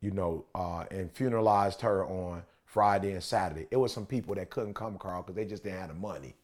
you 0.00 0.12
know, 0.12 0.44
uh, 0.54 0.84
and 0.92 1.12
funeralized 1.12 1.80
her 1.80 2.06
on 2.06 2.44
Friday 2.64 3.12
and 3.12 3.22
Saturday. 3.22 3.66
It 3.72 3.76
was 3.76 3.92
some 3.92 4.06
people 4.06 4.36
that 4.36 4.48
couldn't 4.48 4.74
come, 4.74 4.96
Carl, 4.96 5.22
because 5.22 5.34
they 5.34 5.44
just 5.44 5.64
didn't 5.64 5.80
have 5.80 5.88
the 5.88 5.94
money. 5.94 6.36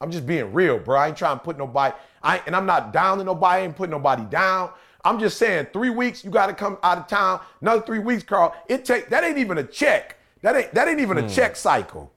I'm 0.00 0.12
just 0.12 0.26
being 0.26 0.52
real, 0.52 0.78
bro. 0.78 0.96
I 0.96 1.08
ain't 1.08 1.16
trying 1.16 1.38
to 1.38 1.44
put 1.44 1.58
nobody, 1.58 1.94
I 2.22 2.40
and 2.46 2.54
I'm 2.54 2.64
not 2.64 2.92
down 2.92 3.18
to 3.18 3.24
nobody, 3.24 3.62
I 3.62 3.64
ain't 3.64 3.76
putting 3.76 3.90
nobody 3.90 4.24
down. 4.26 4.70
I'm 5.04 5.18
just 5.18 5.38
saying, 5.38 5.66
three 5.72 5.90
weeks, 5.90 6.24
you 6.24 6.30
gotta 6.30 6.54
come 6.54 6.78
out 6.84 6.98
of 6.98 7.08
town. 7.08 7.40
Another 7.60 7.82
three 7.82 7.98
weeks, 7.98 8.22
Carl. 8.22 8.54
It 8.68 8.84
take 8.84 9.08
that 9.10 9.24
ain't 9.24 9.38
even 9.38 9.58
a 9.58 9.64
check. 9.64 10.18
That 10.42 10.54
ain't 10.54 10.72
that 10.72 10.86
ain't 10.86 11.00
even 11.00 11.18
a 11.18 11.28
check 11.28 11.56
cycle. 11.56 12.12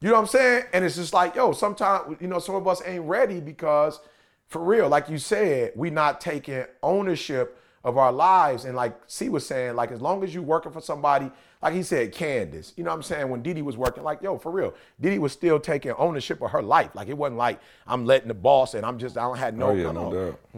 You 0.00 0.08
know 0.08 0.14
what 0.14 0.22
I'm 0.22 0.26
saying? 0.26 0.64
And 0.72 0.84
it's 0.84 0.96
just 0.96 1.14
like, 1.14 1.34
yo, 1.34 1.52
sometimes, 1.52 2.16
you 2.20 2.26
know, 2.26 2.38
some 2.38 2.54
of 2.54 2.66
us 2.68 2.82
ain't 2.84 3.04
ready 3.04 3.40
because 3.40 4.00
for 4.46 4.62
real, 4.62 4.88
like 4.88 5.08
you 5.08 5.18
said, 5.18 5.72
we 5.76 5.90
not 5.90 6.20
taking 6.20 6.64
ownership 6.82 7.58
of 7.82 7.98
our 7.98 8.12
lives. 8.12 8.64
And 8.64 8.76
like 8.76 8.98
C 9.06 9.28
was 9.28 9.46
saying, 9.46 9.76
like 9.76 9.90
as 9.92 10.00
long 10.00 10.22
as 10.24 10.34
you 10.34 10.42
working 10.42 10.72
for 10.72 10.80
somebody, 10.80 11.30
like 11.62 11.72
he 11.74 11.82
said, 11.82 12.12
Candace, 12.12 12.74
you 12.76 12.84
know 12.84 12.90
what 12.90 12.96
I'm 12.96 13.02
saying? 13.02 13.28
When 13.30 13.42
Didi 13.42 13.62
was 13.62 13.76
working, 13.76 14.02
like, 14.02 14.20
yo, 14.20 14.36
for 14.36 14.52
real, 14.52 14.74
Didi 15.00 15.18
was 15.18 15.32
still 15.32 15.58
taking 15.58 15.92
ownership 15.92 16.42
of 16.42 16.50
her 16.50 16.62
life. 16.62 16.90
Like 16.94 17.08
it 17.08 17.16
wasn't 17.16 17.38
like 17.38 17.60
I'm 17.86 18.04
letting 18.04 18.28
the 18.28 18.34
boss 18.34 18.74
and 18.74 18.84
I'm 18.84 18.98
just, 18.98 19.16
I 19.16 19.22
don't 19.22 19.38
have 19.38 19.54
no, 19.54 19.68
Oh, 19.68 19.74
yeah, 19.74 19.92
no, 19.92 20.10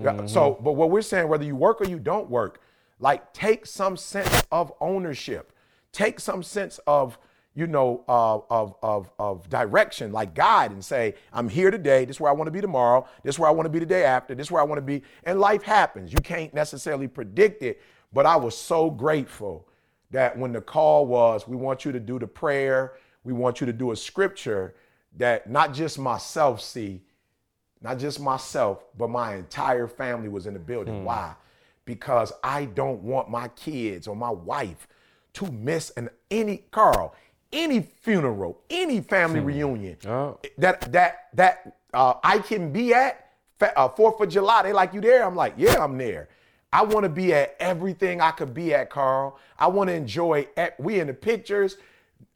doubt. 0.02 0.30
So, 0.30 0.58
but 0.60 0.72
what 0.72 0.90
we're 0.90 1.02
saying, 1.02 1.28
whether 1.28 1.44
you 1.44 1.54
work 1.56 1.80
or 1.80 1.84
you 1.86 1.98
don't 1.98 2.28
work, 2.28 2.60
like 2.98 3.32
take 3.32 3.66
some 3.66 3.96
sense 3.96 4.42
of 4.50 4.72
ownership. 4.80 5.52
Take 5.92 6.18
some 6.20 6.42
sense 6.42 6.80
of, 6.86 7.18
you 7.56 7.66
know, 7.66 8.04
uh, 8.06 8.38
of, 8.50 8.76
of, 8.82 9.10
of 9.18 9.48
direction, 9.48 10.12
like 10.12 10.34
guide 10.34 10.70
and 10.70 10.84
say, 10.84 11.14
I'm 11.32 11.48
here 11.48 11.70
today. 11.70 12.04
This 12.04 12.16
is 12.16 12.20
where 12.20 12.30
I 12.30 12.34
want 12.34 12.48
to 12.48 12.52
be 12.52 12.60
tomorrow. 12.60 13.08
This 13.22 13.36
is 13.36 13.38
where 13.38 13.48
I 13.48 13.52
want 13.52 13.64
to 13.64 13.70
be 13.70 13.78
the 13.78 13.86
day 13.86 14.04
after. 14.04 14.34
This 14.34 14.48
is 14.48 14.50
where 14.50 14.60
I 14.60 14.64
want 14.64 14.76
to 14.76 14.82
be. 14.82 15.02
And 15.24 15.40
life 15.40 15.62
happens. 15.62 16.12
You 16.12 16.20
can't 16.20 16.52
necessarily 16.52 17.08
predict 17.08 17.62
it. 17.62 17.80
But 18.12 18.26
I 18.26 18.36
was 18.36 18.56
so 18.56 18.90
grateful 18.90 19.66
that 20.10 20.38
when 20.38 20.52
the 20.52 20.60
call 20.60 21.06
was, 21.06 21.48
we 21.48 21.56
want 21.56 21.86
you 21.86 21.92
to 21.92 21.98
do 21.98 22.18
the 22.18 22.26
prayer, 22.26 22.92
we 23.24 23.32
want 23.32 23.60
you 23.60 23.66
to 23.66 23.72
do 23.72 23.90
a 23.90 23.96
scripture 23.96 24.74
that 25.16 25.48
not 25.48 25.72
just 25.72 25.98
myself 25.98 26.60
see, 26.60 27.00
not 27.80 27.98
just 27.98 28.20
myself, 28.20 28.84
but 28.98 29.08
my 29.08 29.34
entire 29.34 29.88
family 29.88 30.28
was 30.28 30.46
in 30.46 30.52
the 30.52 30.60
building. 30.60 31.04
Why? 31.04 31.34
Because 31.86 32.34
I 32.44 32.66
don't 32.66 33.02
want 33.02 33.30
my 33.30 33.48
kids 33.48 34.06
or 34.06 34.14
my 34.14 34.30
wife 34.30 34.86
to 35.34 35.50
miss 35.52 35.90
an 35.90 36.08
any 36.30 36.64
Carl, 36.70 37.14
any 37.56 37.80
funeral, 37.80 38.60
any 38.70 39.00
family 39.00 39.40
reunion 39.40 39.96
Oh. 40.06 40.38
that 40.58 40.92
that 40.92 41.28
that 41.34 41.76
uh, 41.92 42.14
I 42.22 42.38
can 42.38 42.72
be 42.72 42.94
at. 42.94 43.22
Uh, 43.58 43.88
Fourth 43.88 44.20
of 44.20 44.28
July, 44.28 44.62
they 44.64 44.72
like 44.74 44.92
you 44.92 45.00
there. 45.00 45.24
I'm 45.24 45.34
like, 45.34 45.54
yeah, 45.56 45.82
I'm 45.82 45.96
there. 45.96 46.28
I 46.70 46.84
want 46.84 47.04
to 47.04 47.08
be 47.08 47.32
at 47.32 47.56
everything 47.58 48.20
I 48.20 48.30
could 48.32 48.52
be 48.52 48.74
at, 48.74 48.90
Carl. 48.90 49.38
I 49.58 49.66
want 49.68 49.88
to 49.88 49.94
enjoy. 49.94 50.46
e- 50.58 50.66
We 50.78 51.00
in 51.00 51.06
the 51.06 51.14
pictures. 51.14 51.78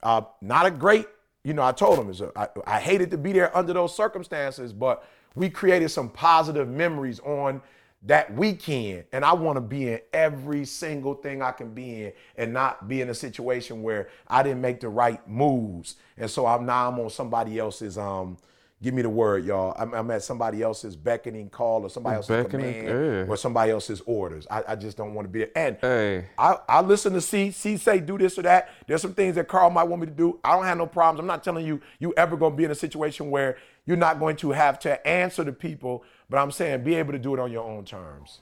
Uh, 0.02 0.22
not 0.40 0.64
a 0.64 0.70
great, 0.70 1.06
you 1.44 1.52
know. 1.52 1.62
I 1.62 1.72
told 1.72 1.98
him 1.98 2.08
it's 2.08 2.20
a, 2.22 2.32
I, 2.34 2.48
I 2.66 2.80
hated 2.80 3.10
to 3.10 3.18
be 3.18 3.32
there 3.34 3.54
under 3.54 3.74
those 3.74 3.94
circumstances, 3.94 4.72
but 4.72 5.04
we 5.34 5.50
created 5.50 5.90
some 5.90 6.08
positive 6.08 6.68
memories 6.68 7.20
on 7.20 7.60
that 8.02 8.32
weekend, 8.34 9.04
and 9.12 9.24
I 9.24 9.34
want 9.34 9.56
to 9.56 9.60
be 9.60 9.88
in 9.88 10.00
every 10.12 10.64
single 10.64 11.14
thing 11.14 11.42
I 11.42 11.52
can 11.52 11.74
be 11.74 12.04
in, 12.04 12.12
and 12.36 12.52
not 12.52 12.88
be 12.88 13.02
in 13.02 13.10
a 13.10 13.14
situation 13.14 13.82
where 13.82 14.08
I 14.26 14.42
didn't 14.42 14.62
make 14.62 14.80
the 14.80 14.88
right 14.88 15.26
moves, 15.28 15.96
and 16.16 16.30
so 16.30 16.46
I'm 16.46 16.64
now 16.64 16.88
I'm 16.88 16.98
on 16.98 17.10
somebody 17.10 17.58
else's 17.58 17.98
um. 17.98 18.38
Give 18.82 18.94
me 18.94 19.02
the 19.02 19.10
word, 19.10 19.44
y'all. 19.44 19.76
I'm, 19.78 19.92
I'm 19.92 20.10
at 20.10 20.22
somebody 20.22 20.62
else's 20.62 20.96
beckoning 20.96 21.50
call 21.50 21.82
or 21.82 21.90
somebody 21.90 22.16
else's 22.16 22.30
Beckoning, 22.30 22.86
command 22.86 22.86
yeah. 22.88 23.26
or 23.28 23.36
somebody 23.36 23.72
else's 23.72 24.00
orders. 24.06 24.46
I, 24.50 24.64
I 24.68 24.74
just 24.74 24.96
don't 24.96 25.12
want 25.12 25.26
to 25.26 25.30
be 25.30 25.40
there. 25.40 25.50
And 25.54 25.76
Hey. 25.82 26.24
I, 26.38 26.56
I 26.66 26.80
listen 26.80 27.12
to 27.12 27.20
C. 27.20 27.50
C 27.50 27.76
say 27.76 28.00
do 28.00 28.16
this 28.16 28.38
or 28.38 28.42
that. 28.44 28.70
There's 28.86 29.02
some 29.02 29.12
things 29.12 29.34
that 29.34 29.48
Carl 29.48 29.68
might 29.68 29.82
want 29.84 30.00
me 30.00 30.06
to 30.06 30.14
do. 30.14 30.40
I 30.42 30.56
don't 30.56 30.64
have 30.64 30.78
no 30.78 30.86
problems. 30.86 31.20
I'm 31.20 31.26
not 31.26 31.44
telling 31.44 31.66
you 31.66 31.82
you 31.98 32.14
ever 32.16 32.38
gonna 32.38 32.56
be 32.56 32.64
in 32.64 32.70
a 32.70 32.74
situation 32.74 33.28
where 33.28 33.58
you're 33.84 33.98
not 33.98 34.18
going 34.18 34.36
to 34.36 34.52
have 34.52 34.78
to 34.78 35.06
answer 35.06 35.44
to 35.44 35.52
people, 35.52 36.02
but 36.30 36.38
I'm 36.38 36.52
saying 36.52 36.84
be 36.84 36.94
able 36.96 37.12
to 37.12 37.18
do 37.18 37.34
it 37.34 37.40
on 37.40 37.52
your 37.52 37.64
own 37.64 37.84
terms. 37.84 38.40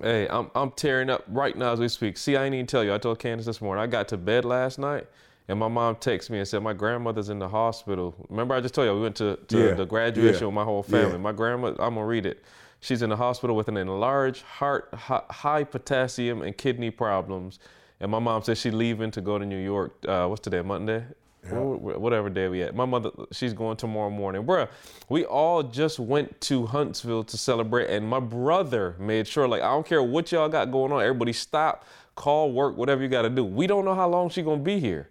Hey, 0.00 0.28
I'm 0.30 0.50
I'm 0.54 0.70
tearing 0.72 1.10
up 1.10 1.24
right 1.28 1.56
now 1.56 1.72
as 1.72 1.80
we 1.80 1.88
speak. 1.88 2.16
See, 2.16 2.36
I 2.36 2.44
ain't 2.46 2.54
even 2.54 2.66
tell 2.66 2.84
you. 2.84 2.94
I 2.94 2.98
told 2.98 3.18
Candace 3.18 3.46
this 3.46 3.60
morning. 3.60 3.82
I 3.82 3.88
got 3.88 4.08
to 4.08 4.16
bed 4.18 4.44
last 4.46 4.78
night 4.78 5.06
And 5.48 5.58
my 5.58 5.68
mom 5.68 5.96
texted 5.96 6.30
me 6.30 6.38
and 6.38 6.48
said, 6.48 6.62
My 6.62 6.72
grandmother's 6.72 7.28
in 7.28 7.38
the 7.38 7.48
hospital. 7.48 8.14
Remember, 8.30 8.54
I 8.54 8.60
just 8.60 8.74
told 8.74 8.86
you, 8.88 8.94
we 8.94 9.02
went 9.02 9.16
to, 9.16 9.36
to 9.48 9.58
yeah. 9.58 9.74
the 9.74 9.84
graduation 9.86 10.42
yeah. 10.42 10.46
with 10.46 10.54
my 10.54 10.64
whole 10.64 10.82
family. 10.82 11.12
Yeah. 11.12 11.18
My 11.18 11.32
grandma, 11.32 11.68
I'm 11.70 11.76
going 11.76 11.96
to 11.96 12.04
read 12.04 12.26
it. 12.26 12.44
She's 12.80 13.02
in 13.02 13.10
the 13.10 13.16
hospital 13.16 13.56
with 13.56 13.68
an 13.68 13.76
enlarged 13.76 14.42
heart, 14.42 14.90
high 14.94 15.64
potassium, 15.64 16.42
and 16.42 16.56
kidney 16.56 16.90
problems. 16.90 17.58
And 18.00 18.10
my 18.10 18.18
mom 18.18 18.42
said 18.42 18.58
she's 18.58 18.74
leaving 18.74 19.10
to 19.12 19.20
go 19.20 19.38
to 19.38 19.46
New 19.46 19.58
York. 19.58 19.94
Uh, 20.08 20.26
what's 20.26 20.42
today? 20.42 20.62
Monday? 20.62 21.04
Whatever 21.50 22.30
day 22.30 22.46
we 22.46 22.62
at. 22.62 22.74
My 22.74 22.84
mother, 22.84 23.10
she's 23.32 23.52
going 23.52 23.76
tomorrow 23.76 24.10
morning. 24.10 24.44
Bruh, 24.44 24.68
we 25.08 25.24
all 25.24 25.64
just 25.64 25.98
went 25.98 26.40
to 26.42 26.66
Huntsville 26.66 27.24
to 27.24 27.36
celebrate, 27.36 27.90
and 27.90 28.08
my 28.08 28.20
brother 28.20 28.94
made 28.98 29.26
sure, 29.26 29.48
like, 29.48 29.60
I 29.60 29.70
don't 29.70 29.84
care 29.84 30.02
what 30.02 30.30
y'all 30.30 30.48
got 30.48 30.70
going 30.70 30.92
on, 30.92 31.02
everybody 31.02 31.32
stop, 31.32 31.84
call, 32.14 32.52
work, 32.52 32.76
whatever 32.76 33.02
you 33.02 33.08
got 33.08 33.22
to 33.22 33.30
do. 33.30 33.44
We 33.44 33.66
don't 33.66 33.84
know 33.84 33.94
how 33.94 34.08
long 34.08 34.30
she 34.30 34.42
to 34.42 34.56
be 34.56 34.78
here. 34.78 35.08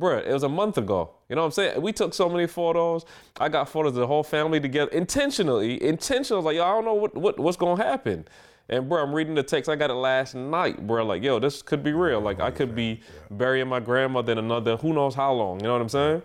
Bruh, 0.00 0.24
it 0.24 0.32
was 0.32 0.44
a 0.44 0.48
month 0.48 0.78
ago. 0.78 1.10
You 1.28 1.36
know 1.36 1.42
what 1.42 1.46
I'm 1.46 1.52
saying? 1.52 1.82
We 1.82 1.92
took 1.92 2.14
so 2.14 2.28
many 2.28 2.46
photos. 2.46 3.04
I 3.38 3.48
got 3.48 3.68
photos 3.68 3.90
of 3.90 3.96
the 3.96 4.06
whole 4.06 4.22
family 4.22 4.60
together 4.60 4.90
intentionally. 4.92 5.82
Intentionally, 5.82 6.42
like, 6.42 6.54
I 6.54 6.70
don't 6.70 6.84
know 6.84 6.94
what, 6.94 7.14
what 7.14 7.38
what's 7.38 7.56
gonna 7.56 7.82
happen. 7.82 8.26
And 8.68 8.88
bro, 8.88 9.02
I'm 9.02 9.14
reading 9.14 9.34
the 9.34 9.42
text. 9.42 9.70
I 9.70 9.76
got 9.76 9.90
it 9.90 9.94
last 9.94 10.34
night, 10.34 10.86
bro. 10.86 11.04
Like, 11.04 11.22
yo, 11.22 11.38
this 11.38 11.62
could 11.62 11.82
be 11.82 11.92
real. 11.92 12.20
Like, 12.20 12.40
I 12.40 12.50
could 12.50 12.74
be 12.74 13.00
burying 13.30 13.68
my 13.68 13.80
grandmother 13.80 14.32
in 14.32 14.38
another 14.38 14.76
who 14.76 14.92
knows 14.92 15.14
how 15.14 15.32
long. 15.32 15.60
You 15.60 15.66
know 15.68 15.72
what 15.72 15.82
I'm 15.82 15.88
saying? 15.88 16.22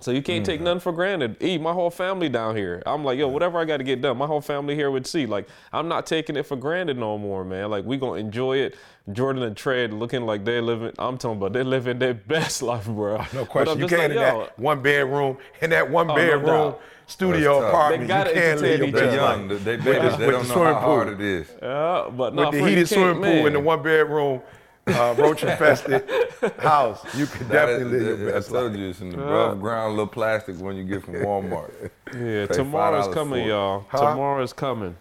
So 0.00 0.10
you 0.10 0.22
can't 0.22 0.44
take 0.44 0.60
mm. 0.60 0.64
nothing 0.64 0.80
for 0.80 0.92
granted. 0.92 1.42
E, 1.42 1.58
my 1.58 1.72
whole 1.72 1.90
family 1.90 2.28
down 2.28 2.56
here. 2.56 2.82
I'm 2.86 3.04
like, 3.04 3.18
yo, 3.18 3.28
whatever 3.28 3.58
I 3.58 3.64
got 3.64 3.76
to 3.78 3.84
get 3.84 4.00
done, 4.00 4.16
my 4.16 4.26
whole 4.26 4.40
family 4.40 4.74
here 4.74 4.90
would 4.90 5.06
see. 5.06 5.26
Like, 5.26 5.48
I'm 5.72 5.88
not 5.88 6.06
taking 6.06 6.36
it 6.36 6.44
for 6.44 6.56
granted 6.56 6.98
no 6.98 7.18
more, 7.18 7.44
man. 7.44 7.70
Like, 7.70 7.84
we 7.84 7.96
gonna 7.96 8.20
enjoy 8.20 8.58
it. 8.58 8.76
Jordan 9.12 9.42
and 9.42 9.56
Trey 9.56 9.86
looking 9.86 10.22
like 10.22 10.44
they're 10.44 10.62
living. 10.62 10.92
I'm 10.98 11.16
talking 11.16 11.38
about 11.38 11.52
they're 11.52 11.64
living 11.64 11.98
their 11.98 12.14
best 12.34 12.62
life, 12.62 12.86
bro. 12.86 13.24
No 13.32 13.46
question. 13.46 13.78
You 13.78 13.86
can't 13.86 14.00
like, 14.02 14.10
in 14.10 14.16
that 14.16 14.58
one 14.58 14.82
bedroom, 14.82 15.38
in 15.60 15.70
that 15.70 15.88
one 15.88 16.10
oh, 16.10 16.14
bedroom 16.14 16.44
no 16.46 16.78
studio 17.08 17.66
apartment. 17.66 18.02
They 18.02 18.06
gotta 18.06 18.30
you 18.30 18.36
can't 18.36 18.60
live 18.60 18.80
your 18.80 18.92
best 18.92 19.14
young. 19.14 19.48
They, 19.48 19.56
they, 19.56 19.76
they, 19.76 19.92
they 20.16 20.30
don't 20.30 20.48
know 20.48 20.64
how 20.64 20.74
hard 20.74 21.08
it 21.08 21.20
is. 21.20 21.48
Yeah, 21.60 22.10
but 22.16 22.34
with 22.34 22.52
the 22.52 22.68
heated 22.68 22.88
swimming 22.88 23.22
pool 23.22 23.46
in 23.46 23.52
the 23.54 23.60
one 23.60 23.82
bedroom 23.82 24.42
uh, 24.86 25.14
roach 25.18 25.42
infested 25.42 26.08
house, 26.58 27.04
you 27.16 27.26
could 27.26 27.48
definitely 27.48 27.98
is, 27.98 28.04
live 28.04 28.20
your 28.20 28.32
best 28.32 28.50
I 28.50 28.52
told 28.52 28.76
you 28.76 28.88
it's 28.88 29.00
in 29.00 29.10
the 29.10 29.22
above 29.22 29.60
ground 29.60 29.94
little 29.94 30.06
plastic 30.06 30.56
when 30.58 30.76
you 30.76 30.84
get 30.84 31.04
from 31.04 31.14
Walmart. 31.26 31.90
yeah, 32.14 32.46
tomorrow's 32.46 33.12
coming, 33.12 33.46
y'all. 33.46 33.84
Huh? 33.88 34.10
Tomorrow's 34.10 34.52
coming. 34.52 34.96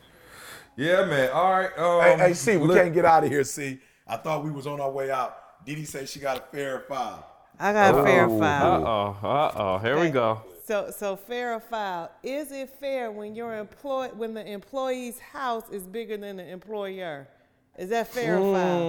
Yeah, 0.75 1.05
man. 1.05 1.31
All 1.31 1.51
right. 1.51 1.77
Um, 1.77 2.01
hey, 2.01 2.27
hey, 2.27 2.33
see, 2.33 2.55
we 2.57 2.67
look. 2.67 2.77
can't 2.77 2.93
get 2.93 3.03
out 3.03 3.23
of 3.23 3.29
here. 3.31 3.43
See, 3.43 3.79
I 4.05 4.17
thought 4.17 4.43
we 4.43 4.51
was 4.51 4.67
on 4.67 4.79
our 4.79 4.91
way 4.91 5.09
out. 5.09 5.65
Didi 5.65 5.85
say 5.85 6.05
she 6.05 6.19
got 6.19 6.37
a 6.37 6.41
fair 6.55 6.85
five. 6.87 7.23
I 7.59 7.73
got 7.73 7.97
a 7.97 8.03
fair 8.03 8.29
five. 8.29 8.61
Uh 8.61 8.87
oh. 8.87 9.17
Uh 9.23 9.51
oh. 9.55 9.77
Here 9.79 9.99
we 9.99 10.09
go. 10.09 10.41
So, 10.67 10.91
so 10.91 11.15
fair 11.15 11.53
or 11.53 11.61
foul? 11.61 12.11
Is 12.23 12.51
it 12.51 12.69
fair 12.69 13.09
when 13.09 13.35
your 13.35 13.57
employ 13.57 14.09
when 14.09 14.33
the 14.33 14.45
employee's 14.45 15.17
house 15.17 15.63
is 15.71 15.87
bigger 15.87 16.17
than 16.17 16.35
the 16.35 16.45
employer? 16.45 17.29
Is 17.77 17.89
that 17.89 18.07
fair 18.07 18.39
or 18.39 18.55
foul? 18.55 18.81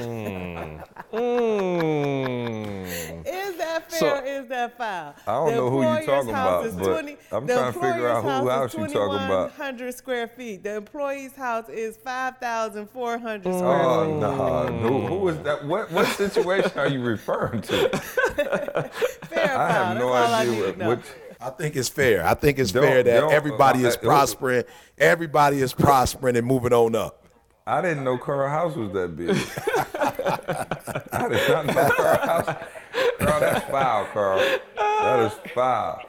Mm. 0.00 0.84
mm. 1.12 2.86
Is 3.24 3.56
that 3.58 3.88
fair 3.88 4.00
so, 4.00 4.18
or 4.18 4.24
is 4.24 4.48
that 4.48 4.76
foul? 4.76 5.14
I 5.28 5.32
don't 5.32 5.46
the 5.46 5.54
know 5.54 5.70
who 5.70 5.82
you're 5.82 6.02
talking 6.02 6.30
about, 6.30 6.76
but 6.76 6.84
20, 6.84 7.16
I'm 7.30 7.46
trying 7.46 7.72
to 7.72 7.78
figure 7.78 8.08
out 8.08 8.24
who 8.24 8.48
house 8.48 8.74
you're 8.74 8.88
talking 8.88 9.24
about. 9.26 9.56
100 9.56 9.94
square 9.94 10.26
feet. 10.26 10.64
The 10.64 10.74
employee's 10.74 11.36
house 11.36 11.68
is 11.68 11.96
5,400 11.98 13.44
mm. 13.44 13.56
square 13.56 13.80
oh, 13.80 14.06
feet. 14.06 14.24
Oh, 14.24 14.68
no. 14.68 14.88
Who, 14.88 15.06
who 15.06 15.28
is 15.28 15.38
that? 15.42 15.64
What, 15.64 15.92
what 15.92 16.08
situation 16.08 16.76
are 16.76 16.88
you 16.88 17.00
referring 17.00 17.60
to? 17.62 17.88
fair 17.98 19.54
or 19.54 19.60
I 19.60 19.70
have 19.70 19.98
no 19.98 20.12
idea 20.12 20.72
what, 20.72 20.98
which. 20.98 21.06
I 21.40 21.50
think 21.50 21.76
it's 21.76 21.88
fair. 21.88 22.26
I 22.26 22.34
think 22.34 22.58
it's 22.58 22.72
don't, 22.72 22.82
fair 22.82 23.04
that 23.04 23.30
everybody 23.30 23.84
is 23.84 23.96
prospering. 23.96 24.64
Everybody 24.98 25.60
is 25.60 25.72
prospering 25.72 26.36
and 26.36 26.46
moving 26.46 26.72
on 26.72 26.96
up. 26.96 27.21
I 27.66 27.80
didn't 27.80 28.04
know 28.04 28.18
Carl 28.18 28.48
House 28.48 28.74
was 28.76 28.92
that 28.92 29.16
big. 29.16 29.30
I 31.12 31.28
did 31.28 31.48
not 31.48 31.66
know 31.66 31.90
Carl 31.90 32.18
House. 32.18 32.64
Carl, 33.18 33.40
that's 33.40 33.70
foul, 33.70 34.04
Carl. 34.06 34.38
That 34.76 35.20
is 35.20 35.52
foul. 35.52 36.02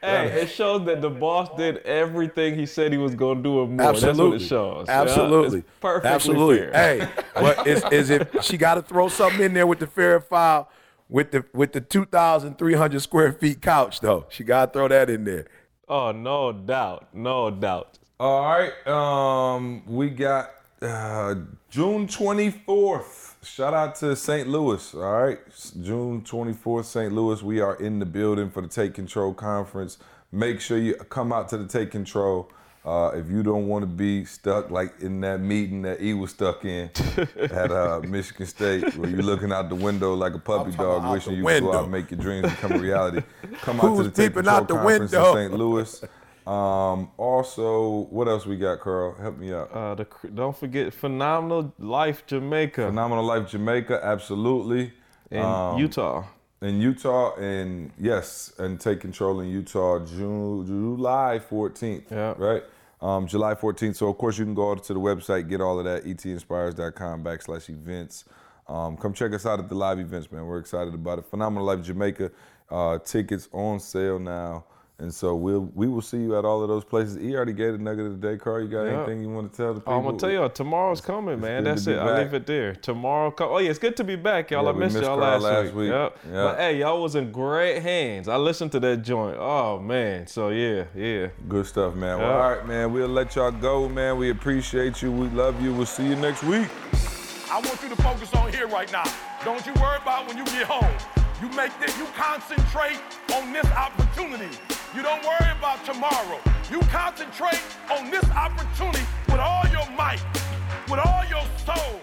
Hey, 0.00 0.42
it 0.42 0.48
shows 0.48 0.84
that 0.86 1.00
the 1.02 1.10
boss 1.10 1.48
did 1.56 1.78
everything 1.78 2.54
he 2.54 2.66
said 2.66 2.92
he 2.92 2.98
was 2.98 3.14
going 3.14 3.38
to 3.38 3.42
do 3.42 3.62
and 3.62 3.76
more. 3.76 3.86
Absolutely. 3.88 4.38
That's 4.38 4.50
what 4.50 4.80
it 4.80 4.84
shows. 4.84 4.88
Absolutely. 4.88 5.58
Yeah? 5.58 5.64
perfectly 5.80 6.10
Absolutely. 6.10 6.58
Fair. 6.58 6.72
Hey, 6.72 7.08
but 7.34 7.66
is, 7.66 7.84
is 7.90 8.10
it? 8.10 8.44
She 8.44 8.56
got 8.56 8.74
to 8.74 8.82
throw 8.82 9.08
something 9.08 9.40
in 9.40 9.52
there 9.52 9.66
with 9.66 9.80
the 9.80 9.86
fair 9.86 10.20
file 10.20 10.68
with 11.08 11.30
the 11.30 11.44
with 11.52 11.72
the 11.72 11.80
2,300 11.80 13.00
square 13.00 13.32
feet 13.32 13.60
couch 13.62 14.00
though. 14.00 14.26
She 14.28 14.44
got 14.44 14.66
to 14.66 14.78
throw 14.78 14.88
that 14.88 15.10
in 15.10 15.24
there. 15.24 15.46
Oh, 15.88 16.12
no 16.12 16.52
doubt, 16.52 17.14
no 17.14 17.50
doubt. 17.50 17.98
All 18.18 18.42
right, 18.42 18.86
um, 18.88 19.84
we 19.86 20.08
got 20.08 20.50
uh, 20.86 21.34
June 21.70 22.06
24th. 22.06 23.34
Shout 23.44 23.74
out 23.74 23.94
to 23.96 24.16
St. 24.16 24.48
Louis. 24.48 24.94
All 24.94 25.00
right. 25.22 25.38
June 25.82 26.22
24th, 26.22 26.84
St. 26.86 27.12
Louis. 27.12 27.42
We 27.42 27.60
are 27.60 27.76
in 27.76 27.98
the 27.98 28.06
building 28.06 28.50
for 28.50 28.60
the 28.62 28.68
Take 28.68 28.94
Control 28.94 29.32
Conference. 29.34 29.98
Make 30.32 30.60
sure 30.60 30.78
you 30.78 30.94
come 30.94 31.32
out 31.32 31.48
to 31.50 31.58
the 31.58 31.66
Take 31.66 31.90
Control. 31.90 32.50
Uh, 32.84 33.10
if 33.16 33.28
you 33.28 33.42
don't 33.42 33.66
want 33.66 33.82
to 33.82 33.86
be 33.86 34.24
stuck 34.24 34.70
like 34.70 35.00
in 35.00 35.20
that 35.20 35.40
meeting 35.40 35.82
that 35.82 36.00
he 36.00 36.14
was 36.14 36.30
stuck 36.30 36.64
in 36.64 36.88
at 37.40 37.72
uh, 37.72 38.00
Michigan 38.06 38.46
State, 38.46 38.96
where 38.96 39.10
you're 39.10 39.22
looking 39.22 39.50
out 39.52 39.68
the 39.68 39.74
window 39.74 40.14
like 40.14 40.34
a 40.34 40.38
puppy 40.38 40.70
dog, 40.70 41.10
wishing 41.12 41.34
you 41.34 41.44
could 41.44 41.62
go 41.64 41.72
out 41.74 41.82
and 41.84 41.92
make 41.92 42.12
your 42.12 42.20
dreams 42.20 42.48
become 42.48 42.72
a 42.72 42.78
reality, 42.78 43.22
come 43.60 43.80
out 43.80 43.88
Who's 43.88 43.98
to 43.98 44.02
the 44.04 44.10
Take 44.10 44.34
Control 44.34 44.54
out 44.54 44.68
the 44.68 44.74
Conference 44.74 45.10
window? 45.12 45.36
in 45.36 45.48
St. 45.48 45.58
Louis. 45.58 46.04
Um, 46.46 47.10
also, 47.16 48.06
what 48.10 48.28
else 48.28 48.46
we 48.46 48.56
got, 48.56 48.78
Carl? 48.80 49.16
Help 49.20 49.36
me 49.36 49.52
out. 49.52 49.72
Uh, 49.72 49.94
the, 49.96 50.06
don't 50.32 50.56
forget 50.56 50.94
Phenomenal 50.94 51.74
Life 51.78 52.24
Jamaica. 52.26 52.86
Phenomenal 52.86 53.24
Life 53.24 53.50
Jamaica, 53.50 54.00
absolutely. 54.02 54.92
In 55.30 55.40
um, 55.42 55.78
Utah. 55.78 56.24
In 56.62 56.80
Utah, 56.80 57.34
and 57.34 57.90
yes, 57.98 58.52
and 58.58 58.80
take 58.80 59.00
control 59.00 59.40
in 59.40 59.48
Utah, 59.50 59.98
June, 60.04 60.64
July 60.66 61.40
14th. 61.50 62.10
Yeah. 62.10 62.34
Right? 62.38 62.62
Um, 63.00 63.26
July 63.26 63.54
14th. 63.54 63.96
So, 63.96 64.08
of 64.08 64.16
course, 64.16 64.38
you 64.38 64.44
can 64.44 64.54
go 64.54 64.74
to 64.74 64.94
the 64.94 65.00
website, 65.00 65.48
get 65.48 65.60
all 65.60 65.78
of 65.80 65.84
that, 65.84 66.04
etinspires.com 66.04 67.24
backslash 67.24 67.68
events. 67.68 68.24
Um, 68.68 68.96
come 68.96 69.12
check 69.12 69.32
us 69.32 69.46
out 69.46 69.58
at 69.58 69.68
the 69.68 69.74
live 69.74 69.98
events, 69.98 70.30
man. 70.30 70.46
We're 70.46 70.58
excited 70.58 70.94
about 70.94 71.18
it. 71.18 71.26
Phenomenal 71.26 71.66
Life 71.66 71.82
Jamaica. 71.82 72.30
Uh, 72.70 72.98
tickets 72.98 73.48
on 73.52 73.80
sale 73.80 74.18
now. 74.18 74.64
And 74.98 75.12
so 75.12 75.34
we'll 75.36 75.70
we 75.74 75.88
will 75.88 76.00
see 76.00 76.16
you 76.16 76.38
at 76.38 76.46
all 76.46 76.62
of 76.62 76.68
those 76.68 76.84
places. 76.84 77.16
He 77.16 77.34
already 77.34 77.52
gave 77.52 77.74
a 77.74 77.78
nugget 77.78 78.06
of 78.06 78.18
the 78.18 78.28
day, 78.28 78.38
Carl. 78.38 78.62
You 78.62 78.68
got 78.68 78.84
yeah. 78.84 78.96
anything 78.96 79.22
you 79.22 79.28
want 79.28 79.52
to 79.52 79.56
tell 79.56 79.74
the 79.74 79.80
people? 79.80 79.92
I'm 79.92 80.04
gonna 80.04 80.16
tell 80.16 80.30
y'all 80.30 80.48
tomorrow's 80.48 81.02
coming, 81.02 81.34
it's 81.34 81.42
man. 81.42 81.64
That's 81.64 81.86
it. 81.86 81.98
I 81.98 82.22
leave 82.22 82.32
it 82.32 82.46
there. 82.46 82.74
Tomorrow, 82.76 83.30
come. 83.30 83.50
Oh 83.50 83.58
yeah, 83.58 83.68
it's 83.68 83.78
good 83.78 83.94
to 83.98 84.04
be 84.04 84.16
back, 84.16 84.50
y'all. 84.50 84.64
Yeah, 84.64 84.70
I 84.70 84.72
missed, 84.72 84.94
missed 84.94 85.06
y'all 85.06 85.18
last, 85.18 85.42
last 85.42 85.66
week. 85.66 85.74
week. 85.74 85.90
Yep. 85.90 86.18
Yep. 86.24 86.32
But 86.32 86.56
hey, 86.56 86.78
y'all 86.78 87.02
was 87.02 87.14
in 87.14 87.30
great 87.30 87.82
hands. 87.82 88.26
I 88.26 88.36
listened 88.36 88.72
to 88.72 88.80
that 88.80 89.02
joint. 89.02 89.36
Oh 89.38 89.78
man. 89.78 90.26
So 90.26 90.48
yeah, 90.48 90.84
yeah. 90.94 91.28
Good 91.46 91.66
stuff, 91.66 91.94
man. 91.94 92.18
Well, 92.18 92.32
all 92.32 92.50
right, 92.54 92.66
man. 92.66 92.90
We'll 92.90 93.08
let 93.08 93.36
y'all 93.36 93.50
go, 93.50 93.90
man. 93.90 94.16
We 94.16 94.30
appreciate 94.30 95.02
you. 95.02 95.12
We 95.12 95.28
love 95.28 95.60
you. 95.62 95.74
We'll 95.74 95.84
see 95.84 96.08
you 96.08 96.16
next 96.16 96.42
week. 96.42 96.68
I 97.50 97.60
want 97.60 97.82
you 97.82 97.90
to 97.90 97.96
focus 97.96 98.34
on 98.34 98.50
here 98.50 98.66
right 98.66 98.90
now. 98.90 99.04
Don't 99.44 99.64
you 99.66 99.74
worry 99.74 99.98
about 100.00 100.26
when 100.26 100.38
you 100.38 100.44
get 100.46 100.64
home. 100.64 101.25
You 101.40 101.48
make 101.50 101.78
this. 101.78 101.96
You 101.98 102.06
concentrate 102.16 102.98
on 103.34 103.52
this 103.52 103.66
opportunity. 103.66 104.56
You 104.94 105.02
don't 105.02 105.22
worry 105.22 105.50
about 105.58 105.84
tomorrow. 105.84 106.40
You 106.70 106.80
concentrate 106.88 107.60
on 107.90 108.10
this 108.10 108.24
opportunity 108.30 109.04
with 109.28 109.40
all 109.40 109.64
your 109.68 109.88
might, 109.90 110.22
with 110.88 110.98
all 110.98 111.24
your 111.28 111.44
soul. 111.64 112.00